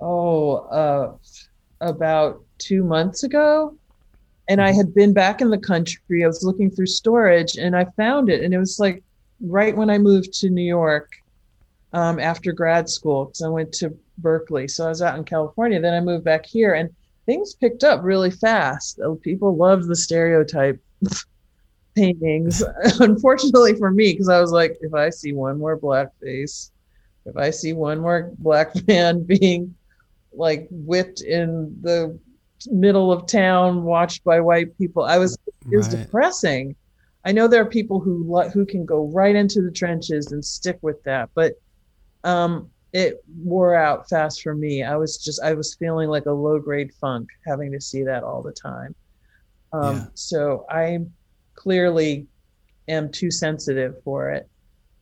oh, 0.00 0.56
uh, 0.68 1.16
about 1.80 2.42
two 2.58 2.84
months 2.84 3.24
ago, 3.24 3.76
and 4.48 4.60
I 4.60 4.72
had 4.72 4.94
been 4.94 5.12
back 5.12 5.40
in 5.40 5.50
the 5.50 5.58
country. 5.58 6.24
I 6.24 6.26
was 6.26 6.44
looking 6.44 6.70
through 6.70 6.86
storage, 6.86 7.56
and 7.56 7.76
I 7.76 7.86
found 7.96 8.28
it, 8.28 8.42
and 8.42 8.52
it 8.52 8.58
was 8.58 8.78
like 8.78 9.02
right 9.40 9.76
when 9.76 9.90
I 9.90 9.98
moved 9.98 10.32
to 10.40 10.50
New 10.50 10.62
York 10.62 11.12
um, 11.92 12.18
after 12.18 12.52
grad 12.52 12.88
school 12.88 13.26
because 13.26 13.42
I 13.42 13.48
went 13.48 13.72
to 13.74 13.96
Berkeley. 14.18 14.68
So 14.68 14.86
I 14.86 14.88
was 14.88 15.02
out 15.02 15.18
in 15.18 15.24
California. 15.24 15.80
Then 15.80 15.94
I 15.94 16.00
moved 16.00 16.24
back 16.24 16.44
here, 16.46 16.74
and 16.74 16.90
things 17.26 17.54
picked 17.54 17.84
up 17.84 18.02
really 18.02 18.30
fast. 18.30 19.00
People 19.22 19.56
loved 19.56 19.88
the 19.88 19.96
stereotype 19.96 20.80
paintings. 21.94 22.62
Unfortunately 23.00 23.74
for 23.74 23.90
me, 23.90 24.12
because 24.12 24.28
I 24.28 24.40
was 24.40 24.52
like, 24.52 24.76
if 24.80 24.94
I 24.94 25.10
see 25.10 25.32
one 25.32 25.58
more 25.58 25.76
black 25.76 26.08
face, 26.20 26.70
if 27.26 27.36
I 27.36 27.50
see 27.50 27.72
one 27.72 28.00
more 28.00 28.30
black 28.38 28.74
man 28.88 29.22
being 29.22 29.74
like 30.32 30.66
whipped 30.70 31.20
in 31.20 31.76
the 31.82 32.18
middle 32.70 33.12
of 33.12 33.26
town, 33.26 33.84
watched 33.84 34.24
by 34.24 34.40
white 34.40 34.76
people, 34.78 35.04
I 35.04 35.18
was 35.18 35.36
it 35.70 35.76
was 35.76 35.88
Right. 35.88 36.04
depressing. 36.04 36.76
I 37.24 37.32
know 37.32 37.48
there 37.48 37.62
are 37.62 37.66
people 37.66 38.00
who 38.00 38.40
who 38.50 38.66
can 38.66 38.84
go 38.84 39.10
right 39.12 39.34
into 39.34 39.62
the 39.62 39.70
trenches 39.70 40.32
and 40.32 40.44
stick 40.44 40.78
with 40.82 41.02
that, 41.04 41.30
but 41.34 41.54
um, 42.22 42.70
it 42.92 43.16
wore 43.42 43.74
out 43.74 44.08
fast 44.08 44.42
for 44.42 44.54
me. 44.54 44.82
I 44.82 44.96
was 44.96 45.18
just 45.18 45.42
I 45.42 45.54
was 45.54 45.74
feeling 45.76 46.08
like 46.08 46.26
a 46.26 46.32
low 46.32 46.58
grade 46.58 46.92
funk 47.00 47.28
having 47.46 47.72
to 47.72 47.80
see 47.80 48.04
that 48.04 48.22
all 48.22 48.42
the 48.42 48.52
time. 48.52 48.94
Um, 49.72 49.96
Yeah. 49.96 50.06
So 50.14 50.66
I 50.70 50.98
clearly 51.54 52.26
am 52.88 53.10
too 53.10 53.30
sensitive 53.30 53.94
for 54.04 54.30
it 54.30 54.48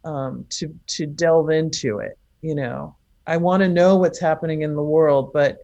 um, 0.05 0.47
to 0.51 0.75
to 0.89 1.07
delve 1.07 1.51
into 1.51 1.99
it. 1.99 2.19
You 2.41 2.55
know, 2.55 2.97
I 3.27 3.37
want 3.37 3.63
to 3.63 3.69
know 3.69 3.97
what's 3.97 4.21
happening 4.21 4.63
in 4.63 4.75
the 4.75 4.83
world, 4.83 5.33
but 5.33 5.59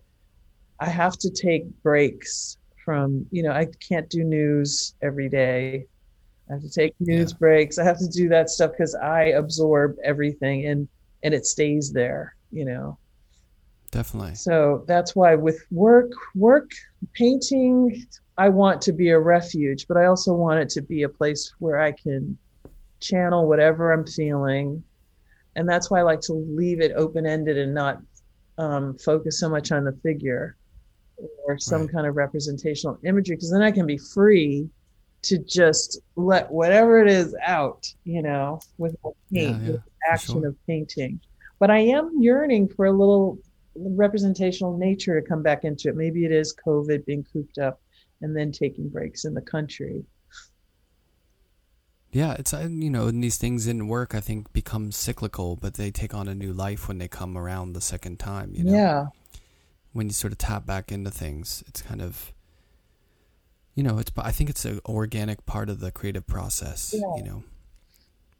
I 0.81 0.89
have 0.89 1.17
to 1.19 1.31
take 1.31 1.65
breaks 1.83 2.57
from. 2.85 3.27
You 3.31 3.43
know, 3.43 3.53
I 3.53 3.67
can't 3.89 4.09
do 4.09 4.25
news 4.25 4.95
every 5.03 5.29
day. 5.29 5.87
I 6.49 6.55
have 6.55 6.63
to 6.63 6.71
take 6.71 6.95
news 7.01 7.33
Yeah. 7.33 7.39
breaks. 7.39 7.79
I 7.79 7.85
have 7.85 7.99
to 7.99 8.09
do 8.09 8.29
that 8.31 8.49
stuff 8.49 8.71
because 8.73 8.95
I 8.95 9.25
absorb 9.25 9.97
everything 10.05 10.67
and 10.67 10.89
and 11.23 11.35
it 11.35 11.47
stays 11.47 11.93
there. 11.93 12.35
You 12.51 12.65
know. 12.65 12.99
Definitely. 13.91 14.35
So 14.35 14.85
that's 14.87 15.17
why 15.17 15.35
with 15.35 15.61
work, 15.71 16.11
work, 16.35 16.71
painting, 17.15 18.05
I 18.37 18.51
want 18.51 18.83
to 18.83 18.93
be 18.93 19.09
a 19.11 19.19
refuge, 19.19 19.87
but 19.89 19.97
I 19.97 20.07
also 20.07 20.35
want 20.35 20.61
it 20.61 20.69
to 20.71 20.83
be 20.83 21.03
a 21.03 21.09
place 21.09 21.51
where 21.59 21.81
I 21.81 21.93
can 21.93 22.39
channel 23.01 23.49
whatever 23.49 23.93
I'm 23.93 24.07
feeling. 24.07 24.85
And 25.57 25.69
that's 25.69 25.91
why 25.91 26.01
I 26.01 26.03
like 26.03 26.21
to 26.23 26.35
leave 26.35 26.81
it 26.81 26.93
open 26.97 27.27
ended 27.27 27.57
and 27.57 27.75
not 27.75 27.99
um, 28.59 28.97
focus 28.99 29.41
so 29.41 29.49
much 29.49 29.73
on 29.73 29.85
the 29.85 29.99
figure 30.03 30.57
or 31.47 31.59
some 31.59 31.83
Right. 31.83 31.91
kind 31.93 32.07
of 32.07 32.17
representational 32.17 32.99
imagery, 33.05 33.37
because 33.37 33.51
then 33.51 33.63
I 33.63 33.71
can 33.73 33.87
be 33.87 33.99
free 33.99 34.69
to 35.23 35.39
just 35.39 36.01
let 36.17 36.51
whatever 36.51 37.01
it 37.03 37.09
is 37.09 37.35
out, 37.45 37.87
you 38.05 38.23
know, 38.23 38.61
with 38.79 38.97
paint, 39.35 39.59
Yeah, 39.61 39.67
yeah, 39.67 39.73
with 39.73 39.85
the 39.85 39.91
action 40.11 40.43
sure. 40.43 40.49
of 40.49 40.57
painting. 40.67 41.21
But 41.59 41.71
I 41.71 41.79
am 41.81 42.13
yearning 42.21 42.69
for 42.69 42.87
a 42.87 42.93
little 42.93 43.39
representational 43.75 44.77
nature 44.77 45.21
to 45.21 45.27
come 45.27 45.43
back 45.43 45.65
into 45.65 45.89
it. 45.89 45.97
Maybe 45.97 46.25
it 46.25 46.33
is 46.33 46.55
COVID 46.67 47.05
being 47.05 47.25
cooped 47.33 47.59
up 47.59 47.81
and 48.21 48.37
then 48.37 48.53
taking 48.53 48.89
breaks 48.89 49.25
in 49.25 49.35
the 49.35 49.41
country. 49.41 50.05
Yeah, 52.11 52.35
it's 52.39 52.55
uh, 52.55 52.67
you 52.71 52.89
know, 52.91 53.07
and 53.09 53.23
these 53.23 53.37
things 53.37 53.67
in 53.67 53.87
work 53.87 54.15
I 54.15 54.21
think 54.21 54.53
become 54.53 54.93
cyclical, 54.93 55.57
but 55.57 55.75
they 55.75 55.91
take 55.91 56.15
on 56.15 56.27
a 56.27 56.35
new 56.35 56.53
life 56.53 56.89
when 56.89 56.99
they 56.99 57.09
come 57.09 57.37
around 57.37 57.73
the 57.75 57.81
second 57.83 58.19
time. 58.19 58.55
You 58.55 58.65
know, 58.65 58.73
Yeah. 58.73 59.07
When 59.93 60.07
you 60.07 60.13
sort 60.13 60.33
of 60.33 60.39
tap 60.39 60.67
back 60.67 60.93
into 60.93 61.11
things, 61.11 61.63
it's 61.67 61.83
kind 61.83 62.01
of, 62.03 62.33
you 63.75 63.83
know, 63.83 63.99
it's. 63.99 64.11
I 64.17 64.33
think 64.33 64.51
it's 64.51 64.65
an 64.65 64.81
organic 64.87 65.47
part 65.47 65.69
of 65.71 65.81
the 65.81 65.91
creative 65.91 66.27
process. 66.27 66.95
Yeah. 66.97 67.17
You 67.17 67.23
know, 67.25 67.45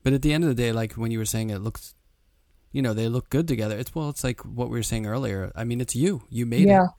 but 0.03 0.13
at 0.13 0.23
the 0.23 0.33
end 0.33 0.45
of 0.45 0.49
the 0.49 0.55
day, 0.55 0.73
like 0.73 0.95
when 0.95 1.11
you 1.11 1.19
were 1.19 1.25
saying, 1.25 1.51
it 1.51 1.59
looks, 1.61 1.95
you 2.73 2.83
know, 2.83 2.93
they 2.95 3.09
look 3.09 3.31
good 3.31 3.49
together. 3.49 3.77
It's 3.79 3.95
well, 3.95 4.09
it's 4.09 4.25
like 4.25 4.41
what 4.43 4.69
we 4.71 4.79
were 4.79 4.83
saying 4.83 5.07
earlier. 5.07 5.53
I 5.55 5.65
mean, 5.65 5.81
it's 5.81 5.95
you. 5.97 6.23
You 6.29 6.47
made 6.47 6.67
Yeah. 6.67 6.85
it. 6.85 6.91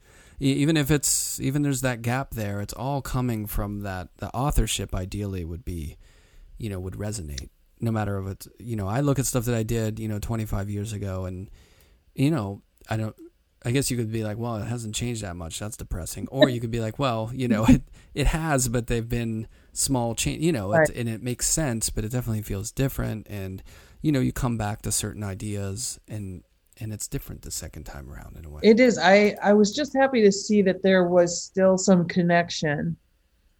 Even 0.42 0.78
if 0.78 0.90
it's 0.90 1.38
even 1.38 1.60
there's 1.60 1.82
that 1.82 2.00
gap 2.00 2.30
there, 2.30 2.62
it's 2.62 2.72
all 2.72 3.02
coming 3.02 3.46
from 3.46 3.80
that. 3.80 4.08
The 4.16 4.28
authorship 4.34 4.94
ideally 4.94 5.44
would 5.44 5.66
be, 5.66 5.98
you 6.56 6.70
know, 6.70 6.80
would 6.80 6.94
resonate 6.94 7.50
no 7.78 7.90
matter 7.90 8.18
if 8.18 8.26
it's 8.26 8.48
you 8.58 8.74
know. 8.74 8.88
I 8.88 9.00
look 9.00 9.18
at 9.18 9.26
stuff 9.26 9.44
that 9.44 9.54
I 9.54 9.62
did, 9.64 9.98
you 9.98 10.08
know, 10.08 10.18
25 10.18 10.70
years 10.70 10.94
ago, 10.94 11.26
and 11.26 11.50
you 12.14 12.30
know, 12.30 12.62
I 12.88 12.96
don't. 12.96 13.14
I 13.64 13.72
guess 13.72 13.90
you 13.90 13.96
could 13.96 14.10
be 14.10 14.24
like, 14.24 14.38
well, 14.38 14.56
it 14.56 14.64
hasn't 14.66 14.94
changed 14.94 15.22
that 15.22 15.36
much. 15.36 15.58
That's 15.58 15.76
depressing. 15.76 16.26
Or 16.30 16.48
you 16.48 16.60
could 16.60 16.70
be 16.70 16.80
like, 16.80 16.98
well, 16.98 17.30
you 17.34 17.46
know, 17.48 17.64
it 17.66 17.82
it 18.14 18.26
has, 18.28 18.68
but 18.68 18.86
they've 18.86 19.08
been 19.08 19.46
small 19.72 20.14
change. 20.14 20.42
You 20.42 20.52
know, 20.52 20.70
Right. 20.70 20.88
it, 20.88 20.96
and 20.96 21.08
it 21.08 21.22
makes 21.22 21.46
sense, 21.46 21.90
but 21.90 22.04
it 22.04 22.12
definitely 22.12 22.42
feels 22.42 22.72
different. 22.72 23.26
And 23.28 23.62
you 24.00 24.12
know, 24.12 24.20
you 24.20 24.32
come 24.32 24.56
back 24.56 24.80
to 24.82 24.92
certain 24.92 25.22
ideas, 25.22 26.00
and 26.08 26.42
and 26.80 26.92
it's 26.92 27.06
different 27.06 27.42
the 27.42 27.50
second 27.50 27.84
time 27.84 28.10
around 28.10 28.36
in 28.38 28.46
a 28.46 28.50
way. 28.50 28.60
It 28.62 28.80
is. 28.80 28.96
I, 28.98 29.36
I 29.42 29.52
was 29.52 29.74
just 29.74 29.94
happy 29.94 30.22
to 30.22 30.32
see 30.32 30.62
that 30.62 30.82
there 30.82 31.04
was 31.04 31.42
still 31.42 31.76
some 31.76 32.08
connection 32.08 32.96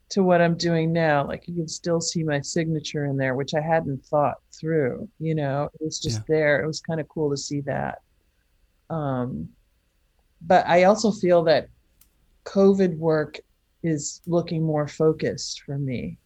to 0.08 0.22
what 0.22 0.40
I'm 0.40 0.56
doing 0.56 0.92
now. 0.94 1.26
Like 1.26 1.46
you 1.46 1.54
can 1.54 1.68
still 1.68 2.00
see 2.00 2.22
my 2.24 2.40
signature 2.40 3.04
in 3.04 3.18
there, 3.18 3.34
which 3.34 3.52
I 3.54 3.60
hadn't 3.60 4.02
thought 4.06 4.36
through. 4.58 5.06
You 5.18 5.34
know, 5.34 5.68
it 5.74 5.84
was 5.84 5.98
just 6.00 6.26
there. 6.26 6.62
It 6.62 6.66
was 6.66 6.80
kind 6.80 6.98
of 7.00 7.08
cool 7.08 7.28
to 7.30 7.36
see 7.36 7.60
that. 7.62 7.98
Um, 8.88 9.50
but 10.40 10.66
I 10.66 10.84
also 10.84 11.10
feel 11.10 11.42
that 11.44 11.68
COVID 12.44 12.96
work 12.96 13.38
is 13.82 14.20
looking 14.26 14.62
more 14.62 14.88
focused 14.88 15.62
for 15.62 15.78
me. 15.78 16.18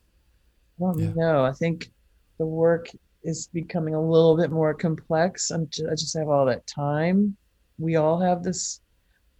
I 0.78 0.84
don't 0.84 0.98
Yeah. 1.00 1.12
know. 1.14 1.44
I 1.44 1.52
think 1.52 1.92
the 2.38 2.46
work 2.46 2.88
is 3.22 3.48
becoming 3.48 3.94
a 3.94 4.00
little 4.00 4.36
bit 4.36 4.50
more 4.50 4.74
complex. 4.74 5.50
I'm 5.50 5.68
ju- 5.68 5.88
I 5.90 5.94
just 5.94 6.16
have 6.16 6.28
all 6.28 6.46
that 6.46 6.66
time. 6.66 7.36
We 7.78 7.96
all 7.96 8.20
have 8.20 8.42
this 8.42 8.80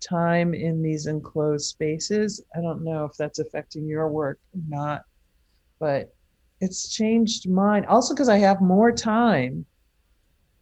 time 0.01 0.55
in 0.55 0.82
these 0.82 1.06
enclosed 1.06 1.66
spaces. 1.66 2.42
I 2.55 2.60
don't 2.60 2.84
know 2.84 3.05
if 3.05 3.16
that's 3.16 3.38
affecting 3.38 3.86
your 3.86 4.09
work 4.09 4.38
or 4.55 4.60
not, 4.68 5.02
but 5.78 6.14
it's 6.60 6.88
changed 6.88 7.48
mine. 7.48 7.84
Also, 7.86 8.14
because 8.14 8.28
I 8.28 8.38
have 8.38 8.60
more 8.60 8.92
time, 8.92 9.66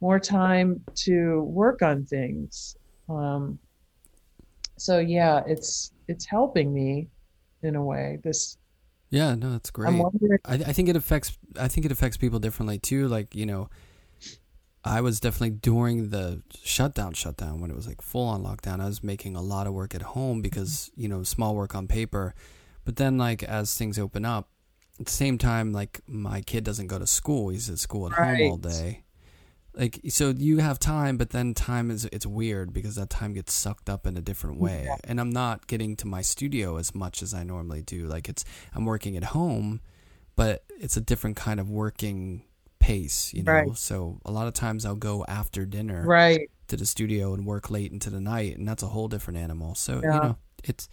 more 0.01 0.19
time 0.19 0.83
to 0.95 1.43
work 1.43 1.81
on 1.81 2.05
things. 2.05 2.75
Um, 3.09 3.59
so 4.83 4.99
yeah, 4.99 5.41
it's 5.47 5.93
it's 6.09 6.25
helping 6.25 6.73
me 6.73 7.07
in 7.61 7.77
a 7.77 7.81
way. 7.81 8.19
This 8.21 8.57
yeah, 9.09 9.33
no, 9.33 9.51
that's 9.53 9.71
great. 9.71 9.87
I'm 9.87 9.99
wondering. 9.99 10.39
I, 10.43 10.55
I 10.55 10.73
think 10.73 10.89
it 10.89 10.97
affects 10.97 11.37
I 11.57 11.69
think 11.69 11.85
it 11.85 11.91
affects 11.93 12.17
people 12.17 12.39
differently 12.39 12.79
too. 12.79 13.07
Like 13.07 13.33
you 13.33 13.45
know, 13.45 13.69
I 14.83 14.99
was 14.99 15.21
definitely 15.21 15.51
during 15.51 16.09
the 16.09 16.43
shutdown 16.65 17.13
shutdown 17.13 17.61
when 17.61 17.71
it 17.71 17.77
was 17.77 17.87
like 17.87 18.01
full 18.01 18.27
on 18.27 18.43
lockdown. 18.43 18.81
I 18.81 18.87
was 18.87 19.01
making 19.01 19.37
a 19.37 19.41
lot 19.41 19.67
of 19.67 19.73
work 19.73 19.95
at 19.95 20.01
home 20.01 20.41
because 20.41 20.91
mm-hmm. 20.91 21.01
you 21.01 21.07
know 21.07 21.23
small 21.23 21.55
work 21.55 21.75
on 21.75 21.87
paper, 21.87 22.35
but 22.83 22.97
then 22.97 23.17
like 23.17 23.41
as 23.41 23.77
things 23.77 23.97
open 23.97 24.25
up, 24.25 24.49
at 24.99 25.05
the 25.05 25.11
same 25.13 25.37
time 25.37 25.71
like 25.71 26.01
my 26.07 26.41
kid 26.41 26.65
doesn't 26.65 26.87
go 26.87 26.99
to 26.99 27.07
school. 27.07 27.51
He's 27.51 27.69
at 27.69 27.79
school 27.79 28.07
at 28.07 28.11
home 28.11 28.51
all 28.51 28.57
day. 28.57 29.05
Like 29.75 30.01
so 30.09 30.29
you 30.29 30.59
have 30.59 30.77
time, 30.77 31.17
but 31.17 31.31
then 31.31 31.53
time 31.53 31.89
is 31.89 32.05
it's 32.11 32.25
weird 32.27 32.73
because 32.73 32.95
that 32.95 33.09
time 33.09 33.33
gets 33.33 33.53
sucked 33.53 33.89
up 33.89 34.05
in 34.05 34.15
a 34.17 34.21
different 34.21 34.59
way. 34.59 34.83
Yeah. 34.85 34.97
And 35.05 35.19
I'm 35.19 35.31
not 35.31 35.65
getting 35.67 35.95
to 35.97 36.07
my 36.07 36.21
studio 36.21 36.77
as 36.77 36.93
much 36.93 37.23
as 37.23 37.33
I 37.33 37.43
normally 37.43 37.81
do. 37.81 38.05
Like 38.05 38.29
it's 38.29 38.45
I'm 38.75 38.85
working 38.85 39.17
at 39.17 39.23
home, 39.23 39.81
but 40.35 40.63
it's 40.79 40.95
a 40.95 41.01
different 41.01 41.37
kind 41.37 41.59
of 41.59 41.71
working 41.71 42.43
pace, 42.77 43.33
you 43.33 43.41
know. 43.41 43.51
Right. 43.51 43.77
So 43.77 44.19
a 44.25 44.31
lot 44.31 44.45
of 44.47 44.53
times 44.53 44.85
I'll 44.85 44.95
go 44.95 45.25
after 45.27 45.65
dinner 45.65 46.05
Right. 46.05 46.51
to 46.67 46.77
the 46.77 46.85
studio 46.85 47.33
and 47.33 47.45
work 47.45 47.71
late 47.71 47.91
into 47.91 48.11
the 48.11 48.19
night, 48.21 48.57
and 48.57 48.67
that's 48.67 48.83
a 48.83 48.87
whole 48.87 49.07
different 49.07 49.39
animal. 49.39 49.73
So 49.73 50.01
Yeah. 50.03 50.13
you 50.15 50.21
know, 50.21 50.37
it's 50.63 50.87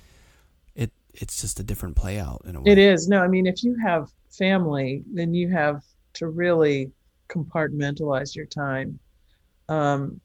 it 0.75 0.93
it's 1.13 1.41
just 1.43 1.61
a 1.61 1.63
different 1.63 1.97
play 1.97 2.19
out 2.19 2.43
in 2.47 2.57
a 2.57 2.63
way. 2.63 2.73
It 2.73 2.79
is. 2.79 3.09
No, 3.09 3.21
I 3.21 3.29
mean, 3.29 3.47
if 3.47 3.63
you 3.63 3.77
have 3.85 4.11
family, 4.31 5.05
then 5.13 5.35
you 5.35 5.49
have 5.51 5.85
to 6.15 6.29
really 6.29 6.93
compartmentalize 7.31 8.35
your 8.35 8.47
time. 8.47 8.99
Um, 9.69 10.21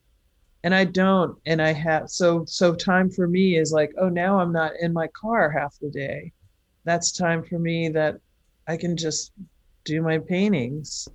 and 0.64 0.74
I 0.74 0.86
don't, 0.86 1.38
and 1.46 1.62
I 1.62 1.74
have 1.74 2.10
so 2.10 2.44
so 2.46 2.74
time 2.74 3.10
for 3.12 3.28
me 3.28 3.58
is 3.58 3.72
like, 3.72 3.92
oh, 4.00 4.10
now 4.10 4.40
I'm 4.40 4.52
not 4.52 4.72
in 4.82 4.92
my 4.94 5.08
car 5.10 5.52
half 5.52 5.76
the 5.80 5.90
day. 5.90 6.32
That's 6.86 7.12
time 7.12 7.44
for 7.44 7.60
me 7.60 7.90
that 7.90 8.18
I 8.68 8.78
can 8.78 8.98
just 8.98 9.32
do 9.84 10.02
my 10.02 10.18
paintings. 10.18 11.08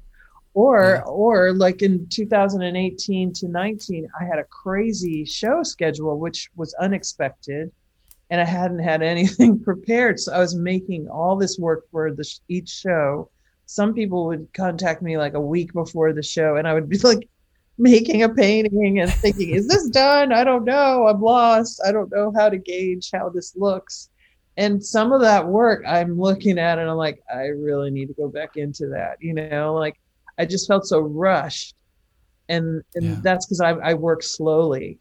Or 0.55 1.03
Yeah. 1.05 1.11
or 1.11 1.53
like 1.53 1.83
in 1.83 2.09
2018 2.09 3.33
to 3.35 3.49
19, 3.49 4.09
I 4.21 4.25
had 4.25 4.39
a 4.39 4.45
crazy 4.45 5.25
show 5.25 5.63
schedule, 5.63 6.19
which 6.19 6.51
was 6.57 6.75
unexpected 6.75 7.71
and 8.31 8.41
I 8.41 8.45
hadn't 8.45 8.81
had 8.81 9.03
anything 9.15 9.59
prepared. 9.61 10.19
So 10.21 10.33
I 10.33 10.39
was 10.39 10.55
making 10.57 11.09
all 11.09 11.37
this 11.37 11.59
work 11.59 11.85
for 11.91 12.13
the 12.13 12.25
sh- 12.25 12.39
each 12.49 12.69
show. 12.69 13.31
Some 13.71 13.95
people 13.95 14.27
would 14.27 14.49
contact 14.55 15.03
me 15.03 15.17
like 15.19 15.35
a 15.35 15.41
week 15.41 15.73
before 15.73 16.13
the 16.13 16.23
show, 16.23 16.57
and 16.57 16.67
I 16.69 16.75
would 16.75 16.89
be 16.89 16.99
like 16.99 17.29
making 17.79 18.23
a 18.23 18.29
painting 18.29 19.01
and 19.01 19.15
thinking, 19.23 19.51
"Is 19.55 19.69
this 19.69 19.89
done? 19.91 20.33
I 20.33 20.45
don't 20.45 20.65
know. 20.65 21.07
I'm 21.09 21.21
lost. 21.23 21.81
I 21.87 21.93
don't 21.93 22.11
know 22.13 22.33
how 22.37 22.49
to 22.51 22.59
gauge 22.59 23.11
how 23.13 23.29
this 23.31 23.55
looks." 23.57 24.11
And 24.57 24.85
some 24.85 25.13
of 25.13 25.21
that 25.23 25.47
work, 25.49 25.85
I'm 25.87 26.19
looking 26.21 26.59
at, 26.59 26.79
and 26.79 26.91
I'm 26.91 26.97
like, 26.97 27.23
I 27.33 27.47
really 27.47 27.91
need 27.91 28.09
to 28.09 28.15
go 28.15 28.29
back 28.29 28.57
into 28.57 28.89
that. 28.89 29.19
You 29.21 29.35
know, 29.35 29.75
like 29.75 29.95
I 30.39 30.47
just 30.47 30.67
felt 30.69 30.87
so 30.87 31.01
rushed, 31.01 31.75
and 32.49 32.83
and 32.95 33.17
Yeah. 33.17 33.21
that's 33.23 33.47
because 33.47 33.61
I 33.61 33.71
I 33.73 33.95
work 33.95 34.23
slowly 34.23 34.99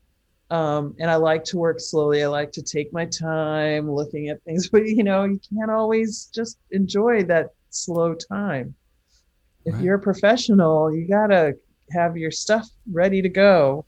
um, 0.51 0.95
and 0.99 1.11
I 1.11 1.15
like 1.17 1.43
to 1.45 1.57
work 1.57 1.79
slowly. 1.79 2.23
I 2.23 2.27
like 2.27 2.51
to 2.53 2.63
take 2.63 2.93
my 2.93 3.05
time 3.05 3.91
looking 3.91 4.29
at 4.29 4.43
things, 4.43 4.69
but 4.69 4.85
you 4.87 5.03
know, 5.03 5.25
you 5.25 5.39
can't 5.57 5.71
always 5.71 6.29
just 6.35 6.57
enjoy 6.71 7.23
that 7.25 7.49
slow 7.69 8.15
time. 8.15 8.75
If 9.65 9.75
Right. 9.75 9.83
you're 9.83 9.95
a 9.95 10.01
professional, 10.01 10.93
you 10.93 11.07
gotta 11.07 11.55
have 11.91 12.17
your 12.17 12.31
stuff 12.31 12.67
ready 12.91 13.21
to 13.21 13.29
go. 13.29 13.85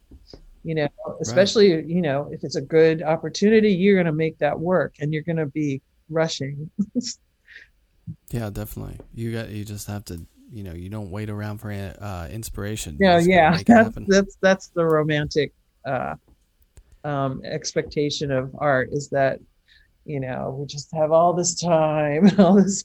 You 0.64 0.76
know, 0.76 0.90
especially 1.22 1.70
you 1.86 2.02
know 2.02 2.30
if 2.32 2.44
it's 2.44 2.56
a 2.56 2.62
good 2.62 3.02
opportunity, 3.02 3.74
you're 3.74 3.98
gonna 3.98 4.14
make 4.14 4.38
that 4.40 4.60
work, 4.60 4.96
and 5.00 5.14
you're 5.14 5.24
gonna 5.24 5.48
be 5.48 5.82
rushing. 6.10 6.70
Yeah, 8.32 8.50
definitely. 8.50 9.00
You 9.14 9.32
got 9.32 9.50
you 9.50 9.66
just 9.66 9.88
have 9.88 10.06
to 10.06 10.22
you 10.52 10.64
know 10.64 10.74
you 10.74 10.90
don't 10.90 11.12
wait 11.12 11.30
around 11.30 11.60
for 11.60 11.72
uh, 11.72 12.28
inspiration. 12.30 12.98
Yeah, 13.00 13.20
yeah, 13.20 13.58
that's 13.66 13.98
that's 14.08 14.38
that's 14.42 14.68
the 14.70 14.86
romantic 14.86 15.54
uh, 15.86 16.16
um, 17.04 17.42
expectation 17.44 18.32
of 18.32 18.52
art 18.58 18.90
is 18.92 19.10
that 19.10 19.40
you 20.06 20.20
know 20.20 20.56
we 20.60 20.66
just 20.66 20.92
have 20.94 21.12
all 21.12 21.34
this 21.34 21.60
time 21.60 22.30
all 22.40 22.56
this. 22.56 22.84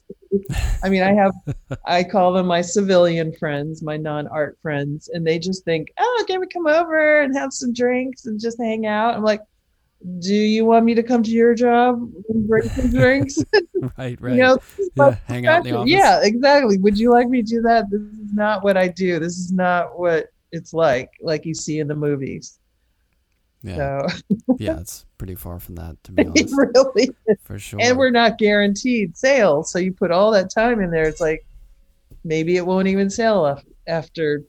I 0.83 0.89
mean, 0.89 1.03
I 1.03 1.13
have 1.13 1.31
I 1.85 2.03
call 2.03 2.33
them 2.33 2.47
my 2.47 2.61
civilian 2.61 3.33
friends, 3.33 3.81
my 3.81 3.97
non-art 3.97 4.57
friends, 4.61 5.09
and 5.11 5.25
they 5.25 5.39
just 5.39 5.63
think, 5.65 5.87
oh, 5.97 6.25
can 6.27 6.39
we 6.39 6.47
come 6.47 6.67
over 6.67 7.21
and 7.21 7.35
have 7.35 7.53
some 7.53 7.73
drinks 7.73 8.25
and 8.25 8.39
just 8.39 8.59
hang 8.59 8.85
out? 8.85 9.15
I'm 9.15 9.23
like. 9.23 9.41
Do 10.19 10.35
you 10.35 10.63
want 10.63 10.85
me 10.85 10.93
to 10.93 11.01
come 11.01 11.23
to 11.23 11.31
your 11.31 11.55
job 11.55 11.99
and 12.29 12.47
bring 12.47 12.69
some 12.69 12.91
drinks? 12.91 13.39
right, 13.97 14.15
right. 14.21 14.35
You 14.35 14.37
know, 14.37 14.59
yeah, 14.95 15.15
hang 15.25 15.47
out 15.47 15.65
in 15.65 15.73
the 15.73 15.79
office. 15.79 15.91
yeah, 15.91 16.19
exactly. 16.21 16.77
Would 16.77 16.99
you 16.99 17.11
like 17.11 17.27
me 17.27 17.41
to 17.41 17.47
do 17.55 17.61
that? 17.63 17.89
This 17.89 18.01
is 18.01 18.31
not 18.31 18.63
what 18.63 18.77
I 18.77 18.89
do. 18.89 19.17
This 19.17 19.39
is 19.39 19.51
not 19.51 19.97
what 19.97 20.27
it's 20.51 20.71
like, 20.71 21.09
like 21.19 21.45
you 21.45 21.55
see 21.55 21.79
in 21.79 21.87
the 21.87 21.95
movies. 21.95 22.59
Yeah, 23.63 23.75
So 23.75 24.07
yeah. 24.57 24.79
It's 24.79 25.05
pretty 25.17 25.35
far 25.35 25.59
from 25.59 25.75
that, 25.75 26.01
to 26.05 26.11
be 26.11 26.25
honest, 26.27 26.53
really, 26.55 27.09
for 27.41 27.57
sure. 27.59 27.79
and 27.81 27.97
we're 27.97 28.11
not 28.11 28.37
guaranteed 28.37 29.17
sales. 29.17 29.71
So 29.71 29.79
you 29.79 29.91
put 29.93 30.11
all 30.11 30.31
that 30.31 30.49
time 30.51 30.81
in 30.81 30.91
there. 30.91 31.07
It's 31.07 31.21
like 31.21 31.45
maybe 32.23 32.57
it 32.57 32.65
won't 32.65 32.87
even 32.87 33.09
sell 33.09 33.61
after 33.87 34.43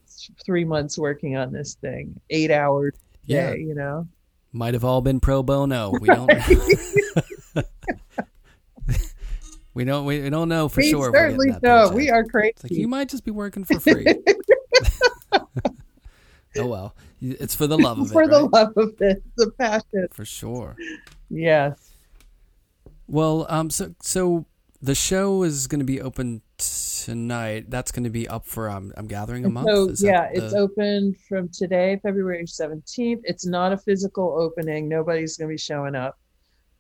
three 0.44 0.64
months 0.64 0.98
working 0.98 1.36
on 1.36 1.52
this 1.52 1.74
thing, 1.74 2.20
eight 2.30 2.50
hours 2.50 2.94
yeah, 3.24 3.52
day. 3.52 3.60
You 3.60 3.74
know. 3.74 4.06
might 4.52 4.74
have 4.74 4.84
all 4.84 5.00
been 5.00 5.20
pro 5.20 5.42
bono. 5.42 5.92
We 6.00 6.08
don't. 6.08 6.30
we 9.74 9.84
don't. 9.84 10.04
We, 10.04 10.20
we 10.22 10.30
don't 10.30 10.48
know 10.48 10.68
for 10.68 10.80
we 10.80 10.90
sure. 10.90 11.12
certainly 11.14 11.50
that 11.62 11.92
We 11.94 12.10
are 12.10 12.20
It's 12.20 12.34
like 12.34 12.54
crazy. 12.70 12.80
you 12.80 12.88
might 12.88 13.08
just 13.08 13.24
be 13.24 13.30
working 13.30 13.64
for 13.64 13.80
free. 13.80 14.06
Oh 16.58 16.66
well, 16.66 16.94
it's 17.20 17.54
for 17.54 17.66
the 17.66 17.78
love 17.78 17.98
of 17.98 18.10
for 18.10 18.22
it, 18.22 18.26
For 18.26 18.30
the 18.32 18.42
right? 18.42 18.52
love 18.52 18.72
of 18.76 18.94
it, 19.00 19.22
the 19.36 19.50
passion. 19.52 20.08
for 20.12 20.24
sure. 20.24 20.76
Yes. 21.30 21.90
Well, 23.06 23.46
um, 23.48 23.70
so 23.70 23.94
so 24.02 24.44
the 24.82 24.94
show 24.94 25.42
is 25.42 25.66
going 25.66 25.80
to 25.80 25.84
be 25.84 26.00
open 26.00 26.42
tonight. 26.58 27.70
That's 27.70 27.90
going 27.90 28.04
to 28.04 28.10
be 28.10 28.28
up 28.28 28.44
for 28.46 28.68
um, 28.70 28.92
I'm 28.96 29.06
gathering 29.06 29.44
a 29.44 29.48
month. 29.50 29.98
So 29.98 30.06
yeah, 30.06 30.30
the- 30.32 30.44
it's 30.44 30.54
open 30.54 31.14
from 31.28 31.48
today, 31.48 31.98
February 32.02 32.46
seventeenth. 32.46 33.22
It's 33.24 33.46
not 33.46 33.72
a 33.72 33.78
physical 33.78 34.36
opening. 34.40 34.88
Nobody's 34.88 35.36
going 35.36 35.48
to 35.48 35.52
be 35.54 35.58
showing 35.58 35.94
up. 35.94 36.18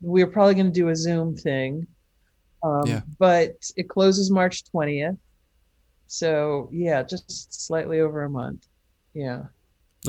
We're 0.00 0.26
probably 0.28 0.54
going 0.54 0.66
to 0.66 0.72
do 0.72 0.90
a 0.90 0.96
Zoom 0.96 1.36
thing, 1.36 1.86
um, 2.62 2.82
Yeah. 2.86 3.00
but 3.18 3.56
it 3.76 3.88
closes 3.88 4.30
March 4.30 4.64
twentieth. 4.70 5.16
So 6.06 6.68
yeah, 6.72 7.02
just 7.02 7.66
slightly 7.66 8.00
over 8.00 8.22
a 8.24 8.30
month. 8.30 8.66
Yeah. 9.14 9.44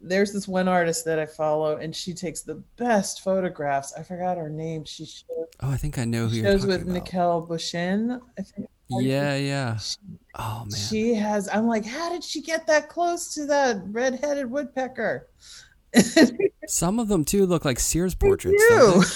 there's 0.00 0.32
this 0.32 0.46
one 0.46 0.68
artist 0.68 1.04
that 1.04 1.18
I 1.18 1.26
follow, 1.26 1.76
and 1.76 1.94
she 1.94 2.14
takes 2.14 2.42
the 2.42 2.62
best 2.76 3.22
photographs. 3.22 3.92
I 3.98 4.02
forgot 4.04 4.38
her 4.38 4.48
name. 4.48 4.84
She 4.84 5.04
shows, 5.04 5.46
Oh, 5.60 5.70
I 5.70 5.76
think 5.76 5.98
I 5.98 6.04
know 6.04 6.28
who 6.28 6.36
you're 6.36 6.44
shows 6.46 6.66
with 6.66 6.82
about. 6.82 6.92
Nikel 6.92 7.40
Bushin. 7.42 8.20
I 8.38 8.42
think. 8.42 8.68
Yeah, 8.88 9.36
yeah. 9.36 9.76
She, 9.78 9.96
Oh 10.38 10.60
man. 10.60 10.70
she 10.70 11.14
has. 11.14 11.48
I'm 11.48 11.66
like, 11.66 11.84
how 11.84 12.10
did 12.10 12.22
she 12.22 12.42
get 12.42 12.66
that 12.66 12.88
close 12.88 13.32
to 13.34 13.46
that 13.46 13.82
red-headed 13.86 14.50
woodpecker? 14.50 15.28
Some 16.66 16.98
of 16.98 17.08
them 17.08 17.24
too 17.24 17.46
look 17.46 17.64
like 17.64 17.78
Sears 17.78 18.14
portraits. 18.14 18.62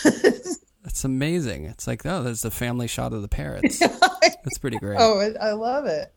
That's 0.83 1.05
amazing. 1.05 1.67
It's 1.67 1.87
like, 1.87 2.07
oh, 2.07 2.23
there's 2.23 2.41
the 2.43 2.51
family 2.51 2.87
shot 2.87 3.13
of 3.13 3.21
the 3.21 3.29
parrots. 3.29 3.79
That's 4.23 4.59
pretty 4.59 4.79
great. 4.79 4.97
Oh, 4.99 5.21
I 5.41 5.53
love 5.53 5.85
it. 5.85 6.13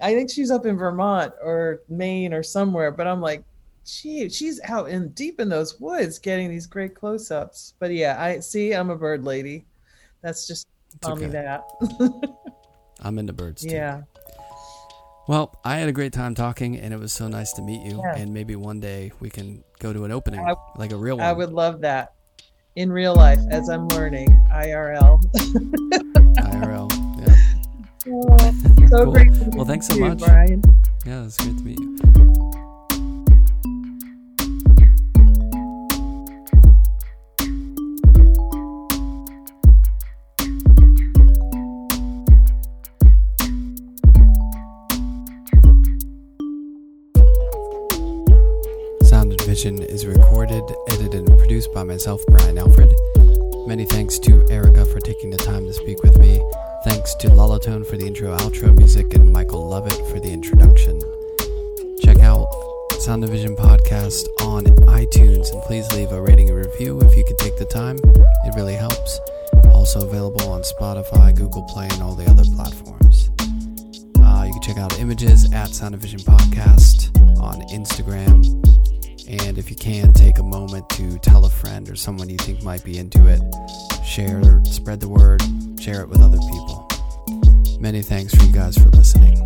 I 0.00 0.14
think 0.14 0.30
she's 0.30 0.50
up 0.50 0.64
in 0.64 0.76
Vermont 0.76 1.32
or 1.42 1.80
Maine 1.88 2.32
or 2.32 2.42
somewhere, 2.42 2.92
but 2.92 3.06
I'm 3.08 3.20
like, 3.20 3.42
gee, 3.84 4.28
she's 4.28 4.60
out 4.64 4.88
in 4.90 5.08
deep 5.10 5.40
in 5.40 5.48
those 5.48 5.80
woods 5.80 6.18
getting 6.18 6.50
these 6.50 6.66
great 6.66 6.94
close 6.94 7.30
ups. 7.30 7.74
But 7.80 7.92
yeah, 7.92 8.22
I 8.22 8.40
see. 8.40 8.72
I'm 8.72 8.90
a 8.90 8.96
bird 8.96 9.24
lady. 9.24 9.64
That's 10.22 10.46
just 10.46 10.68
tell 11.00 11.16
me 11.16 11.26
that. 11.26 11.64
I'm 13.00 13.18
into 13.18 13.32
birds 13.32 13.62
too. 13.62 13.70
yeah. 13.70 14.02
Well, 15.28 15.54
I 15.64 15.76
had 15.76 15.88
a 15.88 15.92
great 15.92 16.12
time 16.12 16.34
talking, 16.34 16.76
and 16.78 16.94
it 16.94 17.00
was 17.00 17.12
so 17.12 17.26
nice 17.26 17.52
to 17.54 17.62
meet 17.62 17.82
you. 17.82 17.98
Yeah. 18.02 18.16
And 18.16 18.32
maybe 18.32 18.54
one 18.54 18.78
day 18.78 19.10
we 19.18 19.28
can 19.28 19.64
go 19.80 19.92
to 19.92 20.04
an 20.04 20.12
opening, 20.12 20.40
I- 20.40 20.54
like 20.76 20.92
a 20.92 20.96
real 20.96 21.16
one. 21.18 21.26
I 21.26 21.32
would 21.32 21.52
love 21.52 21.80
that 21.80 22.12
in 22.76 22.92
real 22.92 23.14
life 23.14 23.40
as 23.50 23.68
I'm 23.68 23.88
learning 23.88 24.28
IRL. 24.52 25.20
IRL. 26.38 26.92
Yeah. 28.06 28.14
Oh, 28.30 28.36
so 28.88 29.02
Cool. 29.04 29.12
great. 29.12 29.34
to 29.34 29.50
Well, 29.56 29.64
thanks 29.64 29.88
so 29.88 29.94
you, 29.94 30.04
much. 30.04 30.18
Brian. 30.18 30.62
Yeah, 31.04 31.24
it's 31.24 31.38
great 31.42 31.56
to 31.58 31.64
meet 31.64 31.80
you. 31.80 31.98
Is 49.64 50.04
recorded, 50.04 50.62
edited, 50.86 51.14
and 51.14 51.38
produced 51.38 51.72
by 51.72 51.82
myself, 51.82 52.22
Brian 52.28 52.58
Alfred. 52.58 52.94
Many 53.66 53.86
thanks 53.86 54.18
to 54.18 54.44
Erika 54.50 54.84
for 54.84 55.00
taking 55.00 55.30
the 55.30 55.38
time 55.38 55.64
to 55.64 55.72
speak 55.72 56.02
with 56.02 56.18
me. 56.18 56.46
Thanks 56.84 57.14
to 57.14 57.28
Lullatone 57.28 57.86
for 57.86 57.96
the 57.96 58.06
intro 58.06 58.36
outro 58.36 58.76
music 58.76 59.14
and 59.14 59.32
Michael 59.32 59.66
Lovett 59.66 59.96
for 60.08 60.20
the 60.20 60.30
introduction. 60.30 61.00
Check 62.02 62.18
out 62.18 62.52
Sound 63.00 63.24
and 63.24 63.32
Vision 63.32 63.56
podcast 63.56 64.26
on 64.42 64.64
iTunes 64.92 65.50
and 65.50 65.62
please 65.62 65.90
leave 65.92 66.12
a 66.12 66.20
rating 66.20 66.50
and 66.50 66.58
review 66.58 67.00
if 67.00 67.16
you 67.16 67.24
can 67.24 67.38
take 67.38 67.56
the 67.56 67.64
time. 67.64 67.96
It 68.44 68.54
really 68.56 68.74
helps. 68.76 69.18
Also 69.72 70.06
available 70.06 70.50
on 70.50 70.60
Spotify, 70.60 71.34
Google 71.34 71.62
Play, 71.62 71.88
and 71.92 72.02
all 72.02 72.14
the 72.14 72.26
other 72.26 72.44
platforms. 72.54 73.30
Uh, 74.20 74.44
you 74.46 74.52
can 74.52 74.60
check 74.60 74.76
out 74.76 75.00
images 75.00 75.50
at 75.54 75.68
Sound 75.68 75.94
and 75.94 76.02
Vision 76.02 76.20
Podcast 76.20 77.08
on 77.40 77.62
Instagram. 77.72 78.65
And 79.28 79.58
if 79.58 79.70
you 79.70 79.76
can, 79.76 80.12
take 80.12 80.38
a 80.38 80.42
moment 80.42 80.88
to 80.90 81.18
tell 81.18 81.44
a 81.44 81.50
friend 81.50 81.88
or 81.88 81.96
someone 81.96 82.28
you 82.28 82.36
think 82.36 82.62
might 82.62 82.84
be 82.84 82.98
into 82.98 83.26
it. 83.26 83.42
Share 84.04 84.40
or 84.40 84.64
spread 84.64 85.00
the 85.00 85.08
word, 85.08 85.42
share 85.80 86.00
it 86.00 86.08
with 86.08 86.20
other 86.20 86.38
people. 86.38 86.88
Many 87.80 88.02
thanks 88.02 88.34
for 88.34 88.44
you 88.44 88.52
guys 88.52 88.78
for 88.78 88.88
listening. 88.90 89.36